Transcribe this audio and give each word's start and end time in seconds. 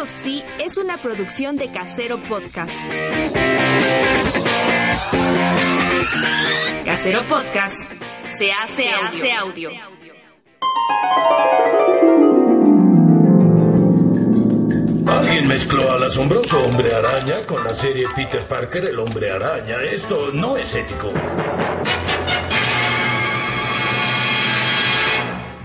of 0.00 0.10
Sea 0.10 0.44
es 0.58 0.76
una 0.76 0.96
producción 0.96 1.56
de 1.56 1.70
Casero 1.70 2.18
Podcast. 2.18 2.72
Casero 6.84 7.22
Podcast 7.24 7.76
se 8.28 8.52
hace, 8.52 8.88
hace 8.90 9.32
audio. 9.32 9.70
Alguien 15.06 15.48
mezcló 15.48 15.90
al 15.92 16.04
asombroso 16.04 16.62
hombre 16.64 16.94
araña 16.94 17.40
con 17.46 17.64
la 17.64 17.74
serie 17.74 18.06
Peter 18.14 18.44
Parker, 18.46 18.84
el 18.84 18.98
hombre 18.98 19.30
araña. 19.30 19.82
Esto 19.82 20.30
no 20.32 20.56
es 20.56 20.74
ético. 20.74 21.12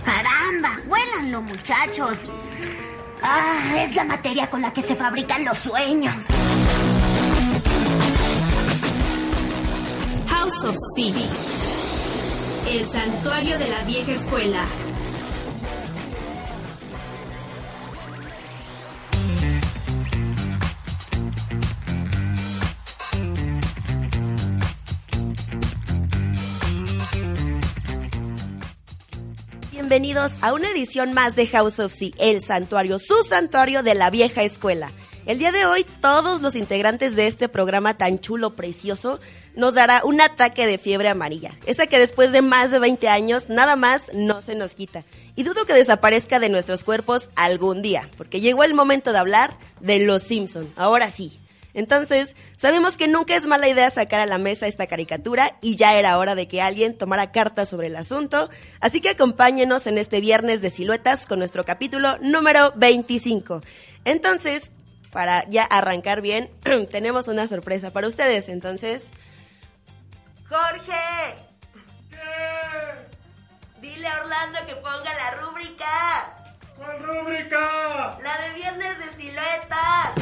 ¡Caramba! 0.03 0.77
¡Huélanlo, 0.87 1.41
muchachos! 1.41 2.17
¡Ah! 3.23 3.81
Es 3.81 3.95
la 3.95 4.03
materia 4.03 4.49
con 4.49 4.61
la 4.61 4.73
que 4.73 4.81
se 4.81 4.95
fabrican 4.95 5.45
los 5.45 5.57
sueños. 5.57 6.13
House 10.27 10.63
of 10.65 10.75
Sea. 10.95 11.13
El 12.69 12.83
santuario 12.83 13.57
de 13.57 13.69
la 13.69 13.83
vieja 13.83 14.11
escuela. 14.11 14.65
Bienvenidos 29.93 30.31
a 30.41 30.53
una 30.53 30.71
edición 30.71 31.13
más 31.13 31.35
de 31.35 31.45
House 31.45 31.77
of 31.77 31.93
Sea, 31.93 32.09
el 32.17 32.41
santuario, 32.41 32.97
su 32.97 33.23
santuario 33.23 33.83
de 33.83 33.93
la 33.93 34.09
vieja 34.09 34.41
escuela. 34.41 34.91
El 35.27 35.37
día 35.37 35.51
de 35.51 35.67
hoy, 35.67 35.85
todos 36.01 36.41
los 36.41 36.55
integrantes 36.55 37.15
de 37.15 37.27
este 37.27 37.47
programa 37.47 37.95
tan 37.95 38.17
chulo, 38.17 38.55
precioso, 38.55 39.19
nos 39.55 39.75
dará 39.75 40.01
un 40.03 40.19
ataque 40.19 40.65
de 40.65 40.79
fiebre 40.79 41.09
amarilla. 41.09 41.59
Esa 41.67 41.85
que 41.85 41.99
después 41.99 42.31
de 42.31 42.41
más 42.41 42.71
de 42.71 42.79
20 42.79 43.07
años, 43.07 43.49
nada 43.49 43.75
más 43.75 44.11
no 44.15 44.41
se 44.41 44.55
nos 44.55 44.73
quita. 44.73 45.05
Y 45.35 45.43
dudo 45.43 45.65
que 45.67 45.75
desaparezca 45.75 46.39
de 46.39 46.49
nuestros 46.49 46.83
cuerpos 46.83 47.29
algún 47.35 47.83
día, 47.83 48.09
porque 48.17 48.39
llegó 48.41 48.63
el 48.63 48.73
momento 48.73 49.11
de 49.11 49.19
hablar 49.19 49.59
de 49.79 49.99
los 49.99 50.23
Simpson. 50.23 50.73
Ahora 50.75 51.11
sí. 51.11 51.39
Entonces, 51.73 52.35
sabemos 52.55 52.97
que 52.97 53.07
nunca 53.07 53.35
es 53.35 53.47
mala 53.47 53.67
idea 53.67 53.89
sacar 53.89 54.19
a 54.19 54.25
la 54.25 54.37
mesa 54.37 54.67
esta 54.67 54.87
caricatura 54.87 55.57
y 55.61 55.75
ya 55.75 55.95
era 55.95 56.17
hora 56.17 56.35
de 56.35 56.47
que 56.47 56.61
alguien 56.61 56.97
tomara 56.97 57.31
cartas 57.31 57.69
sobre 57.69 57.87
el 57.87 57.95
asunto. 57.95 58.49
Así 58.79 59.01
que 59.01 59.09
acompáñenos 59.09 59.87
en 59.87 59.97
este 59.97 60.21
viernes 60.21 60.61
de 60.61 60.69
siluetas 60.69 61.25
con 61.25 61.39
nuestro 61.39 61.65
capítulo 61.65 62.17
número 62.19 62.73
25. 62.75 63.61
Entonces, 64.05 64.71
para 65.11 65.47
ya 65.49 65.63
arrancar 65.63 66.21
bien, 66.21 66.49
tenemos 66.91 67.27
una 67.27 67.47
sorpresa 67.47 67.91
para 67.91 68.07
ustedes. 68.07 68.49
Entonces, 68.49 69.09
Jorge. 70.49 70.93
Dile 73.81 74.07
a 74.07 74.21
Orlando 74.21 74.59
que 74.65 74.75
ponga 74.75 75.13
la 75.13 75.31
rúbrica. 75.41 76.35
¿Cuál 76.77 77.03
rúbrica? 77.03 78.17
La 78.21 78.37
de 78.41 78.53
viernes 78.53 78.97
de 78.97 79.21
siluetas. 79.21 80.13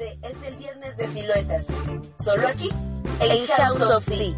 Este 0.00 0.18
es 0.26 0.36
el 0.48 0.56
viernes 0.56 0.96
de 0.96 1.06
siluetas. 1.08 1.66
Solo 2.18 2.48
aquí, 2.48 2.70
en 3.20 3.46
House 3.48 3.82
of 3.82 4.02
Sea. 4.02 4.16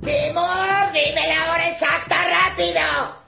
¡Timur, 0.00 0.92
dime 0.94 1.28
la 1.28 1.52
hora 1.52 1.68
exacta 1.68 2.16
rápido! 2.24 2.80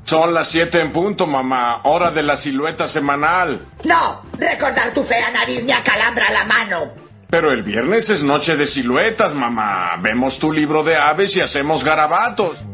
Son 0.04 0.32
las 0.32 0.48
7 0.48 0.80
en 0.80 0.92
punto, 0.92 1.26
mamá. 1.26 1.82
Hora 1.84 2.10
de 2.12 2.22
la 2.22 2.36
silueta 2.36 2.88
semanal. 2.88 3.60
No, 3.84 4.22
recordar 4.38 4.94
tu 4.94 5.02
fea 5.02 5.30
nariz 5.30 5.62
me 5.64 5.74
acalambra 5.74 6.30
la 6.30 6.44
mano. 6.44 6.92
Pero 7.28 7.52
el 7.52 7.62
viernes 7.62 8.08
es 8.08 8.24
noche 8.24 8.56
de 8.56 8.66
siluetas, 8.66 9.34
mamá. 9.34 9.98
Vemos 10.00 10.38
tu 10.38 10.50
libro 10.50 10.82
de 10.82 10.96
aves 10.96 11.36
y 11.36 11.42
hacemos 11.42 11.84
garabatos. 11.84 12.64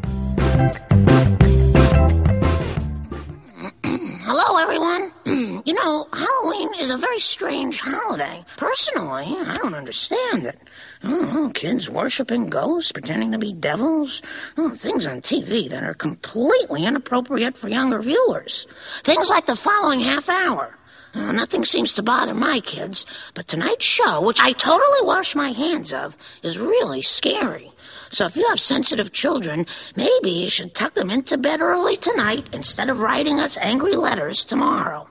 Hello, 4.33 4.55
everyone. 4.55 5.11
you 5.65 5.73
know, 5.73 6.07
Halloween 6.13 6.69
is 6.79 6.89
a 6.89 6.95
very 6.95 7.19
strange 7.19 7.81
holiday. 7.81 8.45
Personally, 8.55 9.25
I 9.25 9.57
don't 9.57 9.73
understand 9.73 10.45
it. 10.45 10.57
Know, 11.03 11.49
kids 11.49 11.89
worshiping 11.89 12.49
ghosts, 12.49 12.93
pretending 12.93 13.33
to 13.33 13.37
be 13.37 13.51
devils. 13.51 14.21
Oh, 14.55 14.69
things 14.69 15.05
on 15.05 15.19
TV 15.19 15.69
that 15.69 15.83
are 15.83 15.93
completely 15.93 16.85
inappropriate 16.85 17.57
for 17.57 17.67
younger 17.67 18.01
viewers. 18.01 18.67
Things 19.03 19.27
like 19.27 19.47
the 19.47 19.57
following 19.57 19.99
half 19.99 20.29
hour. 20.29 20.77
Uh, 21.13 21.33
nothing 21.33 21.65
seems 21.65 21.91
to 21.91 22.01
bother 22.01 22.33
my 22.33 22.61
kids, 22.61 23.05
but 23.33 23.49
tonight's 23.49 23.83
show, 23.83 24.21
which 24.21 24.39
I 24.39 24.53
totally 24.53 25.01
wash 25.01 25.35
my 25.35 25.51
hands 25.51 25.91
of, 25.91 26.15
is 26.41 26.57
really 26.57 27.01
scary. 27.01 27.70
So 28.11 28.25
if 28.25 28.35
you 28.35 28.45
have 28.49 28.59
sensitive 28.59 29.13
children, 29.13 29.65
maybe 29.95 30.31
you 30.31 30.49
should 30.49 30.75
tuck 30.75 30.95
them 30.95 31.09
into 31.09 31.37
bed 31.37 31.61
early 31.61 31.95
tonight 31.95 32.45
instead 32.51 32.89
of 32.89 32.99
writing 32.99 33.39
us 33.39 33.57
angry 33.57 33.95
letters 33.95 34.43
tomorrow. 34.43 35.07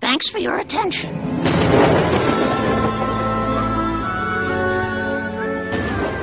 Thanks 0.00 0.28
for 0.28 0.38
your 0.38 0.56
attention. 0.56 1.10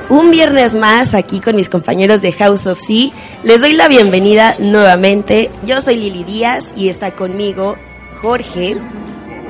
Un 0.08 0.30
viernes 0.30 0.74
más 0.74 1.12
aquí 1.12 1.40
con 1.40 1.56
mis 1.56 1.68
compañeros 1.68 2.22
de 2.22 2.32
House 2.32 2.66
of 2.66 2.78
Sea. 2.78 3.12
Les 3.42 3.60
doy 3.60 3.74
la 3.74 3.88
bienvenida 3.88 4.54
nuevamente. 4.58 5.50
Yo 5.66 5.82
soy 5.82 5.96
Lili 5.96 6.24
Díaz 6.24 6.72
y 6.74 6.88
está 6.88 7.10
conmigo 7.10 7.76
Jorge. 8.22 8.78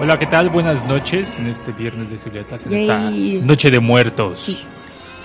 Hola, 0.00 0.18
¿qué 0.18 0.26
tal? 0.26 0.50
Buenas 0.50 0.84
noches 0.88 1.36
en 1.38 1.46
este 1.46 1.70
viernes 1.70 2.10
de 2.10 2.18
siluetas, 2.18 2.66
en 2.66 2.72
esta 2.72 2.98
noche 3.46 3.70
de 3.70 3.78
muertos. 3.78 4.41
Sí. 4.42 4.58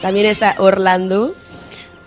También 0.02 0.26
está 0.26 0.56
Orlando. 0.60 1.36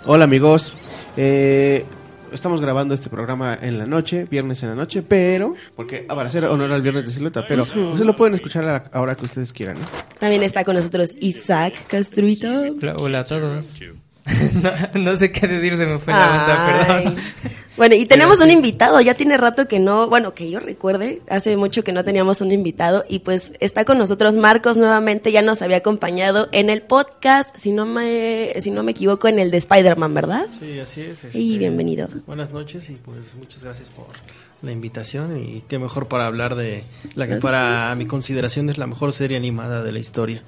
Hola 0.07 0.25
amigos, 0.25 0.75
Eh, 1.17 1.85
estamos 2.33 2.63
grabando 2.63 2.95
este 2.95 3.11
programa 3.11 3.59
en 3.61 3.79
la 3.79 3.85
noche, 3.85 4.25
viernes 4.31 4.63
en 4.63 4.71
la 4.71 4.75
noche, 4.75 5.03
pero, 5.03 5.55
porque 5.77 6.07
ah, 6.09 6.15
para 6.15 6.29
hacer 6.31 6.45
honor 6.47 6.73
al 6.73 6.81
viernes 6.81 7.05
de 7.05 7.13
silueta, 7.13 7.47
pero 7.47 7.65
ustedes 7.65 8.07
lo 8.07 8.17
pueden 8.17 8.35
escuchar 8.35 8.65
a 8.65 8.85
la 8.91 9.01
hora 9.01 9.15
que 9.15 9.27
ustedes 9.27 9.53
quieran. 9.53 9.79
¿no? 9.79 9.87
También 10.19 10.43
está 10.43 10.65
con 10.65 10.75
nosotros 10.77 11.15
Isaac 11.21 11.75
Castruito. 11.87 12.49
Hola, 12.81 12.97
hola 12.97 13.19
a 13.21 13.25
todos. 13.27 13.75
no, 14.95 15.01
no 15.01 15.17
sé 15.17 15.33
qué 15.33 15.47
decir, 15.49 15.77
se 15.77 15.87
me 15.87 15.99
fue 15.99 16.13
la 16.13 16.31
onda, 16.31 16.87
perdón. 16.87 17.17
Bueno, 17.77 17.95
y 17.95 18.05
tenemos 18.05 18.35
Pero 18.35 18.45
un 18.45 18.51
sí. 18.51 18.57
invitado, 18.57 19.01
ya 19.01 19.15
tiene 19.15 19.37
rato 19.39 19.67
que 19.67 19.79
no, 19.79 20.09
bueno, 20.09 20.35
que 20.35 20.51
yo 20.51 20.61
recuerde, 20.61 21.23
hace 21.29 21.57
mucho 21.57 21.83
que 21.83 21.93
no 21.93 22.05
teníamos 22.05 22.41
un 22.43 22.53
invitado 22.53 23.05
y 23.09 23.21
pues 23.21 23.53
está 23.61 23.85
con 23.87 23.97
nosotros 23.99 24.35
Marcos 24.35 24.77
nuevamente, 24.77 25.33
ya 25.33 25.41
nos 25.41 25.63
había 25.63 25.79
acompañado 25.79 26.49
en 26.53 26.69
el 26.69 26.83
podcast, 26.83 27.57
si 27.57 27.73
no 27.73 27.87
me, 27.87 28.53
si 28.61 28.71
no 28.71 28.83
me 28.83 28.91
equivoco, 28.91 29.27
en 29.27 29.39
el 29.39 29.51
de 29.51 29.57
Spider-Man, 29.57 30.13
¿verdad? 30.15 30.47
Sí, 30.61 30.79
así 30.79 31.01
es. 31.01 31.25
Y 31.25 31.27
este, 31.27 31.59
bienvenido. 31.59 32.09
Buenas 32.27 32.53
noches 32.53 32.91
y 32.91 32.93
pues 32.95 33.35
muchas 33.39 33.65
gracias 33.65 33.89
por 33.89 34.07
la 34.61 34.71
invitación 34.71 35.37
y 35.43 35.63
qué 35.67 35.79
mejor 35.79 36.07
para 36.09 36.27
hablar 36.27 36.55
de 36.55 36.85
la 37.15 37.25
que 37.27 37.37
Gracias. 37.37 37.41
para 37.41 37.95
mi 37.97 38.07
consideración 38.07 38.69
es 38.71 38.79
la 38.79 38.87
mejor 38.87 39.13
serie 39.13 39.37
animada 39.37 39.83
de 39.83 39.93
la 39.93 39.99
historia. 39.99 40.43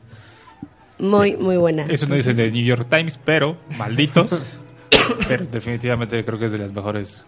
Muy, 0.99 1.37
muy 1.37 1.57
buena. 1.57 1.87
Eso 1.89 2.07
no 2.07 2.15
dice 2.15 2.35
de 2.35 2.51
New 2.51 2.65
York 2.65 2.87
Times, 2.89 3.19
pero 3.25 3.57
malditos. 3.79 4.45
pero 5.29 5.45
definitivamente 5.51 6.25
creo 6.25 6.39
que 6.39 6.47
es 6.47 6.53
de 6.53 6.59
las 6.59 6.73
mejores. 6.73 7.25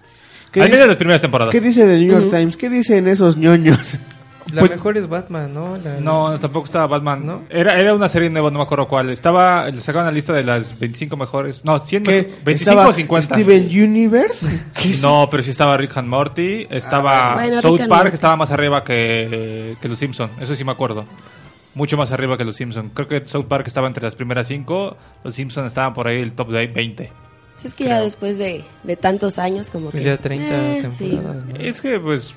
¿Qué 0.52 0.60
Al 0.62 0.66
menos 0.68 0.76
dice- 0.78 0.82
de 0.84 0.88
las 0.88 0.96
primeras 0.96 1.20
temporadas. 1.22 1.52
¿Qué 1.52 1.60
dice 1.60 1.84
The 1.84 1.98
New 1.98 2.12
York 2.12 2.30
Times? 2.30 2.56
¿Qué 2.56 2.70
dicen 2.70 3.08
esos 3.08 3.36
ñoños? 3.36 3.98
La 4.52 4.60
Pues- 4.60 4.70
mejor 4.70 4.96
es 4.96 5.08
Batman, 5.08 5.52
¿no? 5.52 5.76
La- 5.76 5.98
No, 5.98 6.38
tampoco 6.38 6.66
estaba 6.66 6.86
Batman. 6.86 7.26
¿No? 7.26 7.42
Era, 7.50 7.80
era 7.80 7.92
una 7.92 8.08
serie 8.08 8.30
nueva, 8.30 8.48
no 8.52 8.58
me 8.60 8.64
acuerdo 8.64 8.86
cuál. 8.86 9.10
Estaba, 9.10 9.68
le 9.68 9.80
sacaban 9.80 10.06
la 10.06 10.12
lista 10.12 10.32
de 10.32 10.44
las 10.44 10.78
25 10.78 11.16
mejores. 11.16 11.64
No, 11.64 11.80
100 11.80 12.04
¿Qué? 12.04 12.10
mejor- 12.22 12.44
25 12.44 12.70
¿Estaba 12.78 12.88
o 12.88 12.92
50. 12.92 13.34
Steven 13.34 13.64
Universe? 13.66 14.48
No, 15.02 15.26
pero 15.28 15.42
sí 15.42 15.50
estaba 15.50 15.76
Rick 15.76 15.96
and 15.96 16.06
Morty, 16.08 16.64
estaba 16.70 17.32
Ah, 17.32 17.34
bueno, 17.34 17.60
South 17.60 17.80
Rick 17.80 17.88
Park, 17.88 18.02
Morty. 18.04 18.14
estaba 18.14 18.36
más 18.36 18.50
arriba 18.52 18.84
que, 18.84 19.74
que 19.82 19.88
Los 19.88 19.98
Simpson, 19.98 20.30
eso 20.40 20.54
sí 20.54 20.62
me 20.62 20.70
acuerdo. 20.70 21.04
Mucho 21.76 21.98
más 21.98 22.10
arriba 22.10 22.38
que 22.38 22.44
Los 22.44 22.56
Simpson. 22.56 22.88
Creo 22.88 23.06
que 23.06 23.28
South 23.28 23.44
Park 23.44 23.66
estaba 23.66 23.86
entre 23.86 24.02
las 24.02 24.16
primeras 24.16 24.48
cinco, 24.48 24.96
Los 25.22 25.34
Simpson 25.34 25.66
estaban 25.66 25.92
por 25.92 26.08
ahí 26.08 26.22
el 26.22 26.32
top 26.32 26.48
de 26.48 26.68
20. 26.68 27.12
Si 27.58 27.66
es 27.66 27.74
que 27.74 27.84
ya 27.84 28.00
después 28.00 28.38
de, 28.38 28.64
de 28.82 28.96
tantos 28.96 29.38
años 29.38 29.68
como 29.68 29.90
que... 29.90 29.98
Pues 29.98 30.04
ya 30.04 30.16
30 30.16 30.44
eh, 30.46 30.90
sí. 30.96 31.20
Es 31.58 31.82
que 31.82 32.00
pues 32.00 32.34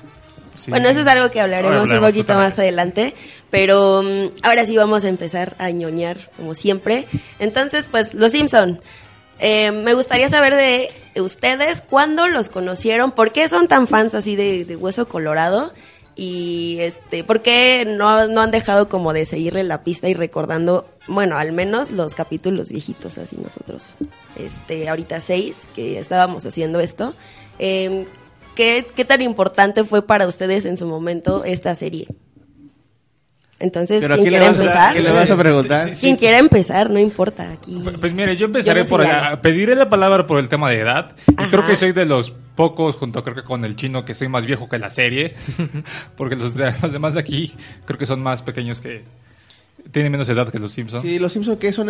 sí. 0.58 0.70
Bueno, 0.70 0.90
eso 0.90 1.00
es 1.00 1.06
algo 1.06 1.30
que 1.30 1.40
hablaremos 1.40 1.90
un 1.90 2.00
poquito 2.00 2.34
más 2.34 2.58
adelante, 2.58 3.14
pero 3.48 4.02
mm, 4.02 4.32
ahora 4.42 4.66
sí 4.66 4.76
vamos 4.76 5.06
a 5.06 5.08
empezar 5.08 5.56
a 5.58 5.70
ñoñar 5.70 6.18
como 6.36 6.54
siempre. 6.54 7.06
Entonces, 7.38 7.88
pues, 7.88 8.12
Los 8.12 8.32
Simpson. 8.32 8.78
Eh, 9.38 9.72
me 9.72 9.94
gustaría 9.94 10.28
saber 10.28 10.54
de 10.54 10.90
ustedes 11.18 11.80
cuándo 11.80 12.28
los 12.28 12.50
conocieron, 12.50 13.12
por 13.12 13.32
qué 13.32 13.48
son 13.48 13.68
tan 13.68 13.86
fans 13.86 14.14
así 14.14 14.36
de, 14.36 14.66
de 14.66 14.76
Hueso 14.76 15.08
Colorado 15.08 15.72
Y 16.22 16.76
este, 16.80 17.24
¿por 17.24 17.40
qué 17.40 17.86
no, 17.86 18.26
no 18.26 18.42
han 18.42 18.50
dejado 18.50 18.90
como 18.90 19.14
de 19.14 19.24
seguirle 19.24 19.64
la 19.64 19.82
pista 19.84 20.06
y 20.06 20.12
recordando, 20.12 20.86
bueno, 21.08 21.38
al 21.38 21.52
menos 21.52 21.92
los 21.92 22.14
capítulos 22.14 22.68
viejitos, 22.68 23.16
así 23.16 23.38
nosotros, 23.42 23.94
este, 24.36 24.90
ahorita 24.90 25.22
seis, 25.22 25.62
que 25.74 25.98
estábamos 25.98 26.44
haciendo 26.44 26.78
esto. 26.78 27.14
Eh, 27.58 28.04
¿qué, 28.54 28.86
¿Qué 28.94 29.06
tan 29.06 29.22
importante 29.22 29.82
fue 29.82 30.06
para 30.06 30.26
ustedes 30.26 30.66
en 30.66 30.76
su 30.76 30.86
momento 30.86 31.42
esta 31.42 31.74
serie? 31.74 32.06
Entonces, 33.58 34.04
¿quién 34.04 34.16
¿qué 34.16 34.22
le 34.24 34.28
quiere 34.30 34.46
empezar? 34.46 34.94
qué 34.94 35.00
le 35.00 35.10
vas 35.12 35.30
a 35.30 35.36
preguntar? 35.36 35.92
Quien 35.92 36.16
quiera 36.16 36.38
empezar, 36.38 36.88
no 36.88 36.98
importa. 36.98 37.50
Aquí. 37.50 37.78
Pues, 37.82 37.96
pues 37.98 38.12
mire, 38.14 38.34
yo 38.36 38.46
empezaré 38.46 38.80
Yo 38.80 38.84
no 38.84 38.90
por... 38.90 39.02
sé 39.02 39.10
a- 39.10 39.40
pediré 39.42 39.74
la 39.74 39.88
palabra 39.90 40.26
por 40.26 40.38
el 40.38 40.48
tema 40.48 40.70
de 40.70 40.80
edad. 40.80 41.12
Y 41.28 41.34
creo 41.50 41.66
que 41.66 41.76
soy 41.76 41.92
de 41.92 42.06
los 42.06 42.32
pocos, 42.56 42.96
junto 42.96 43.22
creo 43.24 43.34
que 43.36 43.42
con 43.44 43.64
el 43.64 43.76
chino, 43.76 44.04
que 44.04 44.14
soy 44.14 44.28
más 44.28 44.44
viejo 44.46 44.68
que 44.68 44.78
la 44.78 44.90
serie. 44.90 45.34
porque 46.16 46.36
los, 46.36 46.54
de- 46.54 46.74
los 46.82 46.92
demás 46.92 47.14
de 47.14 47.20
aquí 47.20 47.54
creo 47.86 47.98
que 47.98 48.06
son 48.06 48.22
más 48.22 48.42
pequeños 48.42 48.80
que... 48.80 49.04
Tienen 49.92 50.12
menos 50.12 50.28
edad 50.28 50.50
que 50.50 50.58
los 50.58 50.72
Simpsons. 50.72 51.02
Sí, 51.02 51.18
los 51.18 51.32
Simpsons 51.32 51.58
que 51.58 51.72
son 51.72 51.88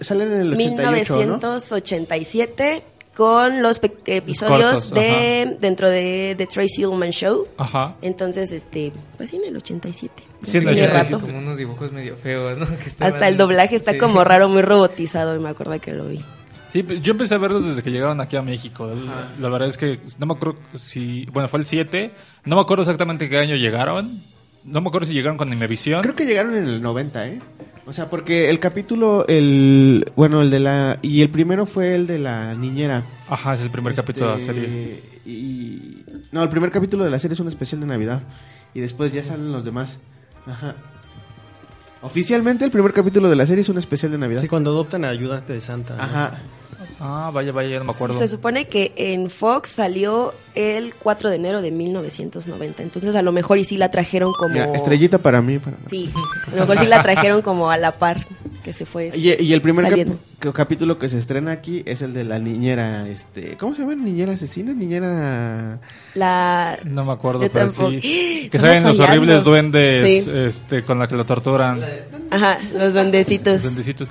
salen 0.00 0.32
en 0.32 0.40
el 0.42 0.52
88, 0.54 1.12
¿no? 1.26 1.38
1987 1.38 2.84
con 3.14 3.60
los 3.62 3.78
pe- 3.78 3.92
episodios 4.06 4.72
cortos, 4.86 4.90
de 4.94 5.56
dentro 5.60 5.90
de 5.90 6.34
The 6.38 6.46
Tracy 6.46 6.86
Ullman 6.86 7.10
Show. 7.10 7.48
Ajá. 7.58 7.96
Entonces, 8.00 8.52
este, 8.52 8.92
pues 9.16 9.30
sí, 9.30 9.36
en 9.36 9.44
el 9.46 9.56
87. 9.56 10.22
Sí, 10.46 10.58
en 10.58 10.68
el 10.68 10.74
Tiene 10.76 10.88
87. 10.88 10.92
rato. 10.92 11.20
Como 11.26 11.38
unos 11.38 11.56
dibujos 11.58 11.92
medio 11.92 12.16
feos, 12.16 12.56
¿no? 12.56 12.66
Que 12.78 12.88
estaban- 12.88 13.12
Hasta 13.12 13.28
el 13.28 13.36
doblaje 13.36 13.76
está 13.76 13.92
Sí. 13.92 13.98
como 13.98 14.24
raro, 14.24 14.48
muy 14.48 14.62
robotizado, 14.62 15.36
y 15.36 15.40
me 15.40 15.50
acuerdo 15.50 15.78
que 15.80 15.92
lo 15.92 16.06
vi. 16.06 16.24
Sí, 16.72 16.82
pues, 16.82 17.02
yo 17.02 17.12
empecé 17.12 17.34
a 17.34 17.38
verlos 17.38 17.66
desde 17.66 17.82
que 17.82 17.90
llegaron 17.90 18.18
aquí 18.22 18.36
a 18.36 18.42
México. 18.42 18.86
La, 18.86 19.30
la 19.38 19.48
verdad 19.50 19.68
es 19.68 19.76
que 19.76 20.00
no 20.18 20.24
me 20.24 20.32
acuerdo 20.32 20.58
si... 20.76 21.26
Bueno, 21.26 21.46
fue 21.48 21.60
el 21.60 21.66
7. 21.66 22.10
No 22.46 22.56
me 22.56 22.62
acuerdo 22.62 22.82
exactamente 22.82 23.28
qué 23.28 23.36
año 23.36 23.56
llegaron. 23.56 24.22
No 24.64 24.80
me 24.80 24.88
acuerdo 24.88 25.06
si 25.06 25.12
llegaron 25.12 25.36
con 25.36 25.52
Imevisión. 25.52 26.00
Creo 26.00 26.16
que 26.16 26.24
llegaron 26.24 26.56
en 26.56 26.66
el 26.66 26.80
90, 26.80 27.28
¿eh? 27.28 27.42
O 27.84 27.92
sea, 27.92 28.08
porque 28.08 28.48
el 28.48 28.58
capítulo, 28.58 29.26
el 29.28 30.10
bueno, 30.16 30.40
el 30.40 30.50
de 30.50 30.60
la 30.60 30.98
y 31.02 31.20
el 31.20 31.30
primero 31.30 31.66
fue 31.66 31.94
el 31.94 32.06
de 32.06 32.18
la 32.18 32.54
niñera. 32.54 33.02
Ajá, 33.28 33.54
es 33.54 33.60
el 33.60 33.70
primer 33.70 33.92
Este, 33.92 34.02
capítulo 34.02 34.30
de 34.30 34.38
la 34.38 34.44
serie. 34.44 35.02
Y 35.26 36.04
no, 36.30 36.42
el 36.42 36.48
primer 36.48 36.70
capítulo 36.70 37.04
de 37.04 37.10
la 37.10 37.18
serie 37.18 37.34
es 37.34 37.40
un 37.40 37.48
especial 37.48 37.80
de 37.80 37.88
Navidad 37.88 38.22
y 38.72 38.80
después 38.80 39.12
ya 39.12 39.24
salen 39.24 39.52
los 39.52 39.64
demás. 39.64 39.98
Ajá. 40.46 40.76
Oficialmente 42.02 42.64
el 42.64 42.70
primer 42.70 42.92
capítulo 42.92 43.28
de 43.28 43.36
la 43.36 43.46
serie 43.46 43.62
es 43.62 43.68
un 43.68 43.78
especial 43.78 44.12
de 44.12 44.18
Navidad. 44.18 44.40
Sí, 44.40 44.48
cuando 44.48 44.70
adoptan 44.70 45.04
a 45.04 45.08
ayudante 45.08 45.52
de 45.52 45.60
Santa. 45.60 45.96
¿no? 45.96 46.61
Ah, 47.04 47.30
vaya, 47.34 47.50
vaya, 47.50 47.68
ya 47.70 47.78
no 47.78 47.84
me 47.84 47.90
acuerdo. 47.90 48.16
Se 48.16 48.28
supone 48.28 48.68
que 48.68 48.92
en 48.96 49.28
Fox 49.28 49.70
salió 49.70 50.32
el 50.54 50.94
4 50.94 51.30
de 51.30 51.36
enero 51.36 51.60
de 51.60 51.72
1990. 51.72 52.82
Entonces, 52.82 53.16
a 53.16 53.22
lo 53.22 53.32
mejor 53.32 53.58
y 53.58 53.64
sí 53.64 53.76
la 53.76 53.90
trajeron 53.90 54.32
como. 54.32 54.52
Mira, 54.54 54.72
estrellita 54.72 55.18
para 55.18 55.42
mí. 55.42 55.58
Para... 55.58 55.76
Sí, 55.90 56.10
a 56.46 56.54
lo 56.54 56.60
mejor 56.62 56.78
sí 56.78 56.86
la 56.86 57.02
trajeron 57.02 57.42
como 57.42 57.70
a 57.72 57.76
la 57.76 57.98
par 57.98 58.24
que 58.62 58.72
se 58.72 58.86
fue. 58.86 59.10
Y, 59.16 59.42
y 59.42 59.52
el 59.52 59.60
primer 59.60 59.88
cap- 60.38 60.52
capítulo 60.54 60.96
que 60.96 61.08
se 61.08 61.18
estrena 61.18 61.50
aquí 61.50 61.82
es 61.86 62.02
el 62.02 62.14
de 62.14 62.22
la 62.22 62.38
niñera, 62.38 63.08
este, 63.08 63.56
¿cómo 63.56 63.74
se 63.74 63.80
llama? 63.82 63.96
Niñera 63.96 64.34
asesina, 64.34 64.72
niñera. 64.72 65.80
La. 66.14 66.78
No 66.84 67.04
me 67.04 67.12
acuerdo, 67.12 67.42
Yo 67.42 67.50
pero 67.50 67.66
tampoco. 67.66 67.90
sí. 68.00 68.48
Que 68.52 68.58
salen 68.60 68.84
los 68.84 69.00
horribles 69.00 69.42
duendes 69.42 70.24
Sí. 70.24 70.30
este, 70.32 70.82
con 70.84 71.00
la 71.00 71.08
que 71.08 71.16
lo 71.16 71.26
torturan. 71.26 71.80
Ajá, 72.30 72.58
los 72.78 72.92
duendecitos. 72.94 73.54
Los 73.54 73.62
duendecitos. 73.64 74.08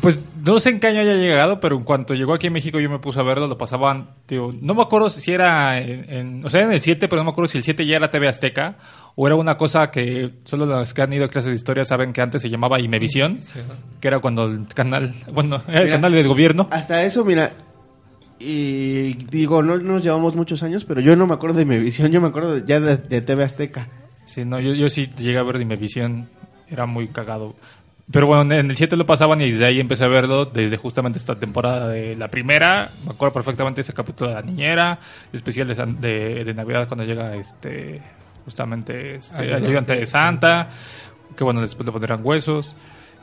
Pues 0.00 0.18
no 0.46 0.58
sé 0.60 0.70
en 0.70 0.80
qué 0.80 0.86
año 0.86 1.00
haya 1.00 1.14
llegado, 1.16 1.60
pero 1.60 1.76
en 1.76 1.84
cuanto 1.84 2.14
llegó 2.14 2.32
aquí 2.32 2.46
a 2.46 2.50
México 2.50 2.80
yo 2.80 2.88
me 2.88 2.98
puse 3.00 3.20
a 3.20 3.22
verlo, 3.22 3.46
lo 3.48 3.58
pasaban, 3.58 4.08
tío, 4.24 4.54
no 4.60 4.74
me 4.74 4.82
acuerdo 4.82 5.10
si 5.10 5.30
era 5.30 5.78
en, 5.78 6.10
en- 6.10 6.44
o 6.44 6.48
sea, 6.48 6.62
en 6.62 6.72
el 6.72 6.80
7, 6.80 7.06
pero 7.08 7.20
no 7.20 7.24
me 7.24 7.30
acuerdo 7.32 7.48
si 7.48 7.58
el 7.58 7.64
7 7.64 7.84
ya 7.84 7.96
era 7.96 8.10
TV 8.10 8.26
Azteca 8.26 8.76
o 9.14 9.26
era 9.26 9.36
una 9.36 9.56
cosa 9.58 9.90
que 9.90 10.30
solo 10.44 10.64
los 10.64 10.94
que 10.94 11.02
han 11.02 11.12
ido 11.12 11.26
a 11.26 11.28
clases 11.28 11.50
de 11.50 11.56
historia 11.56 11.84
saben 11.84 12.12
que 12.14 12.22
antes 12.22 12.40
se 12.40 12.48
llamaba 12.48 12.80
Imevisión, 12.80 13.40
que 14.00 14.08
era 14.08 14.20
cuando 14.20 14.46
el 14.46 14.66
canal, 14.68 15.12
bueno, 15.34 15.62
era 15.68 15.82
el 15.82 15.90
canal 15.90 16.12
del 16.12 16.26
gobierno. 16.28 16.68
Hasta 16.70 17.02
eso, 17.04 17.22
mira. 17.24 17.50
Y 18.38 19.14
digo, 19.26 19.62
no 19.62 19.76
nos 19.76 20.02
llevamos 20.02 20.34
muchos 20.34 20.62
años, 20.62 20.86
pero 20.86 21.02
yo 21.02 21.14
no 21.14 21.26
me 21.26 21.34
acuerdo 21.34 21.58
de 21.58 21.66
mi 21.66 21.78
visión, 21.78 22.10
yo 22.10 22.22
me 22.22 22.28
acuerdo 22.28 22.54
de- 22.54 22.66
ya 22.66 22.80
de, 22.80 22.96
de 22.96 23.20
TV 23.20 23.44
Azteca. 23.44 23.88
Sí, 24.24 24.44
no, 24.46 24.58
yo, 24.60 24.72
yo 24.72 24.88
sí 24.88 25.10
llegué 25.18 25.36
a 25.38 25.42
ver 25.42 25.60
Imevisión, 25.60 26.28
era 26.70 26.86
muy 26.86 27.08
cagado. 27.08 27.54
Pero 28.12 28.26
bueno, 28.26 28.42
en 28.54 28.70
el 28.70 28.76
7 28.76 28.96
lo 28.96 29.06
pasaban 29.06 29.40
y 29.40 29.50
desde 29.52 29.66
ahí 29.66 29.78
empecé 29.78 30.04
a 30.04 30.08
verlo, 30.08 30.44
desde 30.44 30.76
justamente 30.76 31.18
esta 31.18 31.36
temporada 31.36 31.88
de 31.88 32.16
la 32.16 32.28
primera. 32.28 32.90
Me 33.04 33.12
acuerdo 33.12 33.32
perfectamente 33.34 33.82
ese 33.82 33.92
capítulo 33.92 34.30
de 34.30 34.36
la 34.36 34.42
niñera, 34.42 34.98
el 35.32 35.36
especial 35.36 35.68
de, 35.68 35.74
San- 35.76 36.00
de, 36.00 36.44
de 36.44 36.54
Navidad 36.54 36.88
cuando 36.88 37.04
llega 37.04 37.34
este 37.36 38.02
justamente 38.44 39.16
este, 39.16 39.36
Ayudante. 39.36 39.66
ayudante 39.68 39.96
de 39.96 40.06
Santa, 40.06 40.68
que 41.36 41.44
bueno, 41.44 41.60
después 41.60 41.86
le 41.86 41.92
pondrán 41.92 42.20
huesos. 42.22 42.74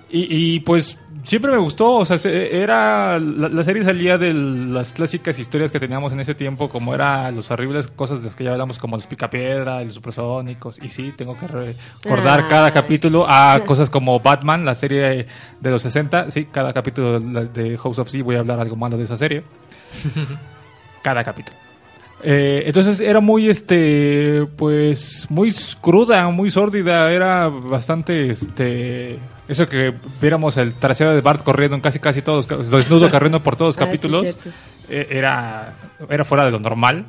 Y, 0.10 0.28
y, 0.56 0.60
pues 0.62 0.98
siempre 1.26 1.52
me 1.52 1.58
gustó, 1.58 1.96
o 1.96 2.06
sea, 2.06 2.18
se- 2.18 2.62
era 2.62 3.20
la, 3.20 3.50
la 3.50 3.64
serie 3.66 3.84
salía 3.84 4.18
de 4.18 4.34
las 4.34 4.94
clásicas 4.94 5.38
historias 5.38 5.70
que 5.70 5.82
teníamos 5.82 6.14
en 6.14 6.22
ese 6.22 6.34
tiempo, 6.34 6.70
como 6.70 6.96
era 6.96 7.30
los 7.32 7.52
horribles 7.52 7.88
cosas 7.88 8.20
de 8.22 8.28
las 8.28 8.36
que 8.36 8.46
ya 8.46 8.52
hablamos, 8.52 8.80
como 8.80 8.96
los 8.96 9.06
picapiedra 9.06 9.84
los 9.84 9.96
supersónicos. 9.96 10.80
Y 10.82 10.88
sí, 10.88 11.14
tengo 11.18 11.36
que 11.38 11.48
recordar 11.48 12.42
Ah. 12.42 12.48
cada 12.50 12.72
capítulo 12.72 13.26
a 13.28 13.60
cosas 13.66 13.90
como 13.90 14.20
Batman, 14.22 14.64
la 14.64 14.76
serie 14.76 15.28
de 15.60 15.70
los 15.72 15.82
60. 15.82 16.32
Sí, 16.32 16.46
cada 16.46 16.72
capítulo 16.72 17.20
de 17.20 17.78
House 17.78 18.00
of 18.00 18.10
Z 18.10 18.24
voy 18.24 18.38
a 18.38 18.40
hablar 18.40 18.62
algo 18.62 18.78
malo 18.78 18.98
de 18.98 19.04
esa 19.04 19.18
serie. 19.18 19.44
cada 21.02 21.24
capítulo. 21.24 21.58
Eh, 22.24 22.64
entonces 22.66 23.00
era 23.00 23.20
muy, 23.20 23.48
este, 23.50 24.48
pues, 24.56 25.28
muy 25.30 25.54
cruda, 25.82 26.28
muy 26.30 26.50
sórdida, 26.50 27.12
era 27.12 27.48
bastante, 27.48 28.32
este, 28.32 29.20
eso 29.48 29.68
que 29.68 29.94
viéramos 30.22 30.58
el 30.58 30.74
trasero 30.74 31.14
de 31.14 31.22
Bart 31.22 31.44
corriendo 31.44 31.76
en 31.76 31.82
casi 31.82 32.00
casi 32.00 32.22
todos, 32.22 32.48
desnudo 32.48 33.10
corriendo 33.10 33.42
por 33.42 33.56
todos 33.56 33.76
los 33.76 33.78
Ah, 33.88 33.90
sí, 33.92 33.98
capítulos, 33.98 34.38
eh, 34.90 35.08
era, 35.10 35.74
era 36.10 36.26
fuera 36.26 36.46
de 36.46 36.52
lo 36.52 36.60
normal. 36.60 37.06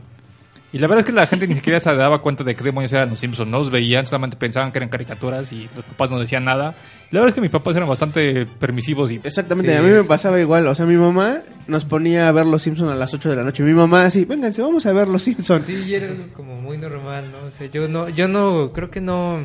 Y 0.70 0.78
la 0.78 0.86
verdad 0.86 1.00
es 1.00 1.06
que 1.06 1.12
la 1.12 1.26
gente 1.26 1.46
ni 1.46 1.54
siquiera 1.54 1.80
se 1.80 1.94
daba 1.94 2.20
cuenta 2.20 2.44
de 2.44 2.54
qué 2.54 2.62
demonios 2.62 2.92
eran 2.92 3.08
los 3.08 3.20
Simpsons, 3.20 3.48
no 3.48 3.58
los 3.58 3.70
veían, 3.70 4.04
solamente 4.04 4.36
pensaban 4.36 4.70
que 4.70 4.78
eran 4.78 4.90
caricaturas 4.90 5.50
y 5.50 5.66
los 5.74 5.82
papás 5.82 6.10
no 6.10 6.20
decían 6.20 6.44
nada. 6.44 6.74
Y 7.10 7.14
la 7.14 7.20
verdad 7.20 7.28
es 7.30 7.34
que 7.36 7.40
mis 7.40 7.50
papás 7.50 7.74
eran 7.74 7.88
bastante 7.88 8.44
permisivos 8.44 9.10
y 9.10 9.18
Exactamente, 9.24 9.72
Sí, 9.72 9.78
a 9.78 9.80
mí 9.80 9.88
me 9.88 10.04
pasaba 10.04 10.38
igual. 10.38 10.66
O 10.66 10.74
sea, 10.74 10.84
mi 10.84 10.96
mamá 10.96 11.38
nos 11.68 11.86
ponía 11.86 12.28
a 12.28 12.32
ver 12.32 12.44
Los 12.44 12.62
Simpsons 12.62 12.90
a 12.90 12.96
las 12.96 13.14
8 13.14 13.30
de 13.30 13.36
la 13.36 13.44
noche. 13.44 13.62
Mi 13.62 13.72
mamá 13.72 14.04
así, 14.04 14.26
vénganse, 14.26 14.60
vamos 14.60 14.84
a 14.84 14.92
ver 14.92 15.08
Los 15.08 15.22
Simpsons. 15.22 15.64
Sí, 15.64 15.84
y 15.86 15.94
era 15.94 16.08
como 16.34 16.60
muy 16.60 16.76
normal, 16.76 17.24
¿no? 17.32 17.46
O 17.46 17.50
sea, 17.50 17.66
yo 17.68 17.88
no, 17.88 18.10
yo 18.10 18.28
no, 18.28 18.70
creo 18.74 18.90
que 18.90 19.00
no 19.00 19.38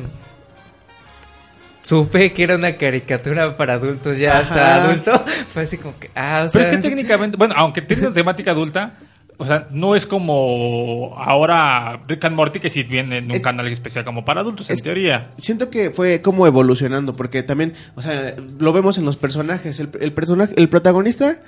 supe 1.84 2.32
que 2.32 2.42
era 2.42 2.56
una 2.56 2.76
caricatura 2.76 3.54
para 3.56 3.74
adultos 3.74 4.18
ya 4.18 4.38
hasta 4.38 4.82
adulto. 4.84 5.12
Fue 5.48 5.62
así 5.62 5.78
como 5.78 5.96
que, 5.98 6.10
ah, 6.16 6.42
o 6.46 6.48
sea, 6.48 6.60
Pero 6.62 6.64
es 6.72 6.76
que 6.82 6.88
técnicamente, 6.88 7.36
bueno, 7.36 7.54
aunque 7.56 7.80
tiene 7.82 8.06
una 8.06 8.12
temática 8.14 8.50
adulta, 8.50 8.94
o 9.36 9.44
sea, 9.44 9.66
no 9.70 9.96
es 9.96 10.06
como 10.06 11.14
ahora 11.18 12.00
Rick 12.06 12.24
and 12.24 12.36
Morty 12.36 12.60
que 12.60 12.70
sí 12.70 12.84
viene 12.84 13.18
en 13.18 13.24
un 13.26 13.32
Es- 13.32 13.42
canal 13.42 13.66
especial 13.68 14.04
como 14.04 14.24
para 14.24 14.40
adultos, 14.40 14.70
en 14.70 14.80
teoría. 14.80 15.28
Siento 15.38 15.70
que 15.70 15.90
fue 15.90 16.20
como 16.20 16.46
evolucionando, 16.46 17.14
porque 17.14 17.42
también, 17.42 17.74
o 17.96 18.02
sea, 18.02 18.34
lo 18.58 18.72
vemos 18.72 18.96
en 18.98 19.04
los 19.04 19.16
personajes. 19.16 19.78
El, 19.80 19.90
el 20.00 20.12
personaje, 20.12 20.54
el 20.56 20.68
protagonista, 20.68 21.38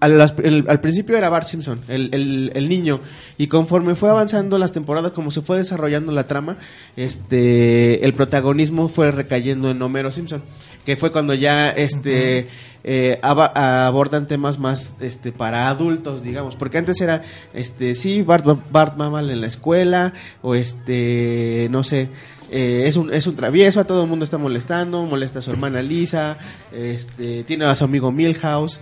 al, 0.00 0.20
al 0.68 0.80
principio 0.80 1.16
era 1.16 1.28
Bart 1.28 1.46
Simpson, 1.46 1.80
el, 1.88 2.08
el- 2.14 2.52
el 2.54 2.68
niño, 2.68 3.00
y 3.38 3.46
conforme 3.48 3.94
fue 3.94 4.10
avanzando 4.10 4.56
las 4.58 4.72
temporadas, 4.72 5.12
como 5.12 5.30
se 5.30 5.42
fue 5.42 5.58
desarrollando 5.58 6.10
la 6.12 6.26
trama, 6.26 6.56
este, 6.96 8.04
el 8.04 8.14
protagonismo 8.14 8.88
fue 8.88 9.10
recayendo 9.10 9.70
en 9.70 9.80
Homero 9.82 10.10
Simpson, 10.10 10.42
que 10.84 10.96
fue 10.96 11.12
cuando 11.12 11.34
ya, 11.34 11.70
este, 11.70 12.48
eh, 12.82 13.18
aba- 13.22 13.86
abordan 13.86 14.26
temas 14.26 14.58
más, 14.58 14.94
este, 15.00 15.32
para 15.32 15.68
adultos, 15.68 16.22
digamos, 16.22 16.56
porque 16.56 16.78
antes 16.78 17.00
era, 17.00 17.22
este, 17.52 17.94
sí, 17.94 18.22
Bart, 18.22 18.46
Bart 18.70 18.98
va 19.00 19.10
mal 19.10 19.28
en 19.30 19.40
la 19.42 19.46
escuela, 19.48 20.12
o 20.42 20.54
este, 20.54 21.68
no 21.70 21.84
sé, 21.84 22.08
eh, 22.52 22.84
es 22.86 22.96
un 22.96 23.12
es 23.14 23.26
un 23.28 23.36
travieso, 23.36 23.78
a 23.80 23.84
todo 23.84 24.02
el 24.02 24.08
mundo 24.08 24.24
está 24.24 24.36
molestando, 24.38 25.04
molesta 25.04 25.38
a 25.38 25.42
su 25.42 25.50
hermana 25.52 25.82
Lisa, 25.82 26.36
este 26.72 27.44
tiene 27.44 27.64
a 27.66 27.74
su 27.76 27.84
amigo 27.84 28.10
Milhouse. 28.10 28.80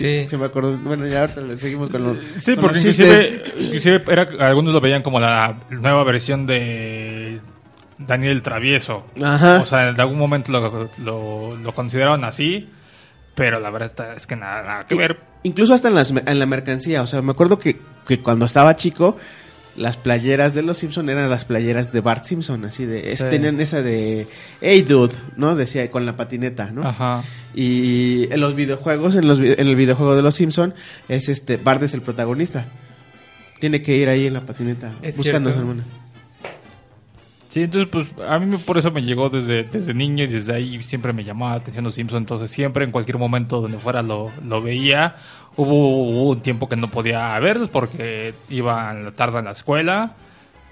Sí. 0.00 0.28
se 0.28 0.36
me 0.36 0.46
acordó. 0.46 0.76
Bueno, 0.78 1.06
ya 1.06 1.20
ahorita 1.22 1.40
le 1.42 1.56
seguimos 1.56 1.90
con 1.90 2.04
los 2.04 2.16
Sí, 2.36 2.52
con 2.54 2.62
porque 2.62 2.76
los 2.76 2.84
inclusive, 2.86 3.30
chistes. 3.42 3.54
inclusive 3.62 4.02
era, 4.08 4.28
algunos 4.46 4.72
lo 4.72 4.80
veían 4.80 5.02
como 5.02 5.20
la 5.20 5.56
nueva 5.70 6.02
versión 6.04 6.46
de 6.46 7.40
Daniel 7.98 8.32
el 8.32 8.42
Travieso. 8.42 9.04
Ajá. 9.22 9.60
O 9.60 9.66
sea, 9.66 9.88
en 9.88 10.00
algún 10.00 10.18
momento 10.18 10.52
lo, 10.52 10.88
lo, 10.98 11.56
lo 11.56 11.72
consideraron 11.74 12.24
así, 12.24 12.68
pero 13.34 13.60
la 13.60 13.70
verdad 13.70 14.14
es 14.16 14.26
que 14.26 14.36
nada, 14.36 14.62
nada 14.62 14.86
que 14.86 14.94
ver. 14.94 15.20
Incluso 15.42 15.72
hasta 15.74 15.88
en, 15.88 15.94
las, 15.94 16.10
en 16.10 16.38
la 16.38 16.46
mercancía, 16.46 17.02
o 17.02 17.06
sea, 17.06 17.22
me 17.22 17.30
acuerdo 17.32 17.58
que, 17.58 17.78
que 18.06 18.20
cuando 18.20 18.44
estaba 18.44 18.76
chico 18.76 19.16
las 19.80 19.96
playeras 19.96 20.54
de 20.54 20.62
los 20.62 20.76
Simpson 20.78 21.08
eran 21.08 21.30
las 21.30 21.44
playeras 21.46 21.90
de 21.92 22.00
Bart 22.00 22.24
Simpson, 22.24 22.64
así 22.66 22.84
de 22.84 23.12
es- 23.12 23.20
Sí. 23.20 23.24
tenían 23.30 23.58
esa 23.60 23.80
de 23.82 24.26
Hey 24.60 24.82
dude, 24.82 25.14
¿no? 25.36 25.56
Decía 25.56 25.90
con 25.90 26.04
la 26.04 26.16
patineta, 26.16 26.70
¿no? 26.70 26.86
Ajá. 26.86 27.24
Y 27.54 28.32
en 28.32 28.40
los 28.40 28.54
videojuegos, 28.54 29.14
en, 29.16 29.26
los, 29.26 29.40
en 29.40 29.66
el 29.66 29.74
videojuego 29.76 30.14
de 30.14 30.22
los 30.22 30.34
Simpson, 30.34 30.74
es 31.08 31.28
este, 31.30 31.56
Bart 31.56 31.82
es 31.82 31.94
el 31.94 32.02
protagonista. 32.02 32.66
Tiene 33.58 33.82
que 33.82 33.96
ir 33.96 34.08
ahí 34.08 34.26
en 34.26 34.34
la 34.34 34.42
patineta 34.42 34.92
Es 35.02 35.16
buscando 35.16 35.50
a 35.50 35.52
su 35.54 35.58
hermana. 35.60 35.84
Sí, 37.48 37.62
entonces 37.64 37.88
pues 37.90 38.06
a 38.28 38.38
mí 38.38 38.56
por 38.58 38.78
eso 38.78 38.92
me 38.92 39.02
llegó 39.02 39.28
desde, 39.28 39.64
desde 39.64 39.92
niño 39.92 40.22
y 40.22 40.28
desde 40.28 40.54
ahí 40.54 40.80
siempre 40.84 41.12
me 41.12 41.24
llamaba 41.24 41.52
la 41.52 41.56
atención 41.58 41.84
los 41.84 41.96
Simpsons, 41.96 42.20
entonces 42.20 42.48
siempre 42.48 42.84
en 42.84 42.92
cualquier 42.92 43.18
momento 43.18 43.60
donde 43.60 43.76
fuera 43.78 44.02
lo, 44.02 44.30
lo 44.46 44.62
veía. 44.62 45.16
Hubo, 45.62 46.30
un 46.30 46.40
tiempo 46.40 46.70
que 46.70 46.76
no 46.76 46.88
podía 46.88 47.38
verlos 47.38 47.68
porque 47.68 48.32
iba 48.48 48.90
en 48.92 49.04
la 49.04 49.12
tarde 49.12 49.40
en 49.40 49.44
la 49.44 49.50
escuela 49.50 50.14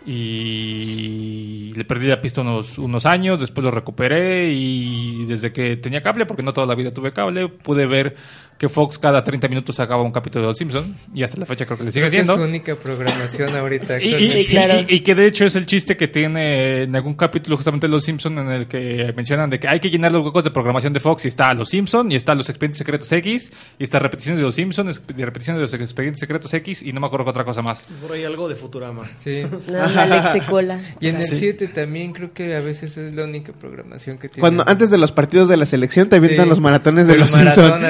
y 0.07 1.75
le 1.75 1.85
perdí 1.85 2.07
la 2.07 2.23
pista 2.23 2.40
unos, 2.40 2.78
unos 2.78 3.04
años, 3.04 3.38
después 3.38 3.62
lo 3.62 3.71
recuperé 3.71 4.50
y 4.50 5.26
desde 5.26 5.52
que 5.52 5.76
tenía 5.76 6.00
cable, 6.00 6.25
porque 6.25 6.42
no 6.42 6.54
toda 6.54 6.66
la 6.66 6.75
vida 6.75 6.90
tuve 6.95 7.12
cable, 7.12 7.49
pude 7.49 7.85
ver 7.85 8.16
que 8.59 8.69
Fox 8.69 8.99
cada 8.99 9.23
30 9.23 9.47
minutos 9.49 9.77
sacaba 9.77 10.03
un 10.03 10.11
capítulo 10.11 10.43
de 10.43 10.49
Los 10.49 10.59
Simpsons 10.59 10.88
y 11.15 11.23
hasta 11.23 11.38
la 11.38 11.47
fecha 11.47 11.65
creo 11.65 11.79
que 11.79 11.85
le 11.85 11.93
sigue 11.93 12.11
que 12.11 12.17
es 12.17 12.23
haciendo. 12.25 12.37
su 12.43 12.49
única 12.49 12.75
programación 12.75 13.55
ahorita. 13.55 14.03
Y, 14.03 14.09
y- 14.15 14.47
y- 14.50 14.95
y 14.97 15.00
que 15.00 15.15
de 15.15 15.27
hecho 15.27 15.45
es 15.47 15.55
el 15.55 15.65
chiste 15.65 15.97
que 15.97 16.09
tiene 16.09 16.83
en 16.83 16.97
algún 16.97 17.15
capítulo 17.15 17.57
justamente 17.57 17.87
de 17.87 17.93
Los 17.93 18.05
Simpson 18.05 18.37
en 18.38 18.50
el 18.50 18.67
que 18.67 19.12
mencionan 19.17 19.49
de 19.49 19.61
que 19.61 19.69
hay 19.69 19.79
que 19.79 19.91
llenar 19.91 20.11
los 20.11 20.25
huecos 20.25 20.43
de 20.43 20.50
programación 20.50 20.93
de 20.93 20.99
Fox 21.00 21.25
y 21.25 21.29
está 21.29 21.55
Los 21.55 21.69
Simpson 21.69 22.11
y 22.11 22.17
está 22.17 22.35
Los 22.35 22.49
Expedientes 22.49 22.79
Secretos 22.79 23.11
X 23.12 23.53
y 23.79 23.85
está 23.85 24.00
repeticiones 24.00 24.38
de 24.38 24.45
Los 24.45 24.57
Simpson, 24.57 24.88
es- 24.88 25.03
de 25.07 25.25
repeticiones 25.25 25.59
de 25.59 25.62
los 25.62 25.75
Expedientes 25.75 26.19
Secretos 26.21 26.53
X 26.53 26.83
y 26.83 26.93
no 26.93 27.00
me 27.00 27.07
acuerdo 27.07 27.27
qué 27.27 27.31
otra 27.31 27.45
cosa 27.45 27.62
más. 27.62 27.85
Por 28.03 28.12
ahí 28.12 28.25
algo 28.25 28.49
de 28.49 28.57
Futurama. 28.57 29.05
Sí. 29.19 29.43
Cola. 30.49 30.81
Y 31.00 31.09
en 31.09 31.17
el 31.17 31.23
Sí. 31.23 31.37
7 31.37 31.69
también 31.69 32.12
creo 32.12 32.33
que 32.33 32.55
a 32.57 32.61
veces 32.61 32.97
es 32.97 33.12
la 33.12 33.25
única 33.25 33.53
programación 33.53 34.19
que 34.19 34.29
tiene. 34.29 34.41
Cuando 34.41 34.65
antes 34.67 34.91
de 34.91 34.99
los 34.99 35.12
partidos 35.12 35.49
de 35.49 35.57
la 35.57 35.67
selección 35.67 36.09
te 36.09 36.17
avientan 36.17 36.47
Sí. 36.47 36.49
los 36.50 36.61
maratones 36.61 37.07
de 37.07 37.15
Por 37.15 37.21
los 37.21 37.33
maratón, 37.33 37.65
Simpsons. 37.65 37.85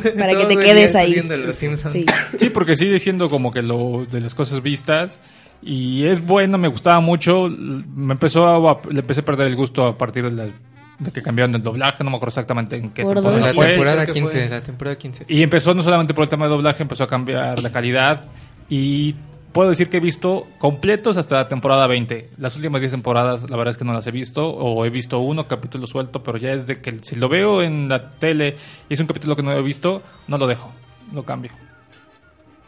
Para 0.18 0.34
que 0.36 0.44
te 0.46 0.56
quedes 0.56 0.94
ahí. 0.94 1.14
Los. 1.22 1.56
Sí. 1.56 2.06
Sí, 2.38 2.50
porque 2.50 2.76
sigue 2.76 2.98
siendo 2.98 3.28
como 3.30 3.52
que 3.52 3.62
lo 3.62 4.06
de 4.10 4.20
las 4.20 4.34
cosas 4.34 4.62
vistas 4.62 5.18
y 5.62 6.04
es 6.06 6.24
bueno, 6.24 6.58
me 6.58 6.68
gustaba 6.68 7.00
mucho, 7.00 7.48
me 7.48 8.14
empezó 8.14 8.68
a, 8.68 8.80
le 8.90 9.00
empecé 9.00 9.20
a 9.20 9.24
perder 9.24 9.46
el 9.46 9.56
gusto 9.56 9.86
a 9.86 9.96
partir 9.96 10.24
de, 10.24 10.30
la- 10.32 10.50
de 10.98 11.10
que 11.12 11.22
cambiaron 11.22 11.54
el 11.54 11.62
doblaje, 11.62 12.02
no 12.04 12.10
me 12.10 12.16
acuerdo 12.16 12.30
exactamente 12.30 12.76
en 12.76 12.90
qué 12.90 13.02
Por 13.02 13.14
temporada 13.14 13.46
La 13.46 13.52
fue. 13.54 13.66
temporada 13.68 14.02
creo 14.04 14.14
que 14.14 14.20
15, 14.20 14.38
fue. 14.40 14.48
la 14.48 14.62
temporada 14.62 14.96
15. 14.98 15.24
Y 15.28 15.42
empezó 15.42 15.74
no 15.74 15.82
solamente 15.82 16.14
por 16.14 16.24
el 16.24 16.30
tema 16.30 16.46
de 16.46 16.50
doblaje, 16.50 16.82
empezó 16.82 17.04
a 17.04 17.06
cambiar 17.08 17.60
la 17.62 17.70
calidad. 17.70 18.24
Y 18.68 19.14
puedo 19.52 19.70
decir 19.70 19.88
que 19.88 19.98
he 19.98 20.00
visto 20.00 20.46
completos 20.58 21.16
hasta 21.16 21.36
la 21.36 21.48
temporada 21.48 21.86
20. 21.86 22.30
Las 22.38 22.56
últimas 22.56 22.80
10 22.80 22.92
temporadas, 22.92 23.48
la 23.48 23.56
verdad 23.56 23.72
es 23.72 23.76
que 23.76 23.84
no 23.84 23.92
las 23.92 24.06
he 24.06 24.10
visto. 24.10 24.48
O 24.48 24.84
he 24.84 24.90
visto 24.90 25.18
uno 25.20 25.46
capítulo 25.46 25.86
suelto, 25.86 26.22
pero 26.22 26.38
ya 26.38 26.52
es 26.52 26.66
de 26.66 26.80
que 26.80 26.98
si 27.02 27.16
lo 27.16 27.28
veo 27.28 27.62
en 27.62 27.88
la 27.88 28.12
tele 28.12 28.56
y 28.88 28.94
es 28.94 29.00
un 29.00 29.06
capítulo 29.06 29.36
que 29.36 29.42
no 29.42 29.52
he 29.52 29.62
visto, 29.62 30.02
no 30.28 30.38
lo 30.38 30.46
dejo, 30.46 30.72
lo 31.12 31.24
cambio. 31.24 31.52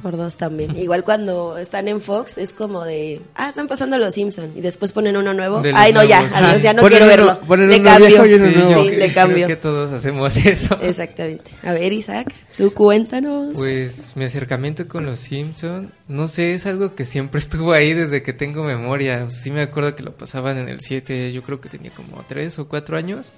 Por 0.05 0.19
dos 0.19 0.37
también. 0.37 0.77
Igual 0.77 1.03
cuando 1.03 1.57
están 1.57 1.89
en 1.89 2.03
Fox 2.03 2.37
es 2.37 2.53
como 2.53 2.85
de, 2.85 3.23
ah, 3.37 3.49
están 3.49 3.67
pasando 3.69 3.97
los 3.97 4.13
Simpson 4.15 4.53
y 4.55 4.61
después 4.61 4.93
ponen 4.93 5.17
uno 5.17 5.33
nuevo. 5.33 5.63
Ay, 5.73 5.95
no, 5.95 6.05
ya, 6.05 6.19
adiós, 6.31 6.63
ya 6.63 6.75
no 6.75 6.83
Ponen 6.83 6.99
quiero 6.99 7.15
uno- 7.15 7.27
verlo. 7.27 7.47
ponen 7.47 7.69
Le 7.71 7.77
uno 7.77 7.85
cambio. 7.85 8.07
viejo 8.09 8.27
y 8.27 8.35
uno 8.35 8.49
Sí, 8.51 8.55
nuevo. 8.55 8.83
sí, 8.83 8.89
creo- 8.89 8.99
le 8.99 9.13
cambio. 9.15 9.37
Creo 9.47 9.49
que 9.49 9.57
todos 9.57 9.93
hacemos 9.93 10.37
eso. 10.37 10.79
Exactamente. 10.83 11.53
A 11.63 11.73
ver, 11.73 11.91
Isaac, 11.95 12.35
tú 12.59 12.71
cuéntanos. 12.75 13.55
Pues 13.55 14.15
mi 14.15 14.27
acercamiento 14.27 14.87
con 14.87 15.07
los 15.07 15.21
Simpson, 15.21 15.91
no 16.07 16.29
sé, 16.29 16.53
es 16.53 16.67
algo 16.67 16.95
que 16.95 17.07
siempre 17.07 17.39
estuvo 17.41 17.73
ahí 17.73 17.95
desde 17.95 18.23
que 18.23 18.35
tengo 18.35 18.63
memoria. 18.63 19.25
O 19.27 19.31
sea, 19.31 19.41
sí 19.41 19.51
me 19.51 19.63
acuerdo 19.63 19.97
que 19.97 20.03
lo 20.03 20.15
pasaban 20.15 20.59
en 20.59 20.69
el 20.69 20.81
7, 20.83 21.33
yo 21.33 21.43
creo 21.43 21.63
que 21.63 21.71
tenía 21.71 21.93
como 21.93 22.23
3 22.29 22.59
o 22.59 22.69
4 22.69 22.99
años. 22.99 23.33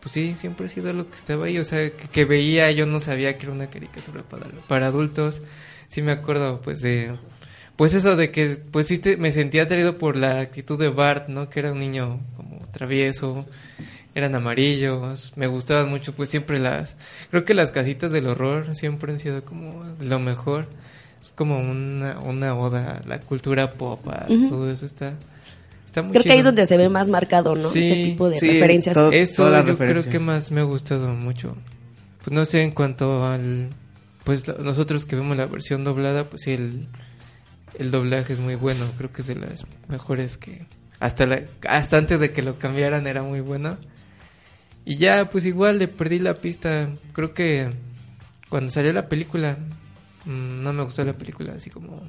Pues 0.00 0.12
sí, 0.12 0.34
siempre 0.36 0.66
ha 0.66 0.68
sido 0.68 0.92
lo 0.92 1.08
que 1.08 1.16
estaba 1.16 1.46
ahí. 1.46 1.56
O 1.56 1.64
sea, 1.64 1.78
que, 1.88 2.08
que 2.12 2.24
veía, 2.26 2.70
yo 2.72 2.84
no 2.84 2.98
sabía 2.98 3.38
que 3.38 3.46
era 3.46 3.54
una 3.54 3.68
caricatura 3.70 4.22
para, 4.22 4.48
para 4.68 4.88
adultos. 4.88 5.40
Sí 5.94 6.02
me 6.02 6.10
acuerdo, 6.10 6.60
pues, 6.60 6.80
de... 6.82 7.12
Pues 7.76 7.94
eso 7.94 8.16
de 8.16 8.32
que, 8.32 8.56
pues 8.70 8.88
sí, 8.88 8.98
te- 8.98 9.16
me 9.16 9.30
sentía 9.30 9.62
atraído 9.62 9.96
por 9.96 10.16
la 10.16 10.40
actitud 10.40 10.76
de 10.76 10.88
Bart, 10.88 11.28
¿no? 11.28 11.48
Que 11.48 11.60
era 11.60 11.70
un 11.72 11.78
niño 11.78 12.18
como 12.36 12.58
travieso, 12.72 13.46
eran 14.16 14.34
amarillos, 14.34 15.32
me 15.36 15.46
gustaban 15.46 15.88
mucho, 15.88 16.14
pues 16.14 16.30
siempre 16.30 16.58
las... 16.58 16.96
Creo 17.30 17.44
que 17.44 17.54
las 17.54 17.70
casitas 17.70 18.10
del 18.10 18.26
horror 18.26 18.74
siempre 18.74 19.12
han 19.12 19.18
sido 19.20 19.44
como 19.44 19.84
lo 20.00 20.18
mejor. 20.18 20.66
Es 21.22 21.30
como 21.30 21.58
una, 21.60 22.18
una 22.18 22.56
oda 22.56 22.98
a 23.04 23.06
la 23.08 23.20
cultura 23.20 23.70
pop, 23.72 24.06
a 24.08 24.26
todo 24.48 24.68
eso 24.70 24.84
está... 24.86 25.14
Está 25.86 26.02
muy 26.02 26.10
Creo 26.12 26.24
que 26.24 26.32
ahí 26.32 26.38
es 26.40 26.44
donde 26.44 26.66
se 26.66 26.76
ve 26.76 26.88
más 26.88 27.08
marcado, 27.08 27.54
¿no? 27.54 27.70
Sí, 27.70 27.88
este 27.88 28.02
tipo 28.04 28.28
de 28.30 28.40
sí, 28.40 28.48
referencias. 28.48 28.96
todo- 28.96 29.12
Eso 29.12 29.48
yo 29.64 29.78
creo 29.78 30.08
que 30.08 30.18
más 30.18 30.50
me 30.50 30.60
ha 30.60 30.64
gustado 30.64 31.08
mucho. 31.08 31.56
Pues 32.24 32.32
no 32.34 32.44
sé, 32.44 32.62
en 32.62 32.72
cuanto 32.72 33.24
al... 33.24 33.68
Pues 34.24 34.48
nosotros 34.58 35.04
que 35.04 35.16
vemos 35.16 35.36
la 35.36 35.46
versión 35.46 35.84
doblada, 35.84 36.24
pues 36.24 36.46
el, 36.46 36.88
el 37.78 37.90
doblaje 37.90 38.32
es 38.32 38.40
muy 38.40 38.54
bueno. 38.54 38.84
Creo 38.96 39.12
que 39.12 39.22
es 39.22 39.28
de 39.28 39.36
las 39.36 39.64
mejores 39.88 40.36
que... 40.36 40.66
Hasta, 41.00 41.26
la, 41.26 41.42
hasta 41.68 41.98
antes 41.98 42.20
de 42.20 42.32
que 42.32 42.42
lo 42.42 42.58
cambiaran 42.58 43.06
era 43.06 43.22
muy 43.22 43.40
bueno. 43.40 43.76
Y 44.86 44.96
ya, 44.96 45.28
pues 45.30 45.44
igual 45.44 45.78
le 45.78 45.88
perdí 45.88 46.18
la 46.18 46.34
pista. 46.34 46.88
Creo 47.12 47.34
que 47.34 47.70
cuando 48.48 48.70
salió 48.70 48.92
la 48.92 49.08
película, 49.08 49.58
no 50.26 50.72
me 50.72 50.82
gustó 50.84 51.04
la 51.04 51.12
película, 51.16 51.52
así 51.56 51.70
como... 51.70 52.02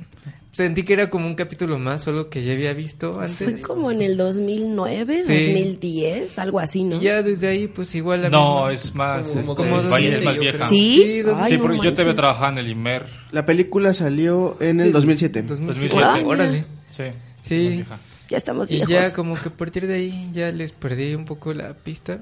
Sentí 0.52 0.84
que 0.84 0.94
era 0.94 1.10
como 1.10 1.28
un 1.28 1.36
capítulo 1.36 1.78
más, 1.80 2.02
solo 2.02 2.30
que 2.30 2.42
ya 2.44 2.54
había 2.54 2.74
visto 2.74 3.16
Fue 3.16 3.26
antes. 3.26 3.62
como 3.68 3.92
en 3.92 4.02
el 4.02 4.16
2009, 4.16 5.24
Sí. 5.26 5.34
2010, 5.52 6.40
algo 6.40 6.60
así, 6.62 6.84
¿no? 6.84 6.96
Y 6.96 7.02
ya 7.02 7.22
desde 7.24 7.48
ahí, 7.50 7.68
pues 7.68 7.94
igual 7.94 8.22
la 8.22 8.30
No, 8.30 8.68
misma- 8.68 8.74
es 8.74 8.96
más, 8.96 9.28
Como- 9.28 9.40
este, 9.42 9.56
como 9.56 9.76
es 9.78 9.84
dos- 9.84 10.24
más 10.24 10.38
vieja. 10.40 10.68
¿Sí? 10.70 11.02
Sí, 11.04 11.22
dos- 11.24 11.38
Ay, 11.40 11.52
Sí, 11.52 11.58
no 11.58 11.64
porque 11.64 11.78
yo 11.84 11.94
te 11.94 12.14
trabajaba 12.14 12.50
en 12.54 12.58
el 12.60 12.70
IMER. 12.70 13.06
La 13.34 13.46
película 13.46 13.94
salió 13.94 14.56
en 14.62 14.80
el 14.80 14.94
2007. 14.94 15.42
2007. 15.44 16.00
2007. 16.00 16.26
Órale. 16.26 16.66
Sí. 16.90 17.04
Sí. 17.42 17.84
Ya 18.30 18.38
estamos 18.38 18.72
Y 18.72 18.76
viejos. 18.78 18.92
ya 18.94 19.14
como 19.14 19.36
que 19.40 19.50
a 19.50 19.52
partir 19.52 19.86
de 19.88 19.96
ahí 19.96 20.30
ya 20.34 20.52
les 20.54 20.72
perdí 20.72 21.14
un 21.16 21.26
poco 21.26 21.54
la 21.54 21.74
pista. 21.74 22.20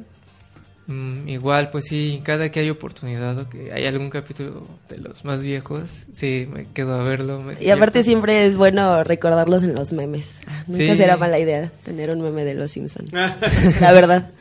Mm, 0.87 1.29
igual, 1.29 1.69
pues 1.71 1.85
sí, 1.85 2.21
cada 2.25 2.51
que 2.51 2.59
hay 2.59 2.69
oportunidad 2.69 3.37
o 3.39 3.49
que 3.49 3.71
hay 3.71 3.85
algún 3.85 4.09
capítulo 4.09 4.67
de 4.89 4.97
los 4.97 5.23
más 5.23 5.41
viejos, 5.41 6.03
sí, 6.11 6.45
me 6.53 6.65
quedo 6.73 6.95
a 6.99 7.03
verlo. 7.03 7.41
me 7.41 7.55
Y 7.63 7.69
aparte 7.69 8.03
siempre 8.03 8.45
es 8.45 8.57
bueno 8.57 9.01
recordarlos 9.05 9.63
en 9.63 9.75
los 9.75 9.93
memes. 9.93 10.35
Ah, 10.45 10.63
Nunca 10.67 10.91
Sí. 10.91 10.97
será 10.97 11.15
mala 11.15 11.39
idea 11.39 11.71
tener 11.83 12.09
un 12.09 12.21
meme 12.21 12.43
de 12.43 12.53
los 12.55 12.71
Simpsons. 12.71 13.11
La 13.79 13.93
verdad. 13.93 14.31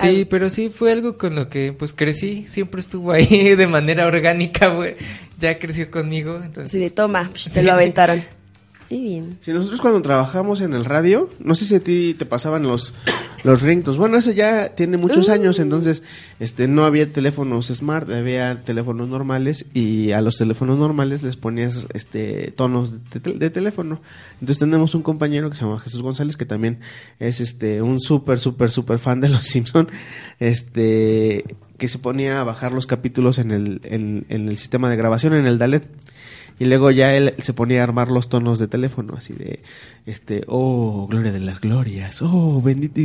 Sí, 0.00 0.26
pero 0.28 0.48
sí 0.48 0.70
fue 0.70 0.90
algo 0.92 1.16
con 1.18 1.34
lo 1.36 1.48
que 1.48 1.72
pues 1.72 1.92
crecí, 1.92 2.46
siempre 2.48 2.80
estuvo 2.80 3.12
ahí 3.12 3.54
de 3.56 3.66
manera 3.66 4.06
orgánica, 4.06 4.68
güey. 4.68 4.94
Ya 5.38 5.58
creció 5.58 5.90
conmigo, 5.90 6.36
entonces... 6.36 6.70
Así 6.70 6.78
de 6.78 6.90
toma, 6.90 7.30
se 7.34 7.62
lo 7.64 7.72
aventaron. 7.72 8.22
Muy 8.90 9.00
bien. 9.00 9.38
Si 9.40 9.50
nosotros 9.52 9.80
cuando 9.80 10.02
trabajamos 10.02 10.60
en 10.60 10.72
el 10.74 10.84
radio, 10.84 11.30
no 11.40 11.54
sé 11.56 11.64
si 11.64 11.74
a 11.74 11.80
ti 11.80 12.14
te 12.16 12.26
pasaban 12.26 12.62
los 12.64 12.92
los 13.44 13.62
ringtones. 13.62 13.98
Bueno, 13.98 14.16
eso 14.16 14.32
ya 14.32 14.70
tiene 14.74 14.96
muchos 14.96 15.28
Uh. 15.28 15.32
años, 15.32 15.58
entonces 15.60 16.02
este 16.40 16.66
no 16.66 16.84
había 16.84 17.12
teléfonos 17.12 17.68
smart, 17.68 18.10
había 18.10 18.56
teléfonos 18.64 19.08
normales 19.08 19.66
y 19.74 20.10
a 20.12 20.20
los 20.22 20.36
teléfonos 20.38 20.78
normales 20.78 21.22
les 21.22 21.36
ponías 21.36 21.86
este 21.94 22.50
tonos 22.56 23.10
de, 23.10 23.20
tel- 23.20 23.38
de 23.38 23.50
teléfono. 23.50 24.00
Entonces 24.34 24.58
tenemos 24.58 24.94
un 24.94 25.02
compañero 25.02 25.50
que 25.50 25.56
se 25.56 25.62
llama 25.64 25.78
Jesús 25.80 26.02
González 26.02 26.36
que 26.36 26.46
también 26.46 26.78
es 27.20 27.40
este 27.40 27.80
un 27.82 28.00
súper 28.00 28.38
súper 28.38 28.70
súper 28.70 28.98
fan 28.98 29.20
de 29.20 29.28
los 29.28 29.42
Simpson, 29.46 29.88
este 30.40 31.44
que 31.78 31.88
se 31.88 31.98
ponía 31.98 32.40
a 32.40 32.44
bajar 32.44 32.72
los 32.72 32.86
capítulos 32.86 33.38
en 33.38 33.50
el 33.50 33.80
en, 33.84 34.24
en 34.28 34.48
el 34.48 34.56
sistema 34.58 34.88
de 34.88 34.96
grabación 34.96 35.34
en 35.34 35.46
el 35.46 35.58
Dalet. 35.58 35.84
Y 36.58 36.66
luego 36.66 36.92
ya 36.92 37.12
él 37.16 37.34
se 37.38 37.52
ponía 37.52 37.80
a 37.80 37.84
armar 37.84 38.12
los 38.12 38.28
tonos 38.28 38.60
de 38.60 38.68
teléfono, 38.68 39.14
así 39.16 39.32
de, 39.32 39.58
este, 40.06 40.44
oh, 40.46 41.08
gloria 41.10 41.32
de 41.32 41.40
las 41.40 41.60
glorias, 41.60 42.22
oh, 42.22 42.62
bendito, 42.62 43.00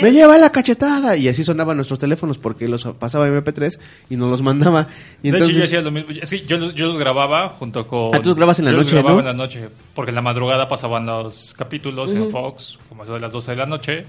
me 0.00 0.12
lleva 0.12 0.38
la 0.38 0.52
cachetada. 0.52 1.16
Y 1.16 1.26
así 1.28 1.42
sonaban 1.42 1.76
nuestros 1.76 1.98
teléfonos 1.98 2.38
porque 2.38 2.68
los 2.68 2.84
pasaba 3.00 3.26
MP3 3.28 3.78
y 4.10 4.16
nos 4.16 4.30
los 4.30 4.42
mandaba. 4.42 4.86
Y 5.22 5.30
de 5.32 5.38
hecho, 5.38 5.46
yo 5.46 5.50
entonces, 5.50 5.64
hacía 5.64 5.80
lo 5.80 5.90
mismo. 5.90 6.10
Sí, 6.22 6.44
yo, 6.46 6.58
los- 6.58 6.74
yo 6.76 6.86
los 6.86 6.96
grababa 6.98 7.48
junto 7.48 7.88
con... 7.88 8.14
Ah, 8.14 8.20
tú 8.22 8.28
los 8.30 8.36
grabas 8.36 8.60
en 8.60 8.66
la 8.66 8.70
yo 8.70 8.76
los 8.76 8.86
noche, 8.86 8.94
grababa 8.94 9.14
¿no? 9.14 9.20
en 9.20 9.26
la 9.26 9.32
noche, 9.44 9.68
porque 9.94 10.10
en 10.10 10.14
la 10.14 10.22
madrugada 10.22 10.68
pasaban 10.68 11.04
los 11.04 11.54
capítulos 11.58 12.12
en 12.12 12.30
Fox, 12.30 12.78
como 12.88 13.02
eso 13.02 13.14
de 13.14 13.20
las 13.20 13.32
12 13.32 13.50
de 13.50 13.56
la 13.56 13.66
noche. 13.66 14.04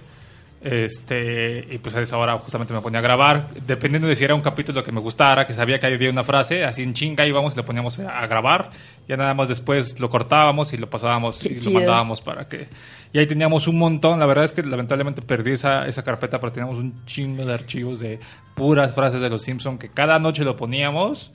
Este, 0.64 1.68
y 1.72 1.78
pues 1.80 1.94
a 1.94 2.02
esa 2.02 2.18
hora 2.18 2.38
justamente 2.40 2.74
me 2.74 2.80
ponía 2.80 3.00
a 3.00 3.02
grabar, 3.02 3.50
dependiendo 3.68 4.08
de 4.08 4.16
si 4.16 4.24
era 4.24 4.34
un 4.34 4.42
capítulo 4.42 4.82
que 4.82 4.94
me 4.94 5.02
gustara, 5.02 5.46
que 5.46 5.54
sabía 5.54 5.78
que 5.78 5.88
había 5.88 6.10
una 6.10 6.24
frase, 6.24 6.64
así 6.64 6.84
en 6.84 6.94
chinga 6.94 7.28
íbamos 7.28 7.54
y 7.54 7.58
le 7.58 7.64
poníamos 7.64 8.00
a, 8.00 8.20
a 8.20 8.28
grabar, 8.28 8.70
ya 9.06 9.18
nada 9.18 9.34
más 9.34 9.50
después 9.50 10.00
lo 10.00 10.10
cortábamos 10.10 10.72
y 10.72 10.78
lo 10.78 10.90
pasábamos 10.90 11.40
Qué 11.40 11.54
y 11.54 11.58
chido. 11.58 11.74
lo 11.74 11.80
mandábamos 11.80 12.22
para 12.22 12.48
que... 12.48 12.70
Y 13.12 13.20
ahí 13.20 13.28
teníamos 13.28 13.68
un 13.68 13.78
montón, 13.78 14.20
la 14.20 14.26
verdad 14.26 14.46
es 14.46 14.54
que 14.54 14.64
lamentablemente 14.64 15.22
perdí 15.22 15.52
esa, 15.52 15.86
esa 15.86 16.02
carpeta, 16.02 16.40
pero 16.40 16.54
teníamos 16.54 16.80
un 16.80 17.06
chingo 17.06 17.46
de 17.46 17.54
archivos 17.54 18.00
de 18.00 18.20
puras 18.56 18.96
frases 18.96 19.20
de 19.20 19.30
los 19.30 19.44
Simpson 19.44 19.78
que 19.78 19.90
cada 19.90 20.18
noche 20.18 20.46
lo 20.46 20.56
poníamos 20.56 21.32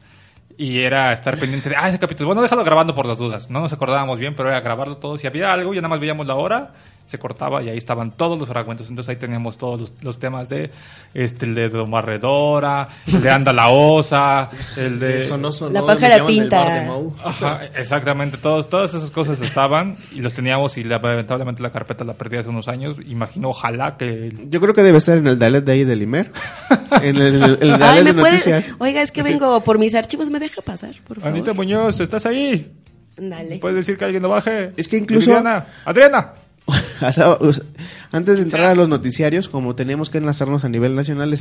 y 0.56 0.78
era 0.78 1.12
estar 1.12 1.38
pendiente 1.38 1.68
de, 1.68 1.76
ah, 1.76 1.88
ese 1.88 1.98
capítulo, 1.98 2.28
bueno, 2.28 2.40
déjalo 2.40 2.64
grabando 2.64 2.94
por 2.94 3.04
las 3.04 3.18
dudas, 3.18 3.50
no 3.50 3.60
nos 3.60 3.72
acordábamos 3.74 4.18
bien, 4.18 4.34
pero 4.34 4.48
era 4.48 4.60
grabarlo 4.60 4.96
todo, 4.96 5.18
si 5.18 5.26
había 5.26 5.52
algo, 5.52 5.74
ya 5.74 5.82
nada 5.82 5.90
más 5.90 6.00
veíamos 6.00 6.26
la 6.26 6.34
hora 6.34 6.72
se 7.08 7.18
cortaba 7.18 7.62
y 7.62 7.68
ahí 7.70 7.78
estaban 7.78 8.12
todos 8.12 8.38
los 8.38 8.48
fragmentos. 8.48 8.88
Entonces 8.88 9.08
ahí 9.10 9.16
teníamos 9.16 9.58
todos 9.58 9.80
los, 9.80 9.92
los 10.02 10.18
temas 10.20 10.48
de 10.48 10.70
este 11.14 11.46
el 11.46 11.54
de 11.56 11.68
Domarredora, 11.70 12.88
el 13.06 13.22
de 13.22 13.30
Anda 13.30 13.52
la 13.52 13.68
Osa, 13.70 14.50
el 14.76 14.98
de 14.98 15.18
Eso 15.18 15.36
no 15.38 15.50
sonó, 15.52 15.72
La 15.72 15.84
pájara 15.86 16.24
pinta. 16.26 16.62
bar 16.64 16.80
de 16.82 16.86
Mau. 16.86 17.14
Ajá, 17.24 17.60
exactamente, 17.76 18.36
todos, 18.36 18.68
todas 18.68 18.92
esas 18.94 19.10
cosas 19.10 19.40
estaban 19.40 19.96
y 20.12 20.20
los 20.20 20.34
teníamos 20.34 20.76
y 20.78 20.84
la- 20.84 20.98
lamentablemente 20.98 21.62
la 21.62 21.70
carpeta 21.70 22.04
la 22.04 22.14
perdí 22.14 22.36
hace 22.36 22.48
unos 22.50 22.68
años. 22.68 22.98
Imagino, 23.06 23.48
ojalá 23.48 23.96
que... 23.96 24.32
Yo 24.50 24.60
creo 24.60 24.74
que 24.74 24.82
debe 24.82 24.98
estar 24.98 25.16
en 25.18 25.26
el 25.26 25.38
Dalet 25.38 25.64
de 25.64 25.72
ahí 25.72 25.84
del 25.84 26.02
Imer. 26.02 26.30
en 27.02 27.16
el, 27.16 27.42
el, 27.42 27.58
el 27.62 27.78
Dalet 27.78 28.04
¿me 28.04 28.12
de 28.12 28.20
puede- 28.20 28.32
noticias. 28.34 28.74
Oiga, 28.78 29.00
es 29.02 29.12
que 29.12 29.22
vengo 29.22 29.62
por 29.64 29.78
mis 29.78 29.94
archivos, 29.94 30.30
¿me 30.30 30.38
deja 30.38 30.60
pasar, 30.62 30.94
por 31.06 31.20
favor? 31.20 31.32
Anita 31.32 31.52
Muñoz, 31.54 32.00
¿estás 32.00 32.26
ahí? 32.26 32.72
Dale. 33.16 33.58
¿Puedes 33.58 33.76
decir 33.76 33.96
que 33.98 34.04
alguien 34.04 34.22
lo 34.22 34.28
baje? 34.28 34.68
Es 34.76 34.86
que 34.86 34.96
incluso- 34.98 35.30
Adriana, 35.32 35.66
Adriana. 35.84 36.32
Antes 38.12 38.36
de 38.36 38.42
entrar 38.42 38.66
a 38.66 38.74
los 38.74 38.88
noticiarios, 38.88 39.48
como 39.48 39.74
teníamos 39.74 40.10
que 40.10 40.18
enlazarnos 40.18 40.64
a 40.64 40.68
nivel 40.68 40.94
nacional, 40.94 41.34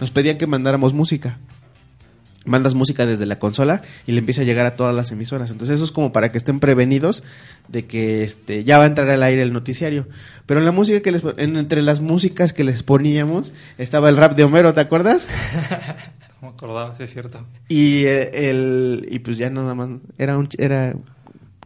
nos 0.00 0.10
pedían 0.10 0.38
que 0.38 0.46
mandáramos 0.46 0.94
música. 0.94 1.38
Mandas 2.44 2.74
música 2.74 3.06
desde 3.06 3.24
la 3.24 3.38
consola 3.38 3.82
y 4.04 4.10
le 4.10 4.18
empieza 4.18 4.40
a 4.42 4.44
llegar 4.44 4.66
a 4.66 4.74
todas 4.74 4.92
las 4.92 5.12
emisoras. 5.12 5.52
Entonces 5.52 5.76
eso 5.76 5.84
es 5.84 5.92
como 5.92 6.10
para 6.12 6.32
que 6.32 6.38
estén 6.38 6.58
prevenidos 6.58 7.22
de 7.68 7.86
que 7.86 8.24
este 8.24 8.64
ya 8.64 8.78
va 8.78 8.84
a 8.84 8.86
entrar 8.88 9.08
al 9.10 9.22
aire 9.22 9.42
el 9.42 9.52
noticiario. 9.52 10.08
Pero 10.44 10.58
en 10.58 10.66
la 10.66 10.72
música 10.72 10.98
que 11.00 11.12
les 11.12 11.22
en- 11.36 11.54
entre 11.56 11.82
las 11.82 12.00
músicas 12.00 12.52
que 12.52 12.64
les 12.64 12.82
poníamos 12.82 13.52
estaba 13.78 14.08
el 14.08 14.16
rap 14.16 14.34
de 14.34 14.42
Homero, 14.42 14.74
¿te 14.74 14.80
acuerdas? 14.80 15.28
No 16.42 16.48
me 16.48 16.54
acordaba, 16.54 16.92
sí 16.96 17.04
es 17.04 17.12
cierto. 17.12 17.46
Y 17.68 18.04
eh, 18.06 18.48
el 18.50 19.06
y 19.08 19.20
pues 19.20 19.38
ya 19.38 19.48
nada 19.48 19.76
más 19.76 19.90
era 20.18 20.36
un 20.36 20.48
era 20.58 20.96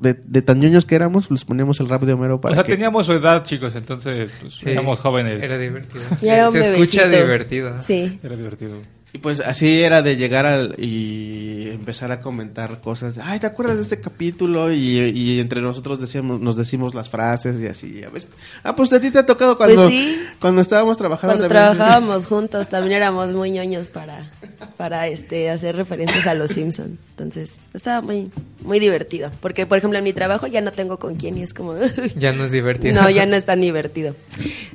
de, 0.00 0.14
de 0.14 0.42
tan 0.42 0.60
ñoños 0.60 0.84
que 0.84 0.94
éramos, 0.94 1.30
les 1.30 1.44
poníamos 1.44 1.80
el 1.80 1.88
rap 1.88 2.02
de 2.02 2.12
Homero 2.12 2.40
para 2.40 2.52
o 2.52 2.54
sea, 2.54 2.64
que 2.64 2.72
teníamos 2.72 3.06
su 3.06 3.12
edad, 3.12 3.44
chicos, 3.44 3.74
entonces 3.76 4.30
pues, 4.40 4.54
Sí, 4.54 4.70
éramos 4.70 5.00
jóvenes. 5.00 5.42
Era 5.42 5.58
divertido. 5.58 6.02
Era 6.22 6.48
un 6.48 6.54
Se 6.54 6.72
escucha 6.72 7.08
divertido. 7.08 7.80
Sí. 7.80 8.18
Era 8.22 8.36
divertido. 8.36 8.78
Y 9.16 9.18
pues 9.18 9.40
así 9.40 9.80
era 9.80 10.02
de 10.02 10.16
llegar 10.16 10.44
al, 10.44 10.74
y 10.78 11.70
empezar 11.70 12.12
a 12.12 12.20
comentar 12.20 12.82
cosas. 12.82 13.16
Ay, 13.16 13.40
¿te 13.40 13.46
acuerdas 13.46 13.76
de 13.76 13.82
este 13.82 13.98
capítulo? 13.98 14.70
Y, 14.70 14.98
y 14.98 15.40
entre 15.40 15.62
nosotros 15.62 15.98
decíamos, 16.00 16.38
nos 16.38 16.54
decimos 16.58 16.94
las 16.94 17.08
frases 17.08 17.58
y 17.62 17.66
así. 17.66 18.04
A 18.04 18.10
veces, 18.10 18.28
ah, 18.62 18.76
pues 18.76 18.92
a 18.92 19.00
ti 19.00 19.10
te 19.10 19.18
ha 19.20 19.24
tocado 19.24 19.56
cuando, 19.56 19.84
Pues 19.84 19.94
sí. 19.94 20.22
cuando 20.38 20.60
estábamos 20.60 20.98
trabajando 20.98 21.36
Cuando 21.38 21.48
también. 21.48 21.76
trabajábamos 21.78 22.26
juntos 22.28 22.68
también 22.68 22.96
éramos 22.98 23.32
muy 23.32 23.52
ñoños 23.52 23.88
para, 23.88 24.30
para 24.76 25.08
este 25.08 25.48
hacer 25.48 25.76
referencias 25.76 26.26
a 26.26 26.34
los 26.34 26.50
Simpson. 26.50 26.98
Entonces, 27.10 27.56
estaba 27.72 28.02
muy 28.02 28.30
muy 28.60 28.80
divertido, 28.80 29.30
porque 29.40 29.64
por 29.64 29.78
ejemplo 29.78 29.96
en 29.98 30.04
mi 30.04 30.12
trabajo 30.12 30.46
ya 30.46 30.60
no 30.60 30.72
tengo 30.72 30.98
con 30.98 31.14
quién 31.14 31.38
y 31.38 31.42
es 31.42 31.54
como 31.54 31.74
Ya 32.16 32.32
no 32.34 32.44
es 32.44 32.52
divertido. 32.52 32.94
No, 33.00 33.08
ya 33.08 33.24
no 33.24 33.36
es 33.36 33.46
tan 33.46 33.62
divertido. 33.62 34.14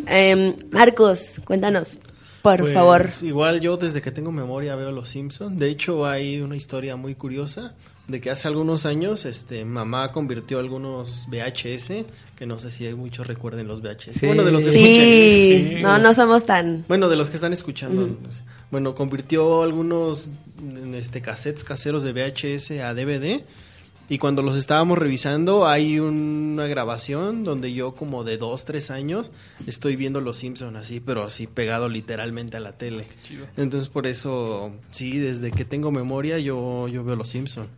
Em, 0.08 0.56
Marcos, 0.72 1.42
cuéntanos, 1.46 2.00
por 2.42 2.60
Pues, 2.60 2.74
favor. 2.74 3.10
Igual 3.22 3.60
yo 3.62 3.78
desde 3.78 4.02
que 4.02 4.12
tengo 4.12 4.32
memoria 4.32 4.76
veo 4.76 4.92
Los 4.92 5.10
Simpsons. 5.10 5.58
De 5.60 5.70
hecho 5.70 6.06
hay 6.06 6.42
una 6.42 6.56
historia 6.56 6.96
muy 6.96 7.16
curiosa 7.16 7.74
de 8.08 8.20
que 8.20 8.30
hace 8.30 8.48
algunos 8.48 8.86
años 8.86 9.26
este 9.26 9.64
mamá 9.64 10.12
convirtió 10.12 10.60
algunos 10.60 11.28
VHS, 11.30 12.04
que 12.36 12.46
no 12.46 12.60
sé 12.60 12.70
si 12.72 12.86
hay 12.86 12.94
muchos 12.96 13.28
recuerden 13.28 13.68
los 13.68 13.82
VHS. 13.82 14.14
Sí. 14.20 14.26
Bueno, 14.26 14.44
de 14.44 14.52
los 14.52 14.64
Sí, 14.64 14.72
Sí. 14.72 15.76
no, 15.82 15.98
no 16.00 16.14
somos 16.14 16.44
tan 16.46 16.84
Bueno, 16.88 17.08
de 17.10 17.16
los 17.16 17.30
que 17.30 17.36
están 17.36 17.54
escuchando. 17.54 18.10
Bueno, 18.72 18.96
convirtió 18.96 19.62
algunos 19.64 20.30
este 20.94 21.22
cassettes 21.22 21.64
caseros 21.64 22.04
de 22.04 22.12
VHS 22.14 22.72
a 22.82 22.94
DVD. 22.94 23.44
Y 24.12 24.18
cuando 24.18 24.42
los 24.42 24.58
estábamos 24.58 24.98
revisando, 24.98 25.66
hay 25.66 25.98
una 25.98 26.68
grabación 26.68 27.46
donde 27.46 27.72
yo, 27.72 27.96
como 27.96 28.26
de 28.26 28.36
dos, 28.38 28.66
tres 28.66 28.92
años, 28.92 29.32
estoy 29.68 29.96
viendo 29.96 30.20
Los 30.20 30.36
Simpsons 30.36 30.76
así, 30.76 31.00
pero 31.00 31.24
así 31.24 31.48
pegado 31.48 31.88
literalmente 31.88 32.58
a 32.58 32.60
la 32.60 32.74
tele. 32.78 33.08
Entonces, 33.56 33.88
por 33.88 34.08
eso, 34.08 34.74
sí, 34.90 35.18
desde 35.18 35.52
que 35.52 35.64
tengo 35.64 35.92
memoria, 35.92 36.40
yo, 36.40 36.90
yo 36.90 37.06
veo 37.06 37.16
Los 37.16 37.30
Simpsons. 37.30 37.70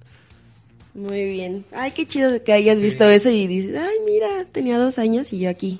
Muy 0.96 1.24
bien. 1.24 1.66
Ay, 1.72 1.92
qué 1.92 2.08
chido 2.08 2.44
que 2.44 2.52
hayas 2.52 2.80
visto 2.80 3.04
eso 3.04 3.30
y 3.30 3.46
dices, 3.46 3.76
ay, 3.80 3.98
mira, 4.04 4.46
tenía 4.52 4.80
dos 4.80 4.98
años 4.98 5.32
y 5.34 5.40
yo 5.40 5.52
aquí, 5.52 5.80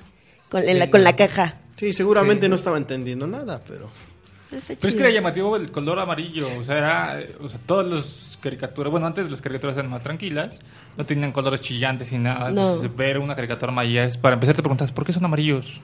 con, 0.50 0.68
en 0.68 0.78
la, 0.78 0.88
con 0.88 1.02
la 1.02 1.16
caja. 1.16 1.58
Sí, 1.74 1.92
seguramente 1.92 2.48
no 2.48 2.54
estaba 2.54 2.76
entendiendo 2.76 3.26
nada, 3.26 3.60
pero... 3.66 3.90
Está 4.52 4.66
Pero 4.68 4.70
es 4.70 4.78
que 4.78 4.90
chido. 4.90 5.04
era 5.06 5.14
llamativo 5.14 5.56
el 5.56 5.72
color 5.72 5.98
amarillo, 5.98 6.46
o 6.56 6.62
sea, 6.62 6.78
era, 6.78 7.20
o 7.40 7.48
sea, 7.48 7.58
todas 7.66 7.88
las 7.88 8.04
caricaturas, 8.44 8.90
bueno, 8.92 9.06
antes 9.06 9.30
las 9.30 9.40
caricaturas 9.40 9.76
eran 9.76 9.90
más 9.90 10.02
tranquilas, 10.02 10.58
no 10.96 11.04
tenían 11.04 11.32
colores 11.32 11.60
chillantes 11.62 12.12
ni 12.12 12.18
nada, 12.18 12.50
No. 12.50 12.68
entonces 12.74 12.96
ver 12.96 13.18
una 13.18 13.34
caricatura 13.34 13.72
amarilla 13.72 14.04
es, 14.04 14.16
para 14.16 14.34
empezar 14.34 14.54
te 14.54 14.62
preguntas, 14.62 14.92
¿por 14.92 15.04
qué 15.04 15.12
son 15.12 15.24
amarillos? 15.24 15.80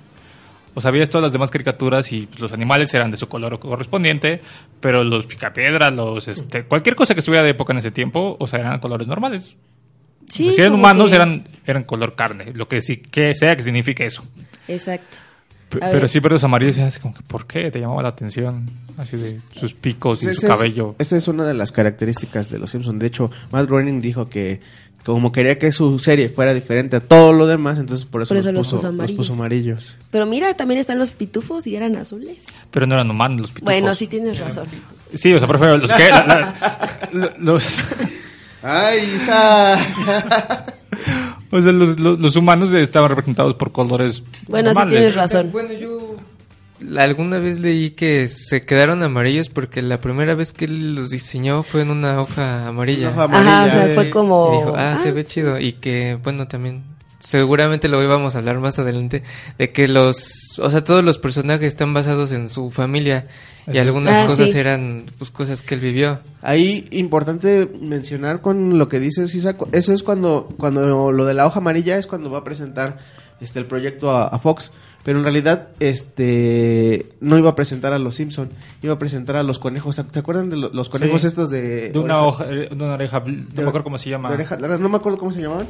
O 0.75 0.81
sea, 0.81 0.93
veías 0.93 1.09
todas 1.11 1.25
las 1.25 1.33
demás 1.33 1.51
caricaturas 1.51 2.13
y 2.13 2.27
pues, 2.27 2.39
los 2.39 2.53
animales 2.53 2.95
eran 2.95 3.11
de 3.11 3.17
su 3.17 3.29
color 3.29 3.59
correspondiente, 3.59 4.41
pero 4.81 5.03
los 5.03 5.27
picapiedras, 5.27 5.93
los, 5.93 6.29
este, 6.29 6.63
cualquier 6.65 6.95
cosa 6.95 7.15
que 7.15 7.21
estuviera 7.21 7.43
de 7.43 7.51
época 7.51 7.73
en 7.73 7.79
ese 7.81 7.91
tiempo, 7.91 8.37
o 8.39 8.47
sea, 8.47 8.61
eran 8.61 8.79
colores 8.79 9.09
normales. 9.09 9.57
Sí, 10.29 10.53
si 10.53 10.61
eran 10.61 10.75
humanos, 10.75 11.11
que- 11.11 11.17
eran, 11.17 11.49
eran 11.67 11.83
color 11.83 12.15
carne, 12.15 12.53
lo 12.55 12.69
que 12.69 12.83
sí, 12.83 12.99
que 12.99 13.35
sea 13.35 13.57
que 13.57 13.65
signifique 13.65 14.07
eso. 14.07 14.23
Exacto. 14.69 15.19
Pero 15.79 16.09
sí, 16.09 16.21
pero 16.21 16.35
los 16.35 16.45
amarillos, 16.45 16.79
así 16.79 16.99
como 17.01 17.15
que, 17.15 17.23
¿por 17.23 17.47
qué? 17.47 17.71
Te 17.71 17.79
llamaba 17.79 18.03
la 18.03 18.09
atención, 18.09 18.69
así 18.99 19.17
de 19.17 19.41
sus 19.59 19.73
picos 19.73 20.23
y 20.23 20.27
Pues 20.27 20.39
su 20.41 20.47
es- 20.47 20.53
cabello. 20.53 20.95
esa 20.99 21.17
es 21.17 21.29
una 21.29 21.45
de 21.45 21.55
las 21.55 21.71
características 21.71 22.51
de 22.51 22.59
los 22.59 22.71
Simpsons. 22.73 22.99
De 22.99 23.07
hecho, 23.07 23.31
Matt 23.53 23.67
Groening 23.69 24.01
dijo 24.01 24.29
que 24.29 24.61
como 25.05 25.33
quería 25.33 25.59
que 25.59 25.73
su 25.73 25.99
serie 25.99 26.29
fuera 26.29 26.53
diferente 26.53 26.97
a 26.97 27.01
todo 27.01 27.33
lo 27.33 27.47
demás, 27.47 27.79
entonces 27.79 28.05
por 28.05 28.21
eso, 28.21 28.29
Por 28.29 28.37
eso 28.37 28.49
los, 28.53 28.57
los 28.59 28.67
puso, 28.67 28.77
los 28.77 28.85
amarillos. 28.85 29.17
puso 29.17 29.33
amarillos. 29.33 29.97
Pero 30.11 30.27
mira, 30.27 30.53
también 30.55 30.79
están 30.81 30.99
los 30.99 31.13
pitufos 31.13 31.67
y 31.67 31.75
eran 31.77 31.97
azules. 31.97 32.45
Pero 32.71 32.87
no 32.87 32.95
eran 32.97 33.11
humanos 33.11 33.41
los 33.41 33.51
pitufos. 33.51 33.65
Bueno, 33.73 33.95
sí 33.95 34.09
tienes 34.09 34.39
razón. 34.39 34.67
Sí, 35.15 35.33
o 35.33 35.39
sea, 35.39 35.49
prefiero 35.49 35.79
los 35.79 35.91
que... 35.93 36.09
la- 36.09 36.27
la- 36.27 37.09
lo- 37.13 37.33
los, 37.39 37.79
¡Ay, 38.63 39.09
Isaac! 39.17 39.81
o 41.51 41.61
sea, 41.63 41.73
los, 41.73 41.99
los- 42.01 42.19
los 42.21 42.37
humanos 42.37 42.73
estaban 42.73 43.09
representados 43.11 43.55
por 43.55 43.73
colores 43.73 44.23
Bueno, 44.49 44.73
sí 44.75 44.81
tienes 44.89 45.15
razón. 45.15 45.51
Bueno, 45.53 45.73
yo 45.73 46.17
alguna 46.97 47.39
vez 47.39 47.59
leí 47.61 47.91
que 47.91 48.29
se 48.29 48.65
quedaron 48.65 49.03
amarillos 49.03 49.49
porque 49.51 49.83
la 49.83 50.01
primera 50.01 50.35
vez 50.35 50.53
que 50.53 50.65
él 50.65 50.95
los 50.95 51.11
diseñó 51.11 51.63
fue 51.63 51.83
en 51.83 51.91
una 51.91 52.21
hoja 52.21 52.69
amarilla. 52.69 53.11
Una 53.11 53.25
hoja 53.27 53.41
Ajá, 53.41 53.65
o 53.67 53.71
sea, 53.71 53.87
eh. 53.89 53.95
fue 53.95 54.11
como... 54.11 54.53
Y 54.55 54.57
dijo, 54.59 54.75
ah, 54.77 54.99
se 55.03 55.09
ah, 55.09 55.13
ve 55.13 55.25
chido. 55.25 55.59
Y 55.61 55.73
que, 55.73 56.19
bueno, 56.23 56.49
también, 56.49 56.83
seguramente 57.21 57.89
lo 57.89 58.03
íbamos 58.03 58.35
a 58.35 58.39
hablar 58.39 58.59
más 58.61 58.79
adelante, 58.79 59.23
de 59.59 59.71
que 59.71 59.87
los, 59.89 60.59
o 60.59 60.71
sea, 60.71 60.83
todos 60.83 61.05
los 61.05 61.19
personajes 61.19 61.69
están 61.69 61.95
basados 61.95 62.33
en 62.33 62.49
su 62.49 62.71
familia. 62.71 63.27
Y 63.71 63.79
algunas 63.79 64.15
Ah, 64.15 64.27
cosas 64.27 64.51
sí. 64.51 64.59
eran, 64.59 65.05
pues, 65.19 65.31
cosas 65.31 65.63
que 65.63 65.75
él 65.75 65.81
vivió. 65.81 66.19
Ahí 66.43 66.87
importante 66.91 67.69
mencionar 67.81 68.41
con 68.41 68.79
lo 68.79 68.89
que 68.89 68.99
dices, 68.99 69.33
Isaac, 69.35 69.59
eso 69.73 69.93
es 69.93 70.03
cuando, 70.03 70.49
cuando 70.57 71.13
lo 71.13 71.25
de 71.25 71.35
la 71.35 71.47
hoja 71.47 71.61
amarilla 71.61 71.97
es 71.99 72.07
cuando 72.09 72.31
va 72.31 72.39
a 72.39 72.45
presentar 72.45 72.99
este 73.41 73.59
el 73.61 73.67
proyecto 73.67 74.11
a, 74.11 74.27
a 74.27 74.39
Fox, 74.39 74.73
pero 75.05 75.19
en 75.19 75.25
realidad 75.25 75.69
este 75.79 77.07
no 77.21 77.39
iba 77.39 77.51
a 77.51 77.55
presentar 77.55 77.93
a 77.93 77.99
los 77.99 78.17
Simpson, 78.17 78.49
iba 78.83 78.95
a 78.95 78.99
presentar 78.99 79.37
a 79.37 79.43
los 79.43 79.59
conejos, 79.59 79.97
¿te 80.11 80.19
acuerdan 80.19 80.51
de 80.51 80.57
lo- 80.57 80.71
los 80.73 80.89
conejos 80.89 81.23
Sí. 81.23 81.29
estos 81.29 81.51
de 81.51 81.91
De 81.91 81.99
una 81.99 82.21
oreja- 82.23 82.45
hoja, 82.45 82.53
eh, 82.53 82.69
de 82.71 82.75
una 82.85 82.95
oreja, 82.95 83.21
no 83.21 83.63
me 83.63 83.69
acuerdo 83.69 83.85
cómo 83.85 83.99
se 83.99 84.11
llama. 84.11 84.31
oreja 84.31 84.57
no 84.57 84.89
me 84.89 84.97
acuerdo 84.97 85.19
cómo 85.19 85.33
se 85.33 85.41
llamaban, 85.43 85.69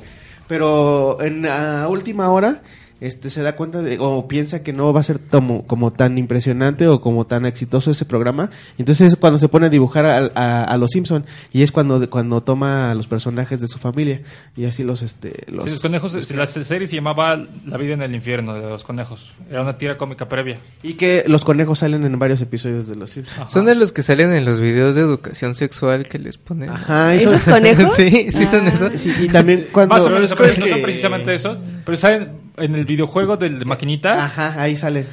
pero 0.51 1.23
en 1.23 1.47
a 1.47 1.87
última 1.87 2.29
hora 2.33 2.61
este 3.01 3.31
se 3.31 3.43
da 3.43 3.57
cuenta 3.57 3.83
de 3.83 3.97
o 4.01 4.29
piensa 4.29 4.63
que 4.63 4.73
no 4.73 4.93
va 4.93 5.01
a 5.01 5.03
ser 5.03 5.21
como, 5.21 5.67
como 5.67 5.93
tan 5.93 6.19
impresionante 6.19 6.87
o 6.87 7.01
como 7.01 7.27
tan 7.27 7.47
exitoso 7.47 7.91
ese 7.91 8.05
programa 8.05 8.51
entonces 8.79 9.13
es 9.13 9.17
cuando 9.17 9.39
se 9.39 9.49
pone 9.49 9.67
a 9.67 9.71
dibujar 9.71 10.05
a, 10.07 10.31
a- 10.35 10.65
a 10.65 10.77
los 10.77 10.91
Simpson 10.91 11.25
y 11.53 11.63
es 11.63 11.73
cuando 11.73 12.09
cuando 12.11 12.43
toma 12.43 12.91
a 12.91 12.95
los 12.95 13.07
personajes 13.07 13.61
de 13.61 13.69
su 13.69 13.79
familia 13.79 14.23
y 14.57 14.65
así 14.67 14.83
los 14.85 15.03
este 15.03 15.45
los, 15.51 15.65
Sí, 15.65 15.71
los 15.71 15.81
conejos, 15.81 16.15
los- 16.15 16.31
la 16.31 16.47
serie 16.47 16.87
se 16.87 16.97
llamaba 16.97 17.37
La 17.67 17.77
vida 17.77 17.95
en 17.95 18.03
el 18.03 18.15
infierno 18.15 18.55
de 18.55 18.61
los 18.69 18.83
conejos. 18.85 19.31
Era 19.51 19.63
una 19.63 19.79
tira 19.79 19.97
cómica 19.97 20.29
previa. 20.29 20.59
y 20.83 20.95
que 20.95 21.25
los 21.27 21.45
conejos 21.45 21.79
salen 21.81 22.05
en 22.05 22.19
varios 22.19 22.41
episodios 22.41 22.87
de 22.87 22.97
los 22.97 23.11
Simpson 23.11 23.49
Son 23.49 23.67
de 23.67 23.75
los 23.75 23.93
que 23.93 24.03
salen 24.03 24.33
en 24.33 24.45
los 24.45 24.61
videos 24.61 24.95
de 24.95 25.01
educación 25.03 25.55
sexual 25.55 26.07
que 26.09 26.19
les 26.19 26.37
ponen. 26.39 26.69
Ajá, 26.71 27.15
y 27.17 27.21
son- 27.21 27.35
¿Esos 27.35 27.53
conejos? 27.53 27.93
sí, 27.97 28.29
sí 28.31 28.47
son 28.47 28.67
Ah. 28.67 28.69
esos. 28.69 29.01
Sí, 29.01 29.13
y 29.23 29.29
también 29.29 29.69
cuando 29.73 29.95
Más 29.95 30.05
o 30.05 30.11
menos, 30.11 30.31
es 30.31 30.37
pero 30.37 30.55
que- 30.55 30.61
no 30.61 30.67
son 30.67 30.83
precisamente 30.83 31.35
eso. 31.35 31.57
Pero 31.85 31.97
saben, 31.97 32.33
en 32.57 32.75
el 32.75 32.85
videojuego 32.85 33.37
del 33.37 33.59
de 33.59 33.65
maquinitas, 33.65 34.19
ajá 34.39 34.61
ahí 34.61 34.77
salen 34.77 35.07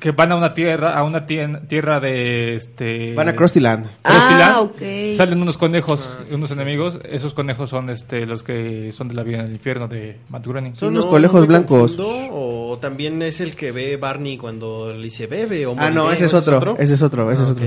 que 0.00 0.10
van 0.10 0.32
a 0.32 0.36
una 0.36 0.54
tierra, 0.54 0.98
a 0.98 1.04
una 1.04 1.24
tierra 1.24 2.00
de 2.00 2.56
este 2.56 3.14
van 3.14 3.28
a 3.28 3.36
Krusty 3.36 3.60
Land 3.60 3.86
Ah, 4.02 4.58
ok. 4.60 4.82
Salen 5.16 5.40
unos 5.40 5.56
conejos, 5.56 6.08
unos 6.32 6.50
enemigos. 6.50 6.98
Esos 7.08 7.32
conejos 7.32 7.70
son 7.70 7.88
este 7.90 8.26
los 8.26 8.42
que 8.42 8.90
son 8.92 9.06
de 9.06 9.14
la 9.14 9.22
vida 9.22 9.38
en 9.38 9.46
el 9.46 9.52
infierno 9.52 9.86
de 9.86 10.18
Matt 10.30 10.48
Groening. 10.48 10.76
Son 10.76 10.88
unos 10.88 11.04
no- 11.04 11.10
conejos 11.12 11.42
no 11.42 11.46
blancos. 11.46 11.92
confundo, 11.94 12.28
o 12.32 12.78
también 12.80 13.22
es 13.22 13.40
el 13.40 13.54
que 13.54 13.70
ve 13.70 13.96
Barney 13.96 14.36
cuando 14.36 14.92
le 14.92 15.04
dice 15.04 15.28
bebe 15.28 15.64
o 15.64 15.76
ah 15.78 15.90
no 15.90 16.10
ese 16.10 16.24
es 16.24 16.34
¿o 16.34 16.38
otro 16.38 16.76
ese 16.76 16.94
es 16.94 17.02
otro 17.02 17.30
ese 17.30 17.42
es 17.44 17.48
Ah, 17.48 17.52
otro. 17.52 17.64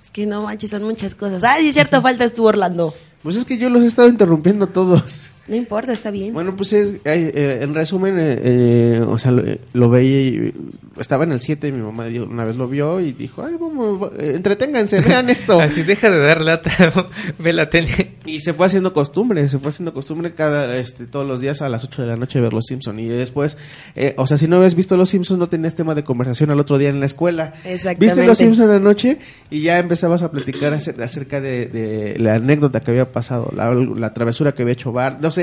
Es 0.00 0.10
que 0.12 0.24
no 0.24 0.42
manches, 0.42 0.70
son 0.70 0.84
muchas 0.84 1.16
cosas. 1.16 1.42
Ah, 1.42 1.56
sí, 1.58 1.68
es 1.68 1.74
cierto, 1.74 2.00
faltas 2.00 2.32
tú, 2.32 2.46
Orlando. 2.46 2.94
pues 3.24 3.34
es 3.34 3.44
que 3.44 3.58
yo 3.58 3.68
los 3.70 3.82
he 3.82 3.86
estado 3.86 4.06
interrumpiendo 4.08 4.68
todos 4.68 5.22
No 5.48 5.56
importa, 5.56 5.92
está 5.92 6.10
bien. 6.10 6.32
Bueno, 6.34 6.54
pues 6.56 6.72
es, 6.72 6.94
eh, 6.96 7.00
eh, 7.04 7.58
en 7.62 7.74
resumen, 7.74 8.18
eh, 8.18 8.38
eh, 8.42 9.04
o 9.06 9.18
sea, 9.18 9.30
lo, 9.32 9.42
lo 9.72 9.88
veía 9.90 10.20
y 10.20 10.54
estaba 11.00 11.24
en 11.24 11.32
el 11.32 11.40
7 11.40 11.68
y 11.68 11.72
mi 11.72 11.80
mamá 11.82 12.06
una 12.28 12.44
vez 12.44 12.56
lo 12.56 12.68
vio 12.68 13.00
y 13.00 13.12
dijo, 13.12 13.42
ay, 13.44 13.54
vamos, 13.58 14.10
eh, 14.18 14.32
entreténganse, 14.34 15.00
vean 15.06 15.30
esto. 15.30 15.60
Así 15.60 15.82
deja 15.82 16.10
de 16.10 16.18
dar 16.18 16.40
lata, 16.42 16.70
ve 17.38 17.52
la 17.52 17.70
tele. 17.70 18.16
Y 18.26 18.40
se 18.40 18.52
fue 18.52 18.66
haciendo 18.66 18.92
costumbre, 18.92 19.48
se 19.48 19.58
fue 19.58 19.70
haciendo 19.70 19.94
costumbre 19.94 20.32
cada, 20.34 20.76
este, 20.76 21.06
todos 21.06 21.26
los 21.26 21.40
días 21.40 21.62
a 21.62 21.68
las 21.68 21.84
8 21.84 22.02
de 22.02 22.08
la 22.08 22.14
noche 22.16 22.40
ver 22.40 22.52
Los 22.52 22.66
Simpson 22.66 22.98
Y 23.00 23.06
después, 23.08 23.56
eh, 23.96 24.14
o 24.18 24.26
sea, 24.26 24.36
si 24.36 24.48
no 24.48 24.56
habías 24.56 24.74
visto 24.74 24.96
Los 24.96 25.08
Simpsons 25.10 25.38
no 25.38 25.48
tenías 25.48 25.74
tema 25.74 25.94
de 25.94 26.04
conversación 26.04 26.50
al 26.50 26.60
otro 26.60 26.76
día 26.78 26.90
en 26.90 27.00
la 27.00 27.06
escuela. 27.06 27.54
Exactamente. 27.64 28.04
Viste 28.04 28.26
Los 28.26 28.36
Simpson 28.38 28.70
anoche 28.70 29.18
y 29.50 29.62
ya 29.62 29.78
empezabas 29.78 30.22
a 30.22 30.30
platicar 30.30 30.74
acer- 30.74 31.00
acerca 31.02 31.40
de, 31.40 31.66
de 31.66 32.16
la 32.18 32.34
anécdota 32.34 32.80
que 32.80 32.90
había 32.90 33.12
pasado, 33.12 33.50
la, 33.56 33.72
la 33.72 34.12
travesura 34.12 34.52
que 34.52 34.62
había 34.62 34.72
hecho 34.74 34.92
Bart. 34.92 35.20
No 35.20 35.30
sé, 35.30 35.37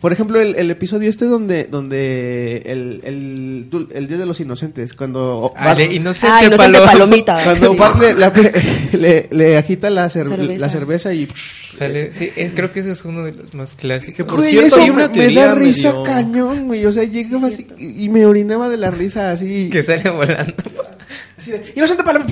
por 0.00 0.12
ejemplo, 0.12 0.40
el, 0.40 0.54
el 0.56 0.70
episodio 0.70 1.08
este 1.10 1.24
donde, 1.26 1.64
donde 1.64 2.62
el, 2.66 3.00
el, 3.04 4.06
Día 4.08 4.16
de 4.18 4.26
los 4.26 4.40
Inocentes, 4.40 4.94
cuando 4.94 5.52
Ah, 5.56 5.72
inocente, 5.80 6.34
Ah, 6.36 6.44
inocente 6.44 6.78
palo- 6.78 6.84
palomita. 6.86 7.40
cuando 7.44 7.70
Sí. 7.72 7.76
Bart 7.76 8.00
le, 8.00 8.14
la- 8.14 8.32
le- 8.92 9.28
le 9.30 9.56
agita 9.56 9.90
la, 9.90 10.06
cer- 10.06 10.28
Cerveza. 10.28 10.60
la 10.60 10.68
cerveza 10.70 11.14
y... 11.14 11.28
Sale, 11.76 12.12
sí, 12.12 12.30
es- 12.36 12.52
creo 12.54 12.70
que 12.72 12.80
ese 12.80 12.92
es 12.92 13.04
uno 13.04 13.24
de 13.24 13.32
los 13.32 13.52
más 13.54 13.74
clásicos. 13.74 14.14
Que 14.16 14.24
por 14.24 14.36
Güey, 14.36 14.50
cierto, 14.50 14.66
eso 14.68 14.76
hay 14.82 14.90
una 14.90 15.08
me- 15.08 15.16
me 15.28 15.34
da 15.34 15.54
risa 15.54 15.88
medio- 15.90 16.02
cañón, 16.04 16.66
güey. 16.66 16.86
O 16.86 16.92
sea, 16.92 17.02
llegaba 17.04 17.48
así 17.48 17.66
y 17.78 18.04
y 18.04 18.08
me 18.08 18.26
orinaba 18.26 18.68
de 18.68 18.76
la 18.76 18.90
risa 18.92 19.30
así. 19.32 19.68
Que 19.70 19.82
sale 19.82 20.08
volando. 20.10 20.54
así 21.38 21.50
de, 21.50 21.62
Inocente 21.74 22.04
paloma. 22.04 22.26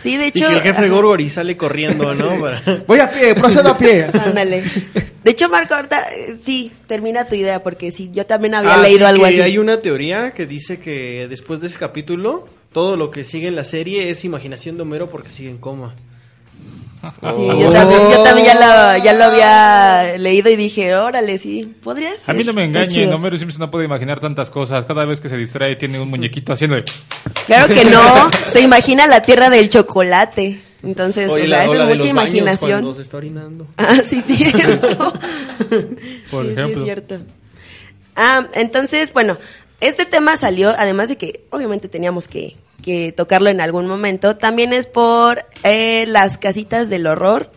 Sí, 0.00 0.16
de 0.16 0.24
Y 0.24 0.28
hecho. 0.28 0.48
que 0.48 0.54
el 0.54 0.60
jefe. 0.62 0.88
Gorgori 0.88 1.28
sale 1.30 1.56
corriendo, 1.56 2.14
¿no? 2.14 2.38
Para- 2.40 2.62
Voy 2.86 2.98
a 3.00 3.10
pie, 3.10 3.34
procedo 3.34 3.70
a 3.70 3.78
pie. 3.78 4.06
Ándale. 4.12 4.62
De 5.22 5.30
hecho, 5.30 5.48
Marco, 5.48 5.74
ahorita 5.74 6.00
eh, 6.14 6.36
sí, 6.42 6.72
termina 6.86 7.26
tu 7.26 7.34
idea, 7.34 7.62
porque 7.62 7.92
sí, 7.92 8.10
yo 8.12 8.24
también 8.26 8.54
había 8.54 8.74
Ah, 8.74 8.78
leído 8.82 9.00
sí, 9.00 9.04
algo 9.04 9.22
que 9.24 9.28
así. 9.30 9.40
Hay 9.42 9.58
una 9.58 9.80
teoría 9.80 10.32
que 10.32 10.46
dice 10.46 10.80
que 10.80 11.26
después 11.28 11.60
de 11.60 11.66
ese 11.66 11.78
capítulo, 11.78 12.48
todo 12.72 12.96
lo 12.96 13.10
que 13.10 13.24
sigue 13.24 13.48
en 13.48 13.56
la 13.56 13.64
serie 13.64 14.08
es 14.10 14.24
imaginación 14.24 14.76
de 14.76 14.82
Homero 14.82 15.10
porque 15.10 15.30
sigue 15.30 15.50
en 15.50 15.58
coma. 15.58 15.94
Sí, 17.02 17.46
yo 17.58 17.72
también, 17.72 18.00
yo 18.10 18.22
también 18.22 18.46
ya, 18.46 18.54
lo, 18.98 19.02
ya 19.04 19.12
lo 19.14 19.24
había 19.24 20.18
leído 20.18 20.50
y 20.50 20.56
dije, 20.56 20.94
órale, 20.94 21.38
sí, 21.38 21.74
podría 21.82 22.10
ser. 22.18 22.34
A 22.34 22.38
mí 22.38 22.44
no 22.44 22.52
me 22.52 22.64
engañen. 22.64 23.12
Homero 23.12 23.38
Simpson 23.38 23.60
no 23.60 23.70
puede 23.70 23.86
imaginar 23.86 24.20
tantas 24.20 24.50
cosas. 24.50 24.84
Cada 24.84 25.04
vez 25.06 25.20
que 25.20 25.28
se 25.30 25.36
distrae 25.38 25.76
tiene 25.76 25.98
un 25.98 26.08
muñequito 26.10 26.52
haciendo... 26.52 26.76
de- 26.76 26.84
Claro 27.46 27.72
que 27.74 27.84
no, 27.86 28.30
se 28.48 28.60
imagina 28.60 29.06
la 29.06 29.22
tierra 29.22 29.48
del 29.48 29.68
chocolate. 29.70 30.60
Entonces, 30.82 31.30
Oye, 31.30 31.44
o 31.44 31.46
sea, 31.46 31.68
o 31.68 31.74
esa 31.74 31.84
la 31.84 31.90
es 31.90 31.96
mucha 31.96 32.08
imaginación. 32.08 32.70
Cuando 32.70 32.94
se 32.94 33.02
está 33.02 33.16
orinando. 33.16 33.66
Ah, 33.76 33.98
sí, 34.04 34.20
cierto. 34.22 35.12
Por 36.30 36.44
sí, 36.44 36.48
sí, 36.48 36.52
ejemplo. 36.52 36.78
es 36.80 36.84
cierto. 36.84 37.18
Ah, 38.16 38.46
entonces, 38.54 39.12
bueno, 39.12 39.38
este 39.80 40.04
tema 40.04 40.36
salió, 40.36 40.70
además 40.76 41.08
de 41.08 41.16
que 41.16 41.44
obviamente 41.50 41.88
teníamos 41.88 42.28
que, 42.28 42.56
que 42.82 43.12
tocarlo 43.12 43.50
en 43.50 43.60
algún 43.60 43.86
momento, 43.86 44.36
también 44.36 44.72
es 44.72 44.86
por 44.86 45.44
eh, 45.62 46.04
las 46.06 46.38
casitas 46.38 46.88
del 46.90 47.06
horror. 47.06 47.50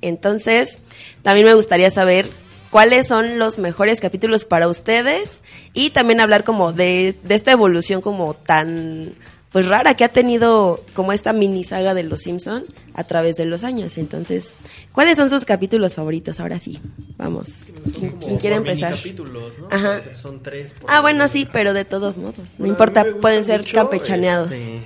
Entonces, 0.00 0.78
también 1.22 1.46
me 1.46 1.54
gustaría 1.54 1.90
saber 1.90 2.28
cuáles 2.70 3.06
son 3.06 3.38
los 3.38 3.58
mejores 3.58 4.00
capítulos 4.00 4.44
para 4.44 4.68
ustedes 4.68 5.42
y 5.72 5.90
también 5.90 6.20
hablar 6.20 6.44
como 6.44 6.72
de, 6.72 7.16
de 7.22 7.34
esta 7.34 7.52
evolución 7.52 8.00
como 8.00 8.34
tan 8.34 9.14
pues 9.50 9.66
rara 9.66 9.94
que 9.94 10.04
ha 10.04 10.08
tenido 10.10 10.80
como 10.94 11.12
esta 11.12 11.32
mini 11.32 11.64
saga 11.64 11.94
de 11.94 12.02
los 12.02 12.22
Simpson 12.22 12.64
a 12.94 13.04
través 13.04 13.36
de 13.36 13.46
los 13.46 13.64
años. 13.64 13.96
Entonces, 13.98 14.54
¿cuáles 14.92 15.16
son 15.16 15.30
sus 15.30 15.44
capítulos 15.44 15.94
favoritos? 15.94 16.38
Ahora 16.40 16.58
sí, 16.58 16.78
vamos. 17.16 17.50
¿Quién, 18.20 18.36
quiere 18.38 18.56
empezar? 18.56 18.90
minicapítulos, 18.90 19.58
¿no? 19.58 19.68
Ajá. 19.70 20.02
Son 20.16 20.42
tres. 20.42 20.72
por 20.72 20.90
Ah, 20.90 21.00
bueno, 21.00 21.28
sí, 21.28 21.48
pero 21.50 21.72
de 21.72 21.84
todos 21.84 22.18
modos. 22.18 22.36
No 22.38 22.44
Bueno, 22.58 22.74
importa, 22.74 23.06
pueden 23.20 23.44
ser 23.44 23.64
campechaneados. 23.64 24.52
este, 24.52 24.80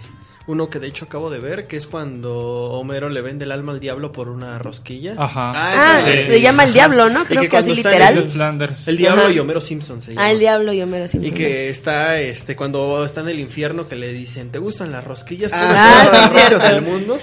uno 0.47 0.69
que 0.69 0.79
de 0.81 0.89
hecho 0.89 1.05
acabo 1.05 1.31
de 1.31 1.39
ver, 1.39 1.67
que 1.67 1.77
es 1.77 1.87
cuando 1.87 2.33
Homero 2.73 3.09
le 3.09 3.21
vende 3.23 3.45
el 3.45 3.53
alma 3.53 3.73
al 3.73 3.81
diablo 3.81 4.11
por 4.13 4.29
una 4.29 4.59
rosquilla. 4.59 5.15
Ajá. 5.17 5.53
Ah, 5.55 6.01
ese 6.11 6.27
se 6.27 6.41
llama 6.41 6.65
El 6.65 6.73
Diablo, 6.73 7.09
¿no? 7.09 7.23
Y 7.23 7.27
Creo 7.27 7.43
que 7.43 7.49
que 7.49 7.57
así 7.59 7.75
literal. 7.75 8.29
Flanders. 8.29 8.89
El 8.89 8.97
diablo 8.97 9.23
Ajá. 9.23 9.33
y 9.33 9.39
Homero 9.39 9.61
Simpson 9.61 10.01
se 10.01 10.11
llama. 10.15 10.27
Ah, 10.27 10.31
El 10.33 10.39
Diablo 10.41 10.73
y 10.73 10.83
Homero 10.83 11.05
Y 11.05 11.09
Simpson. 11.09 11.35
que 11.35 11.69
está, 11.69 12.21
este, 12.21 12.57
cuando 12.57 13.05
está 13.05 13.21
en 13.21 13.29
el 13.29 13.39
infierno 13.41 13.89
que 13.89 13.97
le 13.97 14.13
dicen, 14.13 14.51
¿te 14.51 14.59
gustan 14.59 14.91
las 14.91 15.05
rosquillas? 15.05 15.53
Ah, 15.55 16.31
las 16.51 16.63
sí, 16.63 16.69
del 16.75 16.83
mundo. 16.83 17.19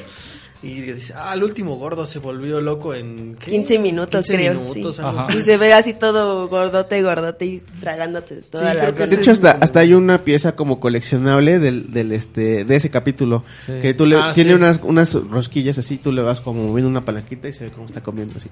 Y 0.62 0.82
dice, 0.82 1.14
ah, 1.16 1.34
el 1.34 1.44
último 1.44 1.78
gordo 1.78 2.06
se 2.06 2.20
volvió 2.20 2.60
loco 2.60 2.94
en 2.94 3.38
¿qué? 3.40 3.50
15 3.52 3.80
minutos, 3.80 4.26
15 4.28 4.34
creo. 4.34 4.54
minutos, 4.60 4.98
sí. 4.98 5.02
algo 5.02 5.20
Ajá. 5.20 5.30
así. 5.30 5.38
Y 5.38 5.42
se 5.44 5.58
ve 5.58 5.72
así 5.74 5.94
todo 5.94 6.50
gordote, 6.50 7.02
gordote 7.02 7.46
y 7.46 7.60
tragándote 7.80 8.42
todas 8.42 8.76
creo 8.76 8.92
las 8.92 9.10
De 9.10 9.16
hecho, 9.16 9.32
hasta, 9.32 9.52
hasta 9.52 9.80
hay 9.80 9.94
una 9.94 10.18
pieza 10.26 10.58
como 10.58 10.82
coleccionable 10.82 11.60
del, 11.60 11.94
del 11.94 12.12
este, 12.12 12.66
de 12.66 12.76
ese 12.76 12.90
capítulo. 12.90 13.46
Sí. 13.66 13.72
Que 13.82 13.94
tú 13.94 14.06
le, 14.06 14.18
Ah, 14.18 14.34
tiene 14.36 14.50
sí. 14.50 14.56
unas, 14.56 14.82
unas 14.84 15.14
rosquillas 15.14 15.78
así, 15.78 15.98
tú 15.98 16.12
le 16.12 16.22
vas 16.24 16.42
como 16.42 16.68
moviendo 16.68 16.90
una 16.90 17.06
palanquita 17.06 17.48
y 17.48 17.54
se 17.54 17.64
ve 17.64 17.72
cómo 17.72 17.86
está 17.86 18.02
comiendo 18.04 18.36
así. 18.36 18.50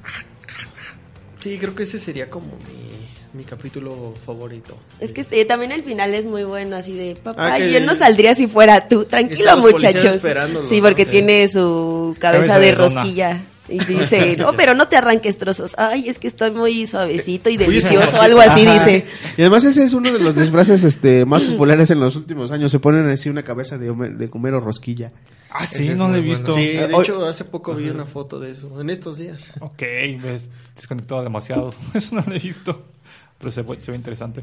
Sí, 1.48 1.58
creo 1.58 1.74
que 1.76 1.84
ese 1.84 1.98
sería 1.98 2.30
como 2.30 2.48
mi, 2.48 3.38
mi 3.38 3.44
capítulo 3.46 4.14
favorito. 4.26 4.78
Es 5.00 5.14
que 5.14 5.22
este, 5.22 5.46
también 5.46 5.72
el 5.72 5.82
final 5.82 6.14
es 6.14 6.26
muy 6.26 6.44
bueno, 6.44 6.76
así 6.76 6.94
de, 6.94 7.16
papá, 7.16 7.54
Ah, 7.54 7.60
yo 7.60 7.80
no 7.80 7.96
saldría 7.96 8.36
si 8.36 8.48
fuera 8.48 8.90
tú. 8.90 9.06
Tranquilo, 9.06 9.56
muchachos. 9.58 10.20
Sí, 10.66 10.82
porque 10.82 11.06
tiene 11.06 11.48
su 11.48 12.16
cabeza, 12.20 12.48
Cabeza 12.48 12.60
de 12.60 12.72
rosquilla. 12.74 13.42
Y 13.70 13.80
dice, 13.84 14.36
no, 14.38 14.54
pero 14.58 14.74
no 14.74 14.90
te 14.90 14.98
arranques 14.98 15.38
trozos. 15.38 15.74
Ay, 15.78 16.10
es 16.10 16.20
que 16.20 16.28
estoy 16.28 16.52
muy 16.52 16.86
suavecito 16.86 17.50
y 17.50 17.58
delicioso, 17.58 18.22
algo 18.22 18.42
así, 18.42 18.66
Ajá. 18.66 18.74
dice. 18.74 19.06
Y 19.38 19.42
además 19.42 19.64
ese 19.64 19.84
es 19.84 19.94
uno 19.94 20.12
de 20.12 20.20
los 20.20 20.36
disfraces 20.36 20.84
este, 20.84 21.26
más 21.26 21.44
populares 21.44 21.92
en 21.92 22.00
los 22.02 22.16
últimos 22.16 22.52
años. 22.52 22.72
Se 22.72 22.80
ponen 22.80 23.08
así 23.10 23.30
una 23.30 23.44
cabeza 23.44 23.78
de, 23.78 23.88
de 23.88 24.30
Homero 24.34 24.60
rosquilla. 24.60 25.12
Ah, 25.50 25.66
sí, 25.66 25.84
Ese 25.84 25.94
es 25.94 25.98
no 25.98 26.10
lo 26.10 26.16
he 26.16 26.22
visto. 26.22 26.54
Sí, 26.54 26.62
Eh, 26.62 26.88
de 26.88 26.94
hoy- 26.94 27.04
hecho, 27.04 27.26
hace 27.26 27.46
poco 27.46 27.74
vi 27.74 27.90
una 27.90 28.06
foto 28.06 28.40
de 28.40 28.52
eso, 28.52 28.82
en 28.82 28.90
estos 28.90 29.18
días. 29.18 29.48
Ok, 29.60 29.82
ves, 30.22 30.50
desconectado 30.76 31.24
demasiado. 31.24 31.74
Eso 31.94 32.16
no 32.16 32.24
lo 32.28 32.36
he 32.36 32.40
visto. 32.40 32.84
Pero 33.40 33.52
se 33.52 33.62
ve, 33.62 33.80
se 33.80 33.92
ve 33.92 33.98
interesante. 33.98 34.42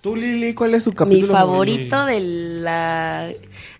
Tú, 0.00 0.16
Lili, 0.16 0.52
¿cuál 0.52 0.74
es 0.74 0.82
tu 0.82 0.90
Mi 0.90 0.96
capítulo 0.96 1.32
favorito 1.32 2.04
de 2.06 2.18
la... 2.20 3.30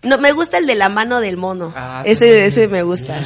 No, 0.03 0.17
me 0.19 0.31
gusta 0.31 0.57
el 0.57 0.65
de 0.65 0.75
la 0.75 0.87
mano 0.87 1.19
del 1.19 1.35
mono. 1.35 1.73
Ah, 1.75 2.03
ese 2.05 2.25
también 2.25 2.43
ese 2.45 2.63
es- 2.63 2.71
me 2.71 2.83
gusta. 2.83 3.19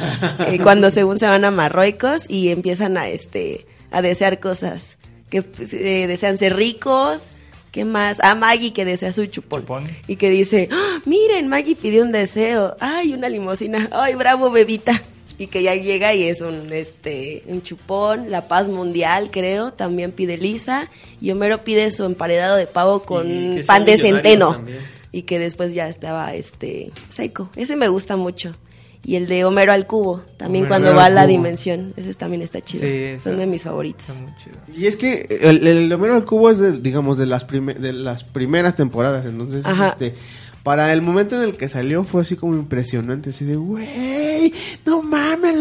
Eh, 0.48 0.58
cuando 0.60 0.90
según 0.90 1.20
se 1.20 1.26
van 1.28 1.44
a 1.44 1.52
Marruecos 1.52 2.24
y 2.28 2.48
empiezan 2.48 2.96
a 2.96 3.08
este 3.08 3.66
a 3.92 4.02
desear 4.02 4.40
cosas. 4.40 4.98
Que 5.30 5.38
eh, 5.38 6.06
desean 6.08 6.38
ser 6.38 6.56
ricos. 6.56 7.30
¿Qué 7.78 7.84
más? 7.84 8.18
Ah, 8.24 8.34
Maggie 8.34 8.72
que 8.72 8.84
desea 8.84 9.12
su 9.12 9.24
chupón. 9.26 9.60
Chupón. 9.60 9.84
Y 10.08 10.16
que 10.16 10.30
dice, 10.30 10.68
"Ah, 10.72 10.98
miren, 11.04 11.46
Maggie 11.46 11.76
pidió 11.76 12.02
un 12.02 12.10
deseo. 12.10 12.76
Ay, 12.80 13.14
una 13.14 13.28
limusina. 13.28 13.88
Ay, 13.92 14.16
bravo, 14.16 14.50
bebita. 14.50 15.00
Y 15.38 15.46
que 15.46 15.62
ya 15.62 15.76
llega 15.76 16.12
y 16.12 16.24
es 16.24 16.40
un 16.40 16.72
este 16.72 17.44
un 17.46 17.62
chupón, 17.62 18.32
la 18.32 18.48
paz 18.48 18.68
mundial, 18.68 19.28
creo, 19.30 19.72
también 19.72 20.10
pide 20.10 20.36
Lisa. 20.38 20.90
Y 21.20 21.30
Homero 21.30 21.62
pide 21.62 21.92
su 21.92 22.04
emparedado 22.04 22.56
de 22.56 22.66
pavo 22.66 23.04
con 23.04 23.60
pan 23.64 23.84
de 23.84 23.96
centeno. 23.96 24.54
también. 24.54 24.78
Y 25.12 25.22
que 25.22 25.38
después 25.38 25.72
ya 25.72 25.88
estaba 25.88 26.34
este 26.34 26.90
seco. 27.10 27.48
Ese 27.54 27.76
me 27.76 27.86
gusta 27.86 28.16
mucho. 28.16 28.56
Y 29.04 29.16
el 29.16 29.26
de 29.26 29.44
Homero 29.44 29.72
al 29.72 29.86
cubo, 29.86 30.22
también 30.36 30.64
Homero 30.64 30.68
cuando 30.82 30.94
va 30.96 31.06
a 31.06 31.10
la 31.10 31.22
cubo. 31.22 31.30
dimensión. 31.30 31.94
Ese 31.96 32.14
también 32.14 32.42
está 32.42 32.60
chido. 32.60 32.82
Sí, 32.84 32.88
ese- 32.92 33.20
Son 33.20 33.38
de 33.38 33.46
mis 33.46 33.62
favoritos. 33.62 34.08
Está 34.10 34.22
muy 34.22 34.32
chido. 34.42 34.56
Y 34.76 34.86
es 34.86 34.96
que 34.96 35.38
el, 35.40 35.66
el 35.66 35.92
Homero 35.92 36.14
al 36.14 36.24
Cubo 36.24 36.50
es, 36.50 36.58
de, 36.58 36.72
digamos, 36.72 37.16
de 37.16 37.26
las, 37.26 37.44
prime- 37.44 37.74
de 37.74 37.92
las 37.92 38.24
primeras 38.24 38.74
temporadas. 38.74 39.24
Entonces, 39.24 39.64
Ajá. 39.64 39.88
este, 39.88 40.14
para 40.62 40.92
el 40.92 41.00
momento 41.00 41.36
en 41.36 41.42
el 41.48 41.56
que 41.56 41.68
salió 41.68 42.04
fue 42.04 42.20
así 42.22 42.36
como 42.36 42.54
impresionante. 42.54 43.30
Así 43.30 43.44
de, 43.46 43.56
güey, 43.56 44.52
no 44.84 45.00
mames, 45.02 45.56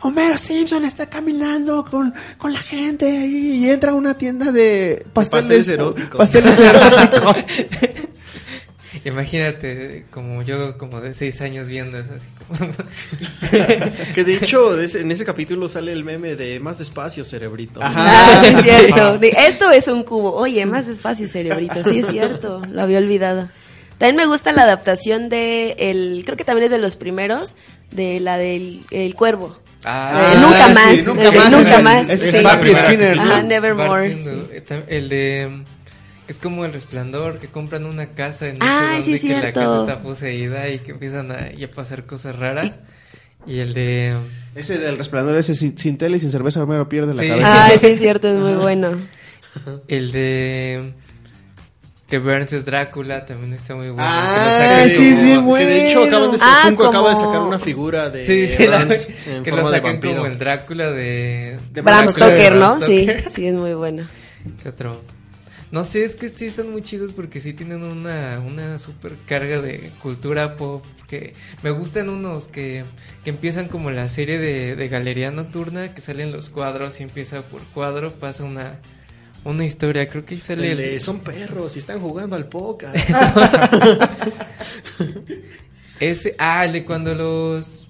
Homero 0.00 0.38
Simpson 0.38 0.84
está 0.84 1.06
caminando 1.10 1.84
con, 1.84 2.14
con 2.38 2.52
la 2.54 2.60
gente 2.60 3.04
ahí 3.06 3.64
y 3.64 3.68
entra 3.68 3.90
a 3.90 3.94
una 3.94 4.16
tienda 4.16 4.52
de 4.52 5.04
pasteles, 5.12 5.42
pasteles 5.44 5.68
eróticos. 5.68 6.16
Pasteles 6.16 6.58
eróticos. 6.60 7.36
Imagínate, 9.06 10.04
como 10.10 10.42
yo, 10.42 10.76
como 10.78 11.00
de 11.00 11.14
seis 11.14 11.40
años 11.40 11.68
viendo 11.68 11.96
eso, 11.98 12.12
así 12.14 12.26
como... 12.38 12.70
Que 14.14 14.24
de 14.24 14.34
hecho, 14.34 14.74
de 14.76 14.86
ese- 14.86 15.00
en 15.02 15.10
ese 15.12 15.24
capítulo 15.24 15.68
sale 15.68 15.92
el 15.92 16.02
meme 16.04 16.34
de 16.34 16.58
más 16.60 16.78
despacio, 16.78 17.24
cerebrito. 17.24 17.78
Ah, 17.82 18.40
sí 18.42 18.48
es 18.54 18.62
cierto. 18.62 19.18
De- 19.18 19.28
esto 19.46 19.70
es 19.70 19.86
un 19.88 20.02
cubo. 20.02 20.34
Oye, 20.34 20.66
más 20.66 20.86
despacio, 20.86 21.28
cerebrito. 21.28 21.84
Sí 21.84 22.00
es 22.00 22.08
cierto. 22.08 22.62
Lo 22.72 22.82
había 22.82 22.98
olvidado. 22.98 23.48
También 23.98 24.16
me 24.16 24.26
gusta 24.26 24.52
la 24.52 24.64
adaptación 24.64 25.28
de 25.28 25.76
el, 25.78 26.22
creo 26.24 26.36
que 26.36 26.44
también 26.44 26.64
es 26.64 26.70
de 26.70 26.78
los 26.78 26.96
primeros, 26.96 27.54
de 27.92 28.20
la 28.20 28.36
del 28.38 28.82
el 28.90 29.14
cuervo. 29.14 29.56
Ah, 29.84 30.32
Eh, 30.34 30.38
nunca 30.40 30.66
sí, 30.66 30.72
más. 30.74 31.06
nunca 31.06 31.22
el 31.22 31.30
de 31.32 31.38
más, 31.38 31.50
nunca 31.52 31.78
más. 31.80 32.08
es 32.10 32.20
sí. 32.20 32.42
Papi. 32.42 32.72
Ajá, 32.72 33.42
Nevermore. 33.42 34.18
Eh, 34.50 34.64
El 34.88 35.08
de... 35.08 35.62
Es 36.28 36.38
como 36.38 36.64
el 36.64 36.72
resplandor, 36.72 37.38
que 37.38 37.46
compran 37.48 37.86
una 37.86 38.08
casa 38.14 38.48
en 38.48 38.58
no 38.58 38.64
Ay, 38.68 39.02
sé 39.02 39.18
sí, 39.18 39.28
dónde, 39.28 39.40
que 39.40 39.46
la 39.46 39.52
casa 39.52 39.80
está 39.80 40.02
poseída 40.02 40.68
y 40.70 40.80
que 40.80 40.92
empiezan 40.92 41.30
a, 41.30 41.52
y 41.52 41.62
a 41.62 41.70
pasar 41.70 42.04
cosas 42.04 42.36
raras. 42.36 42.78
Y 43.46 43.60
el 43.60 43.74
de... 43.74 44.16
Ese 44.56 44.78
del 44.78 44.98
resplandor, 44.98 45.36
ese 45.36 45.54
sin, 45.54 45.78
sin 45.78 45.98
tele 45.98 46.16
y 46.16 46.20
sin 46.20 46.32
cerveza, 46.32 46.62
Homero 46.62 46.88
pierde 46.88 47.14
la 47.14 47.22
Sí. 47.22 47.28
cabeza. 47.28 47.66
Ah, 47.66 47.70
sí, 47.80 47.86
es 47.86 47.98
cierto, 48.00 48.26
es 48.28 48.38
muy 48.38 48.54
bueno. 48.54 48.98
El 49.88 50.10
de... 50.12 50.92
Que 52.08 52.18
Burns 52.18 52.52
es 52.52 52.64
Drácula 52.64 53.24
también 53.26 53.52
está 53.52 53.74
muy 53.74 53.88
bueno. 53.90 54.02
Ah, 54.04 54.80
que 54.84 54.90
sí, 54.90 54.96
como- 55.10 55.16
sí, 55.20 55.26
Que 55.26 55.38
bueno. 55.38 55.66
de 55.66 55.88
hecho 55.88 56.04
acaban 56.04 56.30
de, 56.32 56.38
Ah, 56.40 56.60
Funko 56.64 56.86
acaba 56.86 57.10
de 57.10 57.16
sacar 57.16 57.40
una 57.40 57.58
figura 57.58 58.10
de 58.10 58.24
Sí, 58.26 58.48
sí, 58.48 58.66
la- 58.68 58.82
en 58.82 59.42
que 59.44 59.50
lo 59.50 59.56
forma 59.58 59.70
sacan 59.70 60.00
como 60.00 60.26
el 60.26 60.38
Drácula 60.38 60.90
de... 60.90 61.58
De 61.72 61.80
Bram 61.82 62.08
Stoker, 62.08 62.56
¿no? 62.56 62.80
Sí, 62.80 63.08
sí, 63.34 63.46
es 63.46 63.54
muy 63.54 63.74
bueno. 63.74 64.06
¿Qué 64.62 64.68
otro? 64.68 65.02
No 65.76 65.84
sé, 65.84 66.04
es 66.06 66.16
que 66.16 66.30
sí 66.30 66.46
están 66.46 66.70
muy 66.70 66.80
chidos 66.80 67.12
porque 67.12 67.38
sí 67.38 67.52
tienen 67.52 67.82
una, 67.82 68.40
una 68.40 68.78
super 68.78 69.14
carga 69.26 69.60
de 69.60 69.90
cultura 70.02 70.56
pop. 70.56 70.82
Que 71.06 71.34
me 71.62 71.70
gustan 71.70 72.08
unos 72.08 72.48
que, 72.48 72.82
que 73.24 73.28
empiezan 73.30 73.68
como 73.68 73.90
la 73.90 74.08
serie 74.08 74.38
de, 74.38 74.74
de 74.74 74.88
Galería 74.88 75.30
Nocturna, 75.30 75.92
que 75.94 76.00
salen 76.00 76.32
los 76.32 76.48
cuadros 76.48 76.98
y 77.00 77.02
empieza 77.02 77.42
por 77.42 77.60
cuadro, 77.74 78.12
pasa 78.14 78.44
una, 78.44 78.78
una 79.44 79.66
historia. 79.66 80.08
Creo 80.08 80.24
que 80.24 80.36
ahí 80.36 80.40
sale 80.40 80.72
El 80.72 80.80
el- 80.80 80.92
de 80.92 81.00
son 81.00 81.20
perros 81.20 81.76
y 81.76 81.80
están 81.80 82.00
jugando 82.00 82.36
al 82.36 82.46
póker. 82.46 82.88
Ese, 86.00 86.34
ah, 86.38 86.64
el 86.64 86.72
de 86.72 86.84
cuando 86.86 87.14
los... 87.14 87.85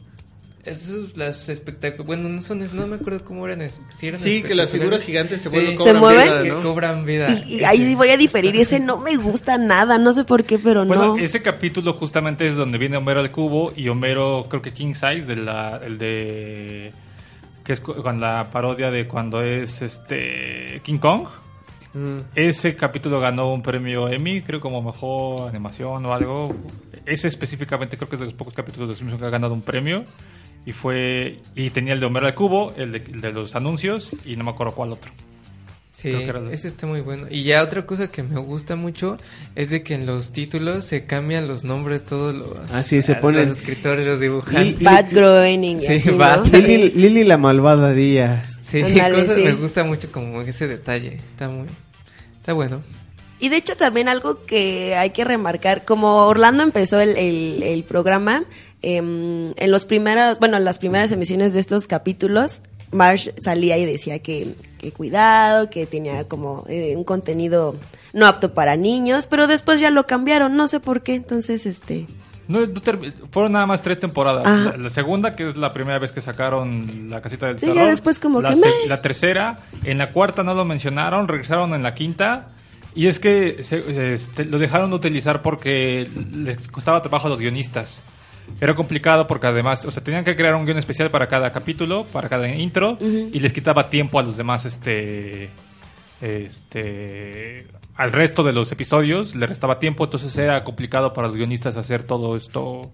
Esos, 0.67 1.17
las 1.17 1.49
espectáculos... 1.49 2.07
Bueno, 2.07 2.29
no 2.29 2.41
son... 2.43 2.59
No 2.75 2.87
me 2.87 2.97
acuerdo 2.97 3.25
cómo 3.25 3.47
eran. 3.47 3.63
es- 3.63 3.81
Si 3.97 4.09
eran 4.09 4.21
Sí, 4.21 4.43
que 4.43 4.55
las 4.55 4.71
figuras 4.71 5.03
gigantes 5.03 5.41
se 5.43 5.49
Sí. 5.49 5.55
vuelven 5.55 5.73
¿Se 5.79 5.85
cobran 5.85 5.99
mueven? 5.99 6.43
vida, 6.43 6.61
cobran 6.63 7.05
vida. 7.07 7.29
Y, 7.47 7.61
y 7.61 7.65
ahí 7.65 7.79
sí 7.85 7.95
voy 7.95 8.09
a 8.11 8.17
diferir, 8.17 8.57
ese 8.57 8.81
no 8.81 8.99
me 8.99 9.17
gusta 9.17 9.59
nada, 9.59 9.97
no 9.99 10.13
sé 10.13 10.25
por 10.25 10.45
qué, 10.45 10.59
pero 10.59 10.85
Bueno, 10.85 11.17
no. 11.17 11.19
ese 11.19 11.41
capítulo 11.41 11.93
justamente 11.93 12.47
es 12.47 12.57
donde 12.57 12.79
viene 12.79 12.97
Homero 12.97 13.21
al 13.21 13.31
cubo 13.31 13.73
y 13.77 13.89
Homero, 13.89 14.47
creo 14.49 14.61
que 14.61 14.73
King 14.73 14.95
Size, 14.95 15.23
de 15.27 15.37
la, 15.37 15.81
el 15.85 15.99
de. 15.99 16.93
que 17.65 17.73
es 17.73 17.81
con 17.81 18.21
la 18.21 18.49
parodia 18.53 18.91
de 18.91 19.07
cuando 19.07 19.43
es 19.43 19.83
este 19.83 20.81
King 20.83 20.99
Kong. 20.99 21.27
Mm. 21.95 22.19
Ese 22.35 22.77
capítulo 22.77 23.21
ganó 23.21 23.53
un 23.55 23.63
premio 23.63 24.09
Emmy, 24.09 24.43
creo 24.43 24.61
como 24.61 24.83
mejor 24.83 25.49
animación 25.49 26.05
o 26.07 26.13
algo. 26.13 26.55
Ese 27.07 27.27
específicamente 27.29 27.97
creo 27.97 28.09
que 28.09 28.17
es 28.17 28.21
de 28.21 28.27
los 28.27 28.35
pocos 28.35 28.53
capítulos 28.53 28.89
de 28.91 28.95
Simpson 28.97 29.19
que 29.19 29.25
ha 29.27 29.31
ganado 29.31 29.55
un 29.55 29.63
premio. 29.63 30.05
Y 30.67 30.73
fue 30.73 31.39
y 31.55 31.71
tenía 31.71 31.95
el 31.95 32.01
de 32.01 32.07
Homero 32.07 32.27
al 32.27 32.35
cubo, 32.35 32.75
el 32.77 32.93
de, 32.93 32.99
el 32.99 33.21
de 33.21 33.33
los 33.33 33.55
anuncios 33.55 34.15
y 34.27 34.37
no 34.37 34.45
me 34.45 34.51
acuerdo 34.51 34.75
cuál 34.75 34.93
otro. 34.93 35.13
Sí, 35.93 36.11
lo- 36.13 36.51
ese 36.51 36.69
está 36.69 36.87
muy 36.87 37.01
bueno. 37.01 37.27
Y 37.31 37.43
ya 37.45 37.63
otra 37.63 37.87
cosa 37.87 38.11
que 38.11 38.23
me 38.23 38.39
gusta 38.39 38.77
mucho 38.77 39.17
es 39.55 39.71
de 39.71 39.83
que 39.83 39.95
en 39.95 40.05
los 40.05 40.31
títulos 40.33 40.85
se 40.85 41.07
cambian 41.07 41.49
los 41.49 41.65
nombres 41.65 42.05
todos 42.05 42.35
los, 42.35 42.71
Ah, 42.71 42.83
sí, 42.83 43.01
se 43.01 43.13
a- 43.13 43.21
ponen- 43.23 43.49
los 43.49 43.57
escritores, 43.59 44.05
los 44.07 44.21
dibujantes. 44.21 44.79
Li- 44.79 44.85
Bad 44.85 45.07
Groening. 45.11 45.77
y 45.79 45.81
Sí, 45.87 45.93
así, 45.95 46.11
¿no? 46.11 46.45
Lili, 46.45 46.91
Lili 46.91 47.25
la 47.25 47.39
malvada 47.39 47.93
Díaz. 47.95 48.59
Sí, 48.61 48.83
Ándale, 48.83 49.21
cosas 49.23 49.37
sí. 49.37 49.45
me 49.45 49.53
gusta 49.53 49.85
mucho 49.85 50.13
como 50.13 50.43
ese 50.43 50.67
detalle. 50.69 51.15
Está 51.31 51.49
muy 51.49 51.67
está 52.41 52.53
bueno. 52.53 52.83
Y 53.39 53.49
de 53.51 53.57
hecho 53.57 53.77
también 53.77 54.09
algo 54.09 54.43
que 54.45 54.97
hay 54.97 55.11
que 55.11 55.25
remarcar, 55.25 55.85
como 55.85 56.27
Orlando 56.27 56.63
empezó 56.63 57.01
el, 57.01 57.17
el- 57.17 57.63
el 57.63 57.85
programa, 57.85 58.45
em, 58.83 59.53
en 59.57 59.71
los 59.71 59.85
primeros, 59.87 60.39
bueno, 60.39 60.57
en 60.57 60.65
las 60.65 60.79
primeras 60.79 61.11
emisiones 61.13 61.53
de 61.53 61.61
estos 61.61 61.87
capítulos, 61.87 62.61
Marsh 62.93 63.29
salía 63.43 63.77
y 63.79 63.85
decía 63.87 64.21
que, 64.21 64.55
que 64.79 64.93
cuidado, 64.93 65.71
que 65.71 65.87
tenía 65.87 66.29
como 66.29 66.65
eh, 66.69 66.95
un 66.97 67.05
contenido 67.05 67.75
no 68.13 68.27
apto 68.27 68.55
para 68.55 68.77
niños, 68.77 69.27
pero 69.27 69.47
después 69.47 69.81
ya 69.81 69.91
lo 69.91 70.07
cambiaron, 70.07 70.57
no 70.57 70.69
sé 70.69 70.81
por 70.81 71.03
qué, 71.03 71.15
entonces 71.17 71.67
este... 71.67 72.07
No, 72.49 72.61
fueron 73.33 73.53
nada 73.53 73.67
más 73.67 73.83
tres 73.83 73.99
temporadas. 73.99 74.47
Ajá. 74.47 74.71
La, 74.71 74.77
la 74.77 74.89
segunda, 74.91 75.35
que 75.35 75.49
es 75.49 75.57
la 75.57 75.73
primera 75.73 75.99
vez 75.99 76.13
que 76.13 76.21
sacaron 76.21 77.11
la 77.11 77.21
casita 77.21 77.47
del 77.47 77.59
Sí, 77.59 77.67
ya 77.75 77.87
después 77.87 78.21
como 78.21 78.41
la, 78.41 78.51
que 78.55 78.61
meh. 78.61 78.69
la 78.87 79.03
tercera, 79.03 79.59
en 79.83 79.99
la 79.99 80.13
cuarta 80.13 80.45
no 80.45 80.55
lo 80.55 80.65
mencionaron, 80.65 81.27
regresaron 81.27 81.75
en 81.75 81.83
la 81.83 81.93
quinta. 81.95 82.51
Y 82.95 83.09
es 83.09 83.19
que 83.19 83.65
se- 83.65 84.15
este, 84.15 84.45
lo 84.45 84.59
dejaron 84.61 84.91
de 84.91 84.97
utilizar 84.97 85.43
porque 85.43 86.09
les 86.33 86.69
costaba 86.69 87.03
trabajo 87.03 87.27
a 87.27 87.31
los 87.31 87.41
guionistas. 87.41 87.99
Era 88.61 88.75
complicado 88.75 89.27
porque 89.27 89.47
además, 89.47 89.85
o 89.85 89.91
sea, 89.91 90.03
tenían 90.03 90.25
que 90.25 90.35
crear 90.37 90.55
un 90.55 90.65
guion 90.65 90.79
especial 90.79 91.11
para 91.11 91.27
cada 91.29 91.53
capítulo, 91.53 92.05
para 92.05 92.29
cada 92.29 92.49
intro, 92.49 92.99
y 93.01 93.39
les 93.41 93.53
quitaba 93.53 93.91
tiempo 93.91 94.19
a 94.19 94.23
los 94.23 94.37
demás, 94.37 94.65
este, 94.65 95.51
este, 96.21 97.67
al 97.97 98.13
resto 98.13 98.43
de 98.43 98.53
los 98.53 98.73
episodios, 98.73 99.35
le 99.35 99.47
restaba 99.47 99.79
tiempo, 99.79 100.05
entonces 100.05 100.37
era 100.37 100.65
complicado 100.65 101.13
para 101.13 101.29
los 101.29 101.37
guionistas 101.37 101.77
hacer 101.77 102.03
todo 102.03 102.37
esto, 102.37 102.91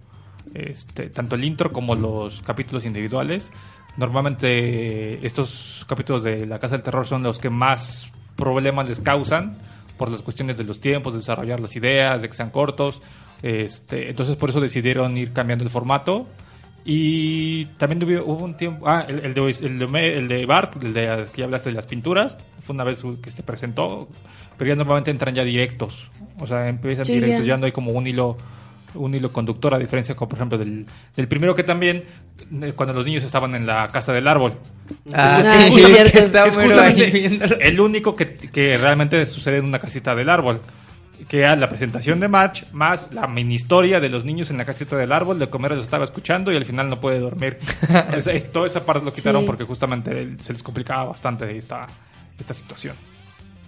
este, 0.54 1.10
tanto 1.10 1.36
el 1.36 1.44
intro 1.44 1.72
como 1.72 1.94
los 1.94 2.42
capítulos 2.42 2.84
individuales. 2.84 3.50
Normalmente 3.96 5.24
estos 5.24 5.84
capítulos 5.88 6.22
de 6.22 6.46
La 6.46 6.58
Casa 6.58 6.76
del 6.76 6.82
Terror 6.82 7.06
son 7.06 7.22
los 7.22 7.38
que 7.38 7.50
más 7.50 8.10
problemas 8.36 8.88
les 8.88 9.00
causan 9.00 9.58
por 10.02 10.10
las 10.10 10.22
cuestiones 10.22 10.58
de 10.58 10.64
los 10.64 10.80
tiempos, 10.80 11.12
de 11.12 11.20
desarrollar 11.20 11.60
las 11.60 11.76
ideas, 11.76 12.20
de 12.20 12.28
que 12.28 12.34
sean 12.34 12.50
cortos. 12.50 13.00
Este, 13.40 14.10
entonces 14.10 14.34
por 14.34 14.50
eso 14.50 14.60
decidieron 14.60 15.16
ir 15.16 15.32
cambiando 15.32 15.62
el 15.62 15.70
formato. 15.70 16.26
Y 16.84 17.66
también 17.78 18.02
hubo, 18.02 18.32
hubo 18.32 18.44
un 18.44 18.56
tiempo, 18.56 18.88
ah, 18.88 19.04
el, 19.06 19.20
el 19.26 19.32
de, 19.32 19.48
el, 19.60 19.78
de, 19.78 20.18
el 20.18 20.26
de 20.26 20.44
Bart, 20.44 20.82
el 20.82 20.92
de 20.92 21.26
que 21.32 21.38
ya 21.38 21.44
hablaste 21.44 21.68
de 21.68 21.76
las 21.76 21.86
pinturas, 21.86 22.36
fue 22.60 22.74
una 22.74 22.82
vez 22.82 23.04
que 23.22 23.30
se 23.30 23.44
presentó, 23.44 24.08
pero 24.58 24.70
ya 24.70 24.74
normalmente 24.74 25.12
entran 25.12 25.36
ya 25.36 25.44
directos, 25.44 26.10
o 26.40 26.48
sea, 26.48 26.68
empiezan 26.68 27.04
Sí, 27.04 27.12
directos, 27.14 27.46
ya. 27.46 27.54
ya 27.54 27.56
no 27.58 27.66
hay 27.66 27.70
como 27.70 27.92
un 27.92 28.04
hilo 28.04 28.36
un 28.94 29.14
hilo 29.14 29.32
conductor 29.32 29.74
a 29.74 29.78
diferencia 29.78 30.14
como 30.14 30.28
por 30.30 30.38
ejemplo 30.38 30.58
del, 30.58 30.86
del 31.16 31.28
primero 31.28 31.54
que 31.54 31.62
también 31.64 32.04
eh, 32.62 32.72
cuando 32.76 32.92
los 32.94 33.06
niños 33.06 33.24
estaban 33.24 33.54
en 33.54 33.66
la 33.66 33.88
casa 33.88 34.12
del 34.12 34.28
árbol 34.28 34.54
Ah, 35.12 35.42
Ah, 35.44 35.58
sí, 35.70 35.82
cierto. 35.84 36.18
es 36.44 36.56
justamente 36.56 37.06
viéndolo. 37.10 37.56
el 37.60 37.80
único 37.80 38.14
que, 38.14 38.34
que 38.36 38.76
realmente 38.78 39.24
sucede 39.26 39.58
en 39.58 39.64
una 39.64 39.78
casita 39.78 40.14
del 40.14 40.28
árbol. 40.28 40.60
Que 41.28 41.38
era 41.38 41.54
la 41.54 41.68
presentación 41.68 42.18
de 42.18 42.26
Match, 42.26 42.64
más 42.72 43.12
la 43.12 43.28
mini 43.28 43.54
historia 43.54 44.00
de 44.00 44.08
los 44.08 44.24
niños 44.24 44.50
en 44.50 44.58
la 44.58 44.64
casita 44.64 44.96
del 44.96 45.12
árbol, 45.12 45.38
de 45.38 45.48
comer 45.48 45.70
los 45.70 45.84
estaba 45.84 46.02
escuchando 46.02 46.50
y 46.52 46.56
al 46.56 46.64
final 46.64 46.88
no 46.90 46.98
puede 47.00 47.20
dormir. 47.20 47.58
Es- 48.16 48.26
es- 48.26 48.50
toda 48.52 48.66
esa 48.66 48.84
parte 48.84 49.04
lo 49.04 49.12
quitaron 49.12 49.42
Sí. 49.42 49.46
porque 49.46 49.62
justamente 49.64 50.36
se 50.40 50.52
les 50.52 50.62
complicaba 50.64 51.04
bastante 51.04 51.56
esta, 51.56 51.86
esta 52.38 52.52
situación. 52.54 52.96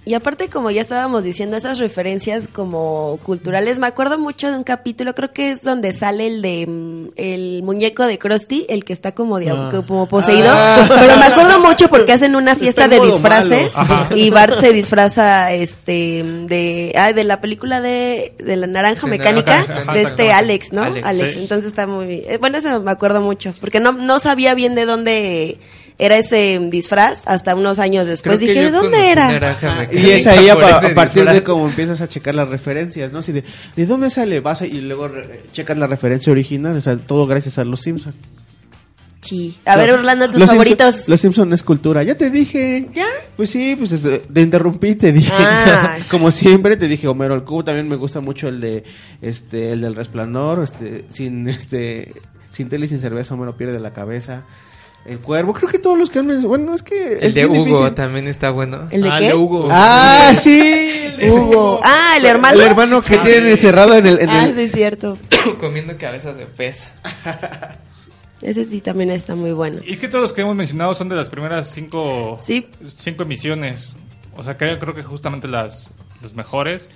Y 0.06 0.12
aparte, 0.12 0.48
como 0.48 0.70
ya 0.70 0.82
estábamos 0.82 1.24
diciendo, 1.24 1.56
esas 1.56 1.78
referencias 1.78 2.46
como 2.46 3.18
culturales, 3.22 3.78
me 3.78 3.86
acuerdo 3.86 4.18
mucho 4.18 4.50
de 4.50 4.56
un 4.58 4.64
capítulo, 4.64 5.14
creo 5.14 5.32
que 5.32 5.50
es 5.50 5.62
donde 5.62 5.94
sale 5.94 6.26
el 6.26 6.42
de 6.42 6.66
mm, 6.66 7.08
el 7.16 7.62
muñeco 7.62 8.04
de 8.04 8.18
Krusty, 8.18 8.66
el 8.68 8.84
que 8.84 8.92
está 8.92 9.12
como, 9.12 9.38
de, 9.38 9.50
Ah. 9.50 9.70
como 9.86 10.06
poseído. 10.06 10.48
Ah. 10.50 10.86
Pero 10.88 11.16
me 11.16 11.24
acuerdo 11.24 11.58
mucho 11.60 11.88
porque 11.88 12.12
hacen 12.12 12.36
una 12.36 12.54
fiesta 12.54 12.88
de 12.88 13.00
disfraces 13.00 13.74
y 14.14 14.30
Bart 14.30 14.60
se 14.60 14.72
disfraza 14.72 15.52
este 15.52 16.22
de 16.22 16.92
ah, 16.96 17.12
de 17.12 17.24
la 17.24 17.40
película 17.40 17.80
de, 17.80 18.34
de 18.38 18.56
la 18.56 18.66
naranja 18.66 19.06
De 19.06 19.10
mecánica 19.10 19.64
Naranja 19.66 19.92
de 19.92 20.02
este 20.02 20.32
Alex, 20.32 20.72
¿no? 20.72 20.82
Alex, 20.82 21.06
Alex, 21.06 21.34
sí. 21.34 21.40
entonces 21.40 21.68
está 21.68 21.86
muy 21.86 22.24
eh, 22.26 22.38
bueno, 22.38 22.58
eso 22.58 22.80
me 22.80 22.90
acuerdo 22.90 23.20
mucho, 23.20 23.54
porque 23.60 23.80
no 23.80 23.92
no 23.92 24.18
sabía 24.20 24.54
bien 24.54 24.74
de 24.74 24.84
dónde 24.84 25.58
era 25.98 26.16
ese 26.16 26.58
disfraz 26.70 27.22
hasta 27.26 27.54
unos 27.54 27.78
años 27.78 28.06
después 28.06 28.38
Creo 28.38 28.48
dije, 28.48 28.62
¿de 28.64 28.70
dónde 28.70 29.10
era? 29.12 29.88
Y 29.92 30.10
es 30.10 30.26
ahí 30.26 30.48
a, 30.48 30.54
pa- 30.58 30.80
partir 30.94 31.22
disfraz. 31.22 31.34
de 31.34 31.42
cómo 31.44 31.68
empiezas 31.68 32.00
a 32.00 32.08
checar 32.08 32.34
las 32.34 32.48
referencias, 32.48 33.12
¿no? 33.12 33.20
Así 33.20 33.32
de, 33.32 33.44
¿de 33.76 33.86
dónde 33.86 34.10
sale? 34.10 34.40
Vas 34.40 34.62
a- 34.62 34.66
y 34.66 34.80
luego 34.80 35.08
re- 35.08 35.42
checas 35.52 35.78
la 35.78 35.86
referencia 35.86 36.32
original, 36.32 36.76
o 36.76 36.80
sea, 36.80 36.96
todo 36.96 37.26
gracias 37.26 37.58
a 37.58 37.64
Los 37.64 37.80
Simpson. 37.82 38.12
Sí. 39.20 39.56
A 39.64 39.76
ver, 39.76 39.90
Orlando, 39.92 40.28
tus 40.30 40.38
Los 40.38 40.50
favoritos. 40.50 40.96
Simpson- 40.96 41.08
los 41.10 41.20
Simpson 41.20 41.52
es 41.54 41.62
cultura. 41.62 42.02
Ya 42.02 42.14
te 42.14 42.28
dije. 42.28 42.88
¿Ya? 42.92 43.06
Pues 43.36 43.48
sí, 43.48 43.74
pues 43.74 43.92
este, 43.92 44.18
te 44.18 44.40
interrumpí, 44.42 44.96
te 44.96 45.12
dije. 45.12 45.32
Ah. 45.32 45.96
Como 46.10 46.30
siempre 46.30 46.76
te 46.76 46.88
dije 46.88 47.08
Homero 47.08 47.34
el 47.34 47.42
cubo, 47.42 47.64
también 47.64 47.88
me 47.88 47.96
gusta 47.96 48.20
mucho 48.20 48.48
el 48.48 48.60
de 48.60 48.84
este 49.22 49.72
el 49.72 49.80
del 49.80 49.94
resplandor, 49.94 50.62
este 50.62 51.06
sin 51.08 51.48
este 51.48 52.12
sin 52.50 52.68
tele 52.68 52.84
y 52.84 52.88
sin 52.88 53.00
cerveza 53.00 53.32
Homero 53.32 53.56
pierde 53.56 53.80
la 53.80 53.94
cabeza. 53.94 54.42
El 55.04 55.18
cuervo, 55.18 55.52
creo 55.52 55.68
que 55.68 55.78
todos 55.78 55.98
los 55.98 56.08
que 56.08 56.18
han 56.20 56.42
bueno, 56.42 56.74
es 56.74 56.82
que 56.82 57.18
El 57.18 57.24
es 57.24 57.34
de 57.34 57.44
bien 57.46 57.50
Hugo 57.60 57.64
difícil. 57.76 57.94
también 57.94 58.26
está 58.26 58.50
bueno. 58.50 58.88
¿El 58.90 59.02
de 59.02 59.10
Ah, 59.10 59.18
qué? 59.18 59.26
el 59.26 59.32
de 59.32 59.36
Hugo. 59.38 59.68
Ah, 59.70 60.32
sí. 60.34 60.58
el 60.60 61.16
de 61.18 61.30
Hugo. 61.30 61.80
Ah, 61.84 62.14
el 62.16 62.24
hermano. 62.24 62.54
El 62.60 62.66
hermano 62.66 63.02
que 63.02 63.18
tienen 63.18 63.48
encerrado 63.48 63.94
en 63.96 64.06
el, 64.06 64.20
en 64.20 64.30
Ah, 64.30 64.46
el- 64.46 64.54
sí, 64.54 64.62
es 64.62 64.72
cierto. 64.72 65.18
Comiendo 65.60 65.94
cabezas 65.98 66.36
de 66.38 66.46
pez. 66.46 66.84
Ese 68.40 68.64
sí 68.64 68.80
también 68.80 69.10
está 69.10 69.34
muy 69.34 69.52
bueno. 69.52 69.80
Y 69.86 69.96
que 69.96 70.08
todos 70.08 70.22
los 70.22 70.32
que 70.32 70.42
hemos 70.42 70.54
mencionado 70.56 70.94
son 70.94 71.08
de 71.08 71.16
las 71.16 71.28
primeras 71.28 71.68
cinco, 71.70 72.36
Sí. 72.40 72.66
cinco 72.96 73.22
emisiones. 73.22 73.94
O 74.36 74.42
sea, 74.44 74.56
creo, 74.56 74.78
creo 74.78 74.94
que 74.94 75.02
justamente 75.02 75.48
las, 75.48 75.90
las 76.22 76.34
mejores. 76.34 76.88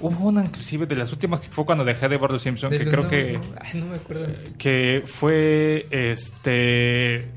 Hubo 0.00 0.28
una 0.28 0.44
inclusive 0.44 0.86
de 0.86 0.96
las 0.96 1.12
últimas 1.12 1.40
que 1.40 1.48
fue 1.48 1.64
cuando 1.64 1.84
dejé 1.84 2.08
de 2.08 2.16
ver 2.18 2.30
Los 2.30 2.42
Simpson, 2.42 2.70
De 2.70 2.78
que 2.78 2.88
creo 2.88 3.08
que... 3.08 3.32
no, 3.34 3.40
ay, 3.60 3.80
no 3.80 3.86
me 3.86 3.96
acuerdo. 3.96 4.26
que 4.58 5.02
fue 5.06 5.86
este 5.90 7.28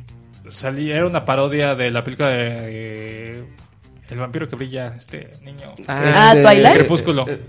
salía 0.48 0.96
era 0.98 1.06
una 1.06 1.24
parodia 1.26 1.76
de 1.76 1.92
la 1.92 2.04
película 2.04 2.30
de 2.30 2.48
eh, 2.50 3.44
El 4.10 4.18
vampiro 4.18 4.50
que 4.50 4.56
brilla, 4.56 4.96
este 4.98 5.32
niño. 5.44 5.74
Ah, 5.88 6.32
Este, 6.36 6.42
Twilight. 6.44 6.76
Crepúsculo. 6.78 7.26
eh, 7.30 7.40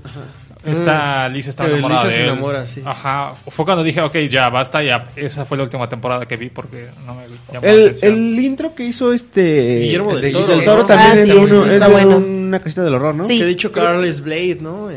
Esta 0.66 1.26
Lisa 1.30 1.48
estaba 1.50 1.70
Eh, 1.70 1.72
enamorada 1.72 2.04
Lisa 2.04 2.08
de 2.10 2.14
se 2.16 2.22
él. 2.22 2.28
enamora, 2.32 2.66
sí. 2.66 2.82
Ajá. 2.84 3.32
Fue 3.48 3.64
cuando 3.64 3.82
dije, 3.82 4.02
ok, 4.02 4.14
ya 4.28 4.50
basta, 4.50 4.82
ya. 4.82 5.06
Esa 5.16 5.46
fue 5.46 5.56
la 5.56 5.64
última 5.64 5.88
temporada 5.88 6.26
que 6.26 6.36
vi 6.36 6.50
porque 6.50 6.88
no 7.06 7.14
me 7.14 7.22
llamó 7.50 7.66
la 7.66 7.72
El, 7.72 7.82
atención. 7.86 8.12
el 8.14 8.40
intro 8.40 8.74
que 8.74 8.84
hizo 8.84 9.10
este 9.14 9.78
Guillermo 9.80 10.12
del 10.14 10.20
de 10.20 10.32
Toro. 10.32 10.46
Del 10.48 10.64
Toro 10.66 10.82
Ah, 10.82 10.86
también 10.86 11.12
es, 11.12 11.22
sí, 11.22 11.28
de 11.30 11.36
uno- 11.38 11.62
sí, 11.62 11.68
es 11.68 11.74
está 11.74 11.86
de 11.88 11.92
bueno. 11.92 12.18
Una 12.50 12.60
casita 12.60 12.82
del 12.82 12.94
horror, 12.94 13.14
¿no? 13.14 13.24
Sí. 13.24 13.38
Que 13.38 13.44
de 13.44 13.50
hecho 13.52 13.72
Carles 13.72 14.20
Blade, 14.20 14.58
¿no? 14.60 14.88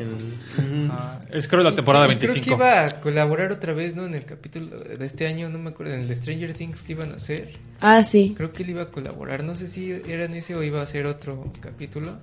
Ah, 0.92 1.20
es 1.32 1.48
creo 1.48 1.64
la 1.64 1.74
temporada 1.74 2.06
Y 2.06 2.18
Creo 2.18 2.34
25. 2.34 2.44
que 2.44 2.64
iba 2.64 2.86
a 2.86 3.00
colaborar 3.00 3.52
otra 3.52 3.74
vez, 3.74 3.96
¿no? 3.96 4.06
En 4.06 4.14
el 4.14 4.26
capítulo 4.26 4.78
de 4.78 5.06
este 5.06 5.28
año, 5.28 5.50
no 5.50 5.58
me 5.60 5.70
acuerdo, 5.70 5.94
en 5.94 6.02
el 6.02 6.08
de 6.08 6.16
Stranger 6.16 6.54
Things 6.54 6.82
que 6.82 6.92
iban 6.92 7.12
a 7.12 7.16
hacer. 7.16 7.54
Ah, 7.82 8.04
sí. 8.04 8.34
Creo 8.36 8.52
que 8.54 8.64
él 8.64 8.72
iba 8.72 8.84
a 8.84 8.88
colaborar, 8.92 9.44
no 9.44 9.56
sé 9.56 9.68
si 9.68 9.92
era 9.92 10.26
en 10.26 10.34
ese 10.36 10.56
o 10.56 10.64
iba 10.64 10.82
a 10.82 10.88
ser 10.88 11.06
otro 11.06 11.52
capítulo. 11.62 12.18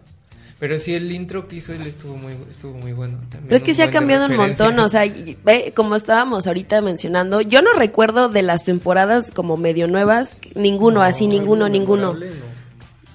Pero 0.58 0.78
sí, 0.78 0.94
el 0.94 1.10
intro 1.10 1.48
que 1.48 1.56
hizo 1.56 1.72
él 1.72 1.86
estuvo 1.86 2.16
muy, 2.16 2.34
estuvo 2.50 2.74
muy 2.74 2.92
bueno. 2.92 3.16
También 3.30 3.44
Pero 3.44 3.56
es 3.56 3.62
que 3.62 3.74
se 3.74 3.82
ha 3.82 3.90
cambiado 3.90 4.26
un 4.26 4.36
montón, 4.36 4.78
o 4.78 4.90
sea, 4.90 5.10
ve, 5.42 5.72
como 5.74 5.96
estábamos 5.96 6.46
ahorita 6.46 6.82
mencionando, 6.82 7.40
yo 7.40 7.62
no 7.62 7.72
recuerdo 7.72 8.28
de 8.28 8.42
las 8.42 8.64
temporadas 8.64 9.30
como 9.32 9.56
medio 9.56 9.88
nuevas, 9.88 10.36
ninguno, 10.54 11.00
así, 11.02 11.26
ninguno, 11.26 11.70
ninguno. 11.70 12.12
no. 12.12 12.49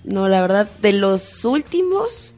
No, 0.05 0.27
la 0.27 0.41
verdad, 0.41 0.69
de 0.81 0.93
los 0.93 1.43
últimos, 1.45 2.33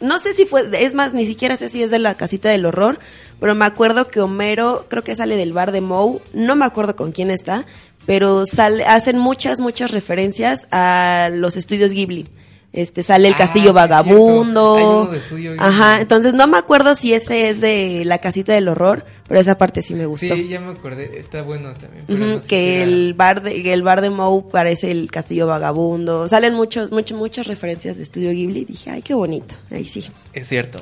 no 0.00 0.18
sé 0.18 0.34
si 0.34 0.46
fue, 0.46 0.68
es 0.84 0.94
más, 0.94 1.14
ni 1.14 1.26
siquiera 1.26 1.56
sé 1.56 1.68
si 1.68 1.82
es 1.82 1.90
de 1.90 2.00
la 2.00 2.16
casita 2.16 2.48
del 2.48 2.66
horror, 2.66 2.98
pero 3.38 3.54
me 3.54 3.64
acuerdo 3.64 4.08
que 4.08 4.20
Homero, 4.20 4.86
creo 4.88 5.04
que 5.04 5.14
sale 5.14 5.36
del 5.36 5.52
bar 5.52 5.70
de 5.70 5.80
Moe, 5.80 6.20
no 6.32 6.56
me 6.56 6.64
acuerdo 6.64 6.96
con 6.96 7.12
quién 7.12 7.30
está, 7.30 7.66
pero 8.04 8.46
sale, 8.46 8.84
hacen 8.84 9.16
muchas, 9.18 9.60
muchas 9.60 9.92
referencias 9.92 10.66
a 10.72 11.30
los 11.32 11.56
estudios 11.56 11.92
Ghibli. 11.92 12.28
Este, 12.76 13.04
sale 13.04 13.28
el 13.28 13.34
Ah, 13.34 13.38
castillo 13.38 13.68
sí, 13.68 13.72
vagabundo. 13.72 14.74
Hay 14.76 14.82
uno 14.82 15.06
de 15.12 15.18
Estudio 15.18 15.52
Ghibli. 15.52 15.64
Ajá, 15.64 16.00
entonces 16.00 16.34
no 16.34 16.48
me 16.48 16.58
acuerdo 16.58 16.96
si 16.96 17.14
ese 17.14 17.48
es 17.48 17.60
de 17.60 18.02
la 18.04 18.18
casita 18.18 18.52
del 18.52 18.66
horror, 18.66 19.04
pero 19.28 19.38
esa 19.38 19.56
parte 19.56 19.80
sí 19.80 19.94
me 19.94 20.06
gustó. 20.06 20.34
Sí, 20.34 20.48
ya 20.48 20.60
me 20.60 20.72
acordé, 20.72 21.20
está 21.20 21.42
bueno 21.42 21.72
también. 21.74 22.02
pero 22.08 22.18
Ujú, 22.18 22.28
no 22.30 22.36
sé 22.38 22.42
si 22.42 22.48
que 22.48 22.76
era- 22.78 22.84
el 22.84 23.14
bar 23.14 23.42
de 23.42 23.62
que 23.62 23.72
el 23.72 23.82
bar 23.84 24.00
de 24.00 24.10
Moe 24.10 24.42
parece 24.50 24.90
el 24.90 25.08
castillo 25.08 25.46
vagabundo. 25.46 26.28
Salen 26.28 26.54
muchos 26.54 26.90
muchas 26.90 27.16
muchas 27.16 27.46
referencias 27.46 27.96
de 27.96 28.02
Estudio 28.02 28.30
Ghibli. 28.32 28.64
Dije, 28.64 28.90
"Ay, 28.90 29.02
qué 29.02 29.14
bonito." 29.14 29.54
Ahí 29.70 29.84
sí. 29.84 30.10
Es 30.32 30.48
cierto. 30.48 30.80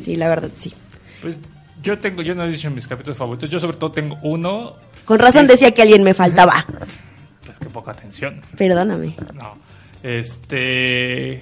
Sí, 0.00 0.14
la 0.14 0.28
verdad 0.28 0.50
sí. 0.54 0.72
Pues 1.22 1.36
yo 1.82 1.98
tengo, 1.98 2.22
yo 2.22 2.36
no 2.36 2.44
he 2.44 2.50
dicho 2.52 2.70
mis 2.70 2.86
capítulos 2.86 3.18
favoritos. 3.18 3.50
Yo 3.50 3.58
sobre 3.58 3.76
todo 3.78 3.90
tengo 3.90 4.16
uno, 4.22 4.76
Con 5.04 5.18
razón 5.18 5.48
decía 5.48 5.72
que 5.72 5.82
alguien 5.82 6.04
me 6.04 6.14
faltaba. 6.14 6.64
pues 7.44 7.58
que 7.58 7.64
poca 7.66 7.90
atención. 7.90 8.40
Perdóname. 8.56 9.16
No. 9.34 9.71
Este. 10.02 11.40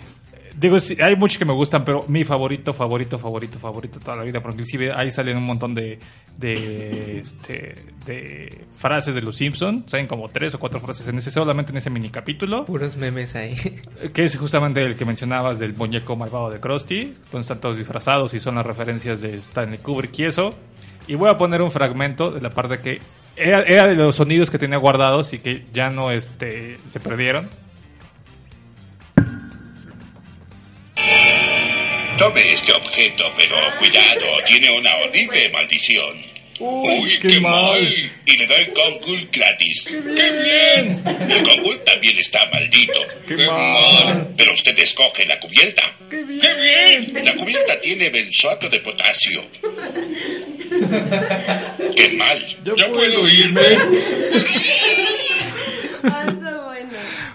Digo, 0.56 0.78
sí, 0.78 0.96
hay 1.00 1.16
muchos 1.16 1.38
que 1.38 1.44
me 1.44 1.54
gustan, 1.54 1.84
pero 1.84 2.04
mi 2.08 2.24
favorito, 2.24 2.74
favorito, 2.74 3.18
favorito, 3.18 3.58
favorito 3.58 4.00
toda 4.00 4.16
la 4.16 4.24
vida, 4.24 4.42
porque 4.42 4.56
inclusive 4.56 4.92
ahí 4.92 5.10
salen 5.10 5.38
un 5.38 5.44
montón 5.44 5.74
de, 5.74 5.98
de, 6.36 7.18
este, 7.18 7.76
de 8.04 8.64
frases 8.74 9.14
de 9.14 9.22
los 9.22 9.36
Simpsons, 9.36 9.90
salen 9.90 10.06
como 10.06 10.28
tres 10.28 10.54
o 10.54 10.58
cuatro 10.58 10.80
frases 10.80 11.06
en 11.06 11.18
ese, 11.18 11.30
solamente 11.30 11.72
en 11.72 11.78
ese 11.78 11.88
mini 11.88 12.10
capítulo, 12.10 12.64
Puros 12.64 12.96
memes 12.96 13.34
ahí. 13.36 13.54
que 14.12 14.24
es 14.24 14.36
justamente 14.36 14.82
el 14.82 14.96
que 14.96 15.04
mencionabas 15.04 15.58
del 15.58 15.74
muñeco 15.74 16.16
malvado 16.16 16.50
de 16.50 16.60
Krusty, 16.60 17.14
donde 17.30 17.42
están 17.42 17.60
todos 17.60 17.78
disfrazados 17.78 18.34
y 18.34 18.40
son 18.40 18.56
las 18.56 18.66
referencias 18.66 19.20
de 19.20 19.36
Stanley 19.38 19.78
Kubrick 19.78 20.18
y 20.18 20.24
eso. 20.24 20.50
Y 21.06 21.14
voy 21.14 21.30
a 21.30 21.36
poner 21.36 21.62
un 21.62 21.70
fragmento 21.70 22.30
de 22.30 22.40
la 22.40 22.50
parte 22.50 22.78
que 22.78 23.00
era, 23.36 23.62
era 23.62 23.86
de 23.86 23.94
los 23.94 24.16
sonidos 24.16 24.50
que 24.50 24.58
tenía 24.58 24.78
guardados 24.78 25.32
y 25.32 25.38
que 25.38 25.64
ya 25.72 25.90
no 25.90 26.10
este, 26.10 26.78
se 26.88 27.00
perdieron. 27.00 27.48
Tome 32.20 32.52
este 32.52 32.70
objeto, 32.74 33.32
pero 33.34 33.56
cuidado, 33.78 34.26
tiene 34.46 34.70
una 34.70 34.94
horrible 34.96 35.48
maldición. 35.48 36.18
Uy, 36.58 37.18
qué 37.18 37.28
qué, 37.28 37.40
mal. 37.40 37.80
mal. 37.80 38.10
Y 38.26 38.36
le 38.36 38.46
doy 38.46 38.66
Kongul 38.74 39.26
gratis. 39.32 39.84
¡Qué 39.84 40.30
bien! 40.30 41.02
El 41.06 41.42
Kongul 41.42 41.80
también 41.82 42.18
está 42.18 42.44
maldito. 42.52 43.00
Qué 43.26 43.46
mal. 43.46 44.34
Pero 44.36 44.52
usted 44.52 44.78
escoge 44.78 45.24
la 45.24 45.40
cubierta. 45.40 45.82
¡Qué 46.10 46.22
bien! 46.22 47.24
La 47.24 47.34
cubierta 47.36 47.80
tiene 47.80 48.10
benzoato 48.10 48.68
de 48.68 48.80
potasio. 48.80 49.42
¡Qué 51.96 52.08
mal! 52.18 52.56
¿Ya, 52.76 52.92
puedo 52.92 53.28
irme? 53.30 53.62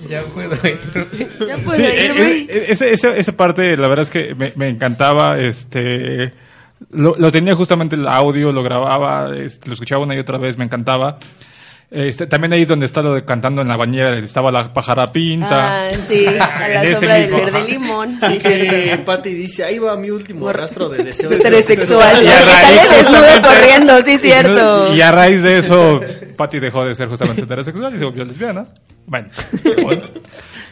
ya 0.10 0.22
puedo 0.24 0.54
ir. 0.68 0.80
Ya 1.48 1.58
puedo 1.58 1.76
Sí, 1.76 1.84
irme. 1.84 2.22
e- 2.32 2.46
e- 2.50 2.66
ese- 2.72 2.92
ese- 2.94 3.20
esa 3.20 3.32
parte, 3.34 3.76
la 3.78 3.88
verdad 3.88 4.04
es 4.04 4.10
que 4.10 4.36
me, 4.36 4.54
me 4.56 4.70
encantaba. 4.70 5.38
Este, 5.40 6.34
lo, 6.92 7.16
lo 7.18 7.32
tenía 7.32 7.56
justamente 7.56 7.96
el 7.96 8.08
audio, 8.08 8.52
lo 8.52 8.64
grababa, 8.64 9.36
este, 9.36 9.68
lo 9.70 9.74
escuchaba 9.74 10.04
una 10.04 10.16
y 10.16 10.20
otra 10.20 10.38
vez, 10.38 10.58
me 10.58 10.66
encantaba. 10.66 11.18
Este, 11.92 12.26
también 12.26 12.52
ahí 12.52 12.66
donde 12.66 12.88
está 12.88 13.02
lo 13.04 13.14
de 13.14 13.24
cantando 13.24 13.62
en 13.62 13.68
la 13.68 13.78
bañera, 13.78 14.18
estaba 14.18 14.52
la 14.52 14.74
pájara 14.74 15.12
pinta. 15.12 15.86
Ah, 15.86 15.90
sí, 15.92 16.26
a 16.40 16.68
la 16.68 16.92
sombra 16.94 17.14
del 17.16 17.24
mismo, 17.32 17.38
verde 17.38 17.64
limón. 17.72 18.20
Sí, 18.28 18.38
Que. 18.40 19.02
Patty 19.06 19.30
dice, 19.34 19.64
ahí 19.64 19.78
va 19.78 19.96
mi 19.96 20.10
último 20.10 20.52
rastro 20.52 20.90
de 20.90 21.04
deseo. 21.04 21.32
Heterosexual. 21.32 22.24
Y 22.24 22.28
a 22.28 22.32
Porque 22.32 22.46
raíz 22.52 22.82
sale 22.82 22.98
desnudo 22.98 23.42
corriendo, 23.44 24.04
sí, 24.04 24.18
cierto. 24.18 24.96
Y 24.96 25.02
a 25.02 25.12
raíz 25.12 25.44
de 25.44 25.60
eso, 25.60 26.02
Patty 26.36 26.60
dejó 26.60 26.84
de 26.86 26.96
ser 26.96 27.08
justamente 27.08 27.44
heterosexual 27.44 27.96
y 27.96 28.00
se 28.00 28.06
volvió 28.06 28.26
lesbiana. 28.26 28.66
Bueno, 29.08 29.30
bueno. 29.84 30.02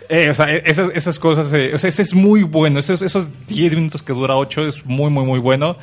Eh, 0.10 0.30
o 0.30 0.34
sea, 0.34 0.54
eh, 0.54 0.63
esas, 0.65 0.91
esas 0.93 1.17
cosas, 1.17 1.52
eh, 1.54 1.72
o 1.74 1.78
sea, 1.78 1.88
ese 1.88 2.02
es 2.02 2.13
muy 2.13 2.43
bueno. 2.43 2.80
Esos, 2.80 3.02
esos 3.02 3.30
10 3.48 3.76
minutos 3.76 4.04
que 4.04 4.13
dura 4.13 4.36
8 4.36 4.67
es 4.67 4.86
muy, 4.86 5.10
muy, 5.10 5.26
muy 5.26 5.39
bueno. 5.39 5.78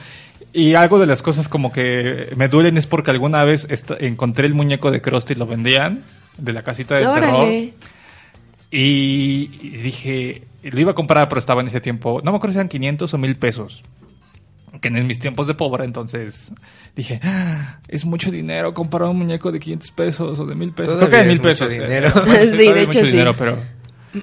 Y 0.53 0.75
algo 0.75 0.99
de 0.99 1.07
las 1.07 1.23
cosas 1.23 1.49
como 1.49 1.73
que 1.73 2.29
me 2.37 2.49
duelen 2.49 2.77
es 2.77 2.87
porque 2.87 3.11
alguna 3.11 3.45
vez 3.45 3.67
encontré 4.01 4.47
el 4.47 4.55
muñeco 4.55 4.91
de 4.91 5.01
Krusty 5.01 5.35
y 5.35 5.37
lo 5.37 5.47
vendían 5.47 6.03
de 6.39 6.53
la 6.53 6.63
casita 6.63 6.97
del 6.97 7.13
terror. 7.13 7.47
Y 8.73 9.47
dije, 9.83 10.43
lo 10.63 10.81
iba 10.81 10.93
a 10.93 10.95
comprar, 10.95 11.29
pero 11.29 11.39
estaba 11.39 11.61
en 11.61 11.69
ese 11.69 11.81
tiempo, 11.81 12.21
no 12.25 12.33
me 12.33 12.37
acuerdo 12.37 12.55
si 12.55 12.59
eran 12.59 12.69
500 12.69 13.15
o 13.15 13.19
1000 13.19 13.37
pesos. 13.37 13.83
Que 14.81 14.89
en 14.89 15.07
mis 15.07 15.19
tiempos 15.19 15.47
de 15.47 15.55
pobre, 15.55 15.85
entonces 15.85 16.53
dije, 16.97 17.21
"Ah, 17.23 17.79
es 17.89 18.05
mucho 18.07 18.31
dinero 18.31 18.73
comprar 18.75 19.09
un 19.11 19.19
muñeco 19.19 19.53
de 19.53 19.61
500 19.61 19.91
pesos 19.91 20.39
o 20.41 20.47
de 20.47 20.55
1000 20.55 20.73
pesos. 20.73 20.95
Todavía 20.95 21.09
creo 21.09 21.11
que 21.11 21.17
de 21.17 21.23
es 21.23 21.29
1000 21.29 21.39
mucho 21.39 21.49
pesos. 21.49 21.75
eh. 21.75 21.87
dinero. 21.87 22.13
Bueno, 22.27 22.33
Sí, 22.51 22.57
de 22.57 22.65
es 22.65 22.87
mucho 22.87 22.99
hecho, 22.99 23.07
sí. 23.07 23.13
dinero, 23.13 23.35
pero, 23.37 23.59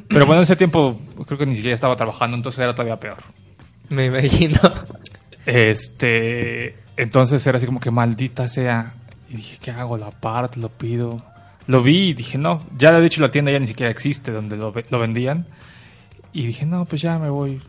pero 0.10 0.26
bueno, 0.26 0.40
en 0.42 0.44
ese 0.44 0.56
tiempo 0.56 1.00
creo 1.26 1.38
que 1.38 1.46
ni 1.46 1.56
siquiera 1.56 1.76
estaba 1.76 1.96
trabajando, 1.96 2.36
entonces 2.38 2.60
era 2.64 2.74
todavía 2.74 3.00
peor. 3.00 3.18
Me 3.90 4.06
imagino. 4.08 4.60
Este, 5.46 6.76
entonces 6.98 7.46
era 7.48 7.58
así 7.58 7.66
como 7.66 7.80
que 7.80 7.92
maldita 7.92 8.48
sea. 8.50 8.94
Y 9.30 9.36
dije, 9.38 9.58
¿qué 9.62 9.72
hago? 9.72 9.98
¿La 9.98 10.12
parte? 10.12 10.60
¿Lo 10.60 10.70
pido? 10.70 11.24
Lo 11.68 11.82
vi 11.84 12.10
y 12.10 12.14
dije, 12.14 12.38
no, 12.38 12.66
ya 12.78 12.98
de 12.98 13.06
hecho 13.06 13.22
la 13.22 13.30
tienda 13.32 13.52
ya 13.52 13.60
ni 13.60 13.68
siquiera 13.68 13.92
existe 13.92 14.32
donde 14.32 14.56
lo, 14.56 14.74
lo 14.90 15.00
vendían. 15.00 15.46
Y 16.34 16.46
dije, 16.48 16.66
no, 16.66 16.86
pues 16.86 17.02
ya 17.02 17.18
me 17.20 17.30
voy. 17.30 17.62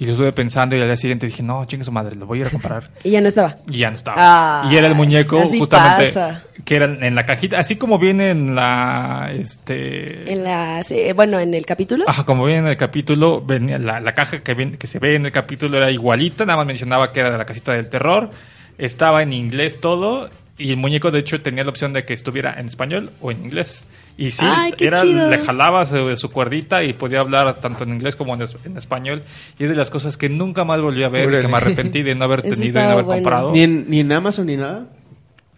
Y 0.00 0.04
lo 0.06 0.12
estuve 0.12 0.32
pensando 0.32 0.76
y 0.76 0.80
al 0.80 0.86
día 0.86 0.96
siguiente 0.96 1.26
dije, 1.26 1.42
no, 1.42 1.64
chingue 1.64 1.84
su 1.84 1.90
madre, 1.90 2.14
lo 2.14 2.24
voy 2.24 2.38
a 2.38 2.40
ir 2.42 2.46
a 2.46 2.50
comprar. 2.50 2.88
Y 3.04 3.10
ya 3.10 3.20
no 3.20 3.26
estaba. 3.26 3.56
Y 3.68 3.78
ya 3.78 3.90
no 3.90 3.96
estaba. 3.96 4.16
Ah, 4.16 4.68
y 4.70 4.76
era 4.76 4.86
el 4.86 4.94
muñeco 4.94 5.40
justamente 5.40 6.06
pasa. 6.12 6.44
que 6.64 6.76
era 6.76 6.84
en 6.86 7.14
la 7.16 7.26
cajita, 7.26 7.58
así 7.58 7.74
como 7.74 7.98
viene 7.98 8.30
en 8.30 8.54
la 8.54 9.30
este 9.32 10.32
En 10.32 10.44
la, 10.44 10.82
bueno, 11.16 11.40
en 11.40 11.52
el 11.52 11.66
capítulo. 11.66 12.04
Ajá, 12.06 12.24
como 12.24 12.44
viene 12.44 12.60
en 12.60 12.66
el 12.68 12.76
capítulo, 12.76 13.42
venía 13.44 13.78
la, 13.78 13.98
la 13.98 14.14
caja 14.14 14.40
que, 14.40 14.54
viene- 14.54 14.78
que 14.78 14.86
se 14.86 15.00
ve 15.00 15.16
en 15.16 15.24
el 15.26 15.32
capítulo 15.32 15.76
era 15.76 15.90
igualita, 15.90 16.44
nada 16.44 16.58
más 16.58 16.66
mencionaba 16.66 17.12
que 17.12 17.18
era 17.20 17.30
de 17.32 17.38
la 17.38 17.44
casita 17.44 17.72
del 17.72 17.88
terror, 17.88 18.30
estaba 18.78 19.22
en 19.24 19.32
inglés 19.32 19.80
todo, 19.80 20.30
y 20.58 20.70
el 20.70 20.76
muñeco 20.76 21.10
de 21.10 21.20
hecho 21.20 21.40
tenía 21.40 21.64
la 21.64 21.70
opción 21.70 21.92
de 21.92 22.04
que 22.04 22.12
estuviera 22.14 22.54
en 22.58 22.66
español 22.66 23.10
o 23.20 23.30
en 23.30 23.44
inglés. 23.44 23.84
Y 24.16 24.32
sí, 24.32 24.44
Ay, 24.44 24.74
era, 24.80 25.02
chido. 25.02 25.30
le 25.30 25.38
jalaba 25.38 25.86
su, 25.86 26.16
su 26.16 26.30
cuerdita 26.30 26.82
y 26.82 26.92
podía 26.92 27.20
hablar 27.20 27.54
tanto 27.60 27.84
en 27.84 27.90
inglés 27.90 28.16
como 28.16 28.34
en, 28.34 28.42
es- 28.42 28.56
en 28.64 28.76
español. 28.76 29.22
Y 29.58 29.62
es 29.64 29.70
de 29.70 29.76
las 29.76 29.90
cosas 29.90 30.16
que 30.16 30.28
nunca 30.28 30.64
más 30.64 30.80
volví 30.80 31.04
a 31.04 31.08
ver 31.08 31.32
y 31.32 31.42
que 31.42 31.46
me 31.48 31.56
arrepentí 31.56 32.02
de 32.02 32.16
no 32.16 32.24
haber 32.24 32.42
tenido 32.42 32.80
y 32.80 32.82
no 32.82 32.90
haber 32.90 33.04
bueno. 33.04 33.22
comprado. 33.22 33.52
Ni 33.52 33.62
en, 33.62 33.88
ni 33.88 34.00
en 34.00 34.10
Amazon 34.10 34.46
ni 34.46 34.56
nada. 34.56 34.86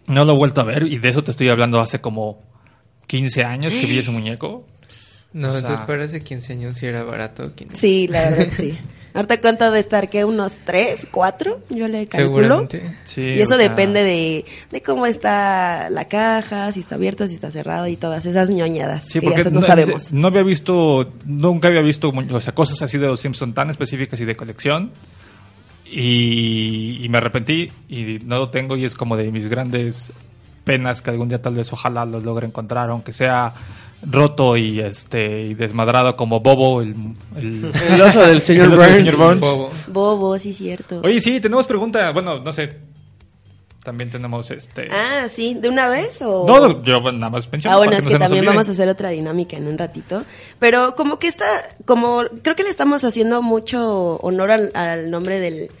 No 0.05 0.25
lo 0.25 0.33
he 0.33 0.37
vuelto 0.37 0.61
a 0.61 0.63
ver 0.65 0.83
y 0.83 0.99
de 0.99 1.09
eso 1.09 1.23
te 1.23 1.31
estoy 1.31 1.49
hablando 1.49 1.79
hace 1.81 1.99
como 2.01 2.43
15 3.07 3.43
años 3.43 3.73
que 3.73 3.85
vi 3.87 3.97
ese 3.97 4.11
muñeco. 4.11 4.67
No, 5.33 5.47
O 5.47 5.51
sea- 5.51 5.59
entonces 5.61 5.85
parece 5.87 6.21
15 6.23 6.53
años 6.53 6.77
si 6.77 6.85
era 6.85 7.03
barato. 7.03 7.55
15. 7.55 7.75
Sí, 7.77 8.07
la 8.07 8.29
verdad, 8.29 8.47
sí. 8.51 8.77
Ahorita 9.13 9.41
cuenta 9.41 9.71
de 9.71 9.79
estar 9.79 10.09
que 10.09 10.23
unos 10.25 10.57
tres, 10.63 11.07
cuatro, 11.11 11.59
yo 11.69 11.87
le 11.87 12.07
calculo. 12.07 12.67
Sí, 13.03 13.21
Y 13.21 13.41
eso 13.41 13.55
o 13.55 13.57
sea, 13.57 13.69
depende 13.69 14.03
de, 14.03 14.45
de 14.71 14.81
cómo 14.81 15.05
está 15.05 15.89
la 15.89 16.05
caja, 16.07 16.71
si 16.71 16.79
está 16.81 16.95
abierta, 16.95 17.27
si 17.27 17.35
está 17.35 17.51
cerrado 17.51 17.87
y 17.87 17.97
todas 17.97 18.25
esas 18.25 18.49
ñoñadas 18.49 19.05
Sí, 19.05 19.19
que 19.19 19.25
porque 19.27 19.43
ya 19.43 19.49
no 19.49 19.59
no, 19.59 19.65
sabemos. 19.65 20.13
no 20.13 20.27
había 20.27 20.43
visto, 20.43 21.11
nunca 21.25 21.67
había 21.67 21.81
visto 21.81 22.09
o 22.31 22.41
sea, 22.41 22.53
cosas 22.55 22.81
así 22.81 22.97
de 22.97 23.07
los 23.07 23.19
Simpson 23.19 23.53
tan 23.53 23.69
específicas 23.69 24.19
y 24.19 24.25
de 24.25 24.35
colección. 24.35 24.91
Y, 25.93 26.99
y 27.03 27.09
me 27.09 27.17
arrepentí 27.17 27.69
y 27.89 28.19
no 28.25 28.37
lo 28.37 28.49
tengo 28.49 28.77
y 28.77 28.85
es 28.85 28.95
como 28.95 29.17
de 29.17 29.29
mis 29.29 29.47
grandes 29.47 30.13
penas 30.63 31.01
que 31.01 31.09
algún 31.09 31.27
día 31.27 31.39
tal 31.39 31.55
vez 31.55 31.73
ojalá 31.73 32.05
lo 32.05 32.21
logre 32.21 32.47
encontrar, 32.47 32.89
aunque 32.89 33.11
sea 33.11 33.53
roto 34.03 34.57
y 34.57 34.79
este 34.79 35.41
y 35.43 35.53
desmadrado 35.53 36.15
como 36.15 36.39
Bobo, 36.39 36.81
el, 36.81 36.95
el, 37.37 37.71
El 37.93 38.01
oso 38.01 38.21
del 38.21 38.41
señor 38.41 38.65
el 38.67 38.73
oso 38.73 38.81
del 38.83 38.91
Burns. 38.93 39.09
señor 39.09 39.17
Burns. 39.27 39.41
Bobo. 39.41 39.71
Bobo, 39.87 40.39
sí, 40.39 40.53
cierto. 40.53 41.01
Oye, 41.03 41.19
sí, 41.19 41.39
tenemos 41.39 41.67
pregunta. 41.67 42.11
Bueno, 42.11 42.39
no 42.39 42.51
sé. 42.53 42.91
También 43.83 44.11
tenemos 44.11 44.51
este. 44.51 44.89
Ah, 44.91 45.27
sí, 45.27 45.55
¿de 45.59 45.67
una 45.67 45.89
vez 45.89 46.21
o...? 46.21 46.45
No, 46.45 46.59
no, 46.67 46.83
yo 46.83 47.01
nada 47.11 47.31
más 47.31 47.51
menciono 47.51 47.75
Ah, 47.75 47.79
bueno, 47.79 47.93
es 47.93 48.05
que 48.05 48.19
también 48.19 48.45
vamos 48.45 48.69
a 48.69 48.73
hacer 48.73 48.87
otra 48.87 49.09
dinámica 49.09 49.57
en 49.57 49.65
un 49.67 49.75
ratito. 49.75 50.23
Pero 50.59 50.93
como 50.93 51.17
que 51.17 51.27
está, 51.27 51.45
como 51.85 52.21
creo 52.43 52.55
que 52.55 52.61
le 52.61 52.69
estamos 52.69 53.03
haciendo 53.03 53.41
mucho 53.41 54.17
honor 54.17 54.51
al, 54.51 54.71
al 54.75 55.09
nombre 55.09 55.39
del 55.39 55.71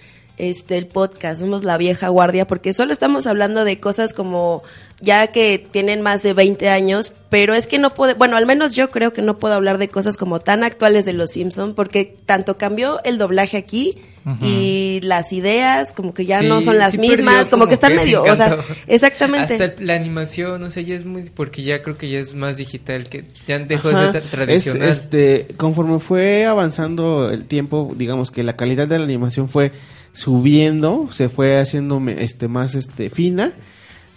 este 0.41 0.77
el 0.77 0.87
podcast, 0.87 1.39
somos 1.39 1.63
la 1.63 1.77
vieja 1.77 2.07
guardia, 2.09 2.47
porque 2.47 2.73
solo 2.73 2.91
estamos 2.93 3.27
hablando 3.27 3.63
de 3.63 3.79
cosas 3.79 4.11
como 4.11 4.63
ya 4.99 5.27
que 5.27 5.59
tienen 5.59 6.01
más 6.01 6.23
de 6.23 6.33
20 6.33 6.67
años, 6.69 7.13
pero 7.29 7.53
es 7.53 7.67
que 7.67 7.77
no 7.77 7.93
puede, 7.93 8.15
bueno, 8.15 8.37
al 8.37 8.47
menos 8.47 8.75
yo 8.75 8.89
creo 8.89 9.13
que 9.13 9.21
no 9.21 9.37
puedo 9.37 9.53
hablar 9.53 9.77
de 9.77 9.87
cosas 9.87 10.17
como 10.17 10.39
tan 10.39 10.63
actuales 10.63 11.05
de 11.05 11.13
Los 11.13 11.31
Simpson, 11.31 11.75
porque 11.75 12.17
tanto 12.25 12.57
cambió 12.57 12.99
el 13.03 13.19
doblaje 13.19 13.57
aquí 13.57 13.99
y 14.41 14.99
las 15.03 15.33
ideas 15.33 15.91
como 15.91 16.13
que 16.13 16.25
ya 16.25 16.39
Sí, 16.41 16.47
no 16.47 16.61
son 16.61 16.77
las 16.77 16.91
sí 16.93 16.97
mismas, 16.99 17.35
perdió 17.35 17.49
como, 17.51 17.67
que 17.67 17.73
están 17.73 17.95
medio, 17.95 18.23
o 18.23 18.35
sea, 18.35 18.57
exactamente. 18.87 19.53
Hasta 19.53 19.65
el- 19.65 19.87
la 19.87 19.95
animación, 19.95 20.61
o 20.63 20.69
sea, 20.71 20.83
ya 20.83 20.95
es 20.95 21.05
muy. 21.05 21.23
Porque 21.29 21.63
ya 21.63 21.81
creo 21.81 21.97
que 21.97 22.09
ya 22.09 22.19
es 22.19 22.35
más 22.35 22.57
digital, 22.57 23.09
que 23.09 23.25
ya 23.47 23.57
dejó 23.59 23.89
Ajá. 23.89 24.07
de 24.07 24.11
ser 24.13 24.23
tradicional. 24.29 24.89
Es, 24.89 24.97
este, 24.99 25.47
conforme 25.57 25.99
fue 25.99 26.45
avanzando 26.45 27.29
el 27.31 27.45
tiempo, 27.45 27.93
digamos 27.97 28.29
que 28.31 28.43
la 28.43 28.55
calidad 28.55 28.87
de 28.87 28.97
la 28.99 29.05
animación 29.05 29.49
fue 29.49 29.71
subiendo, 30.13 31.07
se 31.11 31.29
fue 31.29 31.57
haciendo 31.59 31.99
este 32.09 32.47
más 32.47 32.75
este 32.75 33.09
fina, 33.09 33.51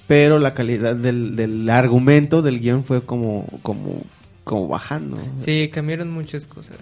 pero 0.07 0.39
la 0.39 0.53
calidad 0.55 0.95
del, 0.97 1.35
del 1.37 1.69
argumento 1.71 2.43
del 2.43 2.61
guion 2.61 2.85
fue 2.85 3.03
como 3.03 3.47
como 3.63 4.03
como 4.45 4.69
bajando. 4.69 5.19
Sí, 5.37 5.71
cambiaron 5.73 6.11
muchas 6.11 6.47
cosas. 6.47 6.77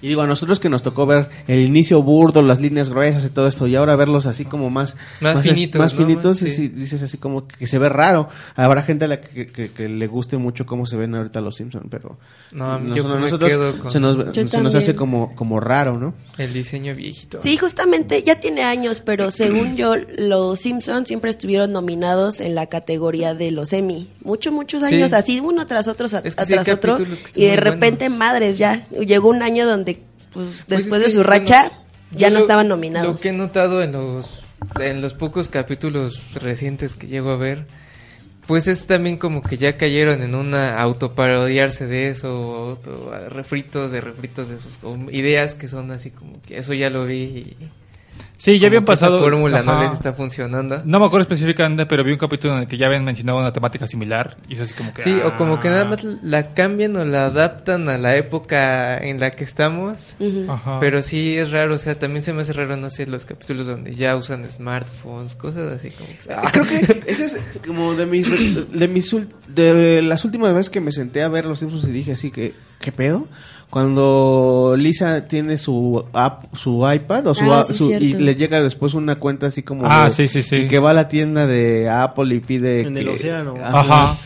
Y 0.00 0.06
digo, 0.06 0.22
a 0.22 0.28
nosotros 0.28 0.60
que 0.60 0.68
nos 0.68 0.84
tocó 0.84 1.06
ver 1.06 1.28
el 1.48 1.58
inicio 1.64 2.00
burdo, 2.04 2.40
las 2.40 2.60
líneas 2.60 2.88
gruesas 2.88 3.24
y 3.24 3.30
todo 3.30 3.48
esto, 3.48 3.66
y 3.66 3.74
ahora 3.74 3.96
verlos 3.96 4.26
así 4.26 4.44
como 4.44 4.70
más... 4.70 4.96
Más 5.20 5.42
finitos, 5.42 5.80
Más 5.80 5.92
¿no? 5.92 5.98
finitos, 6.06 6.38
Sí. 6.38 6.46
y 6.62 6.68
dices 6.68 7.02
así 7.02 7.18
como 7.18 7.48
que 7.48 7.66
se 7.66 7.80
ve 7.80 7.88
raro. 7.88 8.28
Habrá 8.54 8.84
gente 8.84 9.06
a 9.06 9.08
la 9.08 9.20
que, 9.20 9.48
que- 9.48 9.72
que 9.72 9.88
le 9.88 10.06
guste 10.06 10.36
mucho 10.38 10.66
cómo 10.66 10.86
se 10.86 10.96
ven 10.96 11.16
ahorita 11.16 11.40
los 11.40 11.56
Simpsons, 11.56 11.86
pero... 11.90 12.16
No, 12.52 12.78
nos- 12.78 12.96
yo 12.96 13.04
a 13.10 13.14
me 13.16 13.20
nosotros 13.22 13.50
quedo 13.50 13.76
con- 13.76 13.90
se 13.90 13.98
nos, 13.98 14.32
Yo 14.32 14.46
se 14.46 14.62
nos 14.62 14.76
hace 14.76 14.94
como, 14.94 15.34
como 15.34 15.58
raro, 15.58 15.98
¿no? 15.98 16.14
El 16.38 16.52
diseño 16.52 16.94
viejito. 16.94 17.40
Sí, 17.40 17.56
justamente 17.56 18.22
ya 18.22 18.38
tiene 18.38 18.62
años, 18.62 19.00
pero 19.00 19.32
según 19.32 19.74
yo, 19.74 19.96
los 19.96 20.60
Simpsons 20.60 21.08
siempre 21.08 21.30
estuvieron 21.30 21.72
nominados 21.72 22.38
en 22.38 22.54
la 22.54 22.66
categoría 22.66 23.34
de 23.34 23.50
los 23.50 23.72
Emmy. 23.72 24.08
Muchos, 24.22 24.52
muchos 24.52 24.80
Sí. 24.88 24.94
años, 24.94 25.12
así 25.12 25.40
uno 25.40 25.66
tras 25.66 25.88
otro, 25.88 26.06
a- 26.06 26.20
Es 26.20 26.36
que 26.36 26.46
sí 26.46 26.52
hay 26.52 26.62
tras 26.62 26.68
otro. 26.76 26.96
Están 27.14 27.42
Y 27.42 27.46
de 27.46 27.56
repente, 27.56 28.04
buenos. 28.08 28.18
madres, 28.18 28.58
ya. 28.58 28.86
Llegó 28.90 29.28
un 29.28 29.42
año 29.42 29.66
donde, 29.66 30.02
pues, 30.32 30.46
Pues 30.66 30.66
después 30.66 31.00
es 31.00 31.06
de 31.08 31.12
su 31.12 31.22
racha, 31.22 31.62
bueno, 31.68 32.18
ya 32.18 32.30
no 32.30 32.34
lo- 32.36 32.40
estaban 32.42 32.68
Lo 32.68 32.76
nominados. 32.76 33.20
que 33.20 33.28
he 33.28 33.32
notado 33.32 33.82
en 33.82 33.92
los, 33.92 34.44
en 34.80 35.00
los 35.00 35.14
pocos 35.14 35.48
capítulos 35.48 36.34
recientes 36.34 36.94
que 36.94 37.06
llego 37.06 37.30
a 37.30 37.36
ver, 37.36 37.66
pues 38.46 38.66
es 38.66 38.86
también 38.86 39.18
como 39.18 39.42
que 39.42 39.58
ya 39.58 39.76
cayeron 39.76 40.22
en 40.22 40.34
una 40.34 40.80
autoparodiarse 40.80 41.86
de 41.86 42.08
eso, 42.08 42.28
auto, 42.28 43.10
refritos 43.28 43.92
de 43.92 44.00
refritos 44.00 44.48
de 44.48 44.58
sus 44.58 44.78
ideas 45.12 45.54
que 45.54 45.68
son 45.68 45.90
así 45.90 46.10
como 46.10 46.40
que 46.40 46.56
eso 46.56 46.72
ya 46.72 46.88
lo 46.88 47.04
vi 47.04 47.14
y 47.24 47.56
Sí, 48.38 48.58
ya 48.60 48.68
habían 48.68 48.84
pasado. 48.84 49.18
fórmula 49.20 49.62
no 49.62 49.82
les 49.82 49.92
está 49.92 50.12
funcionando. 50.12 50.80
No 50.84 51.00
me 51.00 51.06
acuerdo 51.06 51.22
específicamente, 51.22 51.86
pero 51.86 52.04
vi 52.04 52.12
un 52.12 52.18
capítulo 52.18 52.54
en 52.54 52.60
el 52.60 52.68
que 52.68 52.76
ya 52.76 52.86
habían 52.86 53.04
mencionado 53.04 53.38
una 53.38 53.52
temática 53.52 53.88
similar. 53.88 54.36
Y 54.48 54.52
es 54.54 54.60
así 54.60 54.74
como 54.74 54.94
que. 54.94 55.02
Sí, 55.02 55.12
o 55.24 55.36
como 55.36 55.58
que 55.58 55.66
ah. 55.66 55.72
nada 55.72 55.84
más 55.86 56.04
la 56.04 56.54
cambian 56.54 56.96
o 56.96 57.04
la 57.04 57.26
adaptan 57.26 57.88
a 57.88 57.98
la 57.98 58.16
época 58.16 58.96
en 58.98 59.18
la 59.18 59.32
que 59.32 59.42
estamos. 59.42 60.14
Ujú. 60.20 60.46
Ajá. 60.50 60.78
Pero 60.78 61.02
sí 61.02 61.36
es 61.36 61.50
raro, 61.50 61.74
o 61.74 61.78
sea, 61.78 61.96
también 61.98 62.22
se 62.22 62.32
me 62.32 62.42
hace 62.42 62.52
raro, 62.52 62.76
no 62.76 62.90
sé, 62.90 63.06
los 63.08 63.24
capítulos 63.24 63.66
donde 63.66 63.96
ya 63.96 64.14
usan 64.16 64.48
smartphones, 64.48 65.34
cosas 65.34 65.72
así 65.72 65.90
como 65.90 66.08
que... 66.08 66.32
Ah, 66.32 66.48
Creo 66.52 66.64
que 66.64 67.02
ese 67.06 67.24
es 67.24 67.40
como 67.66 67.94
de 67.94 68.06
mis 68.06 68.28
de 68.70 68.86
mis 68.88 69.12
ul- 69.12 69.26
de 69.48 70.00
las 70.02 70.24
últimas 70.24 70.54
veces 70.54 70.70
que 70.70 70.80
me 70.80 70.92
senté 70.92 71.22
a 71.24 71.28
ver 71.28 71.44
los 71.44 71.58
Simpsons 71.58 71.84
y 71.88 71.90
dije 71.90 72.12
así 72.12 72.30
que 72.30 72.54
¿qué 72.80 72.92
pedo? 72.92 73.26
Cuando 73.70 74.74
Lisa 74.78 75.28
tiene 75.28 75.58
su 75.58 76.02
app, 76.14 76.54
su 76.54 76.90
iPad 76.90 77.26
o 77.26 77.34
su, 77.34 77.52
Ah, 77.52 77.62
sí, 77.64 77.74
su- 77.74 77.90
y 77.92 78.14
le 78.14 78.34
llega 78.34 78.62
después 78.62 78.94
una 78.94 79.16
cuenta 79.16 79.46
así 79.48 79.62
como 79.62 79.84
Ah, 79.86 80.04
de- 80.06 80.10
sí, 80.10 80.26
sí, 80.28 80.42
sí. 80.42 80.56
y 80.56 80.68
que 80.68 80.78
va 80.78 80.90
a 80.90 80.94
la 80.94 81.06
tienda 81.08 81.46
de 81.46 81.88
Apple 81.90 82.34
y 82.34 82.40
pide 82.40 82.80
En 82.82 82.94
que- 82.94 83.00
el 83.00 83.08
océano. 83.10 83.56
Ajá. 83.62 84.16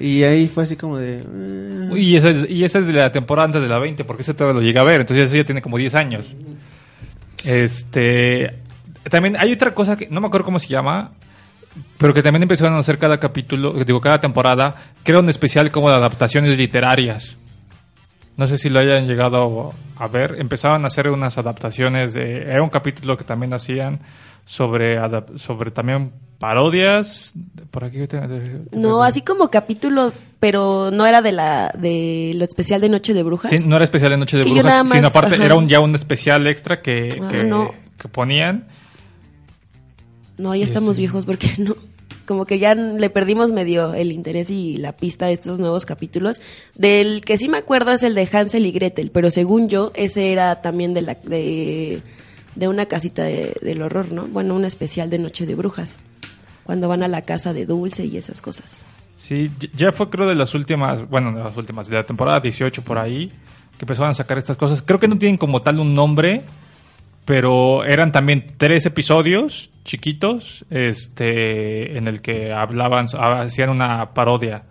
Y 0.00 0.22
ahí 0.22 0.48
fue 0.48 0.62
así 0.64 0.76
como 0.76 0.96
de 0.96 1.22
eh, 1.26 1.90
Y 1.98 2.16
esa, 2.16 2.30
es, 2.30 2.48
y 2.50 2.64
esa 2.64 2.78
es 2.78 2.86
de 2.86 2.94
la 2.94 3.12
temporada 3.12 3.44
antes 3.46 3.60
de 3.60 3.68
la 3.68 3.78
20, 3.78 4.04
porque 4.04 4.22
ese 4.22 4.32
todavía 4.32 4.60
lo 4.60 4.66
llega 4.66 4.80
a 4.80 4.84
ver. 4.84 5.02
Entonces 5.02 5.30
ya 5.30 5.44
tiene 5.44 5.60
como 5.60 5.76
10 5.76 5.94
años. 5.94 6.24
Este. 7.44 8.54
También 9.10 9.36
hay 9.38 9.52
otra 9.52 9.72
cosa 9.72 9.96
que 9.96 10.08
no 10.08 10.20
me 10.20 10.26
acuerdo 10.28 10.44
cómo 10.46 10.58
se 10.58 10.68
llama. 10.68 11.12
Pero 11.98 12.14
que 12.14 12.22
también 12.22 12.42
empezaron 12.42 12.74
a 12.74 12.78
hacer 12.78 12.96
cada 12.96 13.18
capítulo, 13.20 13.72
digo, 13.84 14.00
cada 14.00 14.18
temporada, 14.18 14.74
que 15.04 15.12
era 15.12 15.20
un 15.20 15.28
especial 15.28 15.70
como 15.70 15.90
de 15.90 15.96
adaptaciones 15.96 16.56
literarias. 16.56 17.36
No 18.36 18.46
sé 18.46 18.58
si 18.58 18.68
lo 18.68 18.80
hayan 18.80 19.06
llegado 19.06 19.72
a 19.96 20.08
ver. 20.08 20.36
Empezaban 20.38 20.84
a 20.84 20.88
hacer 20.88 21.08
unas 21.08 21.38
adaptaciones 21.38 22.12
de. 22.14 22.42
Era 22.42 22.62
un 22.62 22.68
capítulo 22.68 23.16
que 23.16 23.24
también 23.24 23.52
hacían 23.54 24.00
sobre, 24.44 24.98
sobre 25.38 25.70
también 25.70 26.12
parodias. 26.38 27.32
Por 27.70 27.84
aquí 27.84 27.98
No, 28.72 29.02
así 29.02 29.22
como 29.22 29.48
capítulo, 29.50 30.12
pero 30.38 30.90
no 30.92 31.06
era 31.06 31.22
de 31.22 31.32
la 31.32 31.72
de 31.78 32.32
lo 32.36 32.44
especial 32.44 32.80
de 32.82 32.90
Noche 32.90 33.14
de 33.14 33.22
Brujas. 33.22 33.50
Sí, 33.50 33.66
no 33.66 33.76
era 33.76 33.84
especial 33.84 34.10
de 34.10 34.18
Noche 34.18 34.38
Es 34.38 34.44
de 34.44 34.50
Brujas, 34.52 34.84
más- 34.84 34.92
sino 34.92 35.06
aparte 35.08 35.36
ajá. 35.36 35.44
era 35.46 35.54
un, 35.54 35.66
ya 35.66 35.80
un 35.80 35.94
especial 35.94 36.46
extra 36.46 36.82
que, 36.82 37.08
Ah, 37.22 37.28
que, 37.28 37.44
no. 37.44 37.72
que 37.98 38.08
ponían. 38.08 38.66
No, 40.38 40.54
ya 40.54 40.64
estamos 40.64 40.98
viejos 40.98 41.24
porque 41.24 41.54
no. 41.58 41.74
Como 42.26 42.44
que 42.44 42.58
ya 42.58 42.74
le 42.74 43.08
perdimos 43.08 43.52
medio 43.52 43.94
el 43.94 44.12
interés 44.12 44.50
y 44.50 44.76
la 44.78 44.92
pista 44.92 45.26
de 45.26 45.32
estos 45.34 45.58
nuevos 45.58 45.86
capítulos. 45.86 46.40
Del 46.74 47.22
que 47.24 47.38
sí 47.38 47.48
me 47.48 47.58
acuerdo 47.58 47.92
es 47.92 48.02
el 48.02 48.14
de 48.14 48.28
Hansel 48.30 48.66
y 48.66 48.72
Gretel, 48.72 49.10
pero 49.12 49.30
según 49.30 49.68
yo, 49.68 49.92
ese 49.94 50.32
era 50.32 50.60
también 50.60 50.92
de 50.92 51.02
la 51.02 51.14
de, 51.22 52.02
de 52.56 52.68
una 52.68 52.86
casita 52.86 53.22
de- 53.22 53.56
del 53.62 53.80
horror, 53.82 54.10
¿no? 54.12 54.26
Bueno, 54.26 54.54
un 54.56 54.64
especial 54.64 55.08
de 55.08 55.18
Noche 55.20 55.46
de 55.46 55.54
Brujas. 55.54 55.98
Cuando 56.64 56.88
van 56.88 57.04
a 57.04 57.08
la 57.08 57.22
casa 57.22 57.52
de 57.52 57.64
Dulce 57.64 58.04
y 58.06 58.16
esas 58.16 58.40
cosas. 58.40 58.80
Sí, 59.16 59.50
ya 59.76 59.92
fue 59.92 60.10
creo 60.10 60.26
de 60.28 60.34
las 60.34 60.52
últimas, 60.54 61.08
bueno, 61.08 61.32
de 61.32 61.42
las 61.44 61.56
últimas, 61.56 61.86
de 61.86 61.94
la 61.94 62.04
temporada 62.04 62.40
18 62.40 62.82
por 62.82 62.98
ahí, 62.98 63.28
que 63.78 63.84
empezaron 63.84 64.10
a 64.10 64.14
sacar 64.14 64.36
estas 64.36 64.56
cosas. 64.56 64.82
Creo 64.82 64.98
que 64.98 65.06
no 65.08 65.16
tienen 65.16 65.36
como 65.36 65.62
tal 65.62 65.78
un 65.78 65.94
nombre, 65.94 66.42
pero 67.26 67.84
eran 67.84 68.10
también 68.10 68.54
tres 68.56 68.86
episodios 68.86 69.70
chiquitos, 69.84 70.64
este, 70.70 71.98
en 71.98 72.08
el 72.08 72.22
que 72.22 72.52
hablaban, 72.52 73.06
hacían 73.18 73.68
una 73.68 74.14
parodia 74.14 74.62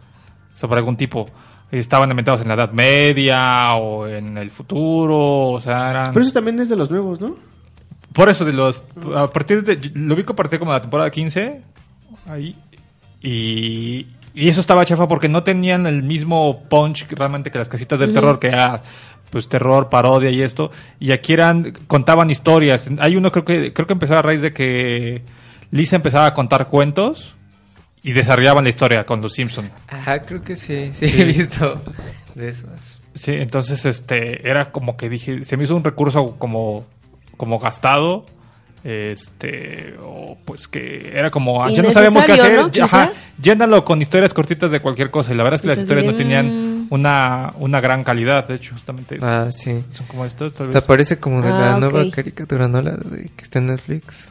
sobre 0.56 0.80
algún 0.80 0.98
tipo. 0.98 1.28
Estaban 1.72 2.10
inventados 2.10 2.42
en 2.42 2.48
la 2.48 2.56
Edad 2.56 2.72
Media 2.72 3.76
o 3.76 4.08
en 4.08 4.38
el 4.38 4.50
futuro, 4.50 5.52
o 5.52 5.62
sea, 5.62 5.92
eran... 5.92 6.14
Pero 6.14 6.24
eso 6.24 6.34
también 6.34 6.60
es 6.60 6.70
de 6.70 6.76
los 6.76 6.90
nuevos, 6.90 7.20
¿no? 7.22 7.36
Por 8.16 8.30
eso, 8.30 8.46
de 8.46 8.54
los. 8.54 8.86
A 9.14 9.28
partir 9.28 9.62
de. 9.62 9.92
Lo 9.94 10.16
ubico 10.16 10.32
a 10.32 10.36
partir 10.38 10.58
como 10.58 10.72
de 10.72 10.78
la 10.78 10.82
temporada 10.82 11.12
15. 11.12 11.62
Ahí. 12.28 12.56
Y. 13.22 14.08
Y 14.34 14.50
eso 14.50 14.62
estaba 14.62 14.86
chafa 14.86 15.08
porque 15.08 15.28
no 15.28 15.44
tenían 15.44 15.86
el 15.86 16.04
mismo 16.04 16.64
punch 16.70 17.08
que 17.08 17.16
realmente 17.16 17.52
que 17.52 17.58
las 17.58 17.70
casitas 17.70 18.00
del 18.00 18.14
terror, 18.14 18.38
que 18.40 18.52
pues 19.36 19.50
terror, 19.50 19.90
parodia 19.90 20.30
y 20.30 20.42
esto. 20.42 20.72
Y 20.98 21.12
aquí 21.12 21.34
eran, 21.34 21.74
contaban 21.88 22.30
historias. 22.30 22.90
Hay 23.00 23.18
uno 23.18 23.34
creo 23.34 23.44
que, 23.44 23.74
creo 23.74 23.86
que 23.86 23.92
empezaba 23.92 24.20
a 24.20 24.22
raíz 24.22 24.42
de 24.42 24.54
que 24.54 25.24
Lisa 25.72 25.98
empezaba 25.98 26.28
a 26.28 26.34
contar 26.34 26.70
cuentos 26.70 27.36
y 28.02 28.14
desarrollaban 28.14 28.64
la 28.64 28.70
historia 28.70 29.04
con 29.06 29.20
los 29.20 29.34
Simpson. 29.34 29.70
Ajá, 29.90 30.24
creo 30.24 30.42
que 30.42 30.56
sí, 30.56 30.90
sí, 30.94 31.10
Sí. 31.10 31.22
he 31.22 31.26
visto 31.26 31.82
de 32.34 32.48
esos. 32.48 32.70
Sí, 33.14 33.34
entonces 33.34 33.84
este 33.84 34.48
era 34.50 34.72
como 34.72 34.96
que 34.96 35.10
dije, 35.10 35.44
se 35.44 35.58
me 35.58 35.66
hizo 35.66 35.76
un 35.76 35.84
recurso 35.84 36.38
como, 36.40 36.86
como 37.36 37.60
gastado. 37.60 38.26
Este, 38.86 39.96
o 40.02 40.38
pues 40.46 40.70
que 40.70 41.12
era 41.14 41.30
como, 41.30 41.62
ah, 41.62 41.70
ya 41.72 41.82
no 41.82 41.92
sabemos 41.92 42.24
qué 42.24 42.32
hacer. 42.32 42.56
¿no? 42.56 42.86
Ajá, 42.86 43.12
llénalo 43.42 43.84
con 43.84 44.02
historias 44.02 44.34
cortitas 44.34 44.72
de 44.72 44.80
cualquier 44.80 45.12
cosa. 45.12 45.34
Y 45.34 45.36
la 45.36 45.44
verdad 45.44 45.56
es 45.58 45.62
que 45.64 45.68
las 45.68 45.80
Entonces, 45.80 45.98
historias 46.06 46.14
no 46.14 46.18
tenían 46.18 46.75
una, 46.90 47.54
una 47.60 47.80
gran 47.82 48.04
calidad, 48.04 48.48
de 48.48 48.56
hecho, 48.56 48.74
justamente. 48.74 49.18
Ah, 49.22 49.50
sí. 49.52 49.84
Son 49.92 50.06
como 50.08 50.26
estos, 50.26 50.54
tal 50.54 50.68
vez. 50.68 50.82
parece 50.84 51.18
como 51.18 51.42
de 51.42 51.50
la 51.50 51.76
Ah, 51.76 51.80
nueva 51.80 52.04
ok. 52.04 52.14
caricatura, 52.14 52.68
¿no? 52.68 52.82
La 52.82 52.92
de 52.98 53.30
que 53.36 53.44
está 53.44 53.60
en 53.60 53.68
Netflix. 53.68 54.28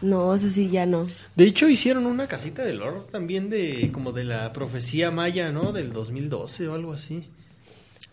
No, 0.00 0.34
eso 0.34 0.48
sí, 0.50 0.68
ya 0.70 0.86
no. 0.86 1.06
De 1.34 1.44
hecho, 1.44 1.68
hicieron 1.68 2.06
una 2.06 2.28
casita 2.28 2.62
del 2.62 2.80
horror 2.82 3.04
también 3.10 3.50
de 3.50 3.90
como 3.92 4.12
de 4.12 4.24
la 4.24 4.52
profecía 4.52 5.10
maya, 5.10 5.50
¿no? 5.50 5.72
Del 5.72 5.92
2012 5.92 6.68
o 6.68 6.74
algo 6.74 6.92
así. 6.92 7.28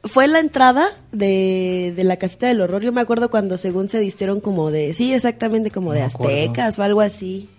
Fue 0.04 0.28
la 0.28 0.40
entrada 0.40 0.90
de, 1.12 1.94
de 1.96 2.04
la 2.04 2.18
casita 2.18 2.48
del 2.48 2.62
horror. 2.62 2.82
Yo 2.84 2.92
me 2.92 3.02
acuerdo 3.02 3.30
cuando 3.30 3.58
según 3.58 3.90
se 3.90 4.00
vistieron 4.00 4.40
como 4.40 4.72
de, 4.72 4.94
sí, 4.94 5.14
exactamente 5.14 5.72
como 5.72 5.94
de 5.94 6.02
No 6.02 6.06
aztecas 6.08 6.78
o 6.80 6.84
algo 6.84 7.02
así. 7.02 7.50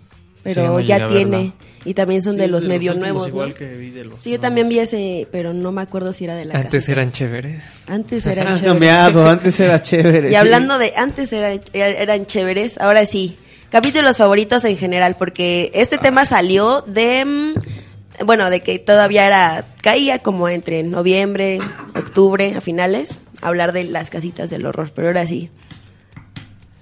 Pero 0.55 0.79
ya 0.79 0.97
Lina 0.97 1.07
tiene. 1.09 1.37
Verna. 1.37 1.53
Y 1.85 1.93
también 1.93 2.21
son 2.21 2.33
Sí, 2.33 2.39
de 2.39 2.47
los 2.49 2.63
de 2.63 2.69
medio 2.69 2.91
últimos 2.91 3.13
nuevos, 3.13 3.27
igual 3.29 3.49
¿no? 3.49 3.55
que 3.55 3.77
vi 3.77 3.91
de 3.91 4.03
los 4.03 4.21
Sí, 4.21 4.31
yo 4.31 4.39
también 4.41 4.67
vi 4.67 4.79
ese, 4.79 5.25
pero 5.31 5.53
no 5.53 5.71
me 5.71 5.81
acuerdo 5.81 6.11
si 6.11 6.25
era 6.25 6.35
de 6.35 6.43
la 6.45 6.55
Antes 6.55 6.71
casita. 6.85 6.91
eran 6.91 7.11
chéveres. 7.13 7.63
Antes 7.87 8.25
eran 8.25 8.47
Has 8.47 8.59
chéveres. 8.59 8.73
cambiado, 8.73 9.29
antes 9.29 9.59
eras 9.59 9.83
chévere. 9.83 10.27
Y 10.27 10.31
sí. 10.31 10.35
hablando 10.35 10.77
de 10.79 10.93
antes 10.97 11.31
eran, 11.31 11.61
eran 11.73 12.25
chéveres, 12.25 12.77
ahora 12.79 13.05
sí. 13.05 13.37
Capítulos 13.69 14.17
favoritos 14.17 14.65
en 14.65 14.77
general, 14.77 15.15
porque 15.17 15.71
este 15.73 15.97
tema 15.97 16.25
salió 16.25 16.81
de, 16.81 17.23
mm, 17.25 18.25
bueno, 18.25 18.49
de 18.49 18.59
que 18.61 18.79
todavía 18.79 19.25
era, 19.27 19.65
caía 19.81 20.19
como 20.19 20.49
entre 20.49 20.83
noviembre, 20.83 21.59
octubre, 21.95 22.53
a 22.57 22.61
finales, 22.61 23.19
hablar 23.41 23.71
de 23.71 23.83
las 23.85 24.09
casitas 24.09 24.49
del 24.49 24.65
horror, 24.65 24.91
pero 24.93 25.07
ahora 25.07 25.25
sí. 25.27 25.49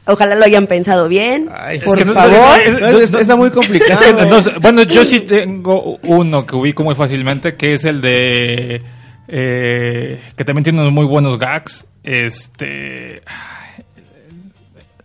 Ojalá 0.07 0.35
lo 0.35 0.45
hayan 0.45 0.67
pensado 0.67 1.07
bien, 1.07 1.49
Ay, 1.55 1.77
es 1.79 1.83
por 1.83 1.97
que 1.97 2.05
favor. 2.05 2.31
no- 2.31 2.79
No, 2.91 2.99
es- 2.99 3.13
está 3.13 3.35
muy 3.35 3.49
complicado. 3.49 3.93
Es 3.93 4.13
que 4.13 4.25
no 4.25 4.41
sé, 4.41 4.51
bueno, 4.61 4.83
yo 4.83 5.03
sí 5.03 5.21
tengo 5.21 5.97
uno 6.03 6.45
que 6.45 6.55
ubico 6.55 6.83
muy 6.83 6.93
fácilmente, 6.95 7.55
que 7.55 7.73
es 7.73 7.85
el 7.85 8.01
de... 8.01 8.81
eh, 9.27 10.21
que 10.35 10.45
también 10.45 10.63
tiene 10.63 10.79
unos 10.81 10.93
muy 10.93 11.05
buenos 11.05 11.39
gags. 11.39 11.85
Este... 12.03 13.23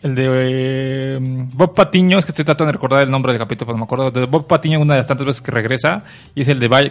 El 0.03 0.15
de 0.15 0.25
eh, 0.31 1.19
Bob 1.21 1.75
Patiño, 1.75 2.19
es 2.19 2.25
que 2.25 2.33
estoy 2.33 2.45
tratando 2.47 2.69
de 2.69 2.73
recordar 2.73 3.03
el 3.03 3.11
nombre 3.11 3.33
del 3.33 3.39
capítulo, 3.39 3.67
pero 3.67 3.77
no 3.77 3.81
me 3.81 3.85
acuerdo. 3.85 4.11
De 4.11 4.25
Bob 4.25 4.47
Patiño, 4.47 4.81
una 4.81 4.95
de 4.95 5.01
las 5.01 5.07
tantas 5.07 5.27
veces 5.27 5.43
que 5.43 5.51
regresa, 5.51 6.05
y 6.35 6.41
es 6.41 6.49
el 6.49 6.59
de 6.59 6.69
Valle, 6.69 6.91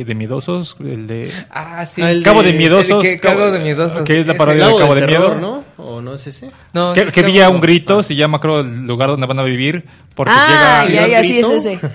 eh, 0.00 0.04
de 0.04 0.14
Miedosos, 0.14 0.76
el 0.80 1.06
de 1.06 1.30
Ah, 1.50 1.86
sí. 1.86 2.02
El 2.02 2.22
Cabo 2.22 2.42
de, 2.42 2.52
de- 2.52 2.58
Miedosos. 2.58 3.02
el 3.02 3.10
que- 3.12 3.18
Cabo 3.18 3.50
de 3.50 3.60
Miedosos. 3.60 4.02
Que 4.02 4.20
es 4.20 4.26
la 4.26 4.34
parodia 4.34 4.64
de 4.64 4.66
Lago 4.66 4.78
Cabo 4.78 4.94
de 4.94 5.00
del 5.00 5.10
Miedo. 5.10 5.34
¿no? 5.36 5.64
¿O 5.78 6.00
no 6.00 6.14
es 6.14 6.26
ese? 6.26 6.50
No, 6.72 6.92
Que, 6.94 7.02
es 7.02 7.12
que 7.12 7.20
Cabo- 7.20 7.32
vía 7.32 7.50
un 7.50 7.60
grito, 7.60 8.02
se 8.02 8.14
llama 8.14 8.40
creo 8.40 8.60
el 8.60 8.86
lugar 8.86 9.10
donde 9.10 9.26
van 9.26 9.38
a 9.40 9.42
vivir, 9.42 9.84
porque 10.14 10.32
ah, 10.34 10.84
llega... 10.88 11.06
ya, 11.06 11.08
ya, 11.08 11.22
sí 11.22 11.38
es 11.38 11.46
ese. 11.50 11.80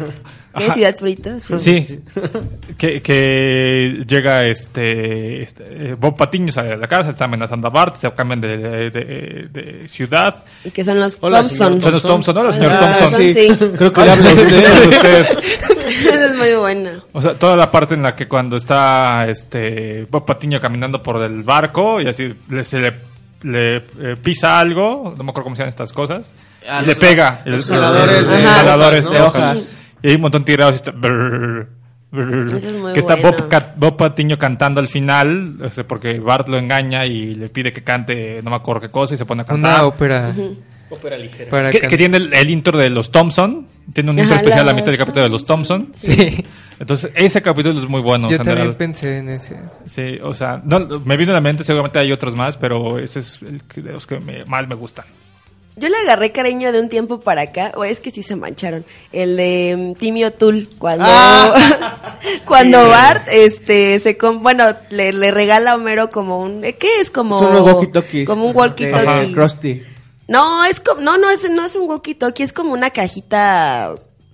¿Qué. 0.58 0.70
Ciudad 0.74 0.96
Frita? 0.98 1.40
Sí. 1.40 1.60
Sí, 1.60 2.00
que, 2.78 3.02
que 3.02 4.04
llega 4.06 4.44
este, 4.46 5.44
este, 5.44 5.64
eh, 5.70 5.96
Bob 5.98 6.18
Patiño 6.18 6.52
sale 6.52 6.72
de 6.72 6.78
la 6.78 6.88
casa, 6.88 7.12
está 7.12 7.24
amenazando 7.24 7.68
a 7.68 7.72
Bart, 7.72 7.96
se 7.96 8.12
cambian 8.12 8.42
de, 8.42 8.58
de- 8.58 8.90
de- 8.92 9.48
de 9.50 9.88
ciudad. 9.88 10.44
Y 10.66 10.72
que 10.72 10.84
son 10.84 11.00
los 11.00 11.18
Hola, 11.22 11.40
Thompson. 11.44 11.82
Son 11.82 11.92
los 11.94 12.02
Thompson, 12.04 12.38
hola 12.38 12.52
señor 12.52 12.74
Ah, 12.74 12.96
Thompson. 13.00 13.22
sí. 13.22 13.34
sí. 13.34 13.48
Creo 13.78 13.94
que 13.94 14.02
le 14.02 14.12
habla 14.12 14.30
a 14.30 14.34
usted. 14.34 14.88
Usted. 14.90 15.40
Esa 16.02 16.26
es 16.26 16.36
muy 16.36 16.54
buena. 16.56 17.02
O 17.14 17.22
sea, 17.22 17.34
toda 17.36 17.56
la 17.56 17.72
parte 17.72 17.94
en 17.94 18.04
la 18.04 18.14
que 18.14 18.28
cuando 18.28 18.58
está 18.58 19.26
este 19.30 20.06
Bob 20.12 20.26
Patiño 20.26 20.60
caminando 20.60 21.02
por 21.02 21.22
el 21.24 21.44
barco 21.44 22.02
y 22.02 22.08
así 22.08 22.34
le, 22.50 22.66
se 22.66 22.80
le, 22.80 22.94
le, 23.44 23.78
eh, 23.78 24.16
pisa 24.22 24.60
algo, 24.60 25.14
no 25.18 25.24
me 25.24 25.30
acuerdo 25.32 25.44
cómo 25.46 25.56
se 25.56 25.62
llaman 25.62 25.70
estas 25.70 25.94
cosas, 25.94 26.32
y 26.82 26.86
le 26.86 26.96
pega. 26.96 27.42
los 27.46 27.66
Y- 27.66 27.68
jaladores 27.70 28.28
de 28.30 29.12
de 29.12 29.22
hojas. 29.22 29.76
Y 30.04 30.10
hay 30.10 30.16
un 30.16 30.22
montón 30.22 30.44
tirados 30.46 30.74
y 30.74 30.76
está... 30.78 30.92
brrr, 30.92 31.68
brrr, 32.12 32.56
es 32.56 32.74
muy 32.74 32.94
que 32.94 33.00
está. 33.00 33.16
Bob, 33.16 33.50
Bob 33.76 33.98
Patiño 33.98 34.38
cantando 34.38 34.80
al 34.80 34.88
final, 34.88 35.58
o 35.64 35.70
sea, 35.70 35.84
porque 35.86 36.20
Bart 36.20 36.48
lo 36.50 36.58
engaña 36.58 37.06
y 37.06 37.36
le 37.36 37.50
pide 37.50 37.72
que 37.72 37.84
cante 37.84 38.42
no 38.44 38.50
me 38.50 38.56
acuerdo 38.56 38.82
qué 38.82 38.90
cosa 38.90 39.14
y 39.14 39.18
se 39.18 39.26
pone 39.26 39.44
a 39.44 39.46
cantar. 39.46 39.74
Una 39.76 39.86
ópera. 39.86 40.34
Ópera 40.92 41.18
ligera. 41.18 41.50
Para 41.50 41.70
que, 41.72 41.80
tiene 41.98 42.18
el, 42.18 42.34
el 42.34 42.50
intro 42.50 42.78
de 42.78 42.90
los 42.90 43.10
Thompson, 43.12 43.66
tiene 43.94 44.12
un 44.12 44.20
intro 44.20 44.36
Ajá, 44.36 44.42
especial 44.44 44.62
a 44.62 44.66
la 44.66 44.72
la- 44.72 44.76
mitad 44.76 44.88
del 44.92 44.98
capítulo 44.98 45.24
de 45.24 45.30
los 45.30 45.44
Thompson. 45.46 45.92
Sí. 46.00 46.46
Entonces, 46.80 47.12
ese 47.16 47.42
capítulo 47.42 47.80
es 47.80 47.88
muy 47.88 48.02
bueno. 48.02 48.26
en 48.26 48.32
Yo 48.32 48.38
general. 48.40 48.58
también 48.58 48.76
pensé 48.78 49.18
en 49.20 49.30
ese. 49.30 49.58
Sí, 49.86 50.20
o 50.22 50.34
sea, 50.34 50.62
no, 50.66 50.80
me 51.06 51.16
vino 51.18 51.32
a 51.32 51.36
la 51.36 51.42
mente, 51.42 51.64
seguramente 51.64 52.00
hay 52.00 52.12
otros 52.12 52.36
más, 52.36 52.58
pero 52.58 53.00
ese 53.00 53.20
es 53.20 53.40
el 53.42 53.64
que- 53.64 53.82
de 53.82 53.92
los 53.94 54.06
que 54.08 54.20
me- 54.20 54.44
más 54.46 54.68
me 54.68 54.76
gustan. 54.76 55.06
Yo 55.78 55.88
le 55.88 55.96
agarré 55.96 56.34
cariño 56.34 56.74
de 56.74 56.82
un 56.82 56.90
tiempo 56.90 57.22
para 57.22 57.44
acá, 57.44 57.72
o 57.76 57.86
es 57.86 58.02
que 58.02 58.12
sí 58.12 58.24
se 58.24 58.36
mancharon. 58.36 58.84
El 59.14 59.38
de 59.38 59.76
mm, 59.78 59.98
Timmy 59.98 60.26
O'Toole, 60.26 60.68
cuando, 60.78 61.06
cuando 62.46 62.90
Bart, 62.90 63.28
este, 63.32 64.00
se 64.00 64.18
com- 64.18 64.42
bueno, 64.44 64.76
le, 64.90 65.14
le 65.14 65.32
regala 65.32 65.72
a 65.72 65.76
Homero 65.76 66.10
como 66.10 66.40
un, 66.40 66.64
¿eh, 66.66 66.74
¿qué 66.74 66.88
es? 67.00 67.10
Como, 67.10 67.40
Son 67.40 67.54
los 67.54 67.62
walkie-talkies. 67.64 68.26
como 68.26 68.46
un 68.48 68.56
walkie-talkie. 68.56 69.34
Krusty. 69.34 69.84
No, 70.32 70.64
es 70.66 70.80
como, 70.80 71.02
no, 71.02 71.18
no 71.18 71.30
es, 71.30 71.50
no 71.50 71.66
es 71.66 71.76
un 71.76 71.88
walkie-talkie, 71.90 72.44
es 72.44 72.54
como 72.54 72.74
una 72.74 72.90
cajita, 72.92 73.94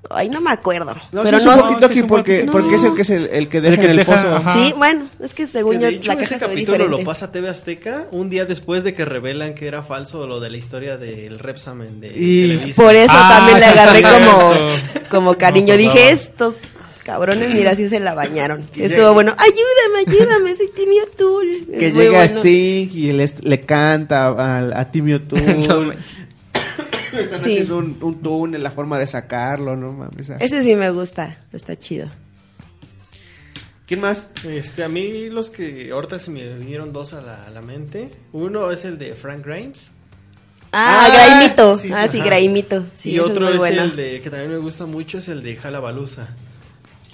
ay, 0.09 0.29
no 0.29 0.39
me 0.41 0.51
acuerdo. 0.51 0.93
No, 1.11 1.23
pero 1.23 1.39
sí 1.39 1.43
es 1.43 1.45
no 1.45 1.51
un 1.53 1.57
es- 1.59 1.65
walkie-talkie 1.65 1.87
sí 1.93 1.97
es 1.99 2.03
un 2.03 2.07
porque, 2.07 2.45
walkie-talkie. 2.45 2.51
porque 2.51 2.75
es 2.75 2.83
el 2.83 2.89
No. 2.89 2.95
que 2.95 3.01
es 3.01 3.09
el, 3.09 3.25
el 3.27 3.49
que 3.49 3.61
deja 3.61 3.73
El 3.73 3.79
que 3.79 3.85
en 3.85 3.91
el 3.91 3.97
deja, 3.97 4.15
pozo. 4.15 4.35
ajá. 4.35 4.53
Sí, 4.53 4.73
bueno, 4.77 5.07
es 5.19 5.33
que 5.33 5.47
según 5.47 5.73
Que 5.73 5.79
yo 5.81 5.87
de 5.87 5.93
hecho, 5.95 6.07
la 6.07 6.13
ese 6.13 6.21
caja 6.23 6.27
se 6.29 6.35
ve 6.35 6.39
capítulo 6.53 6.77
diferente. 6.77 7.03
lo 7.03 7.05
pasa 7.05 7.31
TV 7.31 7.49
Azteca 7.49 8.05
un 8.11 8.29
día 8.29 8.45
después 8.45 8.83
de 8.83 8.93
que 8.93 9.05
revelan 9.05 9.55
que 9.55 9.67
era 9.67 9.83
falso 9.83 10.25
lo 10.27 10.39
de 10.39 10.49
la 10.49 10.57
historia 10.57 10.97
del 10.97 11.39
Repsamen 11.39 11.99
de 11.99 12.13
Y 12.15 12.41
Televisa. 12.57 12.81
Por 12.83 12.95
eso 12.95 13.13
Ah, 13.15 13.29
también 13.37 13.59
le 13.59 13.65
agarré 13.65 14.01
como, 14.03 14.53
como 15.09 15.33
cariño. 15.37 15.73
No 15.73 15.77
Dije, 15.79 16.11
estos 16.11 16.55
cabrones, 17.07 17.49
mira, 17.49 17.75
si 17.75 17.89
se 17.89 17.99
la 17.99 18.13
bañaron. 18.13 18.67
Sí, 18.73 18.83
estuvo 18.83 19.13
bueno. 19.13 19.33
Ayúdame, 19.37 20.05
ayúdame, 20.11 20.55
soy 20.55 20.69
Timmy 20.75 20.99
O'Toole. 20.99 21.57
Es 21.59 21.65
Que 21.79 21.91
llega 21.91 22.19
bueno. 22.19 22.39
Sting 22.41 22.89
y 22.93 23.11
le, 23.13 23.25
le 23.41 23.61
canta 23.61 24.27
a, 24.27 24.79
a 24.79 24.91
Timmy 24.91 25.13
O'Toole. 25.13 25.97
Están 27.13 27.39
Sí. 27.39 27.51
haciendo 27.59 27.77
un, 27.77 27.97
un 28.01 28.21
túnel, 28.21 28.61
la 28.61 28.69
forma 28.69 28.99
de 28.99 29.07
sacarlo, 29.07 29.75
¿no 29.75 29.91
mames? 29.93 30.29
Ese 30.39 30.61
sí 30.63 30.75
me 30.75 30.91
gusta, 30.91 31.37
está 31.53 31.75
chido. 31.75 32.09
¿Quién 33.87 34.01
más? 34.01 34.29
Este, 34.43 34.83
a 34.83 34.89
mí 34.89 35.29
los 35.29 35.49
que 35.49 35.89
ahorita 35.91 36.19
se 36.19 36.29
me 36.29 36.55
vinieron 36.57 36.91
dos 36.91 37.13
a 37.13 37.21
la, 37.21 37.45
a 37.45 37.49
la 37.49 37.61
mente. 37.61 38.11
Uno 38.33 38.69
es 38.69 38.83
el 38.85 38.97
de 38.99 39.13
Frank 39.13 39.45
Grimes. 39.45 39.91
Ah, 40.73 41.05
Ah, 41.05 41.09
Graimito. 41.09 41.79
sí, 41.79 41.89
ah, 41.93 42.07
sí. 42.11 42.19
Graimito. 42.19 42.85
Sí, 42.93 43.11
y 43.11 43.19
otro 43.19 43.47
es 43.47 43.53
es, 43.55 43.59
muy 43.61 43.67
bueno. 43.69 43.83
el 43.83 43.95
de 43.95 44.21
que 44.21 44.29
también 44.29 44.51
me 44.51 44.57
gusta 44.57 44.85
mucho 44.85 45.19
es 45.19 45.29
el 45.29 45.41
de 45.41 45.55
Jalabalusa. 45.55 46.27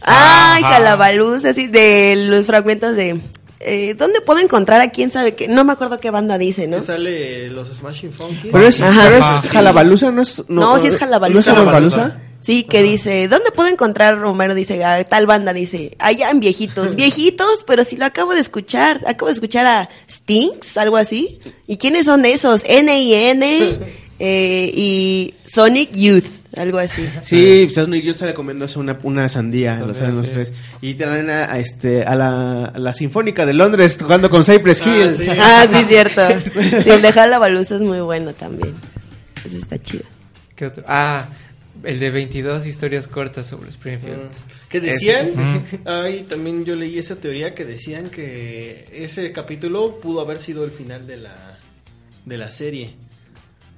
Ay, 0.03 0.63
Ajá. 0.63 0.73
Jalabaluz, 0.75 1.45
así 1.45 1.67
de 1.67 2.15
los 2.27 2.45
fragmentos 2.45 2.95
de... 2.95 3.19
Eh, 3.65 3.95
¿Dónde 3.97 4.19
puedo 4.19 4.39
encontrar 4.41 4.81
a 4.81 4.91
quién 4.91 5.09
sabe 5.11 5.35
qué? 5.35 5.47
No 5.47 5.63
me 5.63 5.71
acuerdo 5.71 5.97
qué 6.01 6.11
banda 6.11 6.37
dice, 6.37 6.67
¿no? 6.67 6.77
Que 6.79 6.83
sale 6.83 7.49
los 7.49 7.69
Smashing 7.69 8.11
Funky. 8.11 8.49
Pero 8.51 8.67
es, 8.67 8.81
Ajá. 8.81 9.01
pero 9.05 9.15
es 9.15 9.21
Ajá. 9.23 9.49
Jalabalusa, 9.49 10.11
¿no 10.11 10.21
es? 10.21 10.43
No, 10.49 10.77
sí 10.79 10.87
es 10.87 10.97
Jalabalusa. 10.97 11.33
¿No 11.33 11.39
es 11.39 11.45
Jalabalusa? 11.65 12.19
Sí, 12.41 12.63
que 12.65 12.83
dice, 12.83 13.29
¿dónde 13.29 13.51
puedo 13.51 13.69
encontrar 13.69 14.19
Romero? 14.19 14.53
Dice, 14.53 14.83
"Ah, 14.83 15.01
tal 15.05 15.25
banda, 15.27 15.53
dice, 15.53 15.95
allá 15.97 16.29
en 16.29 16.41
viejitos, 16.41 16.95
viejitos, 16.97 17.63
pero 17.65 17.85
si 17.85 17.95
lo 17.95 18.03
acabo 18.03 18.33
de 18.33 18.41
escuchar, 18.41 18.99
acabo 19.07 19.27
de 19.27 19.33
escuchar 19.33 19.65
a 19.65 19.89
Stinks, 20.11 20.75
algo 20.75 20.97
así. 20.97 21.39
¿Y 21.65 21.77
quiénes 21.77 22.07
son 22.07 22.25
esos? 22.25 22.63
N-I-N 22.65 23.79
eh, 24.19 24.71
y 24.75 25.33
Sonic 25.47 25.91
Youth, 25.93 26.25
algo 26.55 26.77
así. 26.77 27.07
Sí, 27.21 27.61
pues 27.65 27.75
Sonic 27.75 28.03
Youth 28.03 28.15
sale 28.15 28.33
comiéndose 28.33 28.77
una, 28.79 28.97
una 29.03 29.27
sandía, 29.29 29.79
saben 29.95 30.15
los 30.15 30.27
sí. 30.27 30.33
tres. 30.33 30.53
Y 30.81 30.93
traen 30.95 31.29
a, 31.29 31.51
a 31.51 31.59
este, 31.59 32.03
a, 32.03 32.15
la, 32.15 32.65
a 32.65 32.77
la 32.79 32.93
Sinfónica 32.93 33.45
de 33.45 33.53
Londres 33.53 33.97
tocando 33.97 34.29
con 34.29 34.43
Cypress 34.43 34.81
Hill. 34.85 35.13
sí. 35.15 35.27
Ah, 35.39 35.65
sí, 35.71 35.83
cierto. 35.87 36.21
Sí, 36.83 36.89
el 36.89 37.01
de 37.01 37.11
Jalabaluza 37.11 37.75
es 37.75 37.81
muy 37.81 37.99
bueno 38.01 38.33
también. 38.33 38.73
Ese 39.45 39.57
está 39.57 39.77
chido. 39.79 40.03
¿Qué 40.55 40.67
otro? 40.67 40.83
Ah, 40.87 41.29
el 41.83 41.99
de 41.99 42.11
22 42.11 42.65
historias 42.65 43.07
cortas 43.07 43.47
sobre 43.47 43.69
Springfield. 43.69 44.29
Que 44.69 44.79
decían, 44.79 45.27
Ese- 45.27 45.79
ay, 45.85 46.25
también 46.29 46.63
yo 46.65 46.75
leí 46.75 46.97
esa 46.97 47.15
teoría 47.15 47.53
que 47.53 47.65
decían 47.65 48.09
que 48.09 48.85
ese 48.93 49.31
capítulo 49.31 49.99
pudo 49.99 50.21
haber 50.21 50.39
sido 50.39 50.63
el 50.65 50.71
final 50.71 51.05
de 51.07 51.17
la 51.17 51.57
de 52.25 52.37
la 52.37 52.51
serie. 52.51 52.91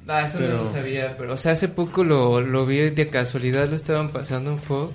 Ah, 0.07 0.21
eso 0.25 0.37
Pero- 0.37 0.57
no 0.57 0.63
lo 0.63 0.71
sabía, 0.71 1.15
pero 1.17 1.33
o 1.33 1.37
sea, 1.37 1.53
hace 1.53 1.67
poco 1.67 2.03
lo, 2.03 2.39
lo 2.41 2.65
vi 2.65 2.77
de 2.91 3.07
casualidad, 3.07 3.67
lo 3.69 3.75
estaban 3.75 4.09
pasando 4.11 4.51
en 4.51 4.59
Fox 4.59 4.93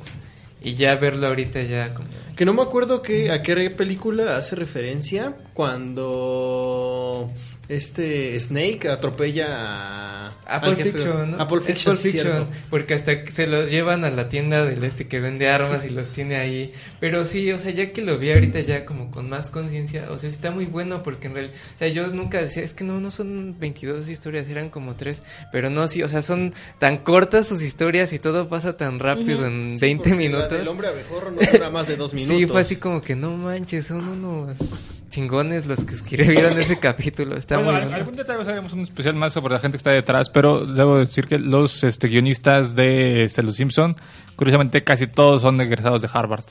y 0.63 0.75
ya 0.75 0.95
verlo 0.97 1.27
ahorita 1.27 1.63
ya 1.63 1.95
como... 1.95 2.09
Que 2.37 2.45
no 2.45 2.53
me 2.55 2.63
acuerdo 2.63 3.03
que, 3.03 3.31
a 3.31 3.43
qué 3.43 3.71
película 3.71 4.37
hace 4.37 4.55
referencia 4.57 5.35
cuando 5.55 7.31
este 7.71 8.39
Snake 8.41 8.89
atropella 8.89 9.47
a 9.49 10.37
Apple 10.47 10.77
Fiction, 10.77 11.33
¿no? 11.33 11.41
Apple 11.41 11.61
Fiction, 11.61 11.97
Fiction, 11.97 12.47
porque 12.69 12.95
hasta 12.95 13.25
que 13.25 13.31
se 13.31 13.47
los 13.47 13.71
llevan 13.71 14.05
a 14.05 14.11
la 14.11 14.29
tienda 14.29 14.65
del 14.65 14.83
este 14.83 15.07
que 15.07 15.21
vende 15.21 15.49
armas 15.49 15.85
y 15.85 15.91
los 15.91 16.09
tiene 16.11 16.37
ahí. 16.37 16.73
Pero 16.99 17.27
sí, 17.27 17.51
o 17.53 17.59
sea, 17.59 17.71
ya 17.73 17.93
que 17.93 18.03
lo 18.03 18.19
vi 18.19 18.33
ahorita 18.33 18.61
ya 18.61 18.85
como 18.85 19.11
con 19.11 19.29
más 19.29 19.51
conciencia, 19.51 20.07
o 20.11 20.19
sea, 20.19 20.29
está 20.29 20.51
muy 20.51 20.65
bueno 20.67 21.03
porque 21.03 21.29
en 21.29 21.35
realidad, 21.35 21.55
o 21.77 21.79
sea, 21.79 21.89
yo 21.89 22.09
nunca 22.09 22.43
decía, 22.43 22.63
es 22.63 22.75
que 22.75 22.85
no, 22.85 23.01
no 23.01 23.11
son 23.11 23.57
22 23.59 24.09
historias, 24.09 24.49
eran 24.49 24.69
como 24.69 24.97
tres, 24.97 25.23
pero 25.53 25.71
no, 25.71 25.87
sí, 25.87 26.03
o 26.03 26.09
sea, 26.09 26.23
son 26.23 26.53
tan 26.79 26.99
cortas 26.99 27.47
sus 27.47 27.63
historias 27.63 28.13
y 28.13 28.19
todo 28.19 28.49
pasa 28.49 28.77
tan 28.77 28.99
rápido 28.99 29.47
en 29.47 29.79
20 29.79 29.97
Porque 29.97 30.11
la 30.11 30.17
minutos. 30.17 30.51
del 30.51 30.69
hombre 30.69 30.89
abejorro 30.89 31.31
no 31.31 31.41
dura 31.53 31.71
más 31.71 31.87
de 31.87 31.97
dos 31.97 32.13
minutos. 32.15 32.39
Sí, 32.39 32.47
fue 32.47 32.61
así 32.61 32.77
como 32.77 33.01
que 33.01 33.15
no 33.15 33.37
manches, 33.37 33.87
son 33.87 34.07
unos 34.09 34.57
chingones 35.11 35.67
los 35.67 35.85
que 35.85 35.95
escribieron 35.95 36.59
ese 36.59 36.79
capítulo, 36.79 37.37
está 37.37 37.57
Bueno, 37.57 37.60
muy 37.65 37.73
bueno. 37.75 37.95
algún 37.97 38.15
día 38.15 38.25
tal 38.25 38.39
vez 38.39 38.49
haremos 38.49 38.73
un 38.73 38.81
especial 38.81 39.15
más 39.15 39.33
sobre 39.33 39.55
la 39.55 39.61
gente 39.61 39.77
que 39.77 39.79
está 39.79 39.91
detrás, 39.91 40.29
pero 40.31 40.65
debo 40.67 40.99
decir 40.99 41.27
que 41.27 41.39
los 41.39 41.85
este, 41.85 42.09
guionistas 42.09 42.75
de 42.75 43.25
este, 43.25 43.43
Los 43.43 43.57
Simpson, 43.57 43.97
curiosamente 44.37 44.83
casi 44.85 45.07
todos 45.07 45.43
son 45.43 45.61
egresados 45.61 46.03
de 46.03 46.09
Harvard. 46.13 46.45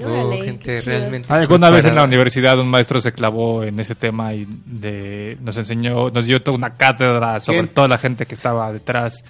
Oh, 0.00 0.04
Órale, 0.06 0.44
gente 0.44 0.64
qué 0.64 0.80
chido. 0.80 0.96
realmente 0.98 1.32
Alguna 1.32 1.70
vez 1.70 1.78
en 1.80 1.88
la 1.88 2.02
preparada. 2.02 2.06
universidad 2.06 2.58
un 2.60 2.68
maestro 2.68 3.00
se 3.00 3.12
clavó 3.12 3.64
en 3.64 3.80
ese 3.80 3.94
tema 3.94 4.32
y 4.34 4.46
de, 4.66 5.36
nos 5.42 5.56
enseñó, 5.56 6.10
nos 6.10 6.24
dio 6.26 6.40
toda 6.42 6.56
una 6.56 6.74
cátedra 6.74 7.40
sobre 7.40 7.60
¿Quién? 7.60 7.74
toda 7.74 7.88
la 7.88 7.98
gente 7.98 8.26
que 8.26 8.34
estaba 8.34 8.72
detrás. 8.72 9.24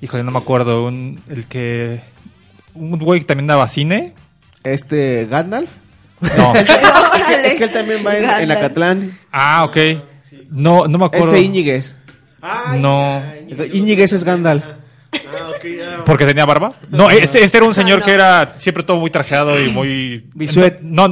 Híjole, 0.00 0.22
no 0.22 0.30
me 0.30 0.38
acuerdo. 0.38 0.84
Un, 0.84 1.20
el 1.28 1.46
que. 1.46 2.00
Un 2.74 2.98
güey 2.98 3.20
que 3.20 3.26
también 3.26 3.46
daba 3.46 3.66
cine. 3.68 4.12
Este, 4.62 5.26
Gandalf. 5.26 5.70
No. 6.36 6.52
Es 7.44 7.54
que 7.56 7.64
él 7.64 7.72
también 7.72 8.04
va 8.06 8.16
en, 8.16 8.24
en. 8.24 8.50
Acatlán. 8.50 9.18
Ah, 9.32 9.64
ok. 9.64 9.76
No, 10.50 10.86
no 10.86 10.98
me 10.98 11.04
acuerdo. 11.06 11.28
Este 11.28 11.40
Íñiguez. 11.40 11.94
No. 12.78 13.22
Íñiguez 13.72 14.12
es 14.12 14.24
Gandalf. 14.24 14.64
Ah, 15.14 15.50
ok, 15.50 15.64
ah, 15.80 16.02
¿Porque 16.04 16.26
tenía 16.26 16.44
barba? 16.44 16.74
No, 16.90 17.08
este, 17.08 17.44
este 17.44 17.58
era 17.58 17.66
un 17.66 17.74
señor 17.74 18.02
que 18.02 18.12
era 18.12 18.54
siempre 18.58 18.82
todo 18.82 18.98
muy 18.98 19.10
trajeado 19.10 19.60
y 19.60 19.70
muy... 19.70 20.28
Bisuet. 20.34 20.80
No, 20.80 21.08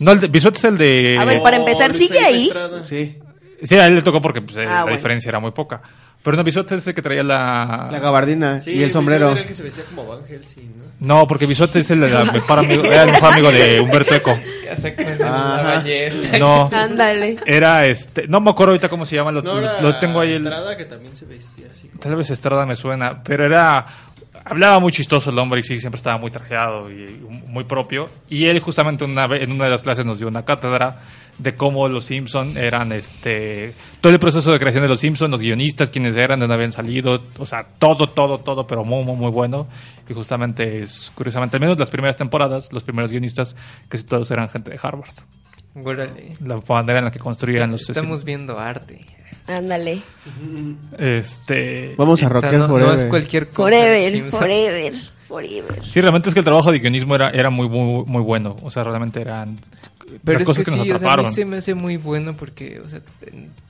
no 0.00 0.12
el 0.12 0.20
de, 0.20 0.26
Bisuet 0.26 0.56
es 0.56 0.64
el 0.64 0.76
de... 0.76 1.16
A 1.18 1.24
ver, 1.24 1.40
para 1.42 1.56
empezar, 1.56 1.90
Luis 1.90 1.98
¿sigue 2.06 2.18
ahí? 2.18 2.52
Sí. 2.84 3.18
Sí, 3.62 3.76
a 3.76 3.86
él 3.86 3.94
le 3.96 4.02
tocó 4.02 4.20
porque 4.20 4.42
pues, 4.42 4.56
eh, 4.56 4.64
Ah, 4.66 4.70
la 4.70 4.82
bueno. 4.82 4.96
diferencia 4.96 5.28
era 5.28 5.38
muy 5.38 5.52
poca. 5.52 5.80
Pero 6.22 6.36
no, 6.36 6.44
Bisuet 6.44 6.70
es 6.72 6.86
el 6.86 6.94
que 6.94 7.02
traía 7.02 7.22
la... 7.24 7.88
La 7.90 7.98
gabardina 7.98 8.60
Sí, 8.60 8.70
y 8.72 8.82
el 8.84 8.92
sombrero. 8.92 9.32
Era 9.32 9.40
el 9.40 9.46
que 9.46 9.54
se 9.54 9.62
vestía 9.64 9.84
como 9.84 10.06
Van 10.06 10.20
Helsing, 10.28 10.72
¿no? 10.78 10.82
No, 11.18 11.26
porque 11.26 11.46
Bisuet 11.46 11.74
es 11.76 11.90
el, 11.90 12.00
la 12.00 12.24
mejor 12.32 12.60
amigo, 12.60 12.84
era 12.84 13.02
el 13.04 13.10
mejor 13.12 13.32
amigo 13.32 13.50
de 13.50 13.80
Humberto 13.80 14.14
Eco. 14.14 14.38
Ya 14.64 14.88
el 14.88 15.22
Ajá. 15.22 15.62
ballesta. 15.62 16.38
No, 16.38 16.70
Ándale. 16.72 17.36
era 17.44 17.86
este... 17.86 18.28
No 18.28 18.40
me 18.40 18.50
acuerdo 18.50 18.70
ahorita 18.72 18.88
cómo 18.88 19.04
se 19.04 19.16
llama, 19.16 19.32
lo, 19.32 19.42
No, 19.42 19.60
lo- 19.60 19.80
lo 19.82 19.98
tengo 19.98 20.20
ahí. 20.20 20.30
El, 20.34 20.44
Estrada, 20.46 20.76
que 20.76 20.84
también 20.84 21.16
se 21.16 21.24
vestía 21.26 21.66
así. 21.72 21.88
como- 21.88 22.00
Tal 22.00 22.14
vez 22.16 22.30
Estrada 22.30 22.66
me 22.66 22.76
suena, 22.76 23.22
pero 23.24 23.44
era... 23.44 23.84
Hablaba 24.44 24.78
muy 24.80 24.92
chistoso 24.92 25.30
el 25.30 25.38
hombre 25.38 25.60
y 25.60 25.62
sí, 25.62 25.78
siempre 25.78 25.98
estaba 25.98 26.18
muy 26.18 26.30
trajeado 26.30 26.90
y 26.90 27.20
muy 27.46 27.64
propio. 27.64 28.08
Y 28.28 28.46
él 28.46 28.58
justamente 28.60 29.04
una 29.04 29.26
vez, 29.26 29.42
en 29.42 29.52
una 29.52 29.64
de 29.64 29.70
las 29.70 29.82
clases 29.82 30.04
nos 30.04 30.18
dio 30.18 30.28
una 30.28 30.44
cátedra 30.44 31.00
de 31.38 31.54
cómo 31.54 31.88
los 31.88 32.04
Simpson 32.06 32.56
eran, 32.56 32.92
este... 32.92 33.74
Todo 34.00 34.12
el 34.12 34.18
proceso 34.18 34.52
de 34.52 34.58
creación 34.58 34.82
de 34.82 34.88
los 34.88 35.00
Simpson, 35.00 35.30
los 35.30 35.40
guionistas, 35.40 35.90
quienes 35.90 36.16
eran, 36.16 36.38
de 36.38 36.44
dónde 36.44 36.54
habían 36.54 36.72
salido, 36.72 37.22
o 37.38 37.46
sea, 37.46 37.66
todo, 37.78 38.06
todo, 38.06 38.38
todo, 38.38 38.66
pero 38.66 38.84
muy, 38.84 39.04
muy, 39.04 39.16
muy 39.16 39.30
bueno. 39.30 39.66
Y 40.08 40.12
justamente 40.12 40.82
es, 40.82 41.12
curiosamente, 41.14 41.56
al 41.56 41.60
menos 41.60 41.78
las 41.78 41.90
primeras 41.90 42.16
temporadas, 42.16 42.72
los 42.72 42.82
primeros 42.82 43.10
guionistas, 43.10 43.56
que 43.88 43.98
todos 43.98 44.30
eran 44.30 44.48
gente 44.48 44.70
de 44.70 44.78
Harvard. 44.82 45.14
La 46.40 46.60
manera 46.68 46.98
en 46.98 47.04
la 47.06 47.10
que 47.10 47.18
construían 47.18 47.72
los... 47.72 47.88
Estamos 47.88 48.24
viendo 48.24 48.58
arte. 48.58 49.06
Ándale. 49.46 50.02
Este... 50.98 51.94
Vamos 51.96 52.22
a 52.22 52.26
O 52.26 52.28
sea, 52.28 52.40
rocker 52.40 52.58
no, 52.58 52.92
es 52.94 53.06
cualquier 53.06 53.48
cosa. 53.48 53.68
Forever, 53.70 54.30
forever, 54.30 54.94
forever. 55.28 55.82
Sí, 55.92 56.00
realmente 56.00 56.28
es 56.28 56.34
que 56.34 56.40
el 56.40 56.44
trabajo 56.44 56.70
de 56.72 56.78
guionismo 56.78 57.14
era, 57.14 57.30
era 57.30 57.50
muy, 57.50 57.68
muy, 57.68 58.04
muy 58.06 58.22
bueno. 58.22 58.56
O 58.62 58.70
sea, 58.70 58.84
realmente 58.84 59.20
eran 59.20 59.58
Pero 60.24 60.34
las 60.34 60.42
es 60.42 60.46
cosas 60.46 60.64
que, 60.64 60.70
que, 60.70 60.76
nos 60.76 60.86
sí, 60.86 60.92
o 60.92 60.98
sea, 60.98 61.08
a 61.08 61.12
atraparon. 61.12 61.26
mí 61.26 61.32
se 61.34 61.44
me 61.44 61.56
hace 61.56 61.74
muy 61.74 61.96
bueno 61.96 62.34
porque, 62.34 62.80
o 62.84 62.88
sea, 62.88 63.00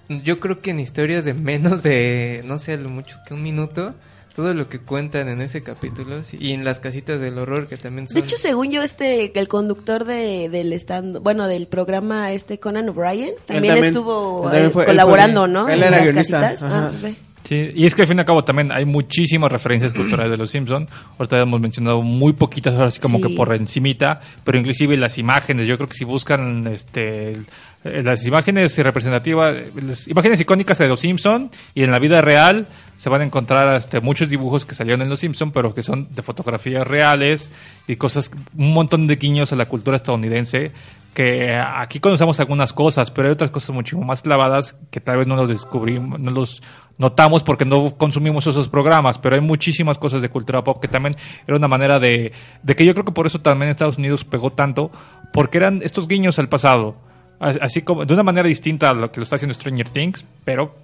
yo 0.08 0.40
creo 0.40 0.60
que 0.60 0.70
en 0.72 0.80
historias 0.80 1.24
de 1.24 1.34
menos 1.34 1.82
de, 1.82 2.42
no 2.44 2.58
sé, 2.58 2.74
a 2.74 2.76
lo 2.76 2.88
mucho 2.90 3.16
que 3.26 3.34
un 3.34 3.42
minuto, 3.42 3.94
todo 4.34 4.54
lo 4.54 4.68
que 4.68 4.78
cuentan 4.78 5.28
en 5.28 5.40
ese 5.40 5.62
capítulo 5.62 6.24
sí, 6.24 6.38
y 6.40 6.52
en 6.52 6.64
las 6.64 6.80
casitas 6.80 7.20
del 7.20 7.38
horror 7.38 7.68
que 7.68 7.76
también 7.76 8.08
son... 8.08 8.14
De 8.14 8.20
hecho, 8.20 8.36
según 8.38 8.70
yo, 8.70 8.82
este, 8.82 9.38
el 9.38 9.48
conductor 9.48 10.04
de, 10.04 10.48
del 10.48 10.72
stand, 10.74 11.18
bueno, 11.18 11.46
del 11.48 11.66
programa 11.66 12.32
este 12.32 12.58
Conan 12.58 12.88
O'Brien, 12.88 13.32
también, 13.46 13.74
también- 13.74 13.84
estuvo 13.84 14.42
también 14.44 14.70
fue- 14.70 14.86
colaborando, 14.86 15.42
fue- 15.42 15.50
¿no? 15.52 15.68
él 15.68 15.82
En 15.82 15.92
era 15.92 16.00
las 16.04 16.12
casitas. 16.12 16.62
Ah, 16.62 16.90
pues. 17.00 17.14
Sí, 17.44 17.72
y 17.74 17.86
es 17.86 17.94
que 17.96 18.02
al 18.02 18.08
fin 18.08 18.18
y 18.18 18.20
al 18.20 18.26
cabo 18.26 18.44
también 18.44 18.70
hay 18.70 18.84
muchísimas 18.84 19.50
referencias 19.50 19.92
culturales 19.92 20.30
de 20.30 20.36
los 20.36 20.48
Simpson. 20.50 20.88
Ahorita 21.18 21.40
hemos 21.42 21.60
mencionado 21.60 22.00
muy 22.00 22.34
poquitas, 22.34 22.72
ahora 22.74 22.90
sí 22.92 23.00
como 23.00 23.18
Sí. 23.18 23.24
que 23.24 23.34
por 23.34 23.52
encimita, 23.52 24.20
pero 24.44 24.58
inclusive 24.58 24.96
las 24.96 25.18
imágenes, 25.18 25.66
yo 25.66 25.76
creo 25.76 25.88
que 25.88 25.94
si 25.94 26.04
buscan 26.04 26.64
este 26.68 27.36
las 27.84 28.24
imágenes 28.26 28.76
representativas, 28.78 29.54
eh, 29.56 29.70
las 29.86 30.08
imágenes 30.08 30.40
icónicas 30.40 30.78
de 30.78 30.88
los 30.88 31.00
Simpson 31.00 31.50
y 31.74 31.82
en 31.82 31.90
la 31.90 31.98
vida 31.98 32.20
real 32.20 32.66
se 32.96 33.08
van 33.08 33.20
a 33.22 33.24
encontrar 33.24 33.74
este, 33.74 34.00
muchos 34.00 34.28
dibujos 34.28 34.64
que 34.64 34.74
salieron 34.76 35.02
en 35.02 35.08
los 35.08 35.18
Simpson, 35.20 35.50
pero 35.50 35.74
que 35.74 35.82
son 35.82 36.08
de 36.14 36.22
fotografías 36.22 36.86
reales 36.86 37.50
y 37.88 37.96
cosas, 37.96 38.30
un 38.56 38.72
montón 38.72 39.06
de 39.08 39.16
guiños 39.16 39.52
a 39.52 39.56
la 39.56 39.66
cultura 39.66 39.96
estadounidense 39.96 40.70
que 41.12 41.54
aquí 41.54 42.00
conocemos 42.00 42.40
algunas 42.40 42.72
cosas, 42.72 43.10
pero 43.10 43.28
hay 43.28 43.32
otras 43.32 43.50
cosas 43.50 43.70
mucho 43.70 43.98
más 43.98 44.22
clavadas 44.22 44.76
que 44.90 45.00
tal 45.00 45.18
vez 45.18 45.26
no 45.26 45.36
los 45.36 45.48
descubrimos, 45.48 46.18
no 46.18 46.30
los 46.30 46.62
notamos 46.96 47.42
porque 47.42 47.64
no 47.66 47.96
consumimos 47.98 48.46
esos 48.46 48.68
programas, 48.68 49.18
pero 49.18 49.34
hay 49.34 49.42
muchísimas 49.42 49.98
cosas 49.98 50.22
de 50.22 50.28
cultura 50.30 50.62
pop 50.64 50.80
que 50.80 50.88
también 50.88 51.14
era 51.46 51.56
una 51.56 51.68
manera 51.68 51.98
de, 51.98 52.32
de 52.62 52.76
que 52.76 52.86
yo 52.86 52.94
creo 52.94 53.04
que 53.04 53.12
por 53.12 53.26
eso 53.26 53.40
también 53.40 53.70
Estados 53.70 53.98
Unidos 53.98 54.24
pegó 54.24 54.52
tanto, 54.52 54.90
porque 55.34 55.58
eran 55.58 55.80
estos 55.82 56.06
guiños 56.08 56.38
al 56.38 56.48
pasado, 56.48 56.94
As- 56.94 57.11
así 57.42 57.82
como 57.82 58.04
de 58.04 58.14
una 58.14 58.22
manera 58.22 58.46
distinta 58.46 58.90
a 58.90 58.94
lo 58.94 59.10
que 59.10 59.20
lo 59.20 59.24
está 59.24 59.36
haciendo 59.36 59.54
Stranger 59.54 59.88
Things, 59.88 60.24
pero 60.44 60.74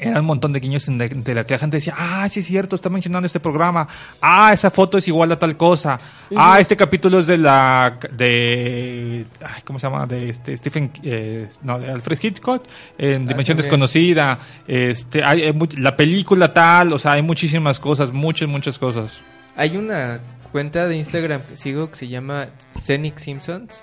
eran 0.00 0.20
un 0.20 0.26
montón 0.26 0.52
de 0.52 0.60
guiños 0.60 0.86
en 0.86 0.98
de, 0.98 1.34
la 1.34 1.44
que 1.44 1.54
la 1.54 1.58
gente 1.58 1.78
decía, 1.78 1.94
ah, 1.96 2.28
sí 2.28 2.40
es 2.40 2.46
cierto, 2.46 2.76
está 2.76 2.88
mencionando 2.88 3.26
este 3.26 3.40
programa, 3.40 3.88
ah, 4.20 4.52
esa 4.52 4.70
foto 4.70 4.98
es 4.98 5.08
igual 5.08 5.32
a 5.32 5.38
tal 5.38 5.56
cosa, 5.56 5.98
ah, 6.36 6.60
este 6.60 6.76
capítulo 6.76 7.18
es 7.18 7.26
de 7.26 7.38
la, 7.38 7.98
de, 8.12 9.26
ay, 9.42 9.62
¿cómo 9.64 9.78
se 9.78 9.86
llama? 9.86 10.06
De 10.06 10.28
este 10.28 10.56
Stephen, 10.56 10.90
eh, 11.02 11.48
no, 11.62 11.78
de 11.78 11.90
Alfred 11.90 12.18
Hitchcock, 12.22 12.64
en 12.96 13.26
Dimensión 13.26 13.56
también. 13.56 13.56
Desconocida, 13.56 14.38
este, 14.66 15.24
hay, 15.24 15.42
hay 15.42 15.54
la 15.76 15.96
película 15.96 16.52
tal, 16.52 16.92
o 16.92 16.98
sea, 16.98 17.12
hay 17.12 17.22
muchísimas 17.22 17.80
cosas, 17.80 18.12
muchas, 18.12 18.48
muchas 18.48 18.78
cosas. 18.78 19.18
Hay 19.56 19.76
una 19.76 20.20
cuenta 20.52 20.86
de 20.86 20.96
Instagram 20.96 21.42
que 21.42 21.56
sigo 21.56 21.90
que 21.90 21.96
se 21.96 22.08
llama 22.08 22.48
Scenic 22.72 23.18
Simpsons 23.18 23.82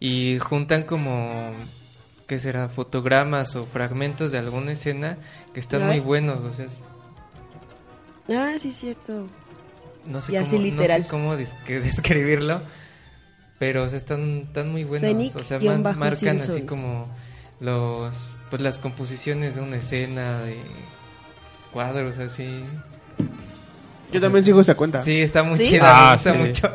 y 0.00 0.38
juntan 0.40 0.82
como 0.84 1.52
¿qué 2.26 2.38
será? 2.38 2.68
fotogramas 2.68 3.54
o 3.56 3.64
fragmentos 3.64 4.32
de 4.32 4.38
alguna 4.38 4.72
escena 4.72 5.18
que 5.54 5.60
están 5.60 5.86
muy 5.86 6.00
buenos, 6.00 6.38
o 6.40 6.52
sea, 6.52 6.64
es- 6.66 6.82
Ah, 8.28 8.54
sí, 8.60 8.72
cierto. 8.72 9.26
no 10.06 10.20
sé 10.20 10.32
Y 10.32 10.34
cómo, 10.36 10.46
así 10.46 10.56
no 10.56 10.62
literal. 10.62 11.02
sé 11.02 11.08
cómo 11.08 11.36
des- 11.36 11.52
que 11.66 11.80
describirlo, 11.80 12.60
pero 13.58 13.82
o 13.84 13.88
sea, 13.88 13.98
están, 13.98 14.44
están 14.46 14.70
muy 14.70 14.84
buenos, 14.84 15.08
Scenic 15.08 15.36
o 15.36 15.42
sea, 15.44 15.58
man- 15.60 15.82
marcan 15.98 16.36
así 16.36 16.46
Simpsons. 16.52 16.62
como 16.68 17.08
los 17.60 18.32
pues 18.48 18.62
las 18.62 18.78
composiciones 18.78 19.54
de 19.56 19.60
una 19.60 19.76
escena 19.76 20.38
de 20.40 20.56
cuadros 21.72 22.18
así. 22.18 22.64
Yo 24.12 24.20
también 24.20 24.44
sigo 24.44 24.60
esa 24.60 24.74
cuenta. 24.74 25.02
Sí, 25.02 25.20
está 25.20 25.42
muy 25.44 25.56
¿Sí? 25.58 25.64
chida, 25.68 25.84
Ah, 25.86 26.06
me 26.10 26.14
gusta 26.14 26.32
sí. 26.32 26.38
mucho. 26.38 26.72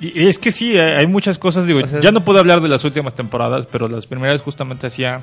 Y 0.00 0.26
es 0.26 0.38
que 0.38 0.52
sí, 0.52 0.78
hay 0.78 0.92
hay 0.94 1.06
muchas 1.06 1.38
cosas, 1.38 1.66
digo, 1.66 1.80
O 1.82 1.86
sea, 1.86 2.00
ya 2.00 2.12
no 2.12 2.24
puedo 2.24 2.38
hablar 2.38 2.60
de 2.60 2.68
las 2.68 2.84
últimas 2.84 3.14
temporadas, 3.14 3.66
pero 3.66 3.88
las 3.88 4.06
primeras 4.06 4.40
justamente 4.42 4.86
hacían 4.86 5.22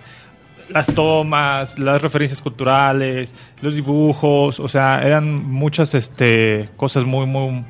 las 0.70 0.88
tomas, 0.94 1.78
las 1.78 2.02
referencias 2.02 2.42
culturales, 2.42 3.36
los 3.62 3.76
dibujos, 3.76 4.60
o 4.60 4.68
sea, 4.68 5.02
eran 5.04 5.32
muchas 5.32 5.94
este 5.94 6.70
cosas 6.76 7.06
muy 7.06 7.26
muy 7.26 7.64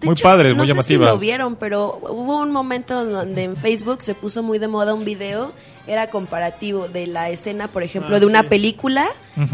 De 0.00 0.06
muy 0.06 0.12
hecho, 0.14 0.22
padres, 0.22 0.50
no 0.52 0.56
muy 0.58 0.66
sé 0.66 0.72
llamativas. 0.72 1.08
si 1.08 1.12
lo 1.14 1.18
vieron, 1.18 1.56
pero 1.56 2.00
hubo 2.08 2.38
un 2.40 2.50
momento 2.52 3.04
donde 3.04 3.44
en 3.44 3.56
Facebook 3.56 4.00
se 4.02 4.14
puso 4.14 4.42
muy 4.42 4.58
de 4.58 4.66
moda 4.68 4.94
un 4.94 5.04
video, 5.04 5.52
era 5.86 6.06
comparativo 6.08 6.88
de 6.88 7.06
la 7.06 7.30
escena, 7.30 7.68
por 7.68 7.82
ejemplo, 7.82 8.16
Ah, 8.16 8.20
de 8.20 8.26
una 8.26 8.42
sí. 8.42 8.46
película 8.48 9.06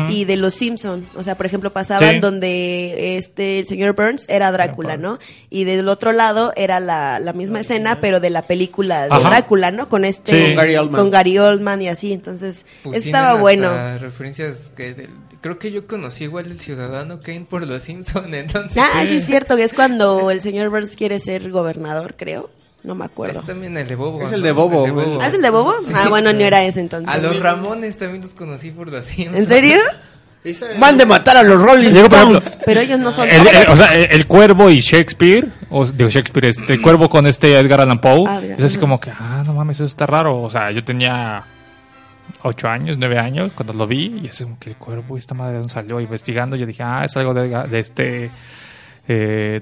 y 0.09 0.25
de 0.25 0.37
Los 0.37 0.55
Simpson. 0.55 1.07
O 1.17 1.23
sea, 1.23 1.37
por 1.37 1.47
ejemplo, 1.47 1.73
pasaban 1.73 2.15
Sí. 2.15 2.19
donde 2.21 3.17
este 3.17 3.61
el 3.61 3.67
señor 3.67 3.95
Burns 3.95 4.29
era 4.29 4.51
Drácula, 4.53 4.97
¿no? 4.97 5.19
Y 5.51 5.65
del 5.65 5.89
otro 5.89 6.13
lado 6.13 6.53
era 6.57 6.79
la, 6.81 7.19
la 7.21 7.33
misma 7.33 7.61
escena, 7.61 8.01
pero 8.01 8.21
de 8.21 8.31
la 8.31 8.43
película 8.43 9.05
de 9.07 9.15
Ajá. 9.15 9.29
Drácula, 9.29 9.71
¿no? 9.71 9.89
Con 9.89 10.05
este 10.05 10.33
Sí. 10.33 10.45
Con 10.47 10.55
Gary 10.57 10.77
Oldman. 10.77 11.01
con 11.01 11.11
Gary 11.11 11.39
Oldman 11.39 11.83
y 11.83 11.89
así, 11.89 12.13
entonces 12.13 12.67
Pues 12.83 13.05
estaba 13.07 13.35
bueno. 13.41 13.71
referencias 13.99 14.73
que 14.77 14.95
del- 14.95 15.11
creo 15.41 15.59
que 15.59 15.71
yo 15.71 15.87
conocí 15.87 16.25
igual 16.25 16.47
el 16.47 16.59
ciudadano 16.59 17.21
Kane 17.21 17.47
por 17.49 17.67
los 17.67 17.83
Simpson, 17.83 18.35
entonces 18.35 18.77
Ah, 18.83 19.05
sí 19.07 19.17
es 19.17 19.27
cierto 19.27 19.57
que 19.57 19.65
es 19.65 19.73
cuando 19.73 20.31
el 20.31 20.41
señor 20.41 20.71
Burns 20.71 20.97
quiere 20.97 21.19
ser 21.21 21.51
gobernador, 21.51 22.15
creo. 22.17 22.51
No 22.83 22.95
me 22.95 23.05
acuerdo. 23.05 23.41
es 23.41 23.47
también 23.47 23.77
el 23.77 23.89
de 23.89 23.97
Bobo. 23.97 24.23
Es 24.23 24.31
¿no? 24.31 24.37
el 24.37 24.43
de 24.43 24.53
Bobo, 24.53 24.87
El 24.87 24.95
de 24.95 25.03
güey. 25.03 25.19
¿Ah, 25.21 25.27
es 25.27 25.35
el 25.35 25.43
de 25.43 25.51
Bobo? 25.51 25.75
Sí. 25.83 25.93
Ah, 25.93 26.09
bueno, 26.09 26.33
no 26.33 26.39
era 26.41 26.63
ese 26.63 26.79
entonces. 26.81 27.13
A 27.13 27.19
los 27.19 27.41
Ramones 27.41 27.97
también 27.97 28.23
los 28.23 28.33
conocí 28.35 28.71
por 28.71 28.89
los 28.93 29.05
Simpsons. 29.05 29.37
¿En 29.39 29.47
serio? 29.49 29.79
Van 30.79 30.97
de 30.97 31.05
matar 31.05 31.37
a 31.37 31.43
los 31.43 31.61
Rolling 31.61 31.91
Stones. 31.97 32.61
Pero 32.65 32.81
ellos 32.81 33.01
no 33.01 33.11
son 33.11 33.29
El, 33.29 33.45
el- 33.49 33.67
o 33.69 33.77
sea, 33.77 33.93
el, 33.97 34.07
el 34.13 34.27
cuervo 34.29 34.71
y 34.71 34.79
Shakespeare, 34.81 35.49
o 35.71 35.85
digo 35.87 36.09
Shakespeare, 36.09 36.47
este, 36.51 36.75
el 36.75 36.81
cuervo 36.83 37.11
con 37.11 37.27
este 37.27 37.53
Edgar 37.59 37.81
Allan 37.81 38.01
Poe, 38.01 38.23
Ah, 38.29 38.41
es 38.57 38.63
así 38.63 38.79
como 38.79 39.01
que, 39.01 39.11
ah, 39.11 39.43
no 39.45 39.55
mames, 39.55 39.79
eso 39.79 39.87
está 39.87 40.07
raro. 40.07 40.41
O 40.41 40.49
sea, 40.49 40.71
yo 40.71 40.85
tenía 40.85 41.43
ocho 42.43 42.69
años, 42.69 42.97
nueve 42.99 43.19
años 43.19 43.53
cuando 43.55 43.73
lo 43.73 43.87
vi, 43.87 44.21
y 44.23 44.27
es 44.27 44.43
como 44.43 44.59
que 44.59 44.71
el 44.71 44.77
cuervo 44.77 45.17
y 45.17 45.19
esta 45.19 45.35
madre 45.35 45.53
de 45.53 45.59
dónde 45.59 45.73
salió, 45.73 46.01
investigando, 46.01 46.57
yo 46.57 46.67
dije, 46.67 46.83
ah, 46.83 47.05
es 47.05 47.17
algo 47.17 47.35
de, 47.35 47.49
de 47.49 47.79
este 47.79 48.31
eh, 49.09 49.61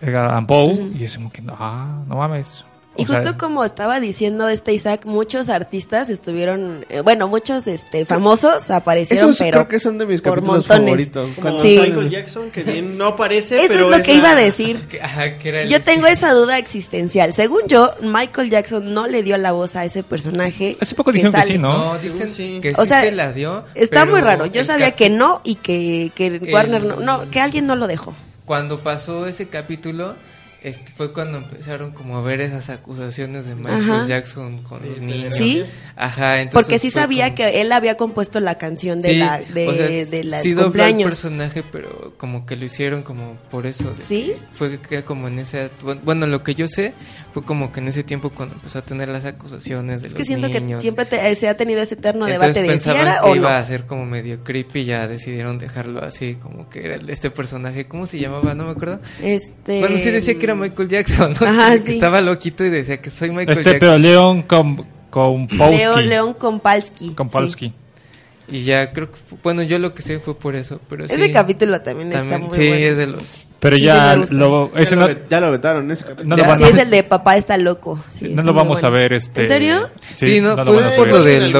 Edgar 0.00 0.26
Allan 0.26 0.46
Poe, 0.46 0.90
y 0.98 1.04
es 1.04 1.16
como 1.16 1.30
que, 1.30 1.42
ah, 1.48 2.02
no 2.06 2.16
mames. 2.16 2.64
Y 2.96 3.04
O 3.04 3.06
sea, 3.06 3.18
justo 3.22 3.38
como 3.38 3.64
estaba 3.64 4.00
diciendo 4.00 4.48
este 4.48 4.72
Isaac, 4.72 5.02
muchos 5.06 5.48
artistas 5.48 6.10
estuvieron, 6.10 6.84
eh, 6.88 7.00
bueno, 7.00 7.28
muchos 7.28 7.66
este 7.68 8.04
famosos 8.04 8.68
aparecieron, 8.70 9.30
Esos 9.30 9.38
pero 9.38 9.58
creo 9.58 9.68
que 9.68 9.78
son 9.78 9.96
de 9.96 10.06
mis 10.06 10.20
por 10.20 10.34
capítulos 10.34 10.68
montones. 10.68 10.84
favoritos. 11.10 11.30
Como 11.40 11.62
Sí. 11.62 11.78
Michael 11.80 12.10
Jackson, 12.10 12.50
que 12.50 12.62
bien 12.64 12.98
no 12.98 13.06
aparece, 13.06 13.58
Eso 13.60 13.68
pero 13.68 13.84
es 13.92 13.98
lo 13.98 14.04
que 14.04 14.12
la- 14.12 14.18
iba 14.18 14.30
a 14.32 14.34
decir. 14.34 14.80
Que- 14.90 15.00
ajá, 15.00 15.38
que 15.38 15.48
era 15.50 15.62
el- 15.62 15.68
Yo 15.68 15.80
tengo 15.80 16.08
esa 16.08 16.32
duda 16.32 16.58
existencial. 16.58 17.32
Según 17.32 17.62
yo, 17.68 17.94
Michael 18.02 18.50
Jackson 18.50 18.92
no 18.92 19.06
le 19.06 19.22
dio 19.22 19.38
la 19.38 19.52
voz 19.52 19.76
a 19.76 19.84
ese 19.84 20.02
personaje. 20.02 20.76
Hace 20.80 20.94
poco 20.96 21.12
dijeron 21.12 21.32
que 21.32 21.38
sale. 21.38 21.52
sí, 21.52 21.58
¿no? 21.58 21.92
No, 21.94 21.98
dicen 21.98 22.28
sí. 22.34 22.58
que 22.60 22.72
O 22.76 22.82
sí 22.82 22.88
sea, 22.88 23.02
se 23.02 23.12
la 23.12 23.32
dio. 23.32 23.64
Está 23.76 24.04
muy 24.04 24.20
raro. 24.20 24.46
Yo 24.46 24.64
sabía 24.64 24.90
que 24.96 25.10
no 25.10 25.40
y 25.44 25.54
que, 25.54 26.10
que 26.16 26.26
El- 26.26 26.52
Warner 26.52 26.82
no, 26.82 26.96
no, 26.96 27.30
que 27.30 27.40
alguien 27.40 27.66
no 27.68 27.76
lo 27.76 27.86
dejó. 27.86 28.14
Cuando 28.44 28.80
pasó 28.80 29.26
ese 29.26 29.48
capítulo, 29.48 30.16
este 30.62 30.90
fue 30.92 31.12
cuando 31.12 31.38
empezaron 31.38 31.92
como 31.92 32.18
a 32.18 32.22
ver 32.22 32.40
esas 32.40 32.68
acusaciones 32.68 33.46
de 33.46 33.54
Michael 33.54 33.90
Ajá. 33.92 34.06
Jackson 34.06 34.58
con 34.62 34.86
los 34.88 35.00
niños. 35.00 35.32
¿Sí? 35.32 35.64
Ajá, 35.96 36.40
entonces 36.40 36.54
Porque 36.66 36.78
sí 36.78 36.90
sabía 36.90 37.26
como- 37.26 37.36
que 37.36 37.60
él 37.60 37.72
había 37.72 37.96
compuesto 37.96 38.40
la 38.40 38.56
canción 38.58 39.00
de 39.00 39.10
Sí, 39.10 39.16
la 39.18 39.38
de, 39.40 39.68
o 39.68 39.74
sea, 39.74 39.86
de 39.86 40.24
la 40.24 40.40
sí 40.42 40.50
el 40.50 40.56
cumpleaños. 40.58 41.04
personaje, 41.08 41.62
pero 41.70 42.14
como 42.16 42.44
que 42.46 42.56
lo 42.56 42.64
hicieron 42.64 43.02
como 43.02 43.36
por 43.50 43.66
eso. 43.66 43.92
¿Sí? 43.96 44.34
que 44.34 44.56
Fue 44.56 44.78
que 44.80 45.02
como 45.04 45.28
en 45.28 45.38
ese... 45.40 45.70
Bueno, 46.04 46.26
lo 46.26 46.42
que 46.42 46.54
yo 46.54 46.68
sé 46.68 46.92
fue 47.32 47.42
como 47.44 47.72
que 47.72 47.80
en 47.80 47.88
ese 47.88 48.02
tiempo 48.02 48.30
cuando 48.30 48.54
empezó 48.56 48.78
a 48.80 48.82
tener 48.82 49.08
las 49.08 49.24
acusaciones 49.24 50.02
de 50.02 50.08
Es 50.08 50.12
los 50.14 50.18
que 50.18 50.24
siento 50.24 50.48
niños. 50.48 50.78
que 50.78 50.82
siempre 50.82 51.04
te- 51.06 51.34
se 51.36 51.48
ha 51.48 51.56
tenido 51.56 51.80
ese 51.80 51.94
eterno 51.94 52.26
Entonces 52.28 52.54
debate 52.54 52.72
de 52.72 52.80
si 52.80 52.90
era 52.90 53.20
que 53.20 53.28
o 53.28 53.36
iba 53.36 53.50
no. 53.52 53.56
a 53.56 53.64
ser 53.64 53.86
como 53.86 54.04
medio 54.04 54.42
creepy 54.44 54.80
y 54.80 54.84
ya 54.86 55.06
decidieron 55.08 55.58
dejarlo 55.58 56.02
así, 56.04 56.34
como 56.34 56.68
que 56.68 56.84
era 56.84 56.96
este 57.08 57.30
personaje, 57.30 57.86
¿cómo 57.86 58.06
se 58.06 58.18
llamaba? 58.18 58.54
No 58.54 58.64
me 58.64 58.72
acuerdo. 58.72 59.00
Este, 59.22 59.80
Bueno, 59.80 59.98
sí 59.98 60.10
decía 60.10 60.36
que 60.36 60.44
era 60.44 60.49
Michael 60.54 60.88
Jackson, 60.88 61.34
¿no? 61.40 61.46
Ajá, 61.46 61.72
que 61.72 61.82
sí. 61.82 61.92
estaba 61.92 62.20
loquito 62.20 62.64
y 62.64 62.70
decía 62.70 63.00
que 63.00 63.10
soy 63.10 63.30
Michael 63.30 63.58
Este, 63.58 63.74
pero 63.74 63.92
Jackson. 63.92 64.02
Leon 64.02 64.42
Com 64.42 64.84
Kompowski. 65.10 65.76
León, 65.76 66.08
León 66.08 66.34
Kompalski. 66.34 67.14
Kompowski. 67.14 67.72
Y 68.52 68.64
ya 68.64 68.92
creo 68.92 69.10
que, 69.10 69.16
fue- 69.16 69.38
bueno, 69.42 69.62
yo 69.62 69.78
lo 69.78 69.94
que 69.94 70.02
sé 70.02 70.18
fue 70.18 70.36
por 70.36 70.56
eso, 70.56 70.80
pero 70.88 71.06
sí. 71.08 71.14
Ese 71.14 71.30
capítulo 71.32 71.80
también, 71.82 72.10
también- 72.10 72.42
está 72.42 72.48
muy 72.48 72.56
sí, 72.58 72.68
bueno. 72.68 72.84
es 72.86 72.96
de 72.96 73.06
los... 73.06 73.34
Pero 73.60 73.76
Sí, 73.76 73.82
ya 73.82 74.14
sí 74.26 74.34
lo, 74.34 74.70
ese 74.74 74.90
ya, 74.92 74.96
no, 74.96 75.08
lo, 75.08 75.28
ya 75.28 75.40
lo 75.40 75.50
vetaron 75.52 75.90
ese 75.90 76.02
capítulo. 76.04 76.28
no 76.28 76.36
lo 76.36 76.48
van 76.48 76.58
Sí, 76.58 76.64
a 76.64 76.68
es 76.68 76.76
el 76.78 76.90
de 76.90 77.02
papá 77.02 77.36
está 77.36 77.58
loco. 77.58 78.02
Sí, 78.10 78.28
no 78.30 78.42
lo 78.42 78.54
vamos 78.54 78.78
a 78.82 78.88
bueno. 78.88 79.02
ver 79.02 79.12
este 79.12 79.42
¿En 79.42 79.48
serio? 79.48 79.90
Sí, 80.14 80.40
no, 80.40 80.56
lo 80.56 80.64
fue 80.64 80.82
a 80.84 80.96
por 80.96 81.08
lo 81.10 81.22
del... 81.22 81.52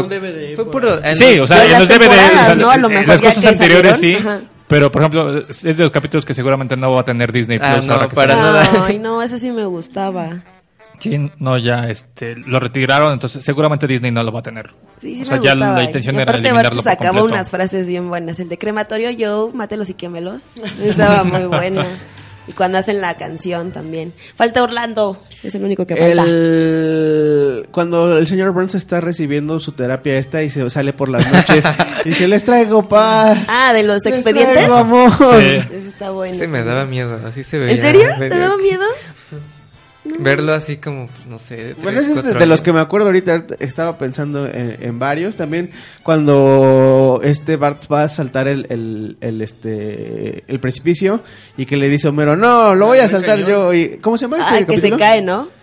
Fue 0.57 0.71
por 0.71 0.85
en 1.05 1.17
Sí, 1.17 1.39
o 1.39 1.47
sea, 1.47 1.59
Pero 1.59 1.75
en 1.75 1.81
los 1.81 1.89
DVD, 1.91 1.99
temporadas, 1.99 2.33
o 2.33 2.45
sea, 2.47 2.55
¿no? 2.55 2.71
A 2.71 2.77
lo 2.79 2.89
mejor 2.89 3.09
las 3.09 3.21
cosas 3.21 3.45
anteriores 3.45 3.99
sí, 3.99 4.15
ajá. 4.15 4.41
Pero 4.71 4.91
por 4.91 5.03
ejemplo, 5.03 5.39
es 5.51 5.63
de 5.63 5.75
los 5.83 5.91
capítulos 5.93 6.25
que 6.25 6.33
seguramente 6.33 6.75
no 6.79 6.91
va 6.93 7.01
a 7.01 7.05
tener 7.05 7.31
Disney 7.33 7.59
Ah, 7.61 7.75
Plus 7.75 7.87
no, 7.87 7.93
ahora 7.95 8.09
que 8.09 8.15
para 8.15 8.35
nada. 8.35 8.87
Ay, 8.87 8.99
no, 8.99 9.23
ese 9.23 9.39
sí 9.39 9.51
me 9.51 9.67
gustaba. 9.67 10.43
Sí, 11.01 11.31
no, 11.39 11.57
ya 11.59 11.89
este, 11.89 12.37
lo 12.37 12.61
retiraron, 12.61 13.13
entonces 13.15 13.43
seguramente 13.45 13.87
Disney 13.87 14.11
no 14.11 14.23
lo 14.23 14.33
va 14.33 14.41
a 14.41 14.43
tener. 14.43 14.71
Sí, 14.99 15.17
sí 15.17 15.23
o 15.23 15.25
sea, 15.25 15.37
me 15.39 15.43
ya 15.45 15.53
gustaba. 15.55 15.75
la 15.79 15.83
intención 15.85 16.15
y 16.15 16.19
era 16.19 16.31
aparte 16.31 16.49
eliminarlo 16.49 16.83
sacaba 16.83 17.11
completo. 17.21 17.35
unas 17.35 17.51
frases 17.51 17.87
bien 17.87 18.09
buenas. 18.09 18.39
El 18.39 18.49
de 18.51 18.59
crematorio 18.59 19.11
Joe, 19.19 19.53
mátelos 19.55 19.89
y 19.91 19.95
quémelos. 19.95 20.53
Estaba 20.83 21.25
muy 21.25 21.45
bueno. 21.47 21.83
Y 22.51 22.53
cuando 22.53 22.79
hacen 22.79 23.01
la 23.01 23.15
canción 23.17 23.71
también. 23.71 24.13
Falta 24.35 24.65
Orlando, 24.65 25.17
es 25.45 25.55
el 25.55 25.63
único 25.63 25.87
que 25.87 25.95
falta. 25.95 26.25
El... 26.25 27.69
Cuando 27.71 28.19
el 28.19 28.27
señor 28.27 28.51
Burns 28.51 28.75
está 28.75 29.01
recibiendo 29.01 29.61
su 29.61 29.71
terapia 29.71 30.19
esta 30.19 30.43
y 30.43 30.51
se 30.51 30.69
sale 30.69 30.93
por 30.93 31.09
las 31.11 31.33
noches 31.33 31.65
y 32.05 32.13
se 32.13 32.27
les 32.27 32.45
traigo 32.45 32.89
paz. 32.89 33.47
Ah, 33.49 33.73
de 33.73 33.85
los 33.85 34.05
les 34.05 34.07
expedientes. 34.07 34.53
traigo 34.55 34.75
amor. 34.75 35.13
Sí. 35.13 35.47
Ese 35.77 35.89
está 35.91 36.11
bueno. 36.11 36.35
Ese 36.35 36.49
me 36.49 36.65
daba 36.65 36.87
miedo, 36.87 37.21
así 37.25 37.45
se 37.45 37.61
veía. 37.61 37.75
¿En 37.75 37.81
serio? 37.81 38.09
¿Te 38.19 38.29
daba 38.31 38.57
miedo? 38.57 38.85
Verlo 40.19 40.53
así 40.53 40.77
como, 40.77 41.07
pues, 41.09 41.27
no 41.27 41.39
sé, 41.39 41.57
de 41.57 41.75
Bueno, 41.75 42.01
ese 42.01 42.13
es 42.13 42.25
de, 42.35 42.47
los 42.47 42.61
que 42.61 42.73
me 42.73 42.81
acuerdo 42.81 43.07
ahorita. 43.07 43.45
Estaba 43.59 43.97
pensando 43.99 44.47
en, 44.47 44.77
en 44.81 44.99
varios. 44.99 45.37
También 45.37 45.71
cuando 46.03 47.21
este 47.23 47.57
Bart 47.57 47.85
va 47.91 48.03
a 48.03 48.09
saltar 48.09 48.49
el, 48.49 48.67
el, 48.71 49.17
el, 49.21 49.43
este, 49.43 50.45
el 50.47 50.61
precipicio 50.61 51.23
y 51.57 51.67
que 51.67 51.77
le 51.77 51.89
dice 51.89 52.09
Homero, 52.09 52.37
no, 52.37 52.75
lo 52.75 52.87
voy 52.87 52.99
a 52.99 53.09
saltar 53.09 53.37
cañón. 53.41 53.51
yo. 53.51 53.75
Y, 53.75 53.99
¿Cómo 53.99 54.19
se 54.19 54.25
llama 54.25 54.43
ese 54.43 54.65
Ah, 54.65 54.67
que 54.67 54.81
se 54.81 54.91
cae, 54.97 55.23
¿no? 55.23 55.60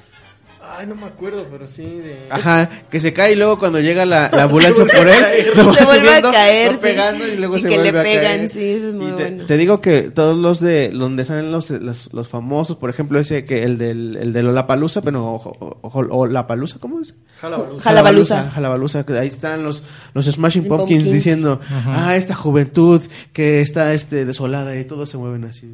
Ay, 0.80 0.86
no 0.86 0.96
me 0.96 1.06
acuerdo, 1.08 1.46
pero 1.50 1.68
sí. 1.68 1.84
De... 1.84 2.28
Ajá, 2.30 2.70
que 2.92 3.00
se 3.00 3.12
cae 3.12 3.32
y 3.34 3.36
luego 3.36 3.58
cuando 3.58 3.80
llega 3.80 4.06
la, 4.06 4.30
la 4.32 4.44
ambulancia 4.44 4.86
por 4.86 5.08
él, 5.10 5.16
lo 5.56 5.66
va 5.68 5.74
Se 5.74 5.86
vuelve 5.86 6.10
a 6.10 6.22
subiendo, 6.22 6.32
caer, 6.32 6.72
va 6.72 6.76
sí. 6.76 6.82
pegando 6.84 7.28
y 7.28 7.36
luego 7.38 7.58
Y 7.58 7.62
se 7.62 7.70
que 7.70 7.78
le 7.78 7.92
vuelve 7.92 8.00
a 8.00 8.04
pegan, 8.04 8.38
caer. 8.38 8.50
sí, 8.50 8.64
eso 8.64 8.88
es 8.90 8.94
muy 8.94 9.08
Y 9.08 9.12
te, 9.14 9.24
bueno. 9.24 9.46
te 9.46 9.58
digo 9.58 9.82
que 9.82 10.02
todos 10.12 10.38
los 10.38 10.60
de 10.60 10.90
donde 10.90 11.24
salen 11.26 11.52
los, 11.52 11.72
los, 11.72 12.14
los 12.14 12.28
famosos, 12.28 12.78
por 12.78 12.90
ejemplo, 12.92 13.20
ese 13.20 13.44
que 13.44 13.64
el 13.64 13.78
del 13.80 14.18
el 14.18 14.34
de 14.34 14.44
Lollapalooza, 14.44 15.02
pero 15.02 15.26
o, 15.26 15.36
o, 15.36 15.80
o, 15.82 16.18
o 16.20 16.28
La 16.28 16.46
Palusa, 16.46 16.78
¿cómo 16.80 17.00
es? 17.00 17.16
Jalabaluza. 17.40 17.84
Jalabaluza. 17.84 18.50
Jalabaluza, 18.52 19.06
que 19.06 19.14
ahí 19.18 19.28
están 19.28 19.64
los, 19.64 19.84
los 20.14 20.26
Smashing 20.26 20.66
Pumpkins, 20.68 21.04
Pumpkins. 21.04 21.12
diciendo, 21.14 21.60
ah, 21.88 22.16
esta 22.16 22.36
juventud 22.36 23.02
que 23.34 23.62
está 23.62 23.94
este 23.94 24.26
desolada 24.26 24.80
y 24.80 24.86
todos 24.86 25.10
se 25.10 25.18
mueven 25.18 25.46
así. 25.46 25.68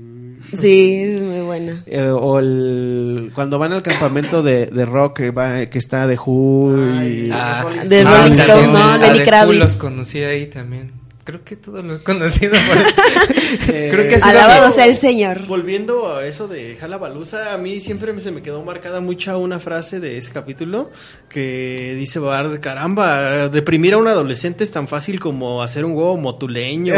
Sí, 0.58 1.01
es 1.04 1.22
muy 1.22 1.41
buena. 1.41 1.84
Eh, 1.86 2.01
o 2.10 2.39
el, 2.39 3.32
cuando 3.34 3.58
van 3.60 3.72
al 3.74 3.82
campamento 3.84 4.43
de, 4.43 4.66
de 4.68 4.86
rock 4.94 5.18
que, 5.18 5.32
va, 5.32 5.66
que 5.66 5.78
está 5.80 6.08
de 6.08 6.18
Who 6.18 7.02
y... 7.04 7.30
Ah, 7.32 7.66
De 7.86 8.02
ah, 8.02 8.18
Rolling 8.20 8.32
Stone, 8.39 8.68
¿no? 8.68 8.78
a 8.84 8.98
Lenny 8.98 9.20
Kravitz. 9.20 9.60
Los 9.60 9.74
conocí 9.78 10.20
ahí 10.20 10.46
también. 10.48 11.04
Creo 11.26 11.41
que 11.46 11.56
todos 11.56 11.86
los 11.86 12.02
he 12.02 12.04
conocido 12.04 12.52
por 12.52 13.74
Eh, 13.74 13.89
Creo 13.94 14.10
que 14.10 14.16
Alabado 14.16 14.74
sea 14.74 14.86
el 14.88 14.98
Señor. 14.98 15.46
Volviendo 15.48 16.14
a 16.18 16.26
eso 16.26 16.50
de 16.50 16.76
Jalabaluza, 16.76 17.54
a 17.54 17.58
mí 17.58 17.80
siempre 17.80 18.12
me- 18.12 18.20
se 18.20 18.32
me 18.32 18.41
quedó 18.41 18.62
marcada 18.64 19.00
mucha 19.00 19.38
una 19.38 19.60
frase 19.60 20.02
de 20.02 20.18
ese 20.18 20.32
capítulo 20.34 20.91
que 21.30 21.96
dice 21.98 22.20
Bard, 22.20 22.60
caramba, 22.60 23.48
deprimir 23.48 23.94
a 23.94 23.98
un 24.00 24.08
adolescente 24.10 24.66
es 24.66 24.72
tan 24.72 24.89
fácil 24.89 25.20
como 25.22 25.62
hacer 25.64 25.86
un 25.86 25.94
huevo 25.94 26.18
motuleño. 26.18 26.94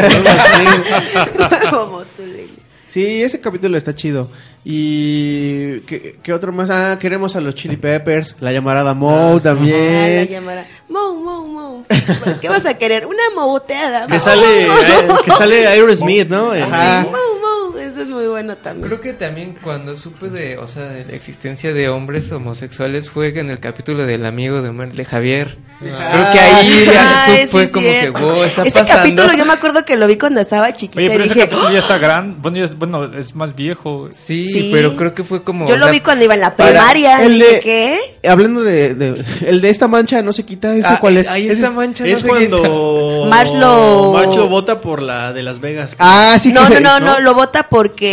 o 1.72 1.86
Sí, 2.96 3.22
ese 3.22 3.42
capítulo 3.42 3.76
está 3.76 3.94
chido. 3.94 4.30
Y 4.64 5.80
¿qué, 5.80 6.16
qué 6.22 6.32
otro 6.32 6.50
más? 6.50 6.70
Ah, 6.70 6.98
queremos 6.98 7.36
a 7.36 7.42
los 7.42 7.54
Chili 7.54 7.76
Peppers, 7.76 8.36
la 8.40 8.52
llamarada 8.52 8.94
Moe 8.94 9.32
Ah, 9.32 9.34
la 9.34 9.40
también. 9.42 10.28
llamará. 10.28 10.64
Mo, 10.88 11.14
mo, 11.14 11.44
mo. 11.46 11.84
¿Qué 12.40 12.48
vas 12.48 12.64
a 12.64 12.72
querer? 12.78 13.04
Una 13.04 13.22
moteada. 13.34 14.06
que 14.06 14.18
sale, 14.18 14.62
eh, 14.66 14.70
que 15.26 15.30
sale 15.30 15.66
Aerosmith, 15.66 16.26
¿no? 16.30 16.52
Ajá. 16.52 17.06
Muy 18.16 18.26
bueno 18.26 18.56
también. 18.56 18.88
Creo 18.88 19.00
que 19.00 19.12
también 19.12 19.56
cuando 19.62 19.96
supe 19.96 20.28
de, 20.30 20.58
o 20.58 20.66
sea, 20.66 20.84
de 20.84 21.04
la 21.04 21.12
existencia 21.12 21.72
de 21.72 21.88
hombres 21.88 22.30
homosexuales 22.32 23.10
fue 23.10 23.28
en 23.38 23.50
el 23.50 23.60
capítulo 23.60 24.04
del 24.06 24.24
amigo 24.26 24.62
de 24.62 24.68
Homer, 24.70 24.92
de 24.92 25.04
Javier. 25.04 25.58
Creo 25.78 25.92
que 26.32 26.38
ahí 26.40 26.84
ya 26.86 27.02
Ah, 27.04 27.26
su- 27.26 27.32
sí, 27.36 27.46
fue 27.48 27.64
es 27.64 27.70
como 27.70 27.86
que, 27.86 28.00
cierto. 28.00 28.18
wow, 28.20 28.44
está 28.44 28.62
Ese 28.62 28.70
pasando. 28.78 28.96
capítulo 29.02 29.32
yo 29.34 29.44
me 29.44 29.52
acuerdo 29.52 29.84
que 29.84 29.96
lo 29.96 30.06
vi 30.06 30.16
cuando 30.16 30.40
estaba 30.40 30.74
chiquita 30.74 30.98
Oye, 31.00 31.08
pero 31.10 31.24
y 31.24 31.26
ese 31.26 31.34
dije, 31.34 31.46
capítulo 31.48 31.70
ya 31.72 31.78
está 31.80 31.98
grande, 31.98 32.36
bueno, 32.40 32.56
ya 32.58 32.64
es, 32.64 32.78
bueno, 32.78 33.04
es 33.18 33.34
más 33.34 33.54
viejo. 33.54 34.08
Sí, 34.10 34.48
Sí. 34.48 34.70
pero 34.72 34.96
creo 34.96 35.14
que 35.14 35.22
fue 35.22 35.42
como... 35.42 35.68
yo 35.68 35.76
lo 35.76 35.84
sea, 35.84 35.92
vi 35.92 36.00
cuando 36.00 36.24
iba 36.24 36.32
en 36.34 36.40
la 36.40 36.54
primaria. 36.56 37.22
el 37.22 37.34
dije, 37.34 37.52
de- 37.52 37.60
¿qué? 37.60 38.28
Hablando 38.28 38.62
de, 38.62 38.94
de- 38.94 39.24
el 39.46 39.60
de 39.60 39.68
esta 39.70 39.86
mancha 39.86 40.22
no 40.22 40.32
se 40.32 40.44
quita, 40.44 40.74
ese 40.74 40.88
ah, 40.88 40.98
cuál 41.00 41.18
es. 41.18 41.28
Ahí 41.28 41.44
Ese 41.44 41.54
esta 41.54 41.66
es- 41.68 41.72
mancha 41.74 42.04
no 42.04 42.10
Es 42.10 42.22
qué- 42.22 42.28
cuando 42.28 43.26
Marshlo- 43.30 44.12
Marshlo 44.14 44.48
vota 44.48 44.80
por 44.80 45.02
la 45.02 45.32
de 45.34 45.42
Las 45.42 45.60
Vegas. 45.60 45.94
Ah, 45.98 46.36
sí 46.40 46.48
que 46.48 46.54
no, 46.54 46.66
se- 46.66 46.80
no, 46.80 46.98
no, 47.00 47.06
no, 47.06 47.20
lo 47.20 47.34
vota 47.34 47.68
porque 47.68 48.05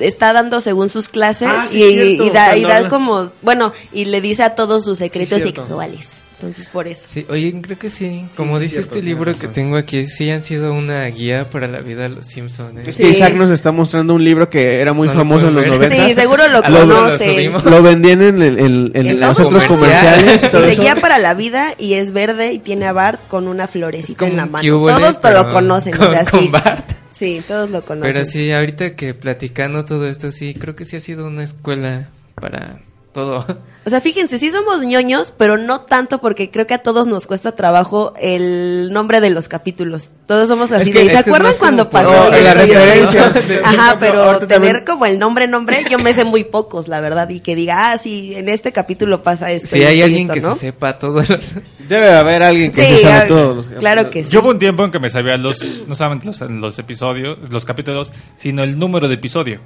está 0.00 0.32
dando 0.32 0.60
según 0.60 0.88
sus 0.88 1.08
clases 1.08 1.48
Ah, 1.50 1.66
sí, 1.70 1.82
y, 1.82 1.92
cierto, 1.94 2.24
y 2.24 2.30
da, 2.30 2.56
y 2.56 2.62
da 2.62 2.88
como, 2.88 3.30
bueno, 3.42 3.72
y 3.92 4.06
le 4.06 4.20
dice 4.20 4.42
a 4.42 4.54
todos 4.54 4.84
sus 4.84 4.98
secretos 4.98 5.40
cierto. 5.40 5.62
sexuales. 5.62 6.18
Entonces, 6.38 6.68
por 6.68 6.86
eso. 6.86 7.06
Sí, 7.08 7.24
oye, 7.30 7.58
creo 7.62 7.78
que 7.78 7.88
sí. 7.88 8.26
Como 8.36 8.56
sí, 8.56 8.64
dice 8.64 8.74
cierto, 8.74 8.96
este 8.96 9.06
libro 9.06 9.24
que 9.32 9.38
razón. 9.38 9.52
tengo 9.54 9.76
aquí, 9.78 10.04
sí 10.04 10.28
han 10.28 10.42
sido 10.42 10.74
una 10.74 11.06
guía 11.06 11.48
para 11.48 11.66
la 11.66 11.80
vida 11.80 12.02
de 12.02 12.08
los 12.10 12.26
Simpsons. 12.26 12.76
¿eh? 12.78 12.82
Es 12.86 12.96
Sí. 12.96 13.04
que 13.04 13.08
Isaac 13.08 13.32
nos 13.32 13.50
está 13.50 13.72
mostrando 13.72 14.12
un 14.12 14.22
libro 14.22 14.50
que 14.50 14.80
era 14.80 14.92
muy 14.92 15.06
No 15.08 15.14
lo 15.14 15.20
famoso 15.20 15.48
en 15.48 15.54
los 15.54 15.64
ver. 15.64 15.72
90. 15.88 16.08
Sí, 16.08 16.12
seguro 16.14 16.46
lo 16.48 16.58
A 16.62 16.68
lo 16.68 16.84
lo 16.84 16.94
conoce. 16.94 17.32
subimos. 17.32 17.64
Lo 17.64 17.82
vendían 17.82 18.20
en, 18.20 18.42
el- 18.42 18.58
en- 18.58 18.90
en 18.94 19.06
En 19.06 19.20
los 19.20 19.34
centros 19.34 19.64
comerciales. 19.64 20.42
comerciales. 20.50 20.78
guía 20.78 20.96
para 20.96 21.16
la 21.18 21.32
vida 21.32 21.68
y 21.78 21.94
es 21.94 22.12
verde 22.12 22.52
y 22.52 22.58
tiene 22.58 22.84
a 22.84 22.92
Bart 22.92 23.18
con 23.28 23.48
una 23.48 23.66
florecita 23.66 24.26
en 24.26 24.36
la 24.36 24.44
mano. 24.44 24.68
Todos 24.68 25.18
te 25.22 25.30
lo 25.32 25.48
conocen, 25.48 25.96
con- 25.96 26.08
o 26.08 26.10
sea, 26.12 26.24
con 26.26 26.40
sí. 26.40 26.48
Bart. 26.48 26.90
Sí, 27.16 27.42
todos 27.48 27.70
lo 27.70 27.82
conocen. 27.82 28.12
Pero 28.12 28.24
sí, 28.26 28.52
ahorita 28.52 28.94
que 28.94 29.14
platicando 29.14 29.86
todo 29.86 30.06
esto, 30.06 30.30
sí, 30.32 30.54
creo 30.54 30.74
que 30.74 30.84
sí 30.84 30.96
ha 30.96 31.00
sido 31.00 31.26
una 31.26 31.44
escuela 31.44 32.10
para 32.34 32.82
todo. 33.16 33.46
O 33.86 33.88
sea, 33.90 34.00
fíjense, 34.00 34.38
sí 34.38 34.50
somos 34.50 34.82
ñoños, 34.82 35.32
pero 35.36 35.56
no 35.56 35.80
tanto 35.82 36.18
porque 36.20 36.50
creo 36.50 36.66
que 36.66 36.74
a 36.74 36.78
todos 36.78 37.06
nos 37.06 37.26
cuesta 37.26 37.52
trabajo 37.52 38.12
el 38.20 38.90
nombre 38.92 39.20
de 39.20 39.30
los 39.30 39.48
capítulos. 39.48 40.10
Todos 40.26 40.48
somos 40.48 40.70
así 40.72 40.90
Es 40.90 40.96
que- 40.96 41.04
de, 41.04 41.10
¿se 41.10 41.16
acuerdan 41.18 41.54
cuando 41.58 41.88
pasó? 41.88 42.10
Oh, 42.10 42.30
la 42.30 42.54
referencia. 42.54 43.32
Ajá, 43.64 43.96
pero 43.98 44.38
tener 44.40 44.48
también- 44.48 44.84
como 44.84 45.06
el 45.06 45.18
nombre, 45.18 45.46
nombre, 45.46 45.84
yo 45.88 45.98
me 45.98 46.12
sé 46.14 46.24
muy 46.24 46.44
pocos, 46.44 46.88
la 46.88 47.00
verdad, 47.00 47.28
y 47.30 47.40
que 47.40 47.54
diga, 47.54 47.92
ah, 47.92 47.98
sí, 47.98 48.34
en 48.34 48.48
este 48.48 48.72
capítulo 48.72 49.22
pasa 49.22 49.50
esto. 49.52 49.68
Si 49.76 49.82
hay 49.84 50.02
alguien 50.02 50.22
esto, 50.22 50.34
que 50.34 50.40
¿no? 50.40 50.54
se 50.54 50.60
sepa 50.60 50.98
todos 50.98 51.28
los... 51.30 51.52
Debe 51.88 52.10
haber 52.10 52.42
alguien 52.42 52.72
que 52.72 52.82
Sí, 52.84 52.96
se 52.96 53.02
sabe 53.02 53.28
todos 53.28 53.56
los 53.56 53.68
claro 53.68 54.10
que 54.10 54.24
sí. 54.24 54.32
Yo 54.32 54.40
hubo 54.40 54.50
un 54.50 54.58
tiempo 54.58 54.84
en 54.84 54.90
que 54.90 54.98
me 54.98 55.08
sabía 55.08 55.36
los, 55.36 55.64
no 55.86 55.94
solamente 55.94 56.26
los, 56.26 56.40
los 56.40 56.78
episodios, 56.80 57.38
los 57.50 57.64
capítulos, 57.64 58.12
sino 58.36 58.62
el 58.64 58.76
número 58.78 59.06
de 59.08 59.14
episodio. 59.14 59.60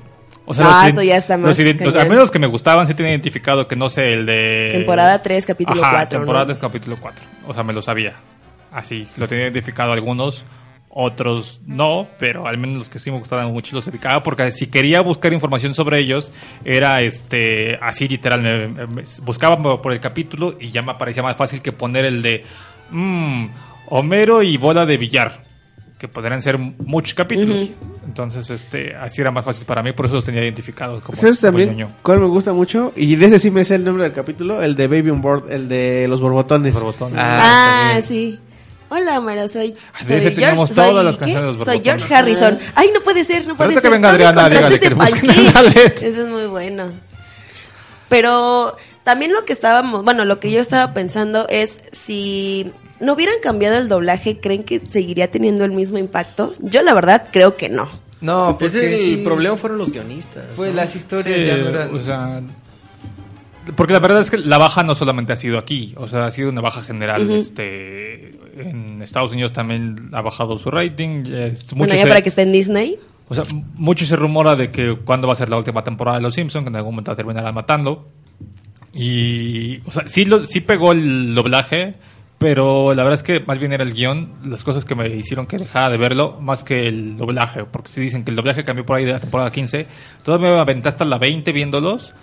O 0.51 0.55
sea, 0.55 0.67
Ah, 0.69 0.85
los 0.87 0.95
eso 0.95 1.03
ya 1.03 1.17
está 1.17 1.37
más 1.39 1.57
los 1.57 1.59
los- 1.81 1.97
al 1.97 2.09
menos 2.09 2.31
que 2.31 2.39
me 2.39 2.47
gustaban 2.49 2.87
sí 2.87 2.95
tenía 2.95 3.13
identificado 3.13 3.69
que 3.69 3.77
no 3.77 3.89
sé, 3.89 4.13
el 4.13 4.27
de... 4.27 4.71
Temporada 4.73 5.23
3, 5.23 5.47
capítulo 5.47 5.83
Ajá, 5.83 5.93
4, 5.93 6.19
temporada 6.19 6.45
¿no? 6.45 6.47
3, 6.49 6.59
capítulo 6.59 6.97
4. 7.01 7.25
O 7.47 7.55
sea, 7.55 7.63
me 7.63 7.73
lo 7.73 7.81
sabía. 7.83 8.15
Así, 8.73 9.07
lo 9.17 9.29
tenía 9.29 9.45
identificado 9.45 9.93
algunos, 9.93 10.45
otros 10.89 11.61
no, 11.67 12.09
pero 12.19 12.49
al 12.49 12.59
menos 12.59 12.77
los 12.77 12.89
que 12.89 12.99
sí 12.99 13.11
me 13.13 13.19
gustaban 13.19 13.53
mucho 13.53 13.77
los 13.77 13.87
ubicaba 13.87 14.23
porque 14.25 14.51
si 14.51 14.67
quería 14.67 15.01
buscar 15.03 15.33
información 15.33 15.73
sobre 15.73 16.01
ellos, 16.01 16.33
era 16.65 17.01
este 17.01 17.79
así 17.81 18.09
literal, 18.09 18.43
me- 18.43 18.67
me- 18.69 18.87
me- 18.89 19.03
buscaba 19.23 19.57
por 19.81 19.93
el 19.93 20.01
capítulo 20.01 20.57
y 20.59 20.71
ya 20.71 20.83
me 20.83 20.91
aparecía 20.91 21.23
más 21.23 21.37
fácil 21.37 21.63
que 21.63 21.71
poner 21.71 22.05
el 22.07 22.23
de 22.23 22.45
mm, 22.91 23.47
Homero 23.87 24.43
y 24.43 24.57
bola 24.57 24.85
de 24.87 24.97
billar, 24.97 25.43
que 25.99 26.09
podrían 26.09 26.43
ser 26.43 26.59
muchos 26.59 27.15
capítulos. 27.15 27.69
Entonces, 28.11 28.51
este, 28.51 28.97
así 28.97 29.21
era 29.21 29.31
más 29.31 29.45
fácil 29.45 29.65
para 29.65 29.85
mí, 29.85 29.93
por 29.93 30.07
eso 30.07 30.17
los 30.17 30.25
tenía 30.25 30.43
identificados 30.43 31.01
como, 31.03 31.17
¿Sabes 31.17 31.39
como 31.41 31.53
también 31.53 31.71
ñoño. 31.77 31.93
cuál 32.03 32.19
me 32.19 32.27
gusta 32.27 32.53
mucho? 32.53 32.93
Y 32.97 33.15
de 33.15 33.27
ese 33.27 33.39
sí 33.39 33.53
me 33.53 33.63
sé 33.63 33.77
el 33.77 33.85
nombre 33.85 34.03
del 34.03 34.13
capítulo, 34.13 34.61
el 34.63 34.75
de 34.75 34.89
Baby 34.89 35.11
on 35.11 35.23
Board, 35.23 35.51
el 35.53 35.69
de 35.69 36.07
los 36.09 36.21
borbotones. 36.21 36.75
Borbotones. 36.75 37.17
Ah, 37.23 38.01
sí. 38.03 38.41
Hola, 38.89 39.21
Homero, 39.21 39.47
soy, 39.49 39.77
Así 39.95 40.07
soy 40.07 40.17
ese 40.17 40.31
teníamos 40.33 40.71
soy- 40.71 40.85
todas 40.89 41.05
las 41.05 41.15
¿qué? 41.15 41.21
canciones 41.21 41.53
de 41.53 41.57
los 41.59 41.65
Soy 41.65 41.77
borbotones. 41.79 42.01
George 42.09 42.15
Harrison. 42.15 42.59
Ay, 42.75 42.91
no 42.93 43.01
puede 43.03 43.25
ser, 43.25 43.47
no 43.47 43.57
puede 43.57 43.67
ahorita 43.69 43.81
ser. 43.83 43.91
que 43.91 43.95
venga 43.95 44.11
Adriana, 44.11 44.49
dígale 44.49 44.81
que 44.81 44.91
le. 44.91 46.09
Eso 46.09 46.23
es 46.23 46.29
muy 46.29 46.47
bueno. 46.47 46.87
Pero 48.09 48.77
también 49.05 49.33
lo 49.33 49.45
que 49.45 49.53
estábamos, 49.53 50.03
bueno, 50.05 50.25
lo 50.25 50.41
que 50.41 50.51
yo 50.51 50.61
estaba 50.61 50.93
pensando 50.93 51.47
es 51.49 51.83
si 51.93 52.73
no 53.01 53.15
hubieran 53.15 53.37
cambiado 53.43 53.79
el 53.79 53.89
doblaje, 53.89 54.39
¿creen 54.41 54.63
que 54.65 54.81
seguiría 54.81 55.31
teniendo 55.31 55.65
el 55.65 55.73
mismo 55.73 55.99
impacto? 55.99 56.55
Yo 56.61 56.83
la 56.83 56.95
verdad 56.95 57.29
creo 57.33 57.57
que 57.57 57.69
no. 57.69 57.89
No, 58.21 58.57
Pues 58.59 58.73
porque 58.73 58.95
el 58.95 59.17
sí, 59.19 59.23
problema 59.25 59.57
fueron 59.57 59.79
los 59.79 59.91
guionistas. 59.91 60.45
Fue 60.55 60.69
¿no? 60.69 60.75
las 60.75 60.95
historias 60.95 61.39
Sí, 61.41 61.47
ya 61.47 61.57
no 61.57 61.69
eran... 61.71 61.95
o 61.95 61.99
sea, 62.01 62.43
porque 63.77 63.93
la 63.93 63.99
verdad 63.99 64.21
es 64.21 64.31
que 64.31 64.37
la 64.39 64.59
baja 64.59 64.83
no 64.83 64.95
solamente 64.95 65.33
ha 65.33 65.37
sido 65.37 65.59
aquí, 65.59 65.95
o 65.97 66.07
sea, 66.09 66.27
ha 66.27 66.31
sido 66.31 66.49
una 66.51 66.61
baja 66.61 66.83
general. 66.83 67.31
Este 67.31 68.39
En 68.59 69.01
Estados 69.03 69.33
Unidos 69.33 69.53
también 69.53 70.11
ha 70.13 70.21
bajado 70.21 70.59
su 70.59 70.71
rating. 70.71 71.25
es- 71.33 71.65
mucho 71.65 71.77
bueno, 71.77 71.95
ya 71.95 72.03
se- 72.03 72.09
para 72.09 72.21
que 72.23 72.29
esté 72.29 72.43
en 72.43 72.53
Disney. 72.53 72.99
O 73.29 73.35
sea, 73.35 73.45
mucho 73.75 74.05
se 74.05 74.17
rumora 74.17 74.57
de 74.57 74.71
que 74.71 74.97
cuándo 75.05 75.27
va 75.29 75.35
a 75.35 75.37
ser 75.37 75.49
la 75.51 75.57
última 75.57 75.85
temporada 75.85 76.17
de 76.19 76.23
Los 76.25 76.35
Simpsons, 76.35 76.65
que 76.65 76.69
en 76.69 76.77
algún 76.77 76.95
momento 76.95 77.13
la 77.13 77.17
terminarán 77.17 77.55
matando. 77.55 78.09
Y, 78.93 79.81
o 79.87 79.93
sea, 79.93 80.09
sí, 80.09 80.25
lo, 80.25 80.41
sí 80.41 80.61
pegó 80.61 80.93
el 80.93 81.35
doblaje, 81.35 81.95
pero 82.41 82.95
la 82.95 83.03
verdad 83.05 83.19
es 83.19 83.23
que 83.23 83.41
más 83.41 83.59
bien 83.59 83.73
era 83.75 83.85
el 83.85 83.93
guion, 83.93 84.33
las 84.47 84.65
cosas 84.65 84.87
que 84.87 84.95
me 84.95 85.07
hicieron 85.11 85.47
que 85.47 85.59
dejara 85.59 85.91
de 85.91 85.99
verlo, 85.99 86.39
más 86.41 86.65
que 86.65 86.89
el 86.89 87.19
doblaje, 87.19 87.65
porque 87.67 87.91
si 87.91 88.01
dicen 88.01 88.25
que 88.25 88.31
el 88.31 88.37
doblaje 88.37 88.65
cambió 88.65 88.87
por 88.87 88.97
ahí 88.97 89.05
de 89.05 89.13
la 89.13 89.21
temporada 89.21 89.53
15, 89.53 89.87
todavía 90.25 90.49
me 90.51 90.59
aventé 90.59 90.89
hasta 90.89 91.05
la 91.05 91.19
20 91.19 91.53
viéndolos, 91.53 92.15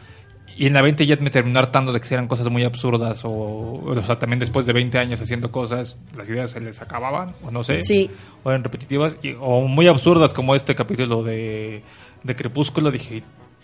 y 0.57 0.65
en 0.65 0.73
la 0.73 0.81
20 0.81 1.05
ya 1.05 1.17
me 1.17 1.29
terminó 1.29 1.59
hartando 1.59 1.93
de 1.93 1.99
que 2.01 2.11
eran 2.11 2.27
cosas 2.27 2.49
muy 2.49 2.63
absurdas, 2.63 3.21
o, 3.25 3.29
o 3.31 4.03
sea, 4.03 4.17
también 4.17 4.39
después 4.39 4.65
de 4.65 4.73
20 4.73 4.97
años 4.97 5.21
haciendo 5.21 5.51
cosas, 5.51 5.99
las 6.17 6.27
ideas 6.27 6.49
se 6.49 6.61
les 6.61 6.81
acababan, 6.81 7.35
o 7.43 7.51
no 7.51 7.63
sé 7.63 7.83
Sí. 7.83 8.09
o 8.43 8.49
eran 8.49 8.63
repetitivas 8.63 9.17
y- 9.21 9.35
o 9.39 9.61
muy 9.67 9.85
absurdas 9.87 10.33
como 10.33 10.55
este 10.55 10.73
capítulo 10.73 11.21
de, 11.21 11.83
de 12.23 12.35
Crepúsculo 12.35 12.89
dije 12.89 13.21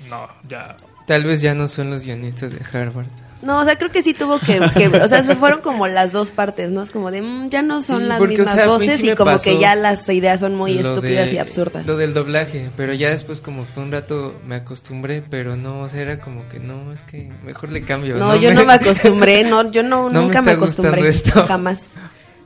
no 0.08 0.28
ya 0.47 0.76
Tal 1.08 1.24
vez 1.26 1.41
ya 1.41 1.54
no 1.56 1.68
son 1.68 1.89
los 1.89 2.04
guionistas 2.04 2.51
de 2.51 2.60
Harvard. 2.72 3.08
No, 3.44 3.60
o 3.60 3.66
sea, 3.66 3.78
creo 3.78 3.91
que 3.91 4.02
sí 4.02 4.14
tuvo 4.14 4.39
que, 4.39 4.60
que- 4.76 4.88
o 4.88 5.08
sea, 5.08 5.22
se 5.22 5.36
fueron 5.36 5.62
como 5.62 5.88
las 5.88 6.12
dos 6.14 6.32
partes, 6.32 6.72
¿no? 6.72 6.82
Es 6.82 6.91
como 6.91 7.12
de, 7.12 7.22
mm, 7.22 7.50
ya 7.50 7.62
no 7.62 7.84
son 7.84 8.02
Sí, 8.02 8.08
las 8.08 8.18
porque, 8.18 8.36
o 8.36 8.38
mismas 8.39 8.56
sea, 8.56 8.68
voces 8.68 8.98
sí 9.02 9.10
y 9.10 9.16
como 9.16 9.38
que 9.39 9.60
ya 9.60 9.76
las 9.76 10.08
ideas 10.10 10.39
son 10.39 10.56
muy 10.56 10.78
estúpidas 10.78 11.30
de- 11.30 11.36
y 11.36 11.38
absurdas. 11.39 11.86
Lo 11.86 11.98
del 11.98 12.14
doblaje, 12.14 12.70
pero 12.78 12.94
ya 12.94 13.10
después 13.10 13.41
como 13.41 13.66
que 13.74 13.80
un 13.80 13.91
rato 13.91 14.34
me 14.48 14.56
acostumbré, 14.56 15.24
pero 15.30 15.56
no, 15.58 15.82
o 15.82 15.89
sea, 15.89 16.02
era 16.02 16.20
como 16.20 16.48
que 16.50 16.60
no, 16.60 16.91
es 16.94 17.02
que 17.02 17.30
mejor 17.46 17.72
le 17.72 17.84
cambio. 17.84 18.16
No, 18.18 18.36
yo 18.36 18.54
no 18.54 18.64
me 18.66 18.74
acostumbré, 18.76 19.44
no, 19.44 19.70
yo 19.72 19.84
no, 19.84 20.10
nunca 20.10 20.41
me, 20.41 20.52
acostumbré, 20.52 21.08
esto. 21.08 21.44
jamás. 21.46 21.89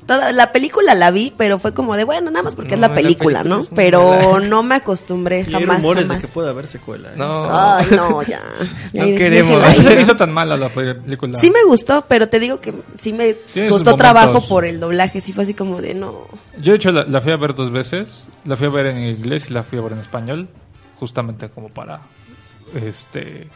Toda, 0.07 0.31
la 0.31 0.51
película 0.51 0.95
la 0.95 1.11
vi, 1.11 1.31
pero 1.37 1.59
fue 1.59 1.73
como 1.73 1.95
de, 1.95 2.03
bueno, 2.05 2.31
nada 2.31 2.41
más 2.41 2.55
porque 2.55 2.73
es 2.75 2.79
No, 2.79 2.81
la 2.81 2.87
la 2.87 2.95
película, 2.95 3.43
película 3.43 3.61
¿no? 3.69 3.75
Pero 3.75 4.33
mala. 4.33 4.47
no 4.47 4.63
me 4.63 4.75
acostumbré, 4.75 5.41
Y 5.41 5.53
hay 5.53 5.61
jamás, 5.63 5.77
rumores 5.77 6.07
jamás. 6.07 6.21
de 6.21 6.27
que 6.27 6.33
puede 6.33 6.49
haber 6.49 6.65
secuela. 6.67 7.09
¿eh? 7.09 7.15
No. 7.17 7.47
Ay, 7.51 7.85
no, 7.91 8.23
ya. 8.23 8.41
No 8.93 9.03
queremos. 9.03 9.59
no 9.59 9.91
se 9.91 10.01
hizo 10.01 10.15
tan 10.15 10.31
mala 10.31 10.57
la 10.57 10.69
película 10.69 11.37
Sí 11.37 11.51
me 11.51 11.63
gustó, 11.65 12.05
pero 12.07 12.27
te 12.29 12.39
digo 12.39 12.59
que 12.59 12.73
sí 12.97 13.13
me 13.13 13.35
costó 13.69 13.95
trabajo 13.95 14.47
por 14.47 14.65
el 14.65 14.79
doblaje, 14.79 15.21
sí 15.21 15.33
fue 15.33 15.43
así 15.43 15.53
como 15.53 15.81
de, 15.81 15.93
no. 15.93 16.25
yo 16.57 16.71
de 16.71 16.77
hecho 16.77 16.91
la, 16.91 17.03
la 17.03 17.21
fui 17.21 17.31
a 17.33 17.37
ver 17.37 17.53
dos 17.53 17.69
veces 17.71 18.07
la 18.45 18.55
fui 18.55 18.67
a 18.67 18.69
ver 18.71 18.87
en 18.87 18.99
inglés 18.99 19.45
y 19.49 19.53
la 19.53 19.63
fui 19.63 19.77
a 19.77 19.81
ver 19.81 19.91
en 19.91 19.99
español 19.99 20.47
justamente 20.95 21.49
como 21.49 21.67
para 21.69 21.99
este 22.75 23.47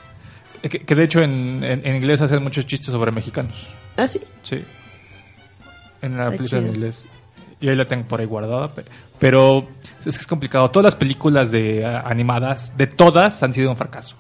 que, 0.62 0.70
que 0.70 0.96
de 0.96 1.04
hecho 1.04 1.22
en, 1.22 1.64
en, 1.64 1.82
en 1.86 1.96
inglés 1.96 2.22
hacen 2.22 2.44
muchos 2.44 2.66
chistes 2.66 2.92
sobre 2.92 3.12
mexicanos 3.12 3.56
Ah, 3.98 4.08
sí. 4.08 4.20
Sí. 4.44 4.62
En 6.02 6.18
la 6.18 6.26
Está 6.26 6.38
película 6.38 6.62
en 6.62 6.68
inglés. 6.68 7.06
Y 7.60 7.70
ahí 7.70 7.76
la 7.76 7.88
tengo 7.88 8.06
por 8.08 8.20
ahí 8.20 8.26
guardada. 8.26 8.68
pe- 8.70 8.86
Pero 9.20 9.68
es 10.06 10.16
que 10.16 10.22
es 10.22 10.28
complicado. 10.28 10.70
Todas 10.72 10.86
las 10.86 10.96
películas 10.96 11.52
de 11.52 11.86
ah, 11.86 12.04
animadas, 12.06 12.76
de 12.76 12.88
todas, 12.88 13.44
han 13.44 13.54
sido 13.54 13.70
un 13.70 13.78
fracaso. 13.78 14.16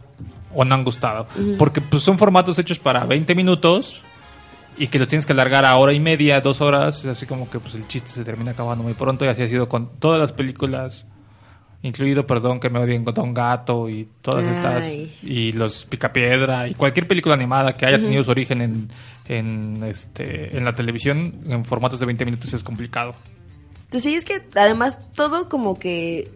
O 0.53 0.63
no 0.65 0.75
han 0.75 0.83
gustado. 0.83 1.27
Porque 1.57 1.81
pues, 1.81 2.03
son 2.03 2.17
formatos 2.17 2.59
hechos 2.59 2.77
para 2.77 3.05
20 3.05 3.33
minutos 3.35 4.01
y 4.77 4.87
que 4.87 4.99
los 4.99 5.07
tienes 5.07 5.25
que 5.25 5.33
alargar 5.33 5.65
a 5.65 5.75
hora 5.77 5.93
y 5.93 5.99
media, 5.99 6.39
dos 6.41 6.61
horas. 6.61 6.99
Es 6.99 7.05
así 7.05 7.25
como 7.25 7.49
que 7.49 7.59
pues, 7.59 7.73
el 7.75 7.87
chiste 7.87 8.09
se 8.09 8.23
termina 8.23 8.51
acabando 8.51 8.83
muy 8.83 8.93
pronto. 8.93 9.25
Y 9.25 9.29
así 9.29 9.41
ha 9.41 9.47
sido 9.47 9.67
con 9.67 9.89
todas 9.99 10.19
las 10.19 10.33
películas. 10.33 11.05
Incluido, 11.83 12.27
perdón, 12.27 12.59
que 12.59 12.69
me 12.69 12.77
odien 12.77 13.03
con 13.03 13.19
un 13.19 13.33
gato 13.33 13.89
y 13.89 14.07
todas 14.21 14.45
estas. 14.45 14.85
Y 15.23 15.51
los 15.53 15.85
Picapiedra 15.85 16.67
y 16.67 16.75
cualquier 16.75 17.07
película 17.07 17.33
animada 17.33 17.73
que 17.73 17.87
haya 17.87 17.97
tenido 17.99 18.23
su 18.23 18.29
origen 18.29 18.61
en, 18.61 18.87
en, 19.31 19.83
este, 19.83 20.55
en 20.57 20.65
la 20.65 20.75
televisión 20.75 21.33
en 21.47 21.63
formatos 21.65 21.99
de 21.99 22.05
20 22.05 22.25
minutos 22.25 22.53
es 22.53 22.63
complicado. 22.63 23.15
Entonces 23.85 24.03
sí, 24.03 24.15
es 24.15 24.25
que 24.25 24.41
además 24.55 24.99
todo 25.13 25.49
como 25.49 25.79
que 25.79 26.29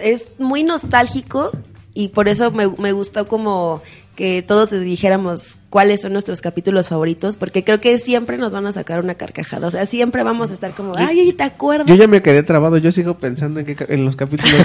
es 0.00 0.28
muy 0.38 0.64
nostálgico 0.64 1.50
y 1.94 2.08
por 2.08 2.28
eso 2.28 2.50
me, 2.50 2.68
me 2.78 2.92
gustó 2.92 3.28
como 3.28 3.82
que 4.16 4.42
todos 4.42 4.70
dijéramos 4.70 5.56
cuáles 5.70 6.02
son 6.02 6.12
nuestros 6.12 6.42
capítulos 6.42 6.88
favoritos, 6.88 7.38
porque 7.38 7.64
creo 7.64 7.80
que 7.80 7.98
siempre 7.98 8.36
nos 8.36 8.52
van 8.52 8.66
a 8.66 8.72
sacar 8.72 9.00
una 9.00 9.14
carcajada. 9.14 9.68
O 9.68 9.70
sea, 9.70 9.86
siempre 9.86 10.22
vamos 10.22 10.50
a 10.50 10.54
estar 10.54 10.72
como, 10.72 10.94
ay, 10.96 11.32
¿te 11.32 11.44
acuerdas? 11.44 11.86
Yo 11.86 11.94
ya 11.94 12.06
me 12.06 12.20
quedé 12.20 12.42
trabado, 12.42 12.76
yo 12.76 12.92
sigo 12.92 13.16
pensando 13.16 13.60
en, 13.60 13.74
en 13.88 14.04
los 14.04 14.16
capítulos. 14.16 14.52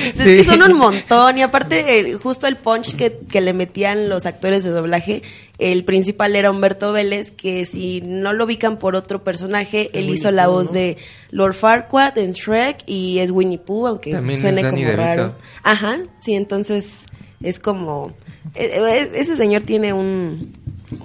Es 0.00 0.22
que 0.24 0.44
son 0.44 0.62
un 0.62 0.76
montón 0.76 1.38
y 1.38 1.42
aparte 1.42 2.00
eh, 2.00 2.14
justo 2.14 2.48
el 2.48 2.56
punch 2.56 2.96
que, 2.96 3.20
que 3.30 3.40
le 3.40 3.52
metían 3.52 4.08
los 4.08 4.26
actores 4.26 4.64
de 4.64 4.70
doblaje, 4.70 5.22
el 5.60 5.84
principal 5.84 6.34
era 6.34 6.50
Humberto 6.50 6.92
Vélez, 6.92 7.30
que 7.30 7.64
si 7.66 8.00
no 8.00 8.32
lo 8.32 8.44
ubican 8.46 8.78
por 8.78 8.96
otro 8.96 9.22
personaje, 9.22 9.90
él 9.92 10.08
hizo 10.10 10.30
la 10.30 10.48
voz 10.48 10.66
¿no? 10.66 10.72
de 10.72 10.96
Lord 11.30 11.54
Farquaad 11.54 12.18
en 12.18 12.32
Shrek 12.32 12.78
y 12.86 13.18
es 13.18 13.30
Winnie 13.30 13.58
Pooh, 13.58 13.86
aunque 13.86 14.12
También 14.12 14.40
suene 14.40 14.62
como 14.62 14.76
DeVito. 14.76 14.96
raro. 14.96 15.34
Ajá, 15.62 15.98
sí, 16.20 16.34
entonces 16.34 17.00
es 17.42 17.58
como... 17.58 18.12
eh, 18.54 18.70
eh, 18.74 19.10
ese 19.14 19.36
señor 19.36 19.62
tiene 19.62 19.92
un, 19.92 20.52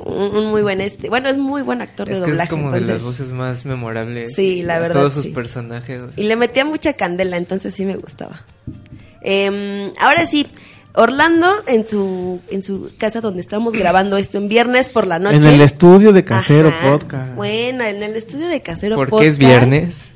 un, 0.06 0.36
un 0.36 0.46
muy 0.52 0.62
buen 0.62 0.80
este... 0.82 1.10
Bueno, 1.10 1.30
es 1.30 1.38
muy 1.38 1.62
buen 1.62 1.82
actor 1.82 2.10
Es 2.10 2.16
de 2.20 2.24
que 2.26 2.32
doblaje. 2.32 2.44
es 2.44 2.50
como 2.62 2.72
de 2.72 2.82
las 2.82 3.04
voces 3.04 3.32
más 3.34 3.66
memorables. 3.66 4.36
Sí, 4.36 4.64
la 4.64 4.80
verdad, 4.80 5.02
Todos 5.02 5.14
sus 5.16 5.24
sí. 5.24 5.30
personajes. 5.30 6.02
o 6.02 6.12
sea. 6.12 6.24
Y 6.24 6.28
le 6.28 6.36
metía 6.36 6.66
mucha 6.66 6.94
candela, 6.94 7.38
entonces 7.38 7.74
sí 7.74 7.86
me 7.86 7.96
gustaba. 7.98 8.46
Em, 9.22 9.92
ahora 10.00 10.26
sí, 10.26 10.46
Orlando 10.96 11.52
en 11.68 11.88
su 11.88 12.40
en 12.50 12.64
su 12.64 12.92
casa 12.98 13.22
donde 13.22 13.42
estamos 13.42 13.74
grabando 13.80 14.18
esto 14.18 14.38
en 14.38 14.48
viernes 14.48 14.90
por 14.90 15.08
la 15.08 15.20
noche. 15.20 15.38
en 15.38 15.46
el 15.46 15.62
estudio 15.62 16.14
de 16.14 16.24
Casero 16.24 16.70
Ajá. 16.70 16.92
Podcast. 16.92 17.36
Bueno, 17.36 17.84
en 17.84 18.02
el 18.04 18.16
estudio 18.16 18.48
de 18.48 18.62
Casero 18.62 18.96
Porque 18.96 19.12
Podcast. 19.12 19.32
es 19.32 19.38
viernes. 19.38 20.12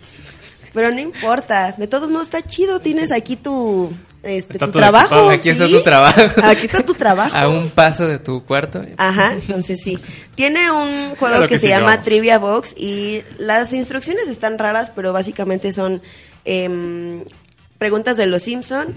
Pero 0.74 0.92
no 0.92 1.00
importa, 1.00 1.74
de 1.78 1.88
todos 1.88 2.12
modos 2.12 2.28
está 2.28 2.44
chido, 2.44 2.80
tienes 2.80 3.12
aquí 3.12 3.36
tu 3.36 3.92
este 4.22 4.54
Está 4.54 4.66
tu 4.68 4.72
todo 4.74 4.82
trabajo. 4.82 5.30
Aquí 5.30 5.50
está 5.50 5.68
tu 5.68 5.82
trabajo. 5.82 6.20
Aquí 6.44 6.66
está 6.66 6.84
tu 6.86 6.94
trabajo. 6.94 7.36
A 7.36 7.48
un 7.48 7.70
paso 7.70 8.06
de 8.06 8.20
tu 8.20 8.44
cuarto. 8.46 8.82
Ajá, 8.98 9.34
entonces 9.34 9.80
sí. 9.82 9.98
Tiene 10.36 10.70
un 10.72 11.10
juego 11.18 11.36
Claro 11.36 11.42
que, 11.44 11.56
que 11.56 11.60
se 11.60 11.68
sí, 11.68 11.70
llama 11.74 11.92
vamos. 11.92 12.04
Trivia 12.06 12.38
Box 12.38 12.76
y 12.78 13.22
las 13.38 13.72
instrucciones 13.74 14.28
están 14.28 14.58
raras, 14.60 14.92
pero 14.94 15.14
básicamente 15.14 15.72
son 15.74 16.02
em, 16.46 17.24
preguntas 17.78 18.18
de 18.18 18.28
los 18.28 18.44
Simpson. 18.44 18.94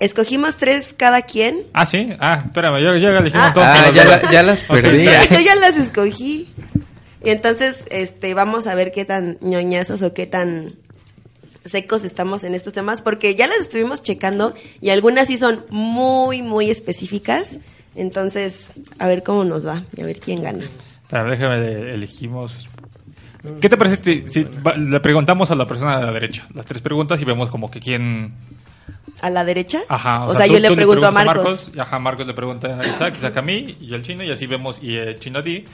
Escogimos 0.00 0.56
tres 0.56 0.94
cada 0.96 1.22
quien. 1.22 1.62
Ah, 1.72 1.84
sí. 1.86 2.10
Ah, 2.20 2.42
espérame, 2.46 2.80
yo 2.82 2.96
ya 2.96 3.08
elegí 3.18 3.36
Ah. 3.36 3.52
Ah, 3.56 3.82
pero 3.82 3.94
ya, 3.94 4.04
no- 4.04 4.10
la- 4.10 4.30
ya 4.32 4.42
las 4.42 4.62
perdí. 4.62 5.04
Yo 5.30 5.40
ya 5.40 5.56
las 5.56 5.76
escogí. 5.76 6.48
Y 7.24 7.30
entonces, 7.30 7.84
este, 7.90 8.32
vamos 8.34 8.66
a 8.68 8.74
ver 8.76 8.92
qué 8.92 9.04
tan 9.04 9.38
ñoñazos 9.40 10.02
o 10.02 10.14
qué 10.14 10.26
tan 10.26 10.76
secos 11.64 12.04
estamos 12.04 12.44
en 12.44 12.54
estos 12.54 12.72
temas, 12.72 13.02
porque 13.02 13.34
ya 13.34 13.46
las 13.48 13.58
estuvimos 13.58 14.02
checando 14.02 14.54
y 14.80 14.90
algunas 14.90 15.26
sí 15.26 15.36
son 15.36 15.64
muy, 15.68 16.42
muy 16.42 16.70
específicas. 16.70 17.58
Entonces, 17.96 18.70
a 19.00 19.08
ver 19.08 19.24
cómo 19.24 19.42
nos 19.44 19.66
va 19.66 19.82
y 19.96 20.02
a 20.02 20.06
ver 20.06 20.20
quién 20.20 20.42
gana. 20.42 20.64
Espérame, 21.02 21.30
déjame, 21.30 21.60
de- 21.60 21.94
elegimos. 21.94 22.68
¿Qué 23.60 23.68
te 23.68 23.76
parece 23.76 23.96
si, 23.96 24.24
si 24.30 24.44
va- 24.44 24.76
le 24.76 25.00
preguntamos 25.00 25.50
a 25.50 25.56
la 25.56 25.66
persona 25.66 25.98
de 25.98 26.06
la 26.06 26.12
derecha 26.12 26.46
las 26.54 26.66
tres 26.66 26.80
preguntas 26.82 27.20
y 27.20 27.24
vemos 27.24 27.50
como 27.50 27.70
que 27.70 27.80
quién, 27.80 28.32
¿A 29.20 29.30
la 29.30 29.44
derecha? 29.44 29.80
Ajá. 29.88 30.24
O, 30.26 30.34
sea, 30.34 30.46
tú- 30.46 30.52
yo 30.52 30.58
le 30.60 30.70
pregunto 30.72 31.06
a 31.06 31.10
preguntas 31.12 31.36
Marcos. 31.44 31.70
y 31.74 31.78
ajá, 31.80 31.98
Marcos 31.98 32.26
le 32.26 32.34
pregunta 32.34 32.78
a 32.80 32.86
Isaac, 32.86 33.14
Isaac 33.16 33.36
a 33.36 33.42
mí 33.42 33.76
y 33.80 33.92
el 33.94 34.02
chino, 34.02 34.22
y 34.22 34.30
así 34.30 34.46
vemos, 34.46 34.78
y 34.82 34.94
el 34.96 35.18
chino 35.18 35.40
a 35.40 35.42
ti, 35.42 35.64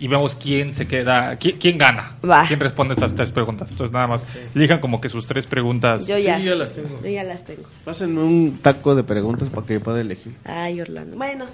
y 0.00 0.08
vemos 0.08 0.34
quién 0.36 0.74
se 0.74 0.86
queda, 0.88 1.36
quién, 1.36 1.58
quién 1.58 1.78
gana, 1.78 2.16
Va. 2.28 2.44
quién 2.46 2.58
responde 2.60 2.94
estas 2.94 3.14
tres 3.14 3.30
preguntas. 3.32 3.70
Entonces, 3.70 3.92
nada 3.92 4.06
más, 4.08 4.24
elijan 4.54 4.80
como 4.80 5.00
que 5.00 5.08
sus 5.08 5.26
tres 5.26 5.46
preguntas. 5.46 6.06
Yo 6.06 6.18
ya. 6.18 6.38
Sí, 6.38 6.44
yo 6.44 6.54
las 6.56 6.74
tengo. 6.74 7.00
Yo 7.02 7.08
ya 7.08 7.22
las 7.24 7.44
tengo. 7.44 7.62
Pásenme 7.84 8.20
un 8.22 8.58
taco 8.62 8.94
de 8.96 9.04
preguntas 9.04 9.48
para 9.48 9.66
que 9.66 9.78
pueda 9.80 10.00
elegir. 10.00 10.34
Ay, 10.44 10.80
Orlando. 10.80 11.16
Bueno. 11.16 11.46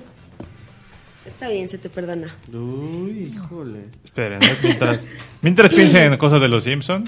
Está 1.27 1.49
bien, 1.49 1.69
se 1.71 1.79
te 1.79 1.89
perdona. 1.89 2.37
Uy, 2.53 3.33
híjole. 3.35 3.85
Esperen, 4.05 4.41
mientras, 4.63 5.07
mientras 5.41 5.73
piensen 5.73 6.13
en 6.13 6.19
cosas 6.19 6.41
de 6.41 6.49
los 6.49 6.65
Simpson. 6.65 7.05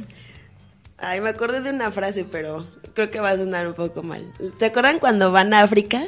Ay, 0.99 1.21
me 1.21 1.29
acordé 1.31 1.61
de 1.61 1.71
una 1.71 1.91
frase, 1.91 2.25
pero 2.31 2.67
creo 2.95 3.11
que 3.11 3.21
va 3.21 3.31
a 3.31 3.37
sonar 3.37 3.67
un 3.69 3.75
poco 3.75 4.03
mal. 4.03 4.25
¿Te 4.59 4.67
acuerdan 4.67 4.99
cuando 4.99 5.31
van 5.31 5.53
a 5.53 5.61
África? 5.63 6.05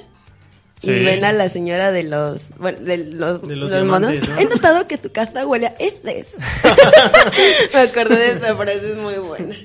Sí. 0.81 0.91
Y 0.93 1.05
ven 1.05 1.25
a 1.25 1.33
la 1.33 1.49
señora 1.49 1.91
de 1.91 2.05
los, 2.05 2.51
bueno, 2.57 2.79
de 2.81 2.99
los, 2.99 3.43
De 3.47 3.57
los 3.57 3.71
los 3.71 3.85
monos. 3.85 4.15
He 4.39 4.45
notado 4.45 4.87
que 4.87 4.97
tu 4.97 5.11
casa 5.11 5.45
huele 5.47 5.67
a 5.67 5.75
heces. 5.79 6.39
me 7.75 7.81
acordé 7.81 8.17
de 8.17 8.31
esa 8.33 8.55
frase, 8.57 8.93
es 8.93 8.97
muy 8.97 9.15
buena. 9.15 9.57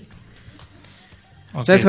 ¿Sabes 1.64 1.84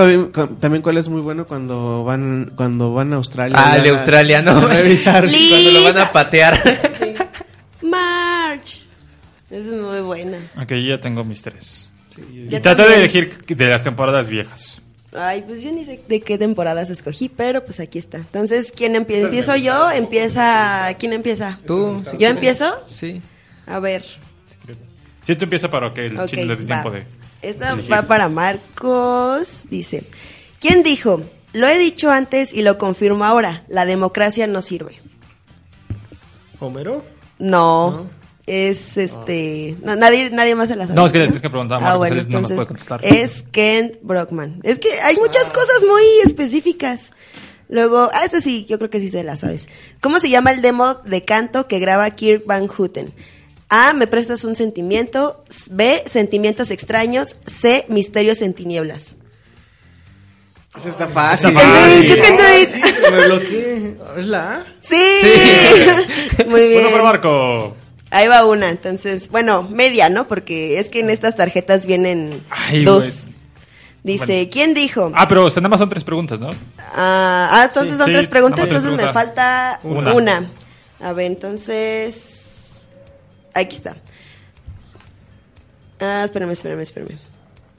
también 0.61 0.83
cuál 0.83 0.99
es 0.99 1.09
muy 1.09 1.23
bueno 1.23 1.47
cuando 1.47 2.05
van 2.05 2.53
cuando 2.55 2.93
van 2.93 3.15
a 3.15 3.17
Australia? 3.17 3.57
Ah, 3.59 3.77
el 3.79 3.83
de 3.85 3.89
Ya- 3.89 3.95
Australia, 3.95 4.43
¿no? 4.43 4.59
a 4.59 4.67
revisar. 4.67 5.25
Li- 5.27 5.49
Cuando 5.51 5.71
lo 5.71 5.83
van 5.85 5.93
Lisa. 5.95 6.03
a 6.05 6.13
patear. 6.13 6.63
Sí. 6.99 7.15
March. 7.81 8.83
Esa 9.51 9.71
es 9.75 9.81
muy 9.81 10.01
buena. 10.01 10.37
Ok, 10.61 10.69
yo 10.71 10.77
ya 10.97 11.01
tengo 11.01 11.25
mis 11.25 11.41
tres. 11.41 11.89
Y 12.19 12.49
Yo 12.49 12.61
traté 12.63 12.89
de 12.89 12.97
elegir 12.97 13.37
de 13.47 13.67
las 13.67 13.83
temporadas 13.83 14.29
viejas. 14.29 14.81
Ay, 15.17 15.45
pues 15.47 15.63
yo 15.63 15.71
ni 15.71 15.85
sé 15.85 16.01
de 16.09 16.21
qué 16.21 16.37
temporadas 16.39 16.91
escogí, 16.91 17.29
pero 17.29 17.65
pues 17.65 17.79
aquí 17.79 17.99
está. 18.01 18.17
Entonces, 18.19 18.73
¿quién 18.75 18.97
empieza? 18.97 19.27
¿Empiezo 19.27 19.55
yo? 19.57 19.91
¿Empieza? 19.93 20.93
¿Quién 20.99 21.13
empieza? 21.13 21.61
¿Tú? 21.67 22.03
¿Yo 22.19 22.27
empiezo? 22.29 22.75
Sí. 22.89 23.23
A 23.67 23.79
ver. 23.79 24.05
Si 25.25 25.37
tú 25.37 25.45
empieza 25.45 25.71
para 25.71 25.95
que 25.95 26.07
el 26.07 26.19
Ok, 26.19 26.27
chino 26.31 26.43
le 26.45 26.57
dé 26.57 26.63
va. 26.63 26.67
tiempo 26.67 26.91
de... 26.91 27.07
Esta 27.43 27.71
elegir. 27.73 27.93
va 27.93 28.03
para 28.03 28.29
Marcos. 28.29 29.65
Dice, 29.71 30.03
¿quién 30.61 30.83
dijo? 30.83 31.23
Lo 31.53 31.69
he 31.69 31.79
dicho 31.79 32.11
antes 32.11 32.53
y 32.53 32.63
lo 32.63 32.77
confirmo 32.79 33.25
ahora. 33.25 33.63
La 33.69 33.85
democracia 33.87 34.47
no 34.49 34.61
sirve. 34.63 35.01
¿Homero? 36.59 37.05
No. 37.39 37.91
¿No? 37.91 38.11
Es 38.47 38.99
este. 38.99 39.77
no, 39.83 39.97
nadie, 39.97 40.29
nadie 40.31 40.55
más 40.55 40.69
se 40.69 40.75
la 40.75 40.87
sabe. 40.87 40.97
No, 40.97 41.07
es 41.07 41.13
que 41.13 41.19
le 41.19 41.25
tienes 41.27 41.41
que 41.41 41.49
preguntar 41.49 41.83
a 41.83 41.93
Ah, 41.93 41.97
bueno, 41.97 42.17
él 42.17 42.29
no 42.29 42.41
nos 42.41 42.51
entonces 42.51 42.55
puede 42.57 42.67
contestar. 42.69 43.01
es 43.03 43.43
Kent 43.53 43.95
Brockman. 44.03 44.61
Es 44.63 44.79
que 44.79 44.89
hay 45.01 45.17
muchas 45.17 45.51
cosas 45.51 45.83
muy 45.89 46.03
específicas. 46.25 47.11
Luego, 47.71 48.11
ah, 48.13 48.25
esta 48.27 48.41
sí, 48.43 48.67
yo 48.69 48.77
creo 48.77 48.91
que 48.91 49.01
sí 49.01 49.09
se 49.09 49.25
la 49.25 49.39
sabes. 49.39 49.69
¿Cómo 50.03 50.21
se 50.21 50.29
llama 50.29 50.51
el 50.51 50.61
demo 50.61 50.97
de 51.07 51.25
canto 51.25 51.67
que 51.69 51.79
graba 51.79 52.11
Kirk 52.11 52.45
Van 52.45 52.67
Houten? 52.69 53.15
A. 53.71 53.95
Me 53.95 54.07
prestas 54.07 54.45
un 54.45 54.55
sentimiento. 54.57 55.43
B. 55.71 56.05
Sentimientos 56.07 56.71
extraños. 56.71 57.37
C. 57.47 57.87
Misterios 57.89 58.43
en 58.43 58.53
tinieblas. 58.53 59.17
Eso 60.77 60.91
está 60.91 61.07
fácil. 61.09 61.49
Está 61.49 61.61
fácil. 61.61 62.07
You 62.07 62.23
can 62.23 62.37
do 62.37 62.61
it. 62.61 62.69
Sí, 62.71 62.83
me 63.11 63.25
bloqueé. 63.27 63.97
¿Es 64.19 64.27
la 64.27 64.57
A? 64.57 64.65
Sí. 64.83 65.03
Muy 66.49 66.69
bien. 66.69 66.81
Uno 66.83 66.91
para 66.91 67.03
Marco. 67.05 67.77
Ahí 68.15 68.29
va 68.29 68.47
una, 68.47 68.69
entonces, 68.69 69.29
bueno, 69.29 69.65
media, 69.65 70.09
¿no? 70.09 70.29
Porque 70.29 70.79
es 70.79 70.89
que 70.89 71.01
en 71.01 71.11
estas 71.11 71.35
tarjetas 71.35 71.85
vienen 71.85 72.41
Ay, 72.49 72.85
dos. 72.85 73.25
Dice, 74.05 74.27
Bueno. 74.27 74.51
¿quién 74.53 74.73
dijo? 74.75 75.11
Ah, 75.17 75.27
pero 75.27 75.47
o 75.47 75.51
sea, 75.51 75.61
nada 75.61 75.71
más 75.71 75.81
son 75.81 75.89
tres 75.89 76.05
preguntas, 76.05 76.39
¿no? 76.39 76.51
Ah, 76.79 77.49
ah, 77.51 77.65
entonces 77.65 77.93
Sí, 77.93 77.99
son 77.99 78.07
sí, 78.07 78.13
tres 78.13 78.29
preguntas, 78.29 78.67
entonces 78.69 78.93
me 78.93 79.13
falta 79.13 79.81
Una. 79.83 80.13
una. 80.15 80.51
A 81.01 81.13
ver, 81.13 81.27
entonces... 81.27 82.83
Aquí 83.53 83.75
está. 83.75 83.97
Ah, 85.99 86.23
espérame, 86.27 86.51
espérame, 86.53 86.81
espérame. 86.83 87.19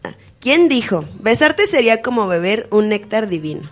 Ah, 0.03 0.15
¿Quién 0.41 0.67
dijo? 0.67 1.05
Besarte 1.21 1.65
sería 1.67 2.01
como 2.01 2.27
beber 2.27 2.67
un 2.71 2.89
néctar 2.89 3.29
divino. 3.29 3.69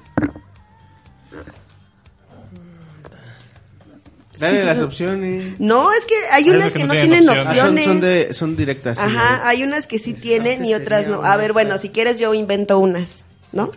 Dale 4.44 4.66
las 4.66 4.80
opciones. 4.82 5.60
No, 5.60 5.91
es 5.91 6.06
que 6.06 6.16
hay 6.32 6.44
Hay 6.46 6.50
unas 6.52 6.74
que, 6.74 6.80
que 6.80 6.86
no 6.86 6.94
no 6.94 7.00
tienen 7.00 7.20
tienen 7.24 7.30
Ah, 7.30 7.39
opciones. 7.50 7.84
son, 7.86 7.94
son, 7.94 8.02
de, 8.02 8.34
son 8.34 8.56
directas. 8.56 8.98
sí. 8.98 9.04
Ajá, 9.06 9.48
hay 9.48 9.64
unas 9.64 9.88
que 9.88 10.00
sí 10.00 10.14
tienen 10.14 10.66
y 10.66 10.74
otras 10.74 11.08
no. 11.08 11.24
A 11.24 11.36
ver, 11.38 11.54
bueno, 11.54 11.78
si 11.78 11.89
quieres 11.89 12.20
yo 12.20 12.34
invento 12.34 12.80
unas, 12.80 13.26
¿no? 13.52 13.72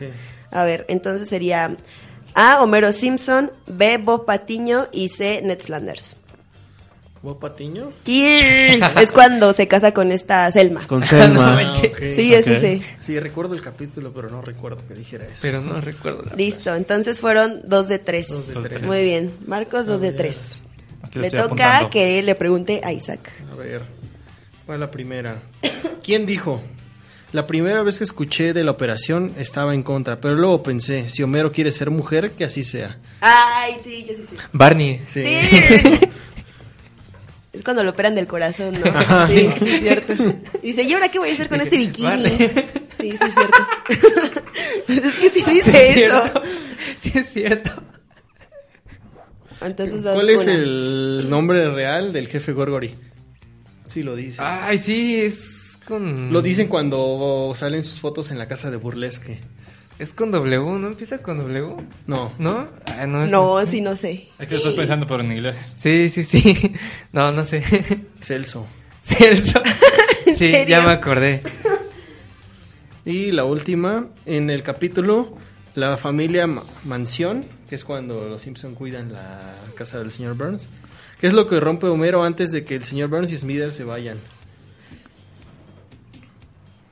A 0.51 0.65
ver, 0.65 0.85
entonces 0.89 1.29
sería 1.29 1.77
A. 2.35 2.63
Homero 2.63 2.93
Simpson, 2.93 3.51
B. 3.67 3.99
Bob 3.99 4.25
Patiño 4.27 4.89
y 4.93 5.09
C. 5.09 5.41
Ned 5.43 5.59
Flanders. 5.61 6.17
¿Bob 7.23 7.39
Patiño? 7.41 7.93
Sí, 8.05 8.25
es 9.01 9.11
cuando 9.13 9.53
se 9.53 9.67
casa 9.67 9.93
con 9.93 10.13
esta 10.13 10.51
Selma. 10.53 10.87
Con 10.87 11.03
Selma. 11.07 11.59
Ah, 11.61 11.73
ok. 11.77 11.99
Sí, 12.15 12.33
es 12.35 12.47
Ok. 12.47 12.53
ese. 12.55 12.83
Sí, 13.05 13.19
recuerdo 13.19 13.55
el 13.55 13.63
capítulo, 13.63 14.13
pero 14.15 14.29
no 14.31 14.43
recuerdo 14.43 14.81
que 14.87 14.95
dijera 14.95 15.25
eso. 15.25 15.39
Pero 15.43 15.61
no 15.61 15.81
recuerdo 15.81 16.23
la 16.23 16.35
Listo, 16.37 16.75
entonces 16.75 17.19
fueron 17.21 17.61
dos 17.65 17.89
de 17.89 17.99
tres. 17.99 18.29
Dos 18.29 18.47
de 18.49 18.69
tres. 18.69 18.83
Muy 18.83 19.03
bien, 19.03 19.33
Marcos, 19.47 19.87
dos 19.87 20.01
de 20.01 20.13
tres. 20.13 20.61
Aquí 21.03 21.19
Le 21.19 21.31
toca 21.31 21.45
apuntando. 21.45 21.91
que 21.91 22.23
le 22.23 22.35
pregunte 22.35 22.81
a 22.85 22.93
Isaac. 22.93 23.31
A 23.53 23.57
ver, 23.57 23.83
¿cuál 24.65 24.77
es 24.77 24.81
la 24.81 24.91
primera? 24.91 25.37
¿Quién 26.05 26.27
dijo? 26.27 26.61
La 27.33 27.47
primera 27.47 27.83
vez 27.83 27.99
que 27.99 28.05
escuché 28.05 28.53
de 28.53 28.63
la 28.65 28.71
operación 28.71 29.33
estaba 29.37 29.75
en 29.75 29.83
contra, 29.83 30.21
pero 30.21 30.35
luego 30.37 30.63
pensé, 30.63 31.11
si 31.11 31.23
Homero 31.23 31.51
quiere 31.53 31.73
ser 31.73 31.91
mujer, 31.91 32.31
que 32.33 32.45
así 32.45 32.63
sea. 32.63 32.99
Ay, 33.21 33.77
sí, 33.83 34.07
yo 34.09 34.15
sí 34.15 34.23
sé. 34.31 34.37
Barney. 34.53 35.03
Sí. 35.09 35.25
Sí. 35.25 35.99
Cuando 37.67 37.85
lo 37.85 37.91
operan 37.91 38.15
del 38.15 38.27
corazón, 38.29 38.75
¿no? 38.81 38.87
Ajá. 38.95 39.27
Sí, 39.29 39.49
sí, 39.59 39.65
es 39.69 39.81
cierto. 39.81 40.15
Dice, 40.63 40.85
¿y 40.85 40.93
ahora 40.95 41.11
qué 41.11 41.19
voy 41.19 41.29
a 41.31 41.33
hacer 41.35 41.49
con 41.51 41.61
este 41.61 41.77
bikini? 41.77 42.09
Vale. 42.09 42.31
Sí, 42.99 43.11
sí, 43.11 43.19
es 43.21 43.35
cierto. 43.35 43.67
Pues 44.87 45.05
es 45.05 45.15
que 45.17 45.31
sí 45.31 45.45
dice 45.51 45.71
es 45.71 45.77
eso. 45.77 45.93
cierto. 46.23 46.43
Sí, 47.01 47.13
es 47.17 47.27
cierto. 47.33 47.71
Entonces, 49.61 50.03
¿Cuál 50.03 50.31
es 50.31 50.45
una. 50.45 50.53
el 50.55 51.27
nombre 51.29 51.69
real 51.71 52.13
del 52.13 52.29
jefe 52.29 52.53
Gorgory? 52.53 52.95
Sí, 53.89 54.03
lo 54.03 54.15
dice. 54.15 54.41
Ay, 54.43 54.79
sí, 54.79 55.17
es 55.21 55.79
con. 55.87 56.33
Lo 56.33 56.41
dicen 56.43 56.69
cuando 56.69 57.53
salen 57.57 57.83
sus 57.85 57.99
fotos 58.01 58.31
en 58.31 58.39
la 58.39 58.47
casa 58.49 58.71
de 58.71 58.77
Burlesque. 58.77 59.41
Es 59.99 60.13
con 60.13 60.31
W, 60.31 60.79
¿no? 60.79 60.89
¿Empieza 60.89 61.23
con 61.23 61.39
W? 61.39 61.77
No. 62.07 62.33
¿No? 62.39 62.69
Ah, 62.85 63.07
no, 63.07 63.25
es- 63.25 63.31
No, 63.31 63.65
sí, 63.65 63.81
no 63.81 63.97
sé. 63.97 64.29
Aquí 64.39 64.53
lo 64.53 64.59
estás 64.59 64.75
pensando, 64.75 65.07
pero 65.07 65.21
en 65.23 65.33
inglés. 65.33 65.75
Sí, 65.79 66.09
sí, 66.11 66.23
sí. 66.25 66.75
No, 67.13 67.33
no 67.33 67.45
sé. 67.45 67.63
Celso. 68.21 68.67
Celso. 69.03 69.63
¿En 70.27 70.37
Sí, 70.37 70.53
serio? 70.53 70.69
ya 70.69 70.83
me 70.83 70.91
acordé. 70.91 71.43
Y 73.07 73.31
la 73.31 73.45
última, 73.45 74.09
en 74.27 74.51
el 74.51 74.63
capítulo 74.65 75.39
La 75.77 75.97
familia 75.97 76.47
Ma- 76.47 76.65
Mansión, 76.85 77.47
que 77.69 77.77
es 77.77 77.85
cuando 77.85 78.29
los 78.29 78.43
Simpson 78.43 78.75
cuidan 78.75 79.13
la 79.13 79.55
casa 79.77 79.99
del 79.99 80.11
señor 80.11 80.35
Burns. 80.37 80.69
¿Qué 81.21 81.27
es 81.29 81.33
lo 81.33 81.47
que 81.47 81.59
rompe 81.61 81.87
Homero 81.87 82.23
antes 82.25 82.51
de 82.53 82.65
que 82.65 82.75
el 82.77 82.85
señor 82.85 83.09
Burns 83.09 83.33
y 83.33 83.39
Smithers 83.39 83.75
se 83.77 83.85
vayan? 83.85 84.19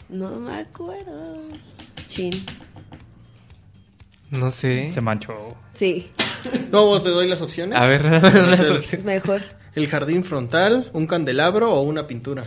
No 0.08 0.30
me 0.38 0.60
acuerdo. 0.60 1.36
Chin. 2.06 2.46
No 4.34 4.50
sé. 4.50 4.90
Se 4.90 5.00
manchó. 5.00 5.56
Sí, 5.74 6.10
No, 6.70 7.00
te 7.00 7.08
doy 7.10 7.28
las 7.28 7.40
opciones. 7.40 7.78
A 7.78 7.88
ver, 7.88 8.04
unas 8.06 8.70
opciones. 8.70 9.04
mejor. 9.04 9.42
El 9.74 9.88
jardín 9.88 10.24
frontal, 10.24 10.90
un 10.92 11.06
candelabro 11.06 11.72
o 11.72 11.80
una 11.82 12.06
pintura. 12.06 12.44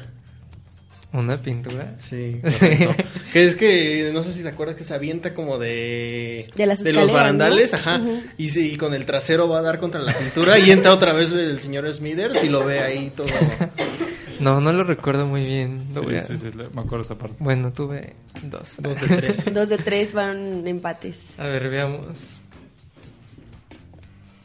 ¿Una 1.13 1.37
pintura? 1.37 1.95
Sí, 1.97 2.41
correcto. 2.59 3.03
que 3.31 3.45
es 3.45 3.55
que, 3.55 4.11
no 4.13 4.23
sé 4.23 4.33
si 4.33 4.43
te 4.43 4.49
acuerdas 4.49 4.75
que 4.75 4.83
se 4.83 4.93
avienta 4.93 5.33
como 5.33 5.57
de... 5.57 6.49
De 6.55 6.65
las 6.65 6.79
los 6.79 6.87
escaleras, 6.87 7.13
barandales, 7.13 7.71
¿no? 7.73 7.79
ajá. 7.79 8.01
Y, 8.37 8.49
sí, 8.49 8.73
y 8.73 8.77
con 8.77 8.93
el 8.93 9.05
trasero 9.05 9.47
va 9.47 9.59
a 9.59 9.61
dar 9.61 9.79
contra 9.79 10.01
la 10.01 10.13
pintura 10.13 10.59
y 10.59 10.69
entra 10.69 10.93
otra 10.93 11.13
vez 11.13 11.31
el 11.31 11.59
señor 11.59 11.91
Smithers 11.91 12.43
y 12.43 12.49
lo 12.49 12.65
ve 12.65 12.79
ahí 12.81 13.11
todo... 13.15 13.27
No, 14.39 14.61
no 14.61 14.71
lo 14.73 14.83
recuerdo 14.83 15.25
muy 15.27 15.45
bien. 15.45 15.87
Lo 15.93 16.03
Sí, 16.03 16.15
a- 16.15 16.21
sí, 16.23 16.37
sí, 16.37 16.49
me 16.55 16.81
acuerdo 16.81 17.01
esa 17.01 17.17
parte. 17.17 17.35
Bueno, 17.39 17.71
tuve 17.73 18.15
dos. 18.43 18.75
Dos 18.77 18.99
de 19.01 19.07
tres. 19.17 19.45
Dos 19.53 19.69
de 19.69 19.77
tres 19.77 20.13
van 20.13 20.67
empates. 20.67 21.39
A 21.39 21.47
ver, 21.47 21.69
veamos. 21.69 22.39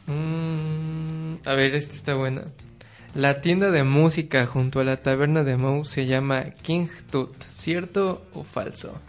Mm, 0.07 1.35
a 1.45 1.53
ver, 1.53 1.75
esta 1.75 1.95
está 1.95 2.15
buena. 2.15 2.43
La 3.15 3.41
tienda 3.41 3.69
de 3.71 3.83
música 3.83 4.45
junto 4.47 4.79
a 4.79 4.83
la 4.83 4.97
taberna 4.97 5.43
de 5.43 5.55
Moe 5.57 5.85
se 5.85 6.05
llama 6.07 6.45
King 6.61 6.87
Tut. 7.11 7.31
¿Cierto 7.51 8.25
o 8.33 8.43
falso? 8.43 8.99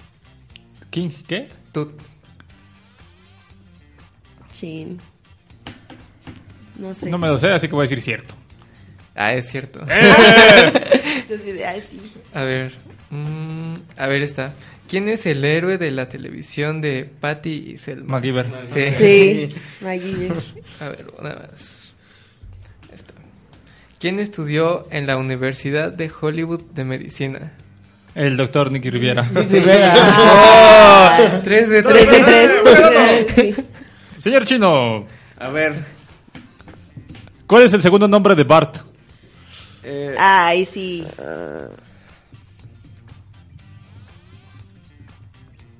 ¿King? 0.90 1.08
¿Qué? 1.26 1.48
Tut. 1.72 1.90
Chin. 4.50 4.98
No 6.78 6.94
sé. 6.94 7.10
No 7.10 7.18
me 7.18 7.28
lo 7.28 7.38
sé, 7.38 7.50
así 7.50 7.66
que 7.66 7.74
voy 7.74 7.82
a 7.84 7.88
decir 7.88 8.02
cierto. 8.02 8.34
Ah, 9.14 9.34
es 9.34 9.48
cierto. 9.48 9.80
Entonces, 9.88 11.62
ay, 11.66 11.82
sí. 11.88 12.00
A 12.32 12.42
ver, 12.42 12.74
mm, 13.10 13.74
a 13.96 14.06
ver 14.08 14.22
está. 14.22 14.54
¿Quién 14.88 15.08
es 15.08 15.24
el 15.26 15.44
héroe 15.44 15.78
de 15.78 15.90
la 15.90 16.08
televisión 16.08 16.80
de 16.80 17.08
Patty 17.20 17.72
y 17.72 17.78
Selma? 17.78 18.12
MacGyver. 18.12 18.46
Sí. 18.68 18.84
Sí, 18.96 19.54
MacGyver. 19.80 20.42
A 20.80 20.88
ver, 20.88 21.06
una 21.18 21.30
más. 21.36 21.92
Esta. 22.92 23.14
¿Quién 23.98 24.18
estudió 24.18 24.86
en 24.90 25.06
la 25.06 25.16
Universidad 25.16 25.92
de 25.92 26.10
Hollywood 26.20 26.62
de 26.74 26.84
Medicina? 26.84 27.52
El 28.14 28.36
doctor 28.36 28.70
Nicky 28.70 28.90
Riviera. 28.90 29.28
Oh, 29.34 29.40
tres 31.44 31.68
de 31.68 31.82
tres. 31.82 32.08
Tres 32.08 32.10
de 32.10 32.24
tres. 32.24 32.50
Sí. 33.34 33.54
Señor 34.18 34.44
Chino, 34.44 35.06
A 35.38 35.48
ver. 35.48 35.84
¿cuál 37.46 37.64
es 37.64 37.72
el 37.72 37.82
segundo 37.82 38.06
nombre 38.08 38.34
de 38.34 38.44
Bart? 38.44 38.78
Eh, 39.84 40.14
Ay, 40.18 40.64
sí. 40.66 41.04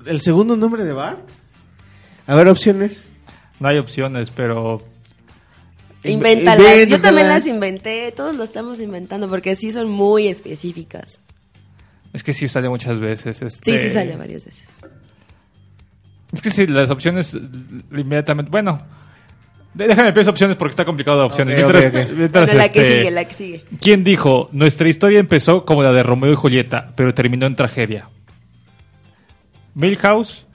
¿El 0.07 0.21
segundo 0.21 0.57
nombre 0.57 0.85
de 0.85 0.93
Bart? 0.93 1.21
A 2.27 2.35
ver, 2.35 2.49
opciones. 2.49 3.03
No 3.61 3.69
hay 3.69 3.79
opciones, 3.79 4.31
pero 4.31 4.83
Invéntalas. 6.03 6.59
Yo 6.63 6.73
Invéntalas. 6.73 7.03
también 7.03 7.29
las 7.29 7.47
inventé. 7.47 8.13
Todos 8.13 8.35
lo 8.35 8.45
estamos 8.45 8.81
inventando 8.81 9.29
porque 9.29 9.57
sí 9.57 9.71
son 9.71 9.89
muy 9.89 10.29
específicas. 10.29 11.21
es 12.13 12.23
que 12.23 12.33
sí 12.35 12.49
sale 12.49 12.69
muchas 12.69 13.01
veces. 13.01 13.39
Sí, 13.39 13.45
este- 13.47 13.89
sí 13.89 13.95
sale 13.95 14.17
varias 14.17 14.45
veces. 14.45 14.65
Es 16.33 16.43
que 16.43 16.51
sí, 16.51 16.67
las 16.67 16.91
opciones 16.91 17.35
inmediatamente. 17.91 18.51
Bueno, 18.51 18.81
déjame 19.75 20.09
empezar 20.09 20.31
opciones 20.31 20.57
porque 20.57 20.71
está 20.71 20.85
complicado 20.85 21.19
de 21.19 21.25
opciones. 21.25 21.55
Ok, 21.63 21.71
Mientras- 21.73 21.85
ok, 21.87 22.11
ok. 22.11 22.17
mientras, 22.17 22.47
Bueno, 22.47 22.59
la 22.61 22.69
que 22.73 22.81
este, 22.81 22.99
sigue, 22.99 23.11
la 23.11 23.25
que 23.25 23.35
sigue. 23.35 23.65
¿Quién 23.81 24.05
dijo? 24.05 24.49
Nuestra 24.53 24.89
historia 24.89 25.19
empezó 25.21 25.65
como 25.65 25.83
la 25.83 25.93
de 25.93 26.03
Romeo 26.03 26.33
y 26.33 26.37
Julieta, 26.37 26.93
pero 26.97 27.13
terminó 27.15 27.47
en 27.47 27.57
tragedia. 27.57 28.09
Milhouse, 29.75 30.47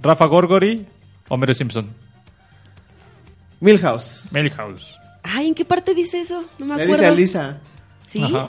Rafa 0.00 0.26
Gorgori, 0.26 0.86
Homero 1.28 1.54
Simpson. 1.54 1.88
Milhouse. 3.60 4.24
Milhouse. 4.32 4.98
Ay, 5.22 5.48
¿en 5.48 5.54
qué 5.54 5.64
parte 5.64 5.94
dice 5.94 6.20
eso? 6.20 6.44
No 6.58 6.66
me 6.66 6.76
Le 6.76 6.82
acuerdo. 6.84 7.02
dice 7.02 7.06
a 7.06 7.10
Lisa. 7.14 7.60
¿Sí? 8.06 8.22
Ajá. 8.24 8.48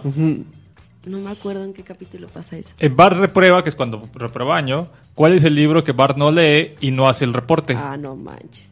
No 1.06 1.20
me 1.20 1.30
acuerdo 1.32 1.66
en 1.66 1.74
qué 1.74 1.84
capítulo 1.84 2.28
pasa 2.30 2.58
eso. 2.58 2.74
En 2.80 2.96
Bart 2.96 3.18
reprueba, 3.18 3.62
que 3.62 3.70
es 3.70 3.76
cuando 3.76 4.10
reprueba 4.16 4.56
año, 4.58 4.88
¿cuál 5.14 5.34
es 5.34 5.44
el 5.44 5.54
libro 5.54 5.84
que 5.84 5.92
Bart 5.92 6.18
no 6.18 6.32
lee 6.32 6.76
y 6.80 6.92
no 6.92 7.08
hace 7.10 7.26
el 7.26 7.34
reporte? 7.34 7.76
Ah, 7.78 7.98
no 7.98 8.16
manches. 8.16 8.70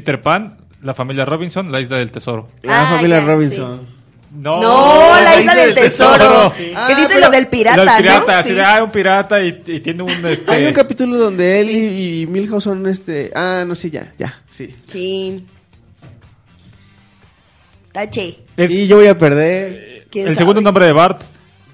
Peter 0.00 0.20
Pan, 0.20 0.56
La 0.82 0.94
familia 0.94 1.24
Robinson, 1.24 1.72
La 1.72 1.80
isla 1.80 1.96
del 1.96 2.10
tesoro. 2.12 2.46
La 2.62 2.82
Ah, 2.82 2.90
familia 2.96 3.18
ya, 3.18 3.24
Robinson. 3.26 3.98
No, 4.30 4.60
No, 4.60 5.20
la 5.22 5.40
isla 5.40 5.54
del 5.56 5.74
tesoro. 5.74 6.48
Sí. 6.50 6.66
Que 6.66 6.74
Ah, 6.76 6.94
dice 6.94 7.18
lo 7.20 7.30
del 7.30 7.48
pirata, 7.48 7.84
Los 8.00 8.26
¿no? 8.26 8.42
Sí. 8.44 8.56
ah, 8.64 8.80
un 8.84 8.90
pirata 8.92 9.42
y, 9.42 9.62
y 9.66 9.80
tiene 9.80 10.02
un 10.04 10.10
este 10.26 10.52
Hay 10.52 10.66
un 10.66 10.72
capítulo 10.74 11.16
donde 11.16 11.60
él 11.60 11.70
y, 11.70 12.22
y 12.22 12.26
Milhouse 12.26 12.62
son 12.64 12.86
este. 12.86 13.32
Ah, 13.34 13.64
no, 13.66 13.74
sí, 13.74 13.90
ya, 13.90 14.12
ya, 14.18 14.40
sí. 14.50 14.72
Sí. 14.86 15.44
Tache. 17.92 18.40
es- 18.56 18.70
Y 18.70 18.86
yo 18.86 18.96
voy 18.96 19.06
a 19.06 19.18
perder. 19.18 20.04
¿Quién 20.10 20.26
el 20.28 20.34
sabe? 20.34 20.38
segundo 20.38 20.60
nombre 20.60 20.86
de 20.86 20.92
Bart, 20.92 21.22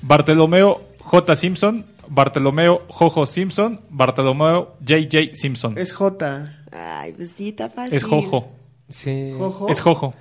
Bartolomeo 0.02 0.80
J. 1.00 1.36
Simpson, 1.36 1.84
Bartolomeo 2.08 2.82
Jojo 2.88 3.26
Simpson, 3.26 3.80
Bartolomeo 3.90 4.76
J.J. 4.86 5.34
Simpson. 5.34 5.76
Es 5.78 5.92
J. 5.92 6.63
Ay, 6.74 7.12
pues 7.12 7.30
sí, 7.30 7.50
está 7.50 7.68
fácil. 7.70 8.02
Jojo. 8.02 8.48
Sí. 8.88 9.32
Jojo. 9.38 9.68
Es 9.68 9.80
Jojo. 9.80 10.14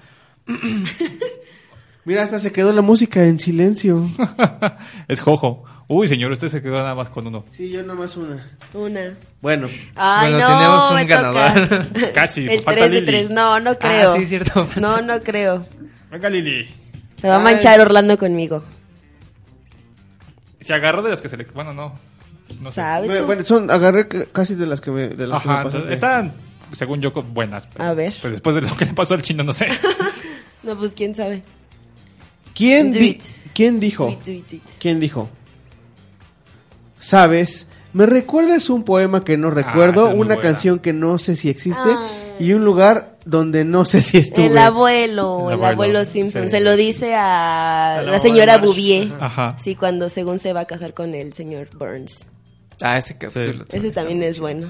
Mira, 2.05 2.21
hasta 2.23 2.37
se 2.37 2.51
quedó 2.51 2.73
la 2.73 2.81
música 2.81 3.23
en 3.23 3.39
silencio. 3.39 4.05
es 5.07 5.21
Jojo. 5.21 5.63
Uy, 5.87 6.07
señor, 6.07 6.31
usted 6.31 6.49
se 6.49 6.61
quedó 6.61 6.75
nada 6.75 6.95
más 6.95 7.09
con 7.09 7.27
uno. 7.27 7.45
Sí, 7.51 7.69
yo 7.69 7.81
nomás 7.83 8.15
una. 8.17 8.45
Una. 8.73 9.17
Bueno, 9.41 9.67
Ay, 9.95 10.31
Bueno, 10.33 10.49
no, 10.49 10.57
tenemos 10.57 10.89
un 10.89 10.95
me 10.95 11.05
ganador. 11.05 11.69
toca. 11.69 12.11
Casi, 12.13 12.41
El 12.47 12.61
falta 12.61 12.81
3 12.81 12.91
de 12.91 12.99
Lili. 13.01 13.11
3. 13.11 13.29
No, 13.31 13.59
no 13.59 13.77
creo. 13.77 14.13
Ah, 14.13 14.17
sí, 14.17 14.25
cierto. 14.25 14.67
No, 14.79 15.01
no 15.01 15.21
creo. 15.21 15.65
Venga, 16.11 16.29
Lili. 16.29 16.67
Se 17.21 17.27
va 17.29 17.35
a 17.37 17.39
manchar 17.39 17.79
Orlando 17.79 18.17
conmigo. 18.17 18.63
Se 20.61 20.73
agarró 20.73 21.01
de 21.01 21.09
las 21.09 21.21
que 21.21 21.29
se 21.29 21.37
le... 21.37 21.45
Bueno, 21.45 21.73
no. 21.73 21.93
no 22.61 22.69
sé. 22.71 22.75
¿Sabe 22.81 23.07
bueno, 23.07 23.21
tú? 23.21 23.27
bueno, 23.27 23.43
son, 23.43 23.71
agarré 23.71 24.07
casi 24.31 24.55
de 24.55 24.65
las 24.65 24.81
que 24.81 24.91
me, 24.91 25.07
de 25.09 25.27
las 25.27 25.41
que 25.41 25.47
me 25.47 25.53
Ajá, 25.53 25.63
pasaste. 25.63 25.93
están, 25.93 26.33
según 26.73 27.01
yo, 27.01 27.11
buenas. 27.11 27.67
Pero, 27.67 27.83
A 27.83 27.93
ver. 27.93 28.13
Pero 28.21 28.31
después 28.33 28.55
de 28.55 28.61
lo 28.61 28.75
que 28.75 28.85
le 28.85 28.93
pasó 28.93 29.13
al 29.13 29.21
chino, 29.21 29.43
no 29.43 29.53
sé. 29.53 29.67
No, 30.63 30.77
pues 30.77 30.93
quién 30.93 31.13
sabe. 31.13 31.43
¿Quién, 32.55 32.91
di-. 32.91 33.19
¿Quién 33.53 33.81
dijo? 33.81 34.05
Do 34.05 34.11
it, 34.11 34.19
do 34.25 34.31
it, 34.31 34.47
do 34.49 34.55
it. 34.55 34.63
¿Quién 34.79 35.01
dijo? 35.01 35.27
¿Sabes? 36.99 37.67
¿Me 37.91 38.05
recuerdas 38.05 38.69
un 38.69 38.83
poema 38.83 39.23
que 39.23 39.37
no 39.37 39.51
recuerdo? 39.51 40.11
muy 40.11 40.21
una 40.21 40.39
canción 40.39 40.79
que 40.79 40.93
no 40.93 41.19
sé 41.19 41.35
si 41.35 41.49
existe 41.49 41.81
Ay. 41.85 42.47
y 42.47 42.53
un 42.53 42.63
lugar 42.63 43.17
donde 43.25 43.65
no 43.65 43.85
sé 43.85 44.01
si 44.01 44.17
estuve. 44.17 44.47
El 44.47 44.57
abuelo, 44.57 45.51
El 45.51 45.59
el 45.59 45.65
abuelo, 45.65 46.05
Simpson, 46.05 46.43
sí. 46.45 46.49
se 46.49 46.59
lo 46.61 46.75
dice 46.75 47.13
a, 47.13 48.01
la 48.05 48.19
señora. 48.19 48.57
Bouvier. 48.57 49.13
Ajá. 49.19 49.55
Sí, 49.59 49.75
cuando 49.75 50.09
según 50.09 50.39
se 50.39 50.53
va 50.53 50.61
a 50.61 50.65
casar 50.65 50.93
con 50.93 51.13
el 51.13 51.33
señor 51.33 51.69
Burns. 51.77 52.25
Ah, 52.81 52.97
ese 52.97 53.17
capítulo. 53.17 53.65
Ese 53.71 53.91
también 53.91 54.23
es 54.23 54.39
bueno. 54.39 54.69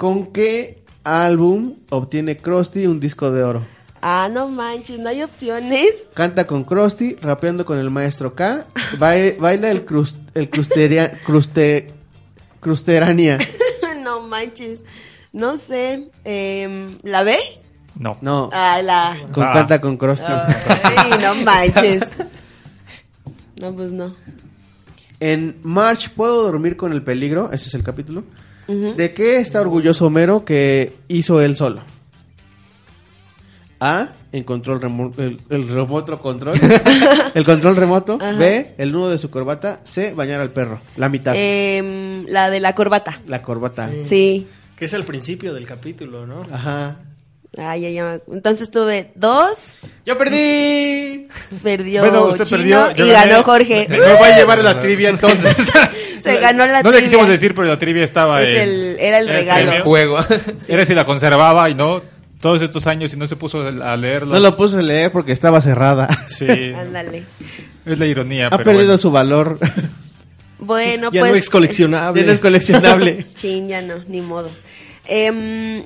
¿Con 0.00 0.32
qué 0.32 0.82
álbum 1.04 1.74
obtiene 1.90 2.38
Krusty 2.38 2.86
un 2.86 3.00
disco 3.00 3.30
de 3.30 3.42
oro? 3.42 3.66
Ah, 4.00 4.30
no 4.32 4.48
manches, 4.48 4.98
no 4.98 5.10
hay 5.10 5.22
opciones. 5.22 6.08
Canta 6.14 6.46
con 6.46 6.64
Krusty, 6.64 7.16
rapeando 7.16 7.66
con 7.66 7.76
el 7.78 7.90
maestro 7.90 8.34
K, 8.34 8.64
bai- 8.98 9.36
baila 9.38 9.70
el, 9.70 9.84
crust, 9.84 10.16
el 10.34 10.48
crusteria, 10.48 11.12
cruste, 11.26 11.92
crusterania. 12.60 13.36
no 14.02 14.22
manches. 14.22 14.82
No 15.34 15.58
sé. 15.58 16.08
em, 16.24 16.96
¿La 17.02 17.22
B? 17.22 17.36
No. 17.94 18.16
No, 18.22 18.48
Ah, 18.54 18.80
la. 18.82 19.18
con 19.32 19.44
Ah. 19.44 19.50
Canta 19.52 19.82
con 19.82 19.98
Krusty. 19.98 20.24
Ay, 20.32 21.10
no 21.20 21.34
manches. 21.44 22.04
No, 23.60 23.74
pues 23.74 23.92
no. 23.92 24.14
En 25.20 25.58
March, 25.62 26.08
¿puedo 26.16 26.42
dormir 26.44 26.78
con 26.78 26.92
el 26.92 27.02
peligro? 27.02 27.50
Ese 27.52 27.68
es 27.68 27.74
el 27.74 27.82
capítulo. 27.82 28.24
¿De 28.96 29.12
qué 29.12 29.38
está 29.38 29.60
orgulloso 29.60 30.06
Homero 30.06 30.44
que 30.44 30.92
hizo 31.08 31.40
él 31.40 31.56
solo? 31.56 31.80
A. 33.80 34.08
Encontró 34.32 34.74
el, 34.74 34.80
remo- 34.80 35.12
el, 35.18 35.40
el 35.48 35.68
remoto 35.68 36.20
control. 36.20 36.58
el 37.34 37.44
control 37.44 37.76
remoto. 37.76 38.18
B. 38.18 38.74
El 38.78 38.92
nudo 38.92 39.10
de 39.10 39.18
su 39.18 39.30
corbata. 39.30 39.80
C. 39.84 40.12
Bañar 40.14 40.40
al 40.40 40.50
perro. 40.50 40.80
La 40.96 41.08
mitad. 41.08 41.34
Em, 41.36 42.26
la 42.26 42.50
de 42.50 42.60
la 42.60 42.74
corbata. 42.74 43.20
La 43.26 43.42
corbata. 43.42 43.90
Sí. 44.02 44.46
Que 44.76 44.84
es 44.84 44.92
el 44.92 45.04
principio 45.04 45.52
del 45.52 45.66
capítulo, 45.66 46.26
¿no? 46.26 46.46
Ajá. 46.52 46.96
Ay, 47.58 47.80
ya, 47.82 47.90
ya. 47.90 48.18
Entonces 48.32 48.70
tuve 48.70 49.10
dos, 49.16 49.58
¡Yo 50.06 50.16
perdí! 50.16 51.26
perdió 51.62 52.02
Bueno, 52.02 52.26
usted 52.26 52.44
Chino 52.44 52.58
perdió. 52.58 52.92
yo 52.94 53.06
y 53.06 53.10
gané. 53.10 53.30
ganó 53.32 53.42
Jorge. 53.42 53.86
Me 53.88 53.98
va 53.98 54.26
a 54.26 54.36
llevar 54.36 54.62
la 54.62 54.78
trivia 54.78 55.08
entonces. 55.10 55.56
Se 56.22 56.36
ganó 56.38 56.64
la 56.66 56.82
No 56.82 56.90
le 56.90 56.98
trivia. 56.98 57.00
quisimos 57.02 57.28
decir, 57.28 57.54
pero 57.54 57.66
la 57.66 57.78
trivia 57.78 58.04
estaba 58.04 58.40
Es 58.42 58.56
en- 58.58 58.68
el- 58.68 58.96
era 59.00 59.18
el 59.18 59.28
regalo. 59.28 59.66
premio. 59.66 59.84
Juego. 59.84 60.18
Era 60.68 60.84
si 60.84 60.94
la 60.94 61.04
conservaba 61.04 61.68
y 61.70 61.74
no 61.74 62.02
todos 62.40 62.62
estos 62.62 62.86
años 62.86 63.12
y 63.12 63.16
no 63.16 63.26
se 63.26 63.36
puso 63.36 63.60
a 63.62 63.96
leerlos. 63.96 64.32
No 64.32 64.38
lo 64.40 64.56
puse 64.56 64.78
a 64.78 64.82
leer 64.82 65.10
porque 65.10 65.32
estaba 65.32 65.60
cerrada. 65.60 66.08
Sí, 66.28 66.46
Ándale. 66.48 67.24
es 67.84 67.98
la 67.98 68.06
ironía. 68.06 68.46
ha 68.46 68.50
pero 68.50 68.64
perdido 68.64 68.84
bueno. 68.86 68.98
su 68.98 69.10
valor. 69.10 69.58
Bueno, 70.58 71.10
ya 71.12 71.20
pues. 71.20 71.32
no 71.32 71.38
es 71.38 71.50
coleccionable. 71.50 72.20
Ya 72.20 72.26
no 72.26 72.32
es 72.32 72.38
coleccionable. 72.38 73.26
Chin, 73.34 73.68
ya 73.68 73.80
no, 73.82 73.94
ni 74.06 74.20
modo. 74.20 74.50
Em, 75.08 75.84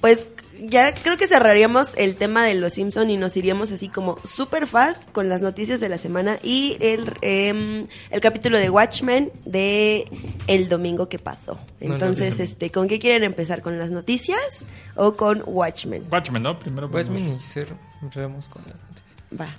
pues 0.00 0.26
ya 0.60 0.92
creo 0.92 1.16
que 1.16 1.28
cerraríamos 1.28 1.94
el 1.96 2.16
tema 2.16 2.44
de 2.44 2.54
los 2.54 2.72
Simpson 2.72 3.10
y 3.10 3.16
nos 3.16 3.36
iríamos 3.36 3.70
así 3.70 3.88
como 3.88 4.18
super 4.24 4.66
fast 4.66 5.02
con 5.12 5.28
las 5.28 5.40
noticias 5.40 5.78
de 5.78 5.88
la 5.88 5.98
semana 5.98 6.38
y 6.42 6.76
el, 6.80 7.12
em, 7.20 7.86
el 8.10 8.20
capítulo 8.20 8.58
de 8.58 8.68
Watchmen 8.68 9.30
de 9.44 10.06
el 10.48 10.68
domingo 10.68 11.08
que 11.08 11.20
pasó. 11.20 11.60
Entonces, 11.80 12.40
este, 12.40 12.70
¿con 12.72 12.88
qué 12.88 12.98
quieren 12.98 13.22
empezar? 13.22 13.62
¿Con 13.62 13.78
las 13.78 13.92
noticias 13.92 14.64
o 14.96 15.14
con 15.14 15.42
Watchmen? 15.46 16.04
Watchmen, 16.10 16.42
¿no? 16.42 16.58
Primero. 16.58 16.88
Watchmen 16.88 17.28
y 17.34 17.40
cerramos 17.40 18.48
con 18.48 18.62
las 18.66 18.80
noticias. 18.80 19.40
Va. 19.40 19.56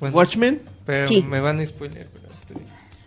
Bueno, 0.00 0.16
¿Watchmen? 0.16 0.62
Pero 0.86 1.06
Sí. 1.08 1.22
me 1.22 1.40
van 1.40 1.60
a 1.60 1.66
spoiler, 1.66 2.08
pero 2.12 2.31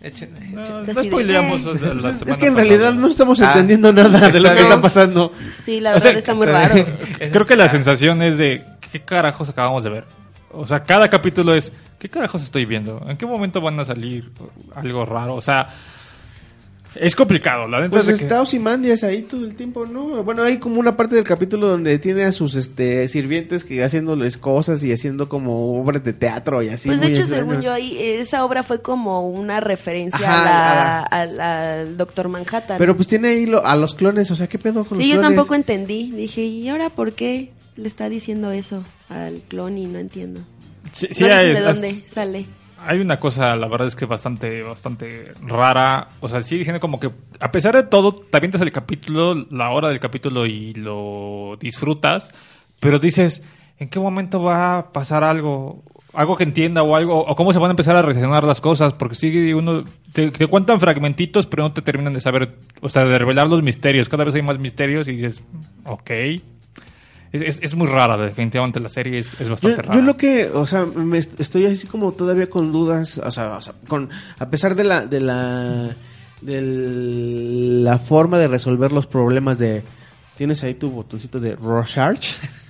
estoy... 0.06 0.28
Échenle, 0.28 0.62
échenle. 0.62 0.82
No, 0.82 1.94
la- 1.94 2.10
Es 2.10 2.16
que 2.38 2.46
en 2.46 2.54
pasada. 2.54 2.54
realidad 2.54 2.92
no 2.94 3.08
estamos 3.08 3.40
Ah, 3.40 3.52
entendiendo 3.52 3.92
nada 3.92 4.28
de 4.28 4.40
lo 4.40 4.54
que 4.54 4.60
está 4.60 4.80
pasando. 4.80 5.32
Sí, 5.62 5.80
la 5.80 5.90
O 5.90 5.94
verdad 5.94 6.10
sea, 6.10 6.18
está 6.18 6.34
muy 6.34 6.46
raro. 6.46 6.74
Creo 7.32 7.46
que 7.46 7.56
la 7.56 7.68
sensación 7.68 8.22
es 8.22 8.38
de 8.38 8.64
¿qué 8.92 9.00
carajos 9.00 9.48
acabamos 9.48 9.84
de 9.84 9.90
ver? 9.90 10.04
O 10.52 10.66
sea, 10.66 10.82
cada 10.84 11.08
capítulo 11.10 11.54
es 11.54 11.72
¿qué 11.98 12.08
carajos 12.08 12.42
estoy 12.42 12.64
viendo? 12.66 13.04
¿En 13.08 13.16
qué 13.16 13.26
momento 13.26 13.60
van 13.60 13.78
a 13.80 13.84
salir 13.84 14.30
algo 14.74 15.04
raro? 15.04 15.34
O 15.34 15.42
sea, 15.42 15.68
Es 17.00 17.14
complicado, 17.16 17.66
la 17.68 17.78
neta 17.78 17.90
Pues 17.90 18.02
es 18.02 18.14
de 18.14 18.18
que- 18.18 18.24
está 18.24 18.40
Ozymandias 18.42 19.02
ahí 19.04 19.22
todo 19.22 19.44
el 19.44 19.54
tiempo, 19.54 19.86
¿no? 19.86 20.22
Bueno, 20.24 20.42
hay 20.42 20.58
como 20.58 20.80
una 20.80 20.96
parte 20.96 21.14
del 21.14 21.24
capítulo 21.24 21.66
donde 21.68 21.98
tiene 21.98 22.24
a 22.24 22.32
sus 22.32 22.54
este 22.54 23.06
sirvientes 23.08 23.64
que 23.64 23.82
haciéndoles 23.84 24.36
cosas 24.36 24.82
y 24.84 24.92
haciendo 24.92 25.28
como 25.28 25.80
obras 25.80 26.02
de 26.04 26.12
teatro 26.12 26.62
y 26.62 26.68
así. 26.68 26.88
pues 26.88 27.00
de 27.00 27.08
hecho, 27.08 27.22
extraño. 27.22 27.44
según 27.50 27.62
yo, 27.62 27.72
ahí, 27.72 27.96
esa 28.00 28.44
obra 28.44 28.62
fue 28.62 28.80
como 28.82 29.28
una 29.28 29.60
referencia 29.60 30.28
Ajá, 30.28 30.40
a 30.40 30.44
la- 30.44 30.98
a 31.00 31.20
al, 31.22 31.40
al 31.40 31.96
Doctor 31.96 32.28
Manhattan. 32.28 32.78
Pero 32.78 32.94
pues 32.96 33.08
tiene 33.08 33.28
ahí 33.28 33.46
lo- 33.46 33.64
a 33.64 33.76
los 33.76 33.94
clones, 33.94 34.30
o 34.30 34.36
sea, 34.36 34.46
¿qué 34.46 34.58
pedo 34.58 34.84
con 34.84 34.98
sí, 34.98 35.04
los 35.04 35.12
yo 35.14 35.20
clones? 35.20 35.36
tampoco 35.36 35.54
entendí. 35.54 36.10
Dije, 36.12 36.42
¿y 36.42 36.68
ahora 36.68 36.90
por 36.90 37.12
qué 37.12 37.50
le 37.76 37.88
está 37.88 38.08
diciendo 38.08 38.50
eso 38.52 38.82
al 39.08 39.42
clon? 39.48 39.76
Y 39.78 39.86
no 39.86 39.98
entiendo. 39.98 40.40
Sí, 40.92 41.08
no 41.10 41.14
sí, 41.14 41.24
dicen 41.24 41.32
hay- 41.38 41.46
de 41.48 41.52
es- 41.52 41.64
dónde 41.64 42.04
sale. 42.08 42.46
Hay 42.84 43.00
una 43.00 43.18
cosa, 43.18 43.56
la 43.56 43.68
verdad 43.68 43.88
es 43.88 43.96
que 43.96 44.04
bastante, 44.04 44.62
bastante 44.62 45.32
rara. 45.42 46.08
O 46.20 46.28
sea, 46.28 46.42
sigue 46.42 46.58
diciendo 46.58 46.80
como 46.80 47.00
que, 47.00 47.10
a 47.40 47.50
pesar 47.50 47.74
de 47.74 47.84
todo, 47.84 48.14
te 48.14 48.36
avientas 48.36 48.60
el 48.60 48.70
capítulo, 48.70 49.34
la 49.50 49.70
hora 49.70 49.88
del 49.88 49.98
capítulo 49.98 50.46
y 50.46 50.74
lo 50.74 51.56
disfrutas, 51.58 52.30
pero 52.78 52.98
dices, 52.98 53.42
¿en 53.78 53.88
qué 53.88 53.98
momento 53.98 54.42
va 54.42 54.78
a 54.78 54.92
pasar 54.92 55.24
algo? 55.24 55.82
Algo 56.12 56.36
que 56.36 56.44
entienda 56.44 56.82
o 56.82 56.96
algo, 56.96 57.18
o 57.18 57.36
cómo 57.36 57.52
se 57.52 57.58
van 57.58 57.70
a 57.70 57.72
empezar 57.72 57.96
a 57.96 58.02
reaccionar 58.02 58.44
las 58.44 58.60
cosas, 58.60 58.94
porque 58.94 59.16
sigue 59.16 59.54
uno, 59.54 59.84
te, 60.12 60.30
te 60.30 60.46
cuentan 60.46 60.80
fragmentitos, 60.80 61.46
pero 61.46 61.64
no 61.64 61.72
te 61.72 61.82
terminan 61.82 62.14
de 62.14 62.20
saber, 62.20 62.56
o 62.80 62.88
sea, 62.88 63.04
de 63.04 63.18
revelar 63.18 63.48
los 63.48 63.62
misterios. 63.62 64.08
Cada 64.08 64.24
vez 64.24 64.34
hay 64.34 64.42
más 64.42 64.58
misterios 64.58 65.08
y 65.08 65.12
dices, 65.12 65.42
ok. 65.84 66.10
Es, 67.42 67.58
es, 67.62 67.74
muy 67.74 67.86
rara, 67.86 68.16
definitivamente 68.16 68.80
la 68.80 68.88
serie 68.88 69.18
es, 69.18 69.32
es 69.34 69.40
Yo, 69.46 69.50
bastante 69.50 69.82
yo 69.82 69.88
rara. 69.88 70.00
lo 70.02 70.16
que, 70.16 70.50
o 70.52 70.66
sea, 70.66 70.84
me 70.86 71.18
est- 71.18 71.40
estoy 71.40 71.66
así 71.66 71.86
como 71.86 72.12
todavía 72.12 72.48
con 72.50 72.72
dudas, 72.72 73.18
o 73.18 73.30
sea, 73.30 73.56
o 73.56 73.62
sea, 73.62 73.74
con 73.88 74.08
a 74.38 74.46
pesar 74.48 74.74
de 74.74 74.84
la 74.84 75.06
de 75.06 75.20
la 75.20 75.96
de 76.42 76.60
la 77.82 77.98
forma 77.98 78.38
de 78.38 78.48
resolver 78.48 78.92
los 78.92 79.06
problemas 79.06 79.58
de 79.58 79.82
tienes 80.36 80.62
ahí 80.62 80.74
tu 80.74 80.90
botoncito 80.90 81.40
de 81.40 81.56
Rorschach. 81.56 82.26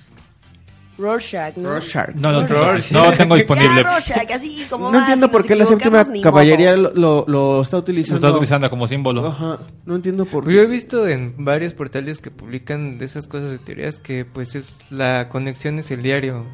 Rorschach, 0.97 1.55
¿no? 1.57 1.69
Rorschach. 1.69 2.15
No, 2.15 2.31
no, 2.31 2.47
Rorschach. 2.47 2.91
no, 2.91 3.13
tengo 3.13 3.35
disponible. 3.35 3.83
Ya, 3.83 3.93
Rorschach, 3.93 4.31
así 4.31 4.65
como 4.69 4.91
No 4.91 4.99
entiendo 4.99 5.29
por 5.29 5.45
qué 5.45 5.55
la 5.55 5.65
séptima 5.65 6.03
caballería 6.23 6.75
lo, 6.75 6.91
lo, 6.93 7.25
lo 7.27 7.61
está 7.61 7.77
Lo 7.77 7.81
utilizando. 7.81 8.17
estás 8.17 8.31
utilizando 8.35 8.69
como 8.69 8.87
símbolo. 8.87 9.27
Ajá, 9.27 9.59
no 9.85 9.95
entiendo 9.95 10.25
por 10.25 10.45
qué. 10.45 10.53
yo 10.53 10.61
he 10.61 10.65
visto 10.65 11.07
en 11.07 11.35
varios 11.45 11.73
portales 11.73 12.19
que 12.19 12.31
publican 12.31 12.97
de 12.97 13.05
esas 13.05 13.27
cosas 13.27 13.51
de 13.51 13.57
teorías 13.59 13.99
que 13.99 14.25
pues 14.25 14.55
es 14.55 14.75
la 14.89 15.29
conexión 15.29 15.77
es 15.79 15.91
el 15.91 16.01
diario 16.01 16.45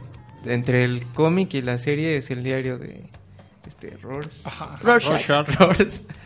entre 0.46 0.84
el 0.84 1.04
cómic 1.14 1.54
y 1.54 1.62
la 1.62 1.78
serie 1.78 2.18
es 2.18 2.30
el 2.30 2.44
diario 2.44 2.78
de 2.78 3.10
este 3.66 3.96
Rors. 4.02 4.44
Rorschach. 4.82 5.26
Rorschach. 5.30 5.58
Pe- 5.58 5.88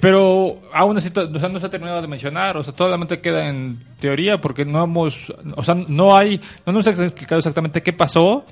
Pero 0.00 0.60
aún 0.72 0.96
así 0.98 1.10
to- 1.10 1.28
o 1.34 1.38
sea, 1.38 1.48
no 1.48 1.60
se 1.60 1.66
ha 1.66 1.70
terminado 1.70 2.00
de 2.02 2.08
mencionar, 2.08 2.56
o 2.56 2.62
sea, 2.62 2.74
solamente 2.76 3.20
queda 3.20 3.48
en 3.48 3.78
teoría 4.00 4.40
porque 4.40 4.64
no 4.64 4.82
hemos, 4.84 5.32
o 5.56 5.62
sea, 5.62 5.74
no 5.74 6.16
hay, 6.16 6.40
no 6.66 6.72
nos 6.72 6.86
han 6.86 6.94
explicado 7.02 7.38
exactamente 7.38 7.82
qué 7.82 7.92
pasó. 7.92 8.44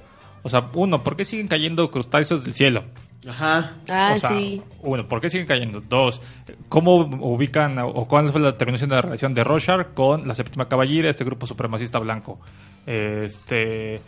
O 0.42 0.48
sea, 0.48 0.68
uno, 0.74 1.02
¿por 1.02 1.16
qué 1.16 1.24
siguen 1.24 1.48
cayendo 1.48 1.90
crustáceos 1.90 2.44
del 2.44 2.54
cielo? 2.54 2.84
Ajá. 3.28 3.72
Ah, 3.88 4.12
O 4.14 4.20
sea, 4.20 4.30
sí. 4.30 4.62
Uno, 4.82 5.08
¿por 5.08 5.20
qué 5.20 5.28
siguen 5.28 5.46
cayendo? 5.48 5.80
Dos, 5.80 6.20
¿cómo 6.68 6.94
ubican 7.20 7.76
o 7.80 8.06
cuál 8.06 8.30
fue 8.30 8.40
la 8.40 8.56
terminación 8.56 8.88
de 8.90 8.96
la 8.96 9.02
relación 9.02 9.34
de 9.34 9.42
Rorschach 9.42 9.88
con 9.94 10.28
la 10.28 10.34
séptima 10.36 10.68
caballera, 10.68 11.10
este 11.10 11.24
grupo 11.24 11.46
supremacista 11.46 11.98
blanco? 11.98 12.38
Este, 12.86 14.00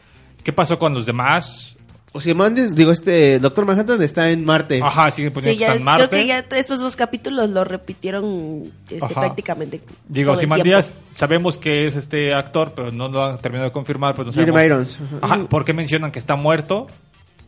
¿qué 0.44 0.52
pasó 0.52 0.78
con 0.78 0.94
los 0.94 1.06
demás? 1.06 1.76
Ozymandias, 2.12 2.74
digo, 2.74 2.90
este 2.90 3.38
Doctor 3.38 3.66
Manhattan 3.66 4.02
está 4.02 4.30
en 4.30 4.44
Marte. 4.44 4.80
Ajá, 4.82 5.10
siguen 5.10 5.32
poniendo 5.32 5.52
Sí, 5.52 5.58
que 5.58 5.60
ya, 5.60 5.66
está 5.68 5.76
en 5.78 5.84
Marte. 5.84 6.08
creo 6.08 6.20
que 6.22 6.26
ya 6.26 6.38
estos 6.58 6.80
dos 6.80 6.96
capítulos 6.96 7.50
lo 7.50 7.64
repitieron 7.64 8.62
este, 8.90 9.14
prácticamente. 9.14 9.80
Digo, 10.08 10.34
tiempo. 10.36 10.80
sabemos 11.16 11.58
que 11.58 11.86
es 11.86 11.96
este 11.96 12.32
actor, 12.34 12.72
pero 12.74 12.90
no 12.90 13.08
lo 13.08 13.24
han 13.24 13.38
terminado 13.38 13.68
de 13.68 13.72
confirmar. 13.72 14.14
Pero 14.14 14.26
no 14.26 14.32
sabemos- 14.32 14.64
Irons. 14.64 14.98
Ajá. 15.20 15.34
Ajá, 15.34 15.44
¿Por 15.48 15.64
qué 15.64 15.72
mencionan 15.74 16.10
que 16.10 16.18
está 16.18 16.34
muerto? 16.34 16.86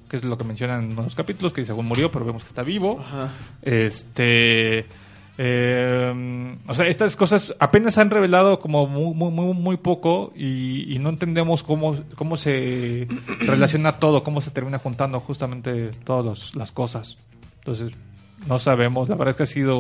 Que 0.08 0.16
es 0.18 0.24
lo 0.24 0.36
que 0.36 0.44
mencionan 0.44 0.90
en 0.90 0.98
unos 0.98 1.14
capítulos, 1.14 1.52
que 1.52 1.64
según 1.64 1.86
murió, 1.86 2.10
pero 2.10 2.24
vemos 2.24 2.42
que 2.42 2.48
está 2.48 2.62
vivo. 2.62 3.00
Ajá. 3.00 3.28
Este. 3.62 4.86
Eh, 5.42 6.54
o 6.66 6.74
sea, 6.74 6.86
estas 6.86 7.16
cosas 7.16 7.54
apenas 7.58 7.96
han 7.96 8.10
revelado 8.10 8.58
como 8.58 8.86
muy, 8.86 9.14
muy, 9.30 9.54
muy, 9.54 9.76
poco 9.78 10.32
y, 10.36 10.94
y 10.94 10.98
no 10.98 11.08
entendemos 11.08 11.62
cómo, 11.62 11.96
cómo 12.14 12.36
se 12.36 13.08
relaciona 13.40 13.92
todo, 13.98 14.22
cómo 14.22 14.42
se 14.42 14.50
termina 14.50 14.78
juntando 14.78 15.18
justamente 15.18 15.92
todas 16.04 16.24
los- 16.26 16.54
las 16.56 16.72
cosas. 16.72 17.16
Entonces, 17.60 17.92
no 18.46 18.58
sabemos. 18.58 19.08
La 19.08 19.16
verdad 19.16 19.30
es 19.30 19.36
que 19.36 19.42
ha 19.44 19.46
sido. 19.46 19.78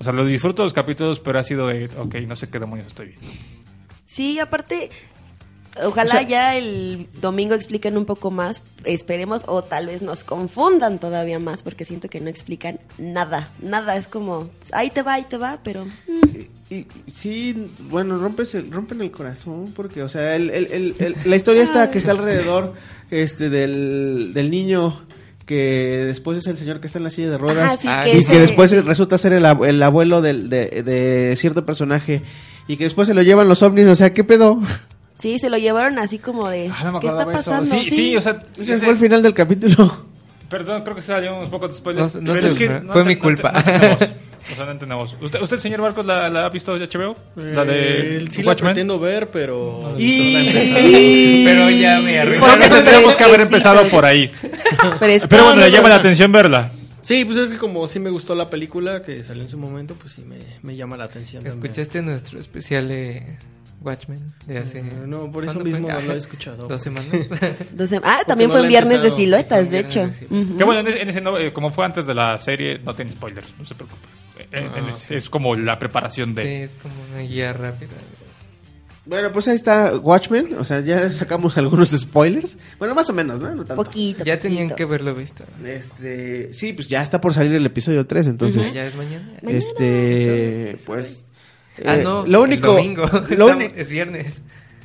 O 0.00 0.04
sea, 0.04 0.12
lo 0.14 0.24
disfruto 0.24 0.62
los 0.62 0.72
capítulos, 0.72 1.20
pero 1.20 1.38
ha 1.38 1.44
sido 1.44 1.66
de. 1.68 1.90
Ok, 1.98 2.14
no 2.26 2.34
sé 2.36 2.48
qué 2.48 2.58
demonios 2.58 2.86
estoy 2.88 3.08
viendo. 3.08 3.26
Sí, 4.06 4.38
aparte, 4.40 4.88
ojalá 5.84 6.08
O 6.08 6.12
sea- 6.18 6.22
ya 6.22 6.56
el 6.56 7.06
domingo 7.20 7.54
expliquen 7.54 7.96
un 7.96 8.04
poco 8.04 8.30
más, 8.30 8.62
esperemos, 8.84 9.44
o 9.46 9.62
tal 9.62 9.86
vez 9.86 10.02
nos 10.02 10.24
confundan 10.24 10.98
todavía 10.98 11.38
más, 11.38 11.62
porque 11.62 11.84
siento 11.84 12.08
que 12.08 12.20
no 12.20 12.28
explican 12.28 12.80
nada, 12.98 13.50
nada, 13.62 13.96
es 13.96 14.06
como, 14.06 14.50
ahí 14.72 14.90
te 14.90 15.02
va, 15.02 15.14
ahí 15.14 15.24
te 15.28 15.36
va, 15.36 15.58
pero... 15.62 15.84
mm, 15.84 16.38
Y, 16.70 16.86
sí, 17.10 17.70
bueno, 17.88 18.18
rompes 18.18 18.54
el, 18.54 18.70
rompen 18.70 19.00
el 19.00 19.10
corazón 19.10 19.72
porque, 19.74 20.02
o 20.02 20.08
sea, 20.10 20.36
el, 20.36 20.50
el- 20.50 20.66
el- 20.70 20.94
el- 20.98 21.16
la 21.24 21.34
historia 21.36 21.62
está 21.62 21.90
que 21.90 21.96
está 21.96 22.10
alrededor 22.10 22.74
este 23.10 23.48
del, 23.48 24.32
del 24.34 24.50
niño 24.50 25.00
que 25.46 26.04
después 26.06 26.36
es 26.36 26.46
el 26.46 26.58
señor 26.58 26.78
que 26.80 26.86
está 26.86 26.98
en 26.98 27.04
la 27.04 27.10
silla 27.10 27.30
de 27.30 27.38
ruedas 27.38 27.78
sí, 27.80 27.88
Ah, 27.90 28.02
que 28.04 28.16
y 28.16 28.18
ese- 28.18 28.32
que 28.32 28.40
después 28.40 28.84
resulta 28.84 29.16
ser 29.16 29.32
el, 29.32 29.46
ab- 29.46 29.66
el 29.66 29.82
abuelo 29.82 30.20
del- 30.20 30.50
de, 30.50 30.66
de 30.82 31.34
cierto 31.36 31.64
personaje 31.64 32.20
y 32.66 32.76
que 32.76 32.84
después 32.84 33.08
se 33.08 33.14
lo 33.14 33.22
llevan 33.22 33.48
los 33.48 33.62
ovnis, 33.62 33.86
o 33.86 33.96
sea, 33.96 34.12
¿qué 34.12 34.22
pedo? 34.24 34.60
Sí, 35.18 35.38
se 35.38 35.50
lo 35.50 35.58
llevaron 35.58 35.98
así 35.98 36.18
como 36.18 36.48
de, 36.48 36.70
Ah, 36.72 36.90
no 36.92 37.00
¿qué 37.00 37.08
está 37.08 37.26
pasando? 37.26 37.64
Sí, 37.66 37.84
sí, 37.90 38.16
o 38.16 38.20
sea. 38.20 38.40
Ese 38.58 38.78
fue 38.78 38.90
el 38.90 38.96
final 38.98 39.22
del 39.22 39.34
capítulo. 39.34 40.06
Perdón, 40.48 40.82
creo 40.82 40.96
que 40.96 41.02
salió 41.02 41.36
unos 41.36 41.50
pocos 41.50 41.76
spoilers. 41.76 42.14
No- 42.14 42.20
no 42.22 42.32
pero 42.32 42.40
sé, 42.40 42.48
es 42.48 42.54
que 42.54 42.66
fue- 42.68 42.80
no 42.80 42.92
fue 42.92 43.04
mi 43.04 43.14
no 43.16 43.20
culpa. 43.20 43.52
no. 43.52 43.98
O 44.50 44.54
sea, 44.54 44.64
no 44.64 44.70
entendemos. 44.70 45.14
¿Usted, 45.20 45.42
usted 45.42 45.58
señor 45.58 45.82
Barcos, 45.82 46.06
la, 46.06 46.30
la 46.30 46.46
ha 46.46 46.48
visto 46.48 46.78
de 46.78 46.86
HBO? 46.88 47.14
La 47.36 47.66
de 47.66 48.16
Eh, 48.16 48.24
sí 48.30 48.42
la 48.42 48.56
pretendo 48.56 48.98
ver, 48.98 49.28
pero... 49.28 49.92
Pero 49.98 51.70
ya 51.70 52.00
me 52.00 52.18
arruinó. 52.18 52.46
Que 52.58 52.68
tendríamos 52.70 53.14
que 53.16 53.24
haber 53.24 53.40
empezado 53.42 53.86
por 53.88 54.06
ahí. 54.06 54.30
Pero, 55.00 55.26
Pero 55.28 55.44
bueno, 55.44 55.60
le 55.60 55.70
llama 55.70 55.90
la 55.90 55.96
atención 55.96 56.32
verla. 56.32 56.72
Sí, 57.02 57.24
pues 57.26 57.36
es 57.36 57.50
que 57.50 57.58
como 57.58 57.86
sí 57.88 57.98
me 57.98 58.08
gustó 58.10 58.34
la 58.34 58.48
película 58.48 59.02
que 59.02 59.22
salió 59.22 59.42
en 59.42 59.48
su 59.50 59.58
momento, 59.58 59.94
pues 60.00 60.12
sí 60.14 60.22
me, 60.22 60.36
me 60.62 60.76
llama 60.76 60.96
la 60.96 61.04
atención. 61.04 61.42
también. 61.44 61.64
¿Escuchaste 61.64 62.00
nuestro 62.02 62.38
especial 62.38 62.88
de 62.88 63.36
Watchmen 63.80 64.34
de 64.46 64.58
hace 64.58 64.80
Eh, 64.80 64.84
no, 65.06 65.30
por 65.30 65.44
eso 65.44 65.54
¿cuándo 65.54 65.64
mismo 65.70 65.88
fue? 65.88 66.00
no 66.02 66.06
lo 66.08 66.14
he 66.14 66.18
escuchado, 66.18 66.66
Dos 66.68 66.82
semanas. 66.82 67.12
Ah, 68.02 68.20
también 68.26 68.48
no 68.48 68.52
fue 68.54 68.62
en 68.62 68.68
Viernes 68.68 69.02
de. 69.02 69.10
Siluetas, 69.10 69.70
de 69.70 69.78
hecho. 69.80 70.10
Que 70.28 70.64
bueno, 70.64 70.80
en 70.88 71.08
ese, 71.08 71.22
eh, 71.24 71.52
como 71.52 71.70
fue 71.70 71.84
antes 71.84 72.06
de 72.06 72.14
la 72.14 72.36
serie, 72.38 72.78
no 72.80 72.94
tiene 72.94 73.12
spoilers, 73.12 73.46
no 73.58 73.64
se 73.66 73.74
preocupe. 73.74 74.06
En- 74.52 74.74
en 74.84 74.88
ese- 74.88 75.14
Es 75.14 75.28
como 75.30 75.54
la 75.56 75.78
preparación 75.78 76.32
de... 76.34 76.42
sí, 76.42 76.48
es 76.48 76.70
como 76.82 76.94
una 77.12 77.20
guía 77.20 77.52
rápida. 77.52 77.90
Bueno, 79.04 79.32
pues 79.32 79.48
ahí 79.48 79.54
está 79.56 79.96
Watchmen, 79.96 80.54
o 80.58 80.64
sea, 80.66 80.80
ya 80.80 81.10
sacamos 81.12 81.56
algunos 81.56 81.88
spoilers. 81.90 82.58
Bueno, 82.78 82.94
más 82.94 83.08
o 83.08 83.14
menos, 83.14 83.40
¿no? 83.40 83.54
No 83.54 83.64
tanto. 83.64 83.82
Poquito, 83.82 84.22
Ya 84.22 84.38
tenían 84.38 84.64
poquito. 84.64 84.76
que 84.76 84.82
haberlo 84.82 85.14
visto. 85.14 85.44
Este, 85.64 86.52
sí, 86.52 86.74
pues 86.74 86.88
ya 86.88 87.00
está 87.02 87.18
por 87.18 87.32
salir 87.32 87.54
el 87.54 87.64
episodio 87.64 88.06
3, 88.06 88.26
entonces 88.26 88.70
Ya 88.72 88.84
es 88.84 88.94
mañana. 88.96 89.26
Mañana. 89.42 89.58
este, 89.58 90.70
Eso, 90.72 90.84
pues 90.86 91.24
Ah, 91.84 91.96
eh, 91.96 92.02
no. 92.02 92.26
lo 92.26 92.44
el 92.44 92.50
único 92.52 92.68
domingo. 92.74 93.04
lo, 93.30 93.48
Estamos- 93.50 93.72
es 93.76 93.90
viernes. 93.90 94.38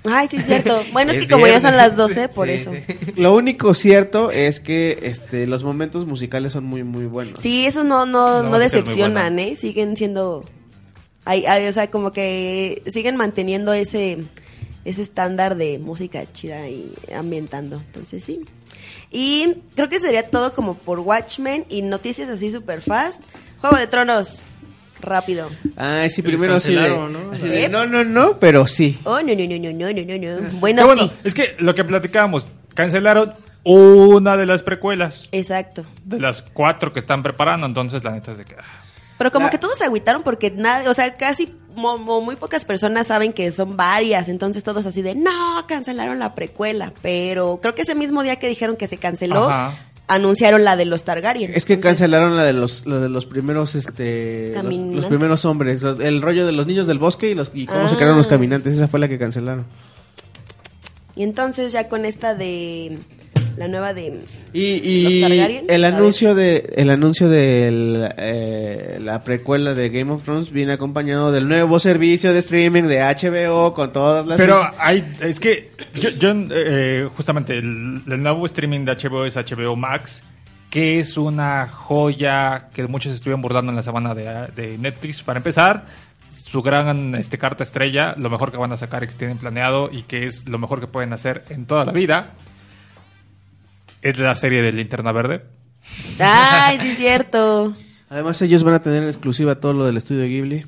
Ay, 0.05 0.27
sí, 0.29 0.41
cierto. 0.41 0.83
Bueno, 0.91 1.11
es, 1.11 1.17
Es 1.17 1.25
que 1.27 1.33
como 1.33 1.47
ya 1.47 1.61
son 1.61 1.71
viernes. 1.71 1.87
las 1.87 1.95
12, 1.95 2.27
por 2.29 2.47
Sí, 2.49 2.53
eso. 2.55 2.71
sí. 2.73 3.13
lo 3.21 3.33
único 3.33 3.73
cierto 3.73 4.31
es 4.31 4.59
que 4.59 4.99
este 5.03 5.47
los 5.47 5.63
momentos 5.63 6.05
musicales 6.05 6.51
son 6.51 6.65
muy 6.65 6.83
muy 6.83 7.05
buenos. 7.05 7.39
Sí, 7.39 7.65
eso 7.65 7.83
no, 7.85 8.05
no, 8.05 8.43
no 8.43 8.59
decepcionan. 8.59 9.39
¿eh? 9.39 9.55
Siguen 9.55 9.95
siendo... 9.95 10.43
Ay, 11.25 11.45
ay, 11.47 11.67
o 11.67 11.73
sea, 11.73 11.89
como 11.89 12.11
que 12.11 12.81
siguen 12.87 13.15
manteniendo 13.15 13.71
ese, 13.71 14.17
ese 14.83 15.01
estándar 15.01 15.55
de 15.55 15.79
música 15.79 16.25
chida 16.33 16.67
y 16.67 16.93
ambientando. 17.15 17.77
Entonces, 17.85 18.25
sí. 18.25 18.41
Y 19.09 19.55
creo 19.75 19.87
que 19.87 20.01
sería 20.01 20.29
todo 20.29 20.53
como 20.53 20.73
por 20.73 20.99
Watchmen 20.99 21.63
y 21.69 21.81
noticias 21.81 22.27
así 22.27 22.51
super 22.51 22.81
fast. 22.81 23.21
Juego 23.61 23.77
de 23.77 23.87
Tronos, 23.87 24.43
Rápido. 25.03 25.49
Ah, 25.77 26.05
sí, 26.09 26.21
primero 26.21 26.59
sí. 26.59 26.75
¿no? 26.75 27.31
Así 27.33 27.47
de, 27.47 27.65
¿Eh? 27.65 27.69
no, 27.69 27.85
no, 27.85 28.03
no, 28.03 28.39
pero 28.39 28.65
sí. 28.65 28.99
Oh, 29.03 29.21
no, 29.21 29.33
no, 29.33 29.45
no, 29.45 29.71
no, 29.71 29.93
no, 29.93 30.03
no, 30.03 30.17
no. 30.17 30.47
Ah. 30.47 30.49
Bueno, 30.59 30.85
bueno 30.85 31.03
sí. 31.03 31.11
Es 31.23 31.33
que 31.33 31.55
lo 31.59 31.75
que 31.75 31.83
platicábamos, 31.83 32.47
cancelaron 32.73 33.33
una 33.63 34.37
de 34.37 34.45
las 34.45 34.63
precuelas. 34.63 35.27
Exacto. 35.31 35.85
De 36.05 36.19
las 36.19 36.41
cuatro 36.41 36.93
que 36.93 36.99
están 36.99 37.21
preparando, 37.21 37.67
entonces 37.67 38.03
la 38.03 38.11
neta 38.11 38.31
es 38.31 38.37
de 38.37 38.45
que... 38.45 38.55
Ah. 38.55 38.83
Pero 39.17 39.31
como 39.31 39.49
que 39.49 39.57
todos 39.57 39.77
se 39.77 39.85
agüitaron 39.85 40.23
porque 40.23 40.51
nadie, 40.51 40.89
o 40.89 40.93
sea, 40.93 41.15
casi 41.15 41.55
mo, 41.75 41.97
muy 41.97 42.35
pocas 42.35 42.65
personas 42.65 43.07
saben 43.07 43.31
que 43.31 43.51
son 43.51 43.77
varias, 43.77 44.27
entonces 44.27 44.63
todos 44.63 44.85
así 44.85 45.01
de, 45.01 45.15
no, 45.15 45.65
cancelaron 45.67 46.19
la 46.19 46.35
precuela, 46.35 46.93
pero 47.01 47.59
creo 47.61 47.75
que 47.75 47.83
ese 47.83 47.95
mismo 47.95 48.23
día 48.23 48.37
que 48.37 48.49
dijeron 48.49 48.75
que 48.75 48.87
se 48.87 48.97
canceló, 48.97 49.49
anunciaron 50.07 50.63
la 50.63 50.75
de 50.75 50.85
los 50.85 51.03
Targaryen. 51.05 51.51
Es 51.55 51.65
que 51.65 51.73
Entonces, 51.73 51.99
cancelaron 51.99 52.35
la 52.35 52.43
de 52.43 52.53
los, 52.53 52.85
la 52.85 52.99
de 52.99 53.09
los 53.09 53.25
primeros, 53.25 53.75
este, 53.75 54.53
los, 54.63 55.05
primeros 55.05 55.45
hombres, 55.45 55.81
los- 55.81 55.99
el 55.99 56.21
rollo 56.21 56.45
de 56.45 56.51
los 56.51 56.67
niños 56.67 56.87
del 56.87 56.99
bosque 56.99 57.29
y, 57.29 57.35
los, 57.35 57.51
y 57.53 57.65
cómo 57.65 57.87
se 57.87 57.95
Ah. 57.95 57.97
crearon 57.97 58.17
los 58.17 58.27
caminantes, 58.27 58.75
esa 58.75 58.87
fue 58.87 58.99
la 58.99 59.07
que 59.07 59.17
cancelaron. 59.17 59.65
Y 61.15 61.23
entonces 61.23 61.71
ya 61.71 61.87
con 61.89 62.05
esta 62.05 62.33
de 62.35 62.97
la 63.57 63.67
nueva 63.67 63.93
de 63.93 64.19
Y, 64.53 64.61
y 64.61 65.03
los 65.21 65.29
Targaryen. 65.29 65.65
el 65.69 65.85
anuncio 65.85 66.35
de 66.35 66.73
el 66.75 66.89
anuncio 66.89 67.29
de 67.29 68.11
eh, 68.17 68.99
la 69.01 69.23
precuela 69.23 69.73
de 69.73 69.89
Game 69.89 70.11
of 70.11 70.23
Thrones 70.23 70.51
viene 70.51 70.73
acompañado 70.73 71.31
del 71.31 71.47
nuevo 71.47 71.79
servicio 71.79 72.33
de 72.33 72.39
streaming 72.39 72.83
de 72.83 73.01
HBO 73.01 73.73
con 73.73 73.91
todas 73.91 74.25
las 74.25 74.37
Pero 74.37 74.61
hay, 74.79 75.03
es 75.21 75.39
que 75.39 75.71
yo, 75.95 76.09
yo, 76.09 76.33
eh, 76.51 77.09
justamente 77.15 77.57
el, 77.57 78.01
el 78.07 78.23
nuevo 78.23 78.45
streaming 78.45 78.85
de 78.85 78.95
HBO 78.95 79.25
es 79.25 79.35
HBO 79.35 79.75
Max, 79.75 80.23
que 80.69 80.99
es 80.99 81.17
una 81.17 81.67
joya 81.67 82.69
que 82.73 82.87
muchos 82.87 83.13
estuvieron 83.13 83.41
bordando 83.41 83.71
en 83.71 83.75
la 83.75 83.83
semana 83.83 84.15
de, 84.15 84.47
de 84.55 84.77
Netflix. 84.77 85.21
Para 85.21 85.37
empezar, 85.37 85.85
su 86.31 86.61
gran 86.61 87.15
este, 87.15 87.37
carta 87.37 87.63
estrella, 87.63 88.13
lo 88.17 88.29
mejor 88.29 88.51
que 88.51 88.57
van 88.57 88.71
a 88.71 88.77
sacar 88.77 89.03
y 89.03 89.07
que 89.07 89.13
tienen 89.13 89.37
planeado 89.37 89.89
y 89.91 90.03
que 90.03 90.25
es 90.25 90.47
lo 90.47 90.59
mejor 90.59 90.79
que 90.79 90.87
pueden 90.87 91.11
hacer 91.13 91.43
en 91.49 91.65
toda 91.65 91.85
la 91.85 91.91
vida, 91.91 92.27
es 94.03 94.17
la 94.19 94.35
serie 94.35 94.61
de 94.61 94.71
Linterna 94.71 95.11
Verde. 95.11 95.43
Ay, 96.19 96.79
sí 96.81 96.89
es 96.89 96.97
cierto. 96.97 97.73
Además 98.09 98.41
ellos 98.41 98.63
van 98.63 98.75
a 98.75 98.81
tener 98.81 99.03
en 99.03 99.09
exclusiva 99.09 99.55
todo 99.59 99.73
lo 99.73 99.85
del 99.85 99.97
estudio 99.97 100.23
Ghibli. 100.25 100.65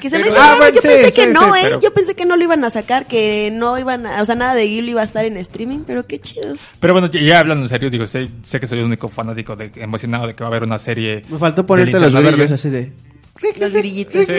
Que 0.00 0.10
se 0.10 0.18
me 0.18 0.24
Pero- 0.24 0.34
hizo 0.34 0.42
Ah, 0.42 0.46
raro, 0.48 0.58
bueno, 0.58 0.74
yo 0.74 0.82
sí, 0.82 0.88
pensé 0.88 1.06
sí, 1.06 1.12
que 1.14 1.24
sí, 1.26 1.30
no, 1.32 1.54
¿eh? 1.54 1.60
pero- 1.62 1.80
Yo 1.80 1.94
pensé 1.94 2.14
que 2.16 2.24
no 2.24 2.36
lo 2.36 2.42
iban 2.42 2.64
a 2.64 2.70
sacar, 2.70 3.06
que 3.06 3.50
no 3.52 3.78
iban 3.78 4.04
a, 4.04 4.20
o 4.20 4.24
sea, 4.24 4.34
nada 4.34 4.52
de 4.54 4.66
Ghibli 4.66 4.90
iba 4.90 5.00
a 5.00 5.04
estar 5.04 5.24
en 5.24 5.36
streaming, 5.36 5.84
pero 5.86 6.06
qué 6.08 6.18
chido. 6.20 6.56
Pero 6.80 6.92
bueno, 6.92 7.08
ya, 7.08 7.20
ya 7.20 7.38
hablando 7.38 7.64
en 7.64 7.68
serio, 7.68 7.88
digo, 7.88 8.06
sé, 8.08 8.28
sé 8.42 8.58
que 8.58 8.66
soy 8.66 8.80
el 8.80 8.84
único 8.86 9.08
fanático 9.08 9.54
de, 9.54 9.70
emocionado 9.76 10.26
de 10.26 10.34
que 10.34 10.42
va 10.42 10.48
a 10.48 10.50
haber 10.50 10.64
una 10.64 10.80
serie. 10.80 11.22
Me 11.28 11.38
faltó 11.38 11.62
de 11.62 11.68
ponerte 11.68 11.92
los 11.92 12.02
Linterna 12.12 12.20
brillos 12.30 12.38
Verde. 12.38 12.54
así 12.54 12.70
de 12.70 12.92
Los 13.58 13.72
grillitos. 13.72 14.26
Sí, 14.26 14.32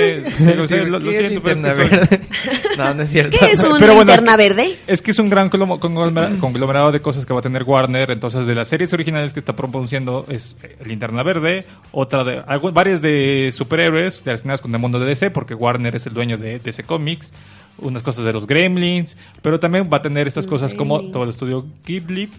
digo, 0.45 0.67
sí, 0.67 0.75
lo, 0.77 0.99
lo 0.99 1.11
¿Qué 1.11 1.17
siento, 1.17 1.41
pero 1.43 1.55
es 1.55 1.61
que 1.61 1.67
linterna 1.67 1.73
soy- 1.73 1.89
verde? 1.89 2.19
No, 2.77 2.93
no 2.93 3.03
es 3.03 3.09
cierto. 3.09 3.37
¿Qué 3.37 3.51
es 3.51 3.59
un 3.63 3.77
Pero 3.79 3.95
bueno, 3.95 4.11
linterna 4.13 4.31
es 4.31 4.37
que- 4.37 4.43
verde? 4.49 4.77
Es 4.87 5.01
que 5.01 5.11
es 5.11 5.19
un 5.19 5.29
gran 5.29 5.49
conglomerado 5.49 6.91
de 6.91 7.01
cosas 7.01 7.25
que 7.25 7.33
va 7.33 7.39
a 7.39 7.41
tener 7.41 7.63
Warner. 7.63 8.11
Entonces, 8.11 8.47
de 8.47 8.55
las 8.55 8.67
series 8.67 8.93
originales 8.93 9.33
que 9.33 9.39
está 9.39 9.55
pronunciando 9.55 10.25
es 10.29 10.55
eh, 10.63 10.77
Linterna 10.85 11.21
Verde, 11.23 11.65
otra 11.91 12.23
de 12.23 12.41
varias 12.71 13.01
de 13.01 13.51
superhéroes 13.53 14.23
relacionadas 14.25 14.61
con 14.61 14.73
el 14.73 14.79
mundo 14.79 14.99
de 14.99 15.07
DC, 15.07 15.31
porque 15.31 15.53
Warner 15.53 15.95
es 15.95 16.05
el 16.05 16.13
dueño 16.13 16.37
de 16.37 16.59
DC 16.59 16.83
Comics, 16.83 17.33
unas 17.79 18.03
cosas 18.03 18.23
de 18.25 18.31
los 18.33 18.47
Gremlins, 18.47 19.17
pero 19.41 19.59
también 19.59 19.89
va 19.91 19.97
a 19.97 20.01
tener 20.01 20.27
estas 20.27 20.47
cosas 20.47 20.73
como 20.73 21.01
todo 21.11 21.23
el 21.23 21.31
estudio 21.31 21.65
Ghibli. 21.85 22.29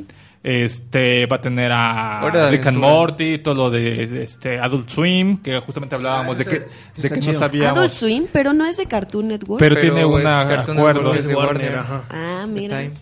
Este 0.44 1.24
va 1.24 1.36
a 1.36 1.40
tener 1.40 1.72
a 1.72 2.20
Hora 2.22 2.50
Rick 2.50 2.66
and. 2.66 2.76
Morty, 2.76 3.38
todo 3.38 3.54
lo 3.54 3.70
de 3.70 4.22
este 4.22 4.58
Adult 4.60 4.90
Swim, 4.90 5.38
que 5.42 5.58
justamente 5.60 5.94
hablábamos 5.94 6.36
de 6.36 6.44
que, 6.44 6.66
de 7.00 7.08
que 7.08 7.16
no 7.20 7.32
sabíamos. 7.32 7.78
Adult 7.78 7.92
Swim, 7.94 8.26
pero 8.30 8.52
no 8.52 8.66
es 8.66 8.76
de 8.76 8.84
Cartoon 8.84 9.28
Network. 9.28 9.58
Pero, 9.58 9.74
Pero 9.74 9.80
tiene 9.94 10.00
es 10.00 10.06
un 10.06 10.22
Cartoon 10.22 10.76
acuerdo. 10.78 11.00
Network, 11.00 11.18
Es 11.20 11.26
de 11.28 11.34
Warner, 11.34 11.76
ajá. 11.78 12.04
ah, 12.10 12.46
mira. 12.46 12.78
Time. 12.78 12.92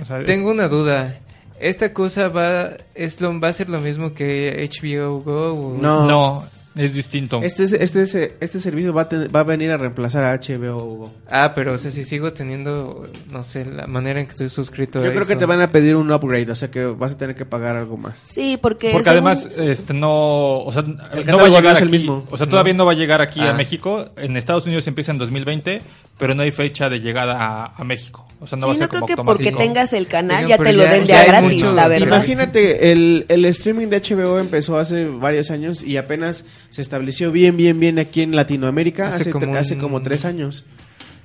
O 0.00 0.04
sea, 0.04 0.20
es- 0.20 0.26
Tengo 0.26 0.52
una 0.52 0.68
duda. 0.68 1.16
¿Esta 1.58 1.92
cosa 1.92 2.28
va, 2.28 2.70
es 2.94 3.20
lo, 3.20 3.40
va 3.40 3.48
a 3.48 3.52
ser 3.52 3.68
lo 3.68 3.80
mismo 3.80 4.14
que 4.14 4.62
HBO 4.70 5.20
Go? 5.20 5.52
o- 5.54 5.78
No. 5.82 6.06
No, 6.06 6.42
es 6.78 6.94
distinto. 6.94 7.40
Este, 7.42 7.64
es- 7.64 7.72
este, 7.72 8.02
es- 8.02 8.14
este 8.14 8.60
servicio 8.60 8.92
va 8.92 9.02
a, 9.02 9.08
ten- 9.08 9.28
va 9.34 9.40
a 9.40 9.44
venir 9.44 9.70
a 9.70 9.76
reemplazar 9.76 10.24
a 10.24 10.32
HBO. 10.32 10.76
Hugo. 10.84 11.12
Ah, 11.28 11.52
pero 11.54 11.72
o 11.74 11.78
sea, 11.78 11.90
si 11.90 12.04
sigo 12.04 12.32
teniendo, 12.32 13.08
no 13.30 13.42
sé, 13.42 13.64
la 13.66 13.86
manera 13.86 14.20
en 14.20 14.26
que 14.26 14.32
estoy 14.32 14.48
suscrito 14.48 15.00
Yo 15.02 15.08
a 15.10 15.12
creo 15.12 15.26
que 15.26 15.32
eso. 15.34 15.38
te 15.40 15.46
van 15.46 15.60
a 15.60 15.70
pedir 15.70 15.96
un 15.96 16.10
upgrade, 16.12 16.50
o 16.50 16.54
sea 16.54 16.70
que 16.70 16.84
vas 16.86 17.12
a 17.12 17.16
tener 17.18 17.34
que 17.36 17.44
pagar 17.44 17.76
algo 17.76 17.96
más. 17.96 18.20
Sí, 18.22 18.58
porque 18.60 18.90
Porque 18.92 19.10
según- 19.10 19.26
además, 19.28 19.48
este, 19.56 19.92
no, 19.94 20.60
o 20.60 20.72
sea, 20.72 20.82
no 20.82 21.36
va 21.38 21.44
a 21.44 21.48
llegar 21.48 21.62
no 21.64 21.70
es 21.70 21.78
el 21.82 21.88
aquí, 21.88 21.92
mismo. 21.98 22.26
o 22.30 22.38
sea, 22.38 22.46
todavía 22.48 22.74
no, 22.74 22.86
va 22.86 22.92
a 22.92 22.96
llegar 22.96 23.20
aquí 23.20 23.40
a 23.40 23.50
Ah. 23.50 23.54
México. 23.54 24.06
En 24.16 24.36
Estados 24.36 24.66
Unidos 24.66 24.86
empieza 24.86 25.12
en 25.12 25.18
2020, 25.18 25.82
pero 26.18 26.34
no 26.34 26.42
hay 26.42 26.50
fecha 26.50 26.88
de 26.88 27.00
llegada 27.00 27.34
a, 27.40 27.72
a 27.76 27.84
México. 27.84 28.26
O 28.40 28.46
sea, 28.46 28.56
no 28.58 28.66
va 28.68 28.72
a 28.72 28.76
sí, 28.76 28.78
ser 28.78 28.86
no 28.86 28.90
creo 28.90 29.00
como 29.00 29.06
que 29.06 29.12
automático. 29.14 29.50
porque 29.50 29.64
tengas 29.66 29.92
el 29.92 30.06
canal 30.06 30.44
Oigan, 30.44 30.58
ya 30.58 30.64
te 30.64 30.72
lo 30.72 30.84
ya- 30.84 30.92
den 30.92 31.00
de 31.00 31.06
ya 31.06 31.24
gratis, 31.24 31.58
mucho- 31.60 31.72
la 31.72 31.88
verdad. 31.88 32.06
Imagínate, 32.06 32.92
el, 32.92 33.26
el 33.28 33.44
streaming 33.46 33.88
de 33.88 34.00
HBO 34.00 34.38
empezó 34.38 34.78
hace 34.78 35.06
varios 35.06 35.50
años 35.50 35.82
y 35.82 35.96
apenas 35.96 36.44
se 36.70 36.82
estableció 36.82 37.32
bien, 37.32 37.56
bien, 37.56 37.80
bien 37.80 37.98
aquí 37.98 38.22
en 38.22 38.36
Latinoamérica 38.36 39.08
Hace 39.08 39.22
hace, 39.22 39.30
como 39.32 39.56
hace 39.56 39.76
como 39.78 40.02
tres 40.02 40.24
años. 40.24 40.64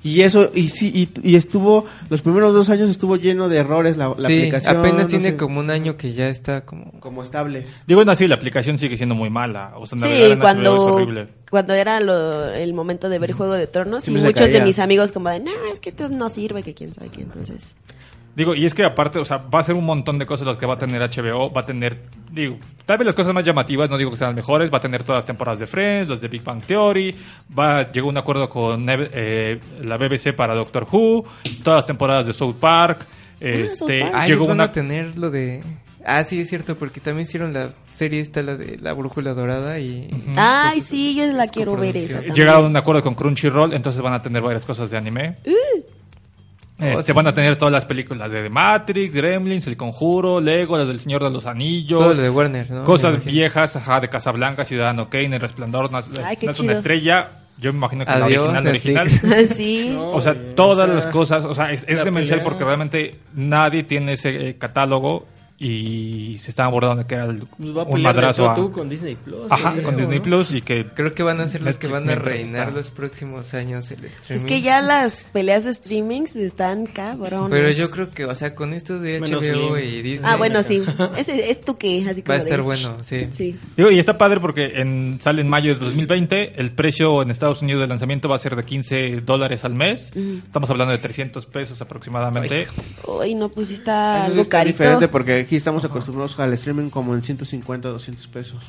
Y 0.04 0.20
eso, 0.20 0.50
y 0.54 0.68
sí, 0.68 0.92
y, 0.94 1.28
y 1.30 1.34
estuvo, 1.34 1.86
los 2.10 2.20
primeros 2.20 2.52
dos 2.52 2.68
años 2.68 2.90
estuvo 2.90 3.16
lleno 3.16 3.48
de 3.48 3.56
errores 3.56 3.96
la, 3.96 4.14
la 4.18 4.28
sí, 4.28 4.36
aplicación. 4.36 4.76
apenas 4.76 5.02
no 5.04 5.08
tiene 5.08 5.30
sé, 5.30 5.36
como 5.36 5.60
un 5.60 5.70
año 5.70 5.96
que 5.96 6.12
ya 6.12 6.28
está 6.28 6.66
como... 6.66 6.92
como 7.00 7.22
estable. 7.22 7.64
Digo, 7.86 8.00
aún 8.00 8.10
así, 8.10 8.28
la 8.28 8.34
aplicación 8.34 8.76
sigue 8.76 8.98
siendo 8.98 9.14
muy 9.14 9.30
mala. 9.30 9.72
O 9.76 9.86
sea, 9.86 9.98
Sí, 9.98 10.08
es 10.10 10.36
cuando, 10.36 11.06
cuando 11.50 11.72
era 11.72 12.00
lo- 12.00 12.50
el 12.52 12.74
momento 12.74 13.08
de 13.08 13.18
ver 13.18 13.32
Juego 13.32 13.54
de 13.54 13.66
Tronos, 13.66 14.06
y 14.06 14.10
muchos 14.10 14.52
de 14.52 14.60
mis 14.60 14.78
amigos 14.78 15.10
como 15.10 15.30
de, 15.30 15.40
no, 15.40 15.50
es 15.72 15.80
que 15.80 15.88
esto 15.88 16.10
no 16.10 16.28
sirve, 16.28 16.62
que 16.62 16.74
quién 16.74 16.92
sabe 16.92 17.08
qué, 17.08 17.22
entonces... 17.22 17.74
Digo, 18.36 18.54
y 18.54 18.64
es 18.64 18.74
que 18.74 18.84
aparte, 18.84 19.20
o 19.20 19.24
sea, 19.24 19.36
va 19.36 19.60
a 19.60 19.62
ser 19.62 19.76
un 19.76 19.84
montón 19.84 20.18
de 20.18 20.26
cosas 20.26 20.46
las 20.46 20.56
que 20.56 20.66
va 20.66 20.74
a 20.74 20.78
tener 20.78 21.00
HBO. 21.00 21.52
Va 21.52 21.60
a 21.60 21.66
tener, 21.66 22.02
digo, 22.32 22.58
tal 22.84 22.98
vez 22.98 23.06
las 23.06 23.14
cosas 23.14 23.32
más 23.32 23.44
llamativas, 23.44 23.88
no 23.88 23.96
digo 23.96 24.10
que 24.10 24.16
sean 24.16 24.30
las 24.30 24.36
mejores, 24.36 24.72
va 24.72 24.78
a 24.78 24.80
tener 24.80 25.04
todas 25.04 25.18
las 25.18 25.24
temporadas 25.24 25.60
de 25.60 25.66
Friends, 25.66 26.10
las 26.10 26.20
de 26.20 26.28
Big 26.28 26.42
Bang 26.42 26.62
Theory, 26.62 27.14
va, 27.56 27.90
llegó 27.92 28.08
un 28.08 28.16
acuerdo 28.16 28.48
con 28.48 28.86
eh, 28.88 29.60
la 29.82 29.96
BBC 29.96 30.34
para 30.34 30.54
Doctor 30.54 30.86
Who, 30.90 31.24
todas 31.62 31.78
las 31.78 31.86
temporadas 31.86 32.26
de 32.26 32.32
South 32.32 32.56
Park. 32.58 33.06
Este, 33.38 34.00
Park. 34.00 34.12
Ah, 34.14 34.26
llegó 34.26 34.46
van 34.46 34.56
una 34.56 34.64
a 34.64 34.72
tener 34.72 35.16
lo 35.16 35.30
de... 35.30 35.62
Ah, 36.06 36.24
sí, 36.24 36.40
es 36.40 36.50
cierto, 36.50 36.76
porque 36.76 37.00
también 37.00 37.26
hicieron 37.26 37.54
la 37.54 37.70
serie 37.92 38.20
esta, 38.20 38.42
la 38.42 38.56
de 38.56 38.76
La 38.78 38.92
Brújula 38.92 39.32
Dorada 39.32 39.78
y... 39.78 40.08
Ay, 40.36 40.82
sí, 40.82 41.14
yo 41.14 41.26
la 41.32 41.46
quiero 41.46 41.76
ver 41.76 41.96
esa 41.96 42.14
también. 42.14 42.34
Llegaron 42.34 42.64
a 42.64 42.68
un 42.68 42.76
acuerdo 42.76 43.02
con 43.02 43.14
Crunchyroll, 43.14 43.72
entonces 43.72 44.02
van 44.02 44.12
a 44.12 44.20
tener 44.20 44.42
varias 44.42 44.66
cosas 44.66 44.90
de 44.90 44.98
anime. 44.98 45.36
Este, 46.78 46.94
Oh, 46.98 47.02
sí. 47.04 47.12
Van 47.12 47.26
a 47.28 47.34
tener 47.34 47.56
todas 47.56 47.70
las 47.72 47.84
películas 47.84 48.32
de 48.32 48.42
The 48.42 48.48
Matrix, 48.50 49.14
Gremlins, 49.14 49.66
El 49.68 49.76
Conjuro, 49.76 50.40
Lego, 50.40 50.76
las 50.76 50.88
del 50.88 50.98
Señor 50.98 51.22
de 51.22 51.30
los 51.30 51.46
Anillos. 51.46 52.00
Todo 52.00 52.14
lo 52.14 52.20
de 52.22 52.28
Warner, 52.30 52.68
¿no? 52.70 52.84
Cosas 52.84 53.24
viejas, 53.24 53.76
ajá, 53.76 54.00
de 54.00 54.08
Casablanca, 54.08 54.64
Ciudadano 54.64 55.08
Kane, 55.08 55.36
El 55.36 55.40
Resplandor, 55.40 55.88
Ay, 56.24 56.36
qué 56.36 56.46
es 56.46 56.58
una 56.60 56.68
chido. 56.68 56.72
estrella. 56.72 57.28
Yo 57.60 57.72
me 57.72 57.78
imagino 57.78 58.04
que 58.04 58.10
la 58.10 58.24
Adiós, 58.24 58.44
original, 58.46 58.66
original. 58.66 59.04
Netflix. 59.06 59.50
sí. 59.56 59.96
O 59.96 60.20
sea, 60.20 60.34
todas 60.56 60.78
o 60.80 60.84
sea, 60.86 60.94
las 60.94 61.06
cosas, 61.06 61.44
o 61.44 61.54
sea, 61.54 61.70
es, 61.70 61.84
es 61.86 61.98
la 61.98 62.04
demencial 62.04 62.40
pelea- 62.40 62.44
porque 62.44 62.64
realmente 62.64 63.14
nadie 63.34 63.84
tiene 63.84 64.14
ese 64.14 64.48
eh, 64.48 64.56
catálogo 64.58 65.26
y 65.56 66.36
se 66.38 66.50
están 66.50 66.66
abordando 66.66 67.06
que 67.06 67.14
era 67.14 67.24
el- 67.26 67.46
Pues 67.46 67.76
va 67.76 67.82
a 67.82 67.84
un 67.84 68.02
madrazo 68.02 68.44
tú 68.44 68.50
a 68.50 68.54
tú 68.56 68.72
con 68.72 68.88
Disney 68.88 69.14
Plus. 69.16 69.50
Ajá, 69.50 69.74
con 69.82 69.96
Disney 69.96 70.18
¿no? 70.18 70.24
Plus 70.24 70.52
y 70.52 70.62
que 70.62 70.84
Creo 70.86 71.14
que 71.14 71.22
van 71.22 71.40
a 71.40 71.46
ser 71.46 71.62
los 71.62 71.78
que 71.78 71.86
van 71.86 72.08
a 72.10 72.14
reinar 72.16 72.68
está. 72.68 72.70
los 72.78 72.90
próximos 72.90 73.54
años 73.54 73.90
el 73.90 74.04
streaming. 74.04 74.44
Es 74.44 74.48
que 74.48 74.60
ya 74.62 74.80
las 74.80 75.26
peleas 75.32 75.64
de 75.64 75.72
streamings 75.74 76.34
están 76.36 76.86
cabrones. 76.86 77.50
Pero 77.50 77.70
yo 77.70 77.90
creo 77.90 78.10
que, 78.10 78.24
o 78.24 78.34
sea, 78.34 78.54
con 78.54 78.74
esto 78.74 78.98
de 78.98 79.20
Menos 79.20 79.42
HBO 79.42 79.78
y 79.78 80.02
Disney... 80.02 80.30
Ah, 80.32 80.36
bueno, 80.36 80.62
sí. 80.62 80.82
Ese, 81.16 81.50
es 81.50 81.60
tu 81.60 81.76
que, 81.78 82.04
así 82.08 82.22
Va 82.22 82.34
a 82.34 82.38
de- 82.38 82.42
estar 82.44 82.60
bueno, 82.62 82.96
sí. 83.02 83.26
Sí. 83.30 83.58
Digo, 83.76 83.90
y 83.90 83.98
está 83.98 84.18
padre 84.18 84.40
porque 84.40 84.72
en, 84.80 85.18
sale 85.20 85.40
en 85.40 85.48
mayo 85.48 85.74
de 85.74 85.80
2020. 85.80 86.60
El 86.60 86.72
precio 86.72 87.22
en 87.22 87.30
Estados 87.30 87.62
Unidos 87.62 87.80
de 87.82 87.86
lanzamiento 87.86 88.28
va 88.28 88.36
a 88.36 88.40
ser 88.40 88.56
de 88.56 88.64
15 88.64 89.20
dólares 89.20 89.64
al 89.64 89.74
mes. 89.74 90.10
Estamos 90.44 90.68
hablando 90.70 90.92
de 90.92 90.98
300 90.98 91.46
pesos 91.46 91.80
aproximadamente. 91.80 92.66
Uy, 93.06 93.34
no, 93.34 93.48
pues 93.48 93.70
está 93.70 94.24
algo 94.24 94.44
carito. 94.48 94.78
diferente 94.78 95.08
porque 95.08 95.40
aquí 95.40 95.53
estamos 95.56 95.84
acostumbrados 95.84 96.38
al 96.38 96.52
streaming 96.54 96.90
como 96.90 97.14
en 97.14 97.22
150, 97.22 97.88
200 97.88 98.26
pesos. 98.28 98.62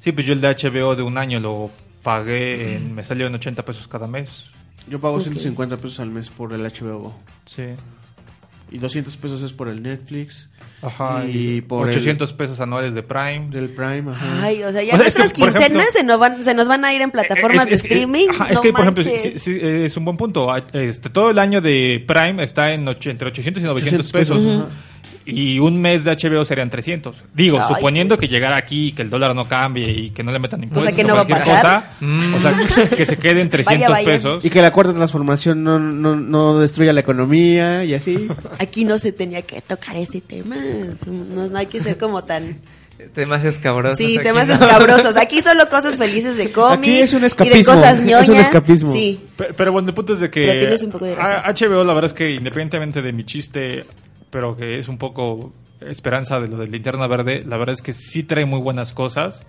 Sí, 0.00 0.12
pues 0.12 0.26
yo 0.26 0.32
el 0.32 0.40
de 0.40 0.48
HBO 0.48 0.94
de 0.96 1.02
un 1.02 1.18
año 1.18 1.40
lo 1.40 1.70
pagué, 2.02 2.76
en- 2.76 2.94
me 2.94 3.04
salió 3.04 3.26
en 3.26 3.34
80 3.34 3.64
pesos 3.64 3.86
cada 3.88 4.06
mes. 4.06 4.46
Yo 4.88 4.98
pago 4.98 5.20
150 5.20 5.76
pesos 5.76 6.00
al 6.00 6.10
mes 6.10 6.28
por 6.30 6.52
el 6.52 6.62
HBO. 6.64 7.14
Sí. 7.46 7.64
Y 8.72 8.78
200 8.78 9.16
pesos 9.16 9.42
es 9.42 9.52
por 9.52 9.68
el 9.68 9.82
Netflix. 9.82 10.48
Ajá. 10.82 11.24
Y 11.26 11.56
Y 11.56 11.60
por 11.60 11.88
800 11.88 12.32
pesos 12.32 12.58
anuales 12.60 12.94
de 12.94 13.02
Prime. 13.02 13.48
Del 13.50 13.68
Prime, 13.70 14.12
ajá. 14.12 14.42
Ay, 14.44 14.62
o 14.62 14.72
sea, 14.72 14.82
ya 14.82 14.94
O 14.94 14.96
sea, 14.96 15.06
es 15.08 15.14
que, 15.14 15.20
nuestras 15.22 15.32
por 15.32 15.52
quincenas 15.52 15.88
ejemplo- 15.88 15.92
se, 15.92 16.04
nos 16.04 16.18
van, 16.18 16.44
se 16.44 16.54
nos 16.54 16.68
van 16.68 16.84
a 16.84 16.94
ir 16.94 17.02
en 17.02 17.10
plataformas 17.10 17.66
Es- 17.66 17.72
es- 17.72 17.82
de 17.82 17.88
streaming. 17.88 18.28
ajá, 18.30 18.46
es 18.46 18.54
no 18.54 18.60
que, 18.62 18.70
por 18.72 18.80
ejemplo, 18.80 19.02
sí, 19.02 19.10
manches. 19.10 19.46
es 19.48 19.96
un 19.96 20.04
buen 20.06 20.16
punto. 20.16 20.56
Este, 20.72 21.10
todo 21.10 21.30
el 21.30 21.38
año 21.38 21.60
de 21.60 22.02
Prime 22.06 22.42
está 22.42 22.72
en 22.72 22.86
och- 22.86 23.10
entre 23.10 23.28
800 23.28 23.62
y 23.62 23.66
900 23.66 24.06
800 24.06 24.12
pesos. 24.12 24.38
pesos, 24.38 24.62
ajá. 24.64 24.74
Y 25.30 25.58
un 25.58 25.80
mes 25.80 26.04
de 26.04 26.12
HBO 26.16 26.44
serían 26.44 26.70
300. 26.70 27.16
Digo, 27.34 27.58
Ay, 27.60 27.74
suponiendo 27.74 28.18
que 28.18 28.28
llegara 28.28 28.56
aquí, 28.56 28.92
que 28.92 29.02
el 29.02 29.10
dólar 29.10 29.34
no 29.34 29.46
cambie 29.48 29.90
y 29.90 30.10
que 30.10 30.22
no 30.22 30.32
le 30.32 30.38
metan 30.38 30.62
impuestos 30.62 30.94
que 30.94 31.04
o 31.04 31.06
no 31.08 31.14
va 31.16 31.22
a 31.22 31.26
cualquier 31.26 31.54
pasar. 31.56 31.90
cosa. 32.00 32.36
O 32.36 32.40
sea, 32.40 32.88
que 32.96 33.06
se 33.06 33.16
queden 33.16 33.48
300 33.50 33.88
vaya. 33.88 34.04
pesos. 34.04 34.44
Y 34.44 34.50
que 34.50 34.60
la 34.62 34.72
cuarta 34.72 34.92
transformación 34.94 35.62
no, 35.62 35.78
no, 35.78 36.16
no 36.16 36.58
destruya 36.58 36.92
la 36.92 37.00
economía 37.00 37.84
y 37.84 37.94
así. 37.94 38.28
Aquí 38.58 38.84
no 38.84 38.98
se 38.98 39.12
tenía 39.12 39.42
que 39.42 39.60
tocar 39.60 39.96
ese 39.96 40.20
tema. 40.20 40.56
No, 41.06 41.46
no 41.48 41.58
hay 41.58 41.66
que 41.66 41.80
ser 41.82 41.96
como 41.98 42.24
tan... 42.24 42.58
Temas 43.14 43.42
escabrosos. 43.46 43.96
Sí, 43.96 44.16
aquí, 44.16 44.24
temas 44.24 44.46
¿no? 44.46 44.52
escabrosos. 44.54 45.16
Aquí 45.16 45.40
solo 45.40 45.66
cosas 45.70 45.96
felices 45.96 46.36
de 46.36 46.52
cómic. 46.52 46.80
Aquí 46.80 46.98
es 47.00 47.12
un 47.14 47.20
Y 47.20 47.20
de 47.22 47.26
escapismo, 47.28 47.72
cosas 47.74 47.94
es 47.94 48.00
un 48.00 48.04
ñoñas. 48.06 48.28
escapismo. 48.46 48.92
Sí. 48.92 49.18
Pe- 49.36 49.54
Pero 49.56 49.72
bueno, 49.72 49.88
el 49.88 49.94
punto 49.94 50.12
es 50.12 50.20
de 50.20 50.28
que 50.30 50.44
Pero 50.44 50.58
tienes 50.60 50.82
un 50.82 50.90
poco 50.90 51.06
de 51.06 51.14
razón. 51.14 51.70
HBO 51.70 51.82
la 51.82 51.94
verdad 51.94 52.08
es 52.10 52.12
que 52.12 52.30
independientemente 52.32 53.00
de 53.00 53.12
mi 53.14 53.24
chiste, 53.24 53.86
pero 54.30 54.56
que 54.56 54.78
es 54.78 54.88
un 54.88 54.98
poco 54.98 55.52
esperanza 55.80 56.40
de 56.40 56.48
lo 56.48 56.56
de 56.56 56.66
Linterna 56.66 57.06
Verde. 57.06 57.42
La 57.46 57.56
verdad 57.56 57.74
es 57.74 57.82
que 57.82 57.92
sí 57.92 58.22
trae 58.22 58.44
muy 58.44 58.60
buenas 58.60 58.92
cosas. 58.92 59.44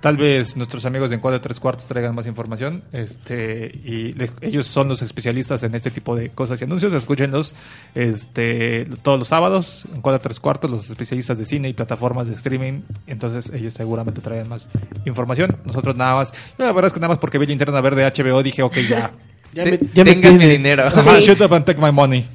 Tal 0.00 0.18
vez 0.18 0.54
nuestros 0.56 0.84
amigos 0.84 1.08
de 1.08 1.16
Encuadre 1.16 1.40
Tres 1.40 1.58
Cuartos 1.60 1.86
traigan 1.86 2.14
más 2.14 2.26
información. 2.26 2.84
Este, 2.92 3.70
y 3.84 4.12
le- 4.12 4.30
ellos 4.42 4.66
son 4.66 4.86
los 4.88 5.00
especialistas 5.00 5.62
en 5.62 5.74
este 5.74 5.90
tipo 5.90 6.14
de 6.14 6.28
cosas 6.28 6.60
y 6.60 6.64
anuncios. 6.64 6.92
Escúchenlos 6.92 7.54
este, 7.94 8.84
todos 9.02 9.18
los 9.18 9.28
sábados. 9.28 9.84
Encuadre 9.94 10.20
Tres 10.20 10.40
Cuartos, 10.40 10.70
los 10.70 10.90
especialistas 10.90 11.38
de 11.38 11.46
cine 11.46 11.68
y 11.70 11.72
plataformas 11.72 12.26
de 12.28 12.34
streaming. 12.34 12.82
Entonces, 13.06 13.50
ellos 13.54 13.72
seguramente 13.72 14.20
traen 14.20 14.46
más 14.48 14.68
información. 15.06 15.56
Nosotros 15.64 15.96
nada 15.96 16.16
más. 16.16 16.32
yo 16.58 16.66
la 16.66 16.72
verdad 16.72 16.88
es 16.88 16.92
que 16.92 17.00
nada 17.00 17.08
más 17.08 17.18
porque 17.18 17.38
vi 17.38 17.46
Linterna 17.46 17.80
Verde 17.80 18.04
HBO 18.04 18.42
dije, 18.42 18.62
ok, 18.62 18.76
ya. 18.88 19.10
Ya 19.54 19.64
me- 19.64 19.78
ya 19.94 20.02
me 20.04 20.10
tengan 20.14 20.36
mi 20.36 20.46
dinero. 20.46 20.90
Sí. 20.90 21.26
shut 21.26 21.40
up 21.40 21.54
and 21.54 21.64
take 21.64 21.80
my 21.80 21.92
money. 21.92 22.26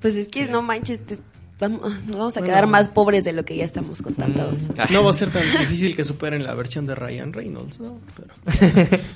Pues 0.00 0.16
es 0.16 0.28
que 0.28 0.46
no 0.46 0.62
manches, 0.62 1.04
te- 1.04 1.18
vamos, 1.60 1.80
nos 2.06 2.16
vamos 2.16 2.36
a 2.36 2.42
quedar 2.42 2.66
más 2.66 2.88
pobres 2.88 3.24
de 3.24 3.32
lo 3.32 3.44
que 3.44 3.56
ya 3.56 3.64
estamos 3.64 4.00
con 4.02 4.14
tantos. 4.14 4.68
Ah. 4.78 4.86
No 4.90 5.02
va 5.04 5.10
a 5.10 5.12
ser 5.14 5.30
tan 5.30 5.42
difícil 5.42 5.96
que 5.96 6.04
superen 6.04 6.44
la 6.44 6.54
versión 6.54 6.86
de 6.86 6.94
Ryan 6.94 7.32
Reynolds, 7.32 7.80
¿no? 7.80 7.98
Pero- 8.16 9.00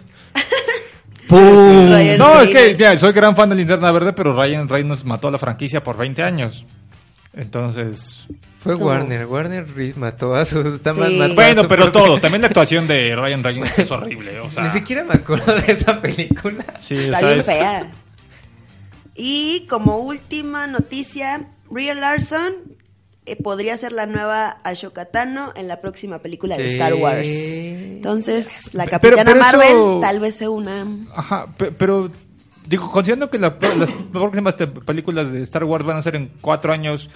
Ryan 1.28 2.18
No, 2.18 2.40
es 2.42 2.50
que 2.76 2.98
soy 2.98 3.12
gran 3.12 3.34
fan 3.36 3.48
de 3.48 3.54
Linterna 3.56 3.90
Verde, 3.92 4.12
pero 4.12 4.34
Ryan 4.34 4.68
Reynolds 4.68 5.04
mató 5.04 5.28
a 5.28 5.30
la 5.30 5.38
franquicia 5.38 5.82
por 5.82 5.96
20 5.96 6.22
años. 6.22 6.64
Entonces, 7.34 8.26
Fue 8.58 8.74
¿Cómo? 8.74 8.86
Warner. 8.86 9.26
Warner 9.26 9.74
Reed 9.74 9.96
mató 9.96 10.34
a 10.34 10.44
su... 10.44 10.60
Está 10.60 10.92
Sí. 10.94 11.00
mal- 11.00 11.12
mató 11.16 11.32
a 11.32 11.34
bueno, 11.34 11.62
su 11.62 11.68
pero 11.68 11.82
propio- 11.90 12.02
todo, 12.04 12.20
también 12.20 12.42
la 12.42 12.48
actuación 12.48 12.86
de 12.86 13.16
Ryan 13.16 13.42
Reynolds 13.42 13.78
es 13.78 13.90
horrible, 13.90 14.38
o 14.40 14.50
sea, 14.50 14.64
Ni 14.64 14.70
siquiera 14.70 15.02
me 15.04 15.14
acuerdo 15.14 15.54
de 15.54 15.72
esa 15.72 16.00
película. 16.00 16.64
sí, 16.78 16.94
o 16.96 17.00
Está 17.00 17.18
sea, 17.18 17.28
bien 17.28 17.40
es- 17.40 17.46
fea. 17.46 17.90
Y 19.14 19.66
como 19.68 19.98
última 19.98 20.66
noticia, 20.66 21.48
Brie 21.70 21.94
Larson 21.94 22.52
eh, 23.26 23.36
podría 23.36 23.76
ser 23.76 23.92
la 23.92 24.06
nueva 24.06 24.58
Ashoka 24.64 25.04
Tano 25.06 25.52
en 25.54 25.68
la 25.68 25.80
próxima 25.80 26.18
película 26.20 26.56
de 26.56 26.68
Sí. 26.70 26.74
Star 26.76 26.94
Wars. 26.94 27.28
Entonces, 27.28 28.48
la 28.74 28.86
Capitana 28.86 29.22
pero 29.24 29.38
Marvel 29.40 29.68
eso- 29.68 29.98
tal 30.00 30.18
vez 30.20 30.34
se 30.36 30.48
una. 30.48 30.86
Ajá, 31.14 31.46
pe- 31.56 31.70
pero 31.72 32.10
digo, 32.66 32.90
considerando 32.90 33.30
que 33.30 33.38
la- 33.38 33.56
las 33.78 33.92
próximas 34.12 34.54
películas 34.54 35.30
de 35.30 35.42
Star 35.44 35.64
Wars 35.64 35.84
van 35.84 35.98
a 35.98 36.02
ser 36.02 36.16
en 36.16 36.30
cuatro 36.40 36.72
años, 36.72 37.10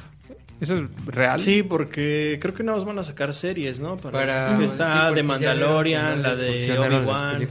¿eso 0.61 0.77
es 0.77 0.83
real? 1.07 1.41
Sí, 1.41 1.63
porque 1.65 2.39
creo 2.41 2.55
que 2.55 2.63
nada 2.63 2.79
más 2.79 2.87
van 2.87 2.99
a 2.99 3.03
sacar 3.05 3.33
series, 3.35 3.81
¿no? 3.81 3.97
Para... 3.97 4.63
está 4.63 5.09
sí, 5.09 5.15
de 5.17 5.23
Mandalorian, 5.25 6.23
no 6.23 6.29
la 6.29 6.37
de 6.37 6.79
Obi-Wan. 6.79 7.49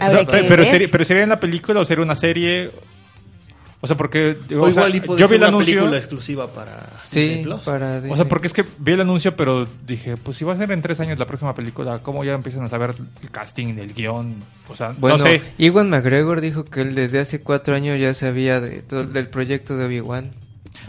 O 0.00 0.10
sea, 0.10 0.26
pero, 0.26 0.64
sería, 0.64 0.88
pero 0.90 1.04
sería 1.04 1.22
en 1.24 1.28
la 1.30 1.40
película 1.40 1.80
o 1.80 1.84
sería 1.84 2.04
una 2.04 2.16
serie. 2.16 2.70
O 3.84 3.86
sea, 3.86 3.96
porque 3.98 4.38
O 4.56 4.62
o 4.62 4.72
sea, 4.72 4.88
igual 4.88 5.02
puede 5.02 5.20
yo 5.20 5.28
vi 5.28 5.34
el 5.34 5.40
una 5.42 5.48
anuncio. 5.48 5.74
película 5.74 5.96
exclusiva 5.98 6.46
para 6.50 6.88
Sí, 7.06 7.20
Disney 7.20 7.44
Plus. 7.44 7.60
para 7.60 8.02
O 8.08 8.16
sea, 8.16 8.24
porque 8.26 8.46
es 8.46 8.54
que 8.54 8.64
vi 8.78 8.92
el 8.92 9.02
anuncio, 9.02 9.36
pero 9.36 9.68
dije, 9.86 10.16
pues 10.16 10.38
si 10.38 10.44
va 10.46 10.54
a 10.54 10.56
ser 10.56 10.72
en 10.72 10.80
tres 10.80 11.00
años 11.00 11.18
la 11.18 11.26
próxima 11.26 11.54
película, 11.54 11.98
¿cómo 11.98 12.24
ya 12.24 12.32
empiezan 12.32 12.62
a 12.64 12.68
saber 12.68 12.94
el 13.22 13.30
casting, 13.30 13.76
el 13.78 13.92
guion? 13.92 14.36
O 14.68 14.74
sea, 14.74 14.94
Bueno, 14.96 15.18
no 15.18 15.24
sé. 15.24 15.42
Iwan 15.58 15.90
McGregor 15.90 16.40
dijo 16.40 16.64
que 16.64 16.80
él 16.80 16.94
desde 16.94 17.20
hace 17.20 17.40
cuatro 17.42 17.74
años 17.76 18.00
ya 18.00 18.14
sabía 18.14 18.58
de 18.60 18.80
todo 18.80 19.04
del 19.04 19.28
proyecto 19.28 19.76
de 19.76 19.84
Obi-Wan. 19.84 20.32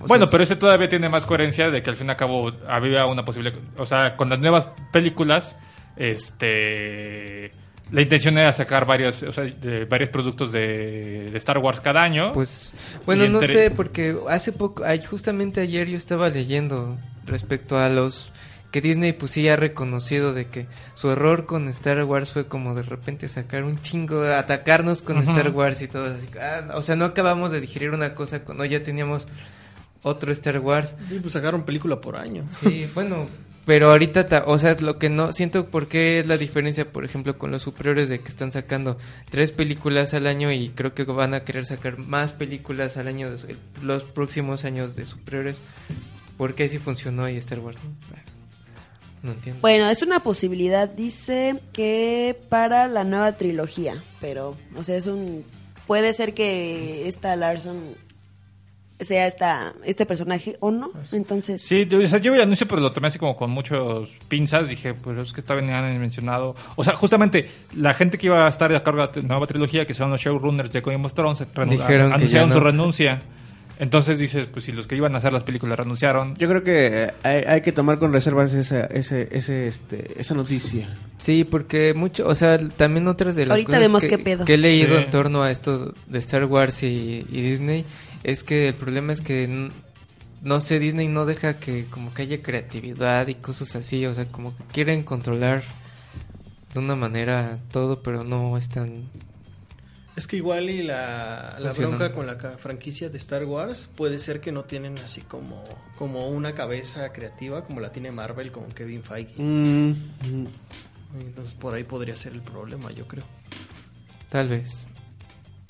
O 0.02 0.08
Bueno, 0.08 0.26
sea, 0.26 0.32
pero 0.32 0.44
ese 0.44 0.56
todavía 0.56 0.88
tiene 0.88 1.10
más 1.10 1.26
coherencia 1.26 1.70
de 1.70 1.84
que 1.84 1.90
al 1.90 1.96
fin 1.98 2.08
y 2.08 2.12
al 2.12 2.18
cabo 2.18 2.52
había 2.68 3.06
una 3.08 3.26
posible... 3.26 3.54
O 3.78 3.86
sea, 3.86 4.16
con 4.16 4.30
las 4.30 4.40
nuevas 4.40 4.70
películas, 4.94 5.58
este... 5.98 7.52
La 7.92 8.02
intención 8.02 8.38
era 8.38 8.52
sacar 8.52 8.86
varios, 8.86 9.22
o 9.24 9.32
sea, 9.32 9.44
de- 9.44 9.86
varios 9.86 10.10
productos 10.10 10.52
de, 10.52 11.30
de 11.32 11.38
Star 11.38 11.60
Wars 11.60 11.80
cada 11.82 12.02
año. 12.02 12.34
Pues, 12.34 12.74
bueno, 13.06 13.26
Y 13.26 13.30
no 13.30 13.42
sé, 13.42 13.70
porque 13.72 14.16
hace 14.28 14.52
poco, 14.52 14.84
ay, 14.84 15.02
justamente 15.04 15.62
ayer 15.62 15.88
yo 15.88 15.98
estaba 15.98 16.30
leyendo 16.30 16.98
respecto 17.26 17.78
a 17.78 17.90
los 17.90 18.32
que 18.72 18.82
Disney 18.82 19.14
pues 19.14 19.32
sí 19.32 19.48
ha 19.48 19.56
reconocido 19.56 20.34
de 20.34 20.48
que 20.48 20.66
su 20.96 21.10
error 21.10 21.46
con 21.46 21.70
Star 21.70 22.04
Wars 22.04 22.34
fue 22.34 22.48
como 22.48 22.76
de 22.76 22.84
repente 22.84 23.30
sacar 23.30 23.64
un 23.64 23.80
chingo, 23.82 24.22
atacarnos 24.24 25.02
con. 25.02 25.20
Star 25.20 25.52
Wars 25.52 25.82
y 25.82 25.88
todo 25.88 26.14
así. 26.14 26.28
ah, 26.42 26.74
o 26.76 26.84
sea, 26.84 26.96
no 26.98 27.06
acabamos 27.06 27.52
de 27.52 27.62
digerir 27.62 27.92
una 27.92 28.16
cosa 28.16 28.44
cuando 28.44 28.66
ya 28.66 28.84
teníamos 28.84 29.28
otro 30.02 30.32
Star 30.34 30.60
Wars. 30.60 30.94
Sí, 31.08 31.20
pues 31.22 31.34
sacaron 31.34 31.64
película 31.64 32.02
por 32.02 32.18
año. 32.18 32.44
Sí, 32.62 32.90
bueno, 32.94 33.28
pero 33.66 33.92
ahorita, 33.92 34.28
ta- 34.28 34.44
o 34.46 34.58
sea, 34.60 34.76
lo 34.80 35.00
que 35.00 35.10
no 35.10 35.34
siento 35.34 35.68
por 35.70 35.88
qué 35.88 36.20
es 36.20 36.28
la 36.28 36.38
diferencia, 36.38 36.92
por 36.92 37.04
ejemplo, 37.06 37.38
con 37.38 37.52
los 37.52 37.64
superiores 37.64 38.10
de 38.10 38.20
que 38.20 38.30
están 38.30 38.52
sacando 38.52 38.98
tres 39.30 39.52
películas 39.52 40.14
al 40.14 40.28
año 40.28 40.52
y 40.52 40.70
creo 40.70 40.94
que 40.94 41.04
van 41.04 41.34
a 41.34 41.44
querer 41.44 41.66
sacar 41.66 41.98
más 41.98 42.34
películas 42.34 42.98
al 42.98 43.08
año 43.08 43.32
de 43.36 43.56
los 43.82 44.04
próximos 44.04 44.66
años 44.66 44.96
de 44.96 45.06
superiores. 45.06 45.58
¿Por 46.38 46.54
qué 46.54 46.68
si 46.70 46.78
funcionó 46.78 47.28
y 47.30 47.38
Star 47.38 47.60
Wars? 47.60 47.78
no? 47.84 48.18
No 49.24 49.32
entiendo. 49.32 49.62
Bueno, 49.62 49.90
es 49.90 50.04
una 50.04 50.20
posibilidad, 50.20 50.88
dice 50.88 51.56
que 51.74 52.38
para 52.50 52.88
la 52.88 53.04
nueva 53.04 53.32
trilogía, 53.38 54.04
pero, 54.22 54.56
o 54.76 54.84
sea, 54.84 54.98
es 54.98 55.08
un... 55.08 55.44
Puede 55.88 56.14
ser 56.14 56.34
que 56.36 57.08
esta 57.08 57.36
Larson 57.36 57.96
sea 59.00 59.28
esta, 59.28 59.74
este 59.84 60.06
personaje 60.06 60.56
o 60.62 60.72
no, 60.72 60.92
entonces... 61.12 61.62
Sí, 61.62 61.86
yo, 61.86 62.00
o 62.00 62.08
sea, 62.08 62.20
yo 62.20 62.32
vi 62.32 62.38
el 62.38 62.44
anuncio, 62.44 62.68
pero 62.68 62.82
lo 62.82 62.92
tomé 62.92 63.08
así 63.08 63.20
como 63.20 63.36
con 63.36 63.52
muchos 63.52 64.10
pinzas. 64.28 64.70
Dije, 64.70 64.94
pues 64.94 65.18
es 65.18 65.34
que 65.34 65.62
ni 65.62 65.72
han 65.72 66.00
mencionado. 66.00 66.56
O 66.76 66.84
sea, 66.84 66.96
justamente 66.96 67.50
la 67.76 67.94
gente 67.94 68.18
que 68.18 68.28
iba 68.28 68.46
a 68.46 68.50
estar 68.50 68.74
a 68.74 68.84
cargo 68.84 69.06
de 69.08 69.22
la 69.22 69.28
nueva 69.28 69.48
trilogía, 69.48 69.86
que 69.86 69.94
son 69.94 70.12
los 70.12 70.22
showrunners 70.22 70.72
de 70.72 70.82
Game 70.82 71.06
of 71.06 71.14
Thrones, 71.14 71.44
Dijeron 71.70 72.14
anunciaron 72.14 72.52
su 72.52 72.60
renuncia. 72.60 73.22
Entonces 73.78 74.18
dices, 74.18 74.48
pues 74.48 74.64
si 74.64 74.72
los 74.72 74.88
que 74.88 74.96
iban 74.96 75.14
a 75.16 75.18
hacer 75.18 75.34
las 75.34 75.44
películas 75.44 75.78
renunciaron. 75.78 76.34
Yo 76.38 76.48
creo 76.48 76.64
que 76.64 77.04
eh, 77.04 77.14
hay, 77.24 77.44
hay 77.46 77.62
que 77.62 77.74
tomar 77.74 78.00
con 78.00 78.14
reservas 78.14 78.54
esa, 78.54 78.86
ese, 78.86 79.28
ese, 79.34 79.68
este, 79.68 80.14
esa 80.18 80.34
noticia. 80.34 80.96
Sí, 81.18 81.44
porque 81.44 81.94
mucho, 81.94 82.26
o 82.26 82.36
sea, 82.36 82.58
también 82.70 83.06
otras 83.10 83.36
de 83.36 83.46
las 83.46 83.52
Ahorita 83.52 83.66
cosas 83.68 83.82
vemos 83.82 84.04
que, 84.04 84.10
qué 84.10 84.18
pedo. 84.20 84.46
que 84.46 84.54
he 84.54 84.58
leído 84.58 84.98
Sí. 84.98 85.04
en 85.04 85.10
torno 85.10 85.44
a 85.44 85.52
esto 85.52 85.94
de 86.08 86.20
Star 86.20 86.46
Wars 86.46 86.84
y, 86.84 87.26
y 87.30 87.42
Disney 87.42 87.84
es 88.26 88.44
que 88.44 88.70
el 88.70 88.74
problema 88.74 89.14
es 89.14 89.22
que 89.22 89.70
no 90.42 90.60
sé, 90.60 90.80
Disney 90.80 91.08
no 91.08 91.26
deja 91.26 91.60
que 91.60 91.86
como 91.86 92.14
que 92.14 92.24
haya 92.24 92.42
creatividad 92.42 93.28
y 93.28 93.36
cosas 93.36 93.76
así, 93.76 94.06
o 94.06 94.14
sea, 94.14 94.26
como 94.26 94.56
que 94.56 94.64
quieren 94.66 95.04
controlar 95.04 95.64
de 96.74 96.80
una 96.80 96.96
manera 96.96 97.60
todo, 97.72 98.02
pero 98.02 98.24
no 98.24 98.58
es 98.58 98.68
tan 98.70 99.10
Es 100.16 100.26
que 100.26 100.38
igual 100.38 100.72
y 100.72 100.82
la, 100.82 101.58
la 101.60 101.72
bronca 101.74 102.14
con 102.14 102.26
la 102.26 102.36
franquicia 102.58 103.10
de 103.10 103.18
Star 103.20 103.46
Wars 103.46 103.90
puede 103.96 104.18
ser 104.18 104.42
que 104.42 104.52
no 104.52 104.64
tienen 104.64 104.98
así 105.00 105.22
como, 105.22 105.64
como 105.96 106.28
una 106.28 106.56
cabeza 106.56 107.14
creativa 107.14 107.64
como 107.64 107.80
la 107.80 107.92
tiene 107.92 108.12
Marvel 108.12 108.52
con 108.52 108.72
Kevin 108.72 109.04
Feige. 109.04 109.40
Mm, 109.40 109.92
mm. 109.92 110.48
Entonces 111.22 111.54
por 111.54 111.76
ahí 111.76 111.84
podría 111.84 112.18
ser 112.18 112.34
el 112.34 112.42
problema, 112.42 112.92
yo 112.92 113.08
creo. 113.08 113.24
Tal 114.30 114.50
vez. 114.50 114.88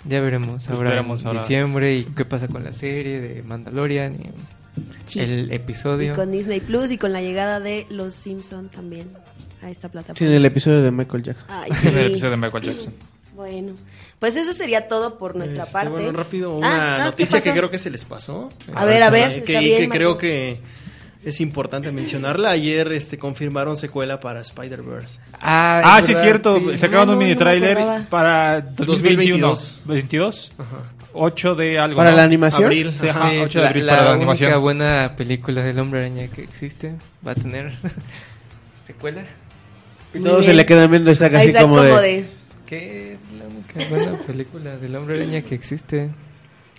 Ya 0.07 0.21
veremos 0.21 0.69
ahora 0.69 0.89
veremos 0.91 1.21
en 1.21 1.27
ahora. 1.27 1.41
diciembre 1.41 1.95
y 1.95 2.03
qué 2.05 2.25
pasa 2.25 2.47
con 2.47 2.63
la 2.63 2.73
serie 2.73 3.19
de 3.21 3.43
Mandalorian 3.43 4.15
y 4.15 4.29
Sí. 5.05 5.19
el 5.19 5.49
Y 5.51 5.55
episodio. 5.55 6.13
con 6.15 6.31
Disney 6.31 6.59
Plus 6.59 6.91
y 6.91 6.97
con 6.97 7.11
la 7.13 7.21
llegada 7.21 7.59
de 7.59 7.85
Los 7.89 8.13
Simpson 8.15 8.69
también 8.69 9.07
a 9.63 9.69
esta 9.69 9.89
plataforma. 9.89 10.17
Sí, 10.17 10.25
en 10.25 10.33
el 10.33 10.45
episodio 10.45 10.81
de 10.83 10.91
Michael 10.91 11.23
Jackson. 11.23 11.45
Ay, 11.47 11.69
en 11.71 11.75
sí. 11.77 11.87
el 11.87 11.97
episodio 12.07 12.31
de 12.31 12.37
Michael 12.37 12.63
Jackson. 12.63 12.93
Bueno, 13.35 13.73
pues 14.19 14.35
eso 14.35 14.53
sería 14.53 14.87
todo 14.87 15.17
por 15.17 15.35
nuestra 15.35 15.63
Este, 15.63 15.73
parte. 15.73 15.89
Bueno, 15.91 16.11
rápido, 16.13 16.51
Ah, 16.53 16.57
una 16.57 16.97
¿no? 16.97 16.97
¿Qué 16.97 17.03
noticia 17.05 17.41
que 17.41 17.51
creo 17.51 17.69
que 17.71 17.77
se 17.77 17.89
les 17.89 18.05
pasó. 18.05 18.49
A 18.73 18.85
ver, 18.85 19.01
a 19.03 19.09
ver, 19.09 19.29
Eh, 19.31 19.35
está 19.37 19.45
que, 19.45 19.59
bien, 19.59 19.89
que 19.91 19.97
creo 19.97 20.17
que 20.17 20.59
es 21.25 21.41
importante 21.41 21.91
mencionarla. 21.91 22.51
Ayer 22.51 22.91
este 22.93 23.17
confirmaron 23.17 23.75
secuela 23.75 24.19
para 24.19 24.41
Spider-Verse. 24.41 25.19
Ah, 25.41 25.81
Ah, 25.97 26.01
sí, 26.01 26.11
es 26.13 26.21
cierto. 26.21 26.59
sí. 26.71 26.77
Sacaron 26.77 27.09
Ah, 27.09 27.11
un 27.13 27.17
no, 27.17 27.17
mini 27.19 27.31
no 27.33 27.37
trailer 27.39 27.77
acordaba. 27.77 28.05
para 28.09 28.61
2021. 28.61 29.47
2022. 29.47 29.81
22. 29.85 30.51
Ajá. 30.57 30.77
8 31.17 31.55
de 31.55 31.79
algo. 31.79 31.97
¿Para 31.97 32.11
¿no? 32.11 32.17
la 32.17 32.23
animación? 32.23 32.65
Abril. 32.65 32.93
Sí, 32.99 33.07
ajá, 33.07 33.29
Sí, 33.29 33.37
8 33.39 33.59
de 33.59 33.63
la, 33.63 33.69
abril 33.69 33.85
la 33.85 33.91
para 33.93 34.03
la 34.03 34.09
única 34.15 34.31
animación. 34.31 34.61
buena 34.61 35.13
película 35.17 35.63
del 35.63 35.79
hombre 35.79 35.99
araña 36.01 36.27
que 36.27 36.43
existe 36.43 36.93
va 37.25 37.31
a 37.31 37.35
tener 37.35 37.73
secuela. 38.85 39.23
Y 40.13 40.19
todos 40.19 40.45
se 40.45 40.53
le 40.53 40.65
quedan 40.65 40.89
viendo 40.91 41.11
así 41.11 41.23
está 41.25 41.61
como, 41.61 41.75
como 41.77 41.99
de... 41.99 42.01
de... 42.21 42.25
¿Qué 42.65 43.13
es 43.13 43.19
la 43.37 43.45
única 43.45 43.89
buena 43.89 44.17
película 44.25 44.77
del 44.77 44.95
hombre 44.95 45.17
araña 45.21 45.41
que 45.41 45.55
existe? 45.55 46.09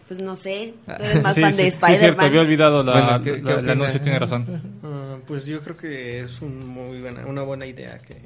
Pues 0.09 0.23
no 0.23 0.37
sé, 0.37 0.75
tú 0.87 0.93
eres 1.03 1.23
más 1.23 1.35
Sí, 1.35 1.41
fan 1.41 1.53
sí, 1.53 1.63
de 1.65 1.71
sí, 1.71 1.77
es 1.77 1.81
cierto, 1.81 1.87
había 1.87 2.11
Spider-Man. 2.11 2.39
olvidado 2.47 2.83
la, 2.85 2.93
Bueno, 2.93 3.23
¿qué- 3.23 3.43
la- 3.43 3.55
qué 3.55 3.61
el 3.61 3.71
anuncio, 3.71 4.01
tiene 4.01 4.19
razón. 4.21 4.47
Ah, 4.85 5.19
pues 5.27 5.47
yo 5.47 5.61
creo 5.63 5.77
que 5.77 6.21
es 6.21 6.41
un 6.43 6.65
muy 6.67 7.01
buena, 7.01 7.27
una 7.27 7.43
buena 7.43 7.67
idea 7.67 7.99
que, 8.01 8.23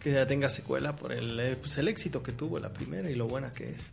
que 0.00 0.12
ya 0.12 0.26
tenga 0.26 0.50
secuela 0.50 0.94
por 0.96 1.12
el, 1.12 1.40
eh, 1.40 1.56
pues 1.58 1.78
el 1.78 1.88
éxito 1.88 2.22
que 2.22 2.32
tuvo 2.32 2.58
la 2.58 2.70
primera 2.74 3.08
y 3.10 3.14
lo 3.14 3.26
buena 3.26 3.52
que 3.54 3.70
es. 3.70 3.88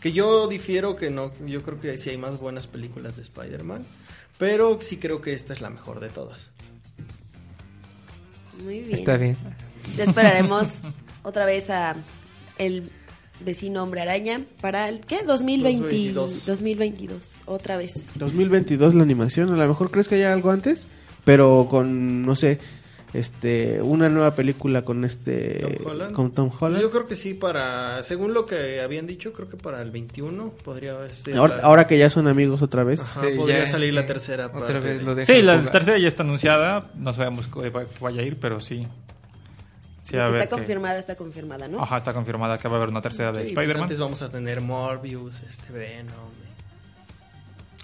Que 0.00 0.12
yo 0.12 0.46
difiero 0.46 0.94
que 0.94 1.10
no, 1.10 1.32
yo 1.46 1.62
creo 1.62 1.80
que 1.80 1.98
sí 1.98 2.10
hay 2.10 2.18
más 2.18 2.38
buenas 2.38 2.66
películas 2.68 3.16
de 3.16 3.22
Spider-Man, 3.22 3.84
pero 4.38 4.78
sí 4.80 4.98
creo 4.98 5.20
que 5.22 5.32
esta 5.32 5.54
es 5.54 5.60
la 5.60 5.70
mejor 5.70 5.98
de 5.98 6.08
todas. 6.10 6.50
Muy 8.62 8.80
bien. 8.80 8.94
Está 8.98 9.16
bien. 9.16 9.36
Ya 9.96 10.04
esperaremos 10.04 10.68
otra 11.24 11.44
vez 11.44 11.68
a 11.70 11.96
el 12.58 12.90
Vecino 13.40 13.82
Hombre 13.82 14.00
Araña 14.00 14.40
para 14.60 14.88
el 14.88 15.00
¿qué? 15.00 15.22
2020, 15.24 15.80
2022. 15.82 16.46
2022, 16.46 17.32
otra 17.46 17.76
vez. 17.76 18.10
2022 18.16 18.94
la 18.94 19.02
animación, 19.02 19.52
a 19.52 19.56
lo 19.56 19.68
mejor 19.68 19.90
crees 19.90 20.08
que 20.08 20.14
haya 20.16 20.32
algo 20.32 20.50
antes, 20.50 20.86
pero 21.24 21.66
con, 21.68 22.22
no 22.24 22.36
sé, 22.36 22.58
este, 23.12 23.80
una 23.82 24.08
nueva 24.08 24.34
película 24.34 24.82
con 24.82 25.04
este, 25.04 25.60
Tom 25.60 25.86
Holland. 25.86 26.12
con 26.14 26.32
Tom 26.32 26.50
Holland. 26.58 26.82
Yo 26.82 26.90
creo 26.90 27.06
que 27.06 27.14
sí, 27.14 27.34
para, 27.34 28.02
según 28.02 28.34
lo 28.34 28.44
que 28.46 28.80
habían 28.80 29.06
dicho, 29.06 29.32
creo 29.32 29.48
que 29.48 29.56
para 29.56 29.80
el 29.82 29.90
21 29.90 30.50
podría 30.64 30.96
ser. 31.14 31.36
Ahora, 31.36 31.56
la- 31.58 31.62
ahora 31.62 31.86
que 31.86 31.96
ya 31.98 32.10
son 32.10 32.26
amigos 32.28 32.60
otra 32.62 32.82
vez. 32.82 33.00
Ajá, 33.00 33.20
Sí, 33.20 33.36
podría 33.36 33.58
ya, 33.60 33.66
salir 33.66 33.94
la 33.94 34.06
tercera 34.06 34.46
otra 34.46 34.60
parte 34.60 34.72
vez 34.80 34.98
de- 34.98 35.04
lo 35.04 35.14
dejan 35.14 35.36
Sí, 35.36 35.42
la 35.42 35.58
jugar. 35.58 35.72
tercera 35.72 35.98
ya 35.98 36.08
está 36.08 36.22
anunciada. 36.24 36.90
No 36.96 37.12
sabemos 37.14 37.46
que 37.46 37.70
vaya 38.00 38.20
a 38.22 38.24
ir, 38.24 38.36
pero 38.40 38.60
sí. 38.60 38.86
Sí, 40.04 40.16
a 40.16 40.24
ver 40.26 40.34
está 40.42 40.44
que- 40.44 40.50
confirmada, 40.50 40.98
está 40.98 41.16
confirmada, 41.16 41.66
¿no? 41.66 41.82
Ajá, 41.82 41.96
está 41.96 42.12
confirmada 42.12 42.58
que 42.58 42.68
va 42.68 42.74
a 42.74 42.76
haber 42.76 42.90
una 42.90 43.00
tercera 43.02 43.32
de 43.32 43.46
Sí, 43.48 43.52
pues 43.54 43.64
Spider-Man. 43.64 43.82
antes 43.84 43.98
vamos 43.98 44.22
a 44.22 44.28
tener 44.28 44.60
Morbius, 44.60 45.42
este 45.48 45.72
Venom. 45.72 46.30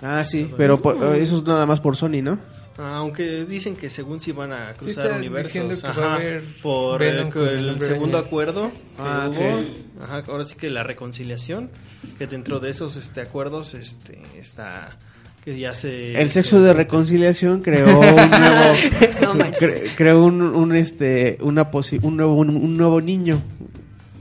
Ah, 0.03 0.25
sí, 0.25 0.51
pero 0.57 0.81
por- 0.81 0.97
eh, 1.15 1.23
eso 1.23 1.39
es 1.39 1.45
nada 1.45 1.67
más 1.67 1.81
por 1.81 1.97
Sony, 1.97 2.23
¿no? 2.23 2.39
Ah, 2.79 2.97
Aunque 2.97 3.45
dicen 3.45 3.77
que 3.77 3.91
según 3.91 4.21
si 4.21 4.33
van 4.33 4.53
a 4.53 4.73
cruzar 4.73 5.05
están 5.07 5.19
universos. 5.19 5.81
que 5.81 5.87
Ajá, 5.87 6.13
a 6.13 6.15
haber 6.17 6.45
por 6.63 7.01
Venom 7.01 7.31
el, 7.37 7.81
segundo 7.83 8.17
acuerdo 8.17 8.71
que 8.71 8.77
Ah, 9.03 9.27
hubo. 9.29 9.59
ok. 9.59 9.67
Ajá, 10.03 10.23
ahora 10.29 10.45
sí 10.45 10.55
que 10.57 10.71
la 10.71 10.83
reconciliación, 10.83 11.71
que 12.19 12.27
dentro 12.27 12.59
de 12.61 12.71
esos 12.71 12.97
este 12.97 13.21
acuerdos 13.21 13.75
este 13.75 14.23
está 14.39 14.97
que 15.45 15.59
ya 15.59 15.75
se 15.75 16.21
El 16.21 16.29
se- 16.29 16.43
sexo 16.43 16.61
de 16.63 16.73
reconciliación 16.73 17.63
creó 17.63 17.87
un 18.01 18.31
nuevo, 18.31 18.75
No 19.23 19.35
manches. 19.35 19.63
cre- 19.71 19.91
creó 19.97 20.25
un, 20.25 20.43
un, 20.43 20.75
este, 20.77 21.39
una 21.41 21.71
posi- 21.71 22.01
un 22.03 22.17
nuevo, 22.17 22.35
un, 22.35 22.51
un 22.51 22.77
nuevo 22.77 23.01
niño, 23.01 23.41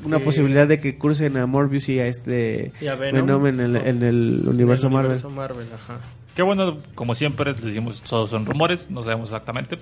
una 0.05 0.19
posibilidad 0.19 0.67
de 0.67 0.79
que 0.79 0.97
crucen 0.97 1.35
a 1.37 1.45
Morbius 1.45 1.89
y 1.89 1.99
a 1.99 2.07
este 2.07 2.71
Y 2.81 2.87
a 2.87 2.95
Venom. 2.95 3.25
Venom 3.25 3.47
en 3.47 3.59
el, 3.59 3.75
en 3.75 4.03
el 4.03 4.43
universo 4.47 4.89
Marvel. 4.89 5.11
universo 5.11 5.29
Marvel, 5.29 5.67
ajá. 5.73 5.99
Qué 6.35 6.41
bueno, 6.41 6.77
como 6.95 7.15
siempre, 7.15 7.51
les 7.51 7.61
decimos, 7.61 8.01
todos 8.01 8.29
son 8.29 8.45
rumores, 8.45 8.89
no 8.89 9.03
sabemos 9.03 9.29
exactamente. 9.29 9.77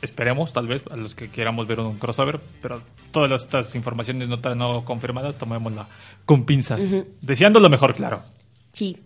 Esperemos, 0.00 0.52
tal 0.52 0.68
vez, 0.68 0.82
a 0.90 0.96
los 0.96 1.14
que 1.14 1.28
queramos 1.28 1.66
ver 1.66 1.80
un 1.80 1.98
crossover, 1.98 2.40
pero 2.62 2.80
todas 3.10 3.42
estas 3.42 3.74
informaciones 3.74 4.28
no, 4.28 4.38
tan- 4.38 4.56
no 4.56 4.84
confirmadas, 4.84 5.36
tomémosla 5.36 5.88
con 6.24 6.44
pinzas. 6.46 6.82
Deseando 7.20 7.60
lo 7.60 7.68
mejor, 7.68 7.94
claro. 7.94 8.22
Sí. 8.72 8.96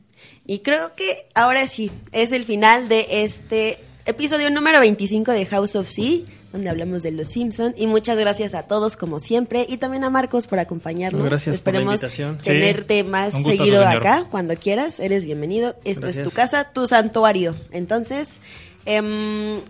Y 0.47 0.61
creo 0.61 0.95
que 0.95 1.27
ahora 1.35 1.67
sí, 1.69 1.91
es 2.13 2.33
el 2.33 2.45
final 2.45 2.89
de 2.89 3.07
este 3.25 3.79
episodio 4.05 4.51
número 4.51 4.81
25 4.81 5.31
de 5.33 5.47
House 5.47 5.77
of 5.77 5.89
Sea, 5.89 6.23
donde 6.53 6.69
hablamos 6.69 7.03
de 7.03 7.13
los 7.13 7.29
Simpson 7.29 7.75
y 7.77 7.87
muchas 7.87 8.19
gracias 8.19 8.55
a 8.55 8.65
todos 8.65 8.97
como 8.97 9.21
siempre 9.21 9.65
y 9.69 9.77
también 9.77 10.05
a 10.05 10.11
Marcos 10.11 10.47
por 10.49 10.59
acompañarnos. 10.59 11.25
Gracias 11.25 11.63
por 11.63 11.75
la 11.75 11.79
Esperemos 11.81 11.95
invitación. 11.95 12.39
tenerte 12.39 13.03
Sí, 13.03 13.09
más 13.09 13.35
seguido 13.35 13.65
señor. 13.83 13.87
acá 13.87 14.27
cuando 14.31 14.57
quieras, 14.57 14.99
eres 15.01 15.25
bienvenido. 15.25 15.77
Esta 15.85 16.09
es 16.09 16.23
tu 16.23 16.31
casa, 16.31 16.73
tu 16.73 16.87
santuario. 16.89 17.55
Entonces, 17.71 18.31
em, 18.85 19.61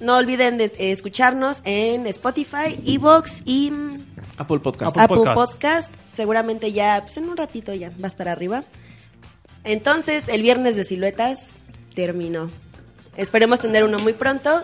no 0.00 0.16
olviden 0.16 0.58
de 0.58 0.64
eh, 0.64 0.90
escucharnos 0.90 1.62
en 1.64 2.06
Spotify, 2.08 2.78
Evox 2.84 3.42
y 3.44 3.70
mm, 3.70 4.06
Apple 4.38 4.58
Podcast. 4.58 4.96
Apple 4.96 5.02
Apple 5.04 5.16
Podcast. 5.16 5.34
Podcast. 5.52 5.94
Seguramente 6.12 6.72
ya, 6.72 7.00
pues 7.02 7.16
en 7.16 7.28
un 7.28 7.36
ratito 7.36 7.72
ya 7.72 7.90
va 7.90 8.04
a 8.04 8.08
estar 8.08 8.28
arriba. 8.28 8.64
Entonces, 9.64 10.28
el 10.28 10.42
viernes 10.42 10.76
de 10.76 10.84
siluetas 10.84 11.50
terminó. 11.94 12.50
Esperemos 13.16 13.60
tener 13.60 13.84
uno 13.84 13.98
muy 13.98 14.12
pronto. 14.12 14.62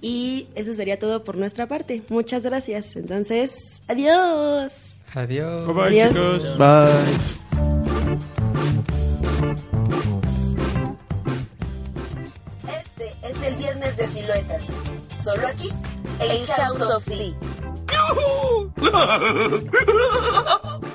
Y 0.00 0.48
eso 0.54 0.74
sería 0.74 0.98
todo 0.98 1.24
por 1.24 1.36
nuestra 1.36 1.66
parte. 1.66 2.02
Muchas 2.08 2.42
gracias. 2.42 2.96
Entonces, 2.96 3.80
adiós. 3.88 4.96
Adiós. 5.14 5.66
Bye 5.66 5.74
bye, 5.74 6.02
Adiós. 6.02 6.08
chicos. 6.42 6.58
Bye. 6.58 7.94
Este 12.68 13.14
es 13.22 13.42
el 13.46 13.56
viernes 13.56 13.96
de 13.96 14.06
siluetas. 14.08 14.62
Solo 15.22 15.46
aquí, 15.46 15.70
en 16.20 16.46
House 16.46 16.80
of 16.82 17.04
Sea. 17.04 17.34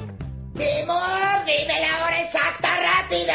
Timur, 0.60 1.45
dime 1.45 1.80
la 1.80 2.03
hora 2.03 2.22
exacta 2.22 2.68
rápido. 2.68 3.34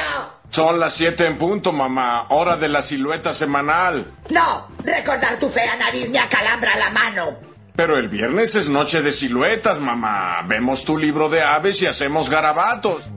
Son 0.51 0.79
las 0.79 0.93
7 0.93 1.25
en 1.25 1.39
punto, 1.39 1.73
mamá. 1.73 2.27
Hora 2.29 2.57
de 2.59 2.69
la 2.69 2.83
silueta 2.83 3.33
semanal. 3.33 4.05
No, 4.29 4.69
recordar 4.85 5.39
tu 5.39 5.49
fea 5.49 5.75
nariz 5.77 6.11
me 6.11 6.19
acalambra 6.19 6.77
la 6.77 6.91
mano. 6.91 7.39
Pero 7.75 7.99
el 7.99 8.09
viernes 8.09 8.55
es 8.57 8.69
noche 8.69 9.01
de 9.01 9.11
siluetas, 9.11 9.81
mamá. 9.81 10.43
Vemos 10.47 10.85
tu 10.85 10.99
libro 10.99 11.31
de 11.31 11.43
aves 11.43 11.81
y 11.81 11.87
hacemos 11.87 12.29
garabatos. 12.29 13.11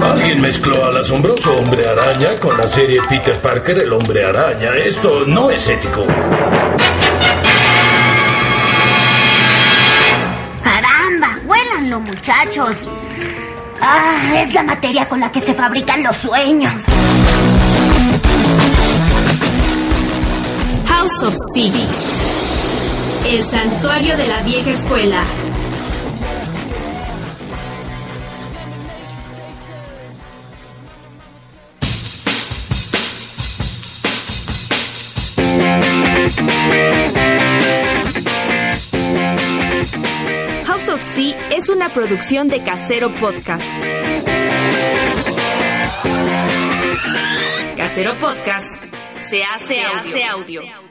Alguien 0.00 0.40
mezcló 0.40 0.84
al 0.84 0.96
asombroso 0.96 1.54
hombre 1.56 1.86
araña 1.86 2.34
con 2.40 2.58
la 2.58 2.66
serie 2.66 3.00
Peter 3.08 3.38
Parker, 3.38 3.78
el 3.78 3.92
hombre 3.92 4.24
araña. 4.24 4.74
Esto 4.74 5.24
no 5.24 5.50
es 5.50 5.68
ético. 5.68 6.04
¡Huélanlo, 11.98 12.00
muchachos! 12.00 12.76
¡Ah! 13.80 14.42
Es 14.42 14.54
la 14.54 14.62
materia 14.62 15.08
con 15.08 15.20
la 15.20 15.30
que 15.30 15.40
se 15.40 15.54
fabrican 15.54 16.02
los 16.02 16.16
sueños. 16.16 16.84
House 20.86 21.22
of 21.22 21.34
Sea. 21.54 21.86
El 23.26 23.44
santuario 23.44 24.16
de 24.16 24.26
la 24.26 24.42
vieja 24.42 24.70
escuela. 24.70 25.22
Of 40.98 41.02
Sea 41.02 41.36
es 41.50 41.68
una 41.68 41.88
producción 41.88 42.48
de 42.48 42.62
Casero 42.62 43.10
Podcast. 43.14 43.66
Casero 47.76 48.14
Podcast 48.18 48.82
se 49.20 49.44
hace, 49.44 49.80
audio. 50.24 50.87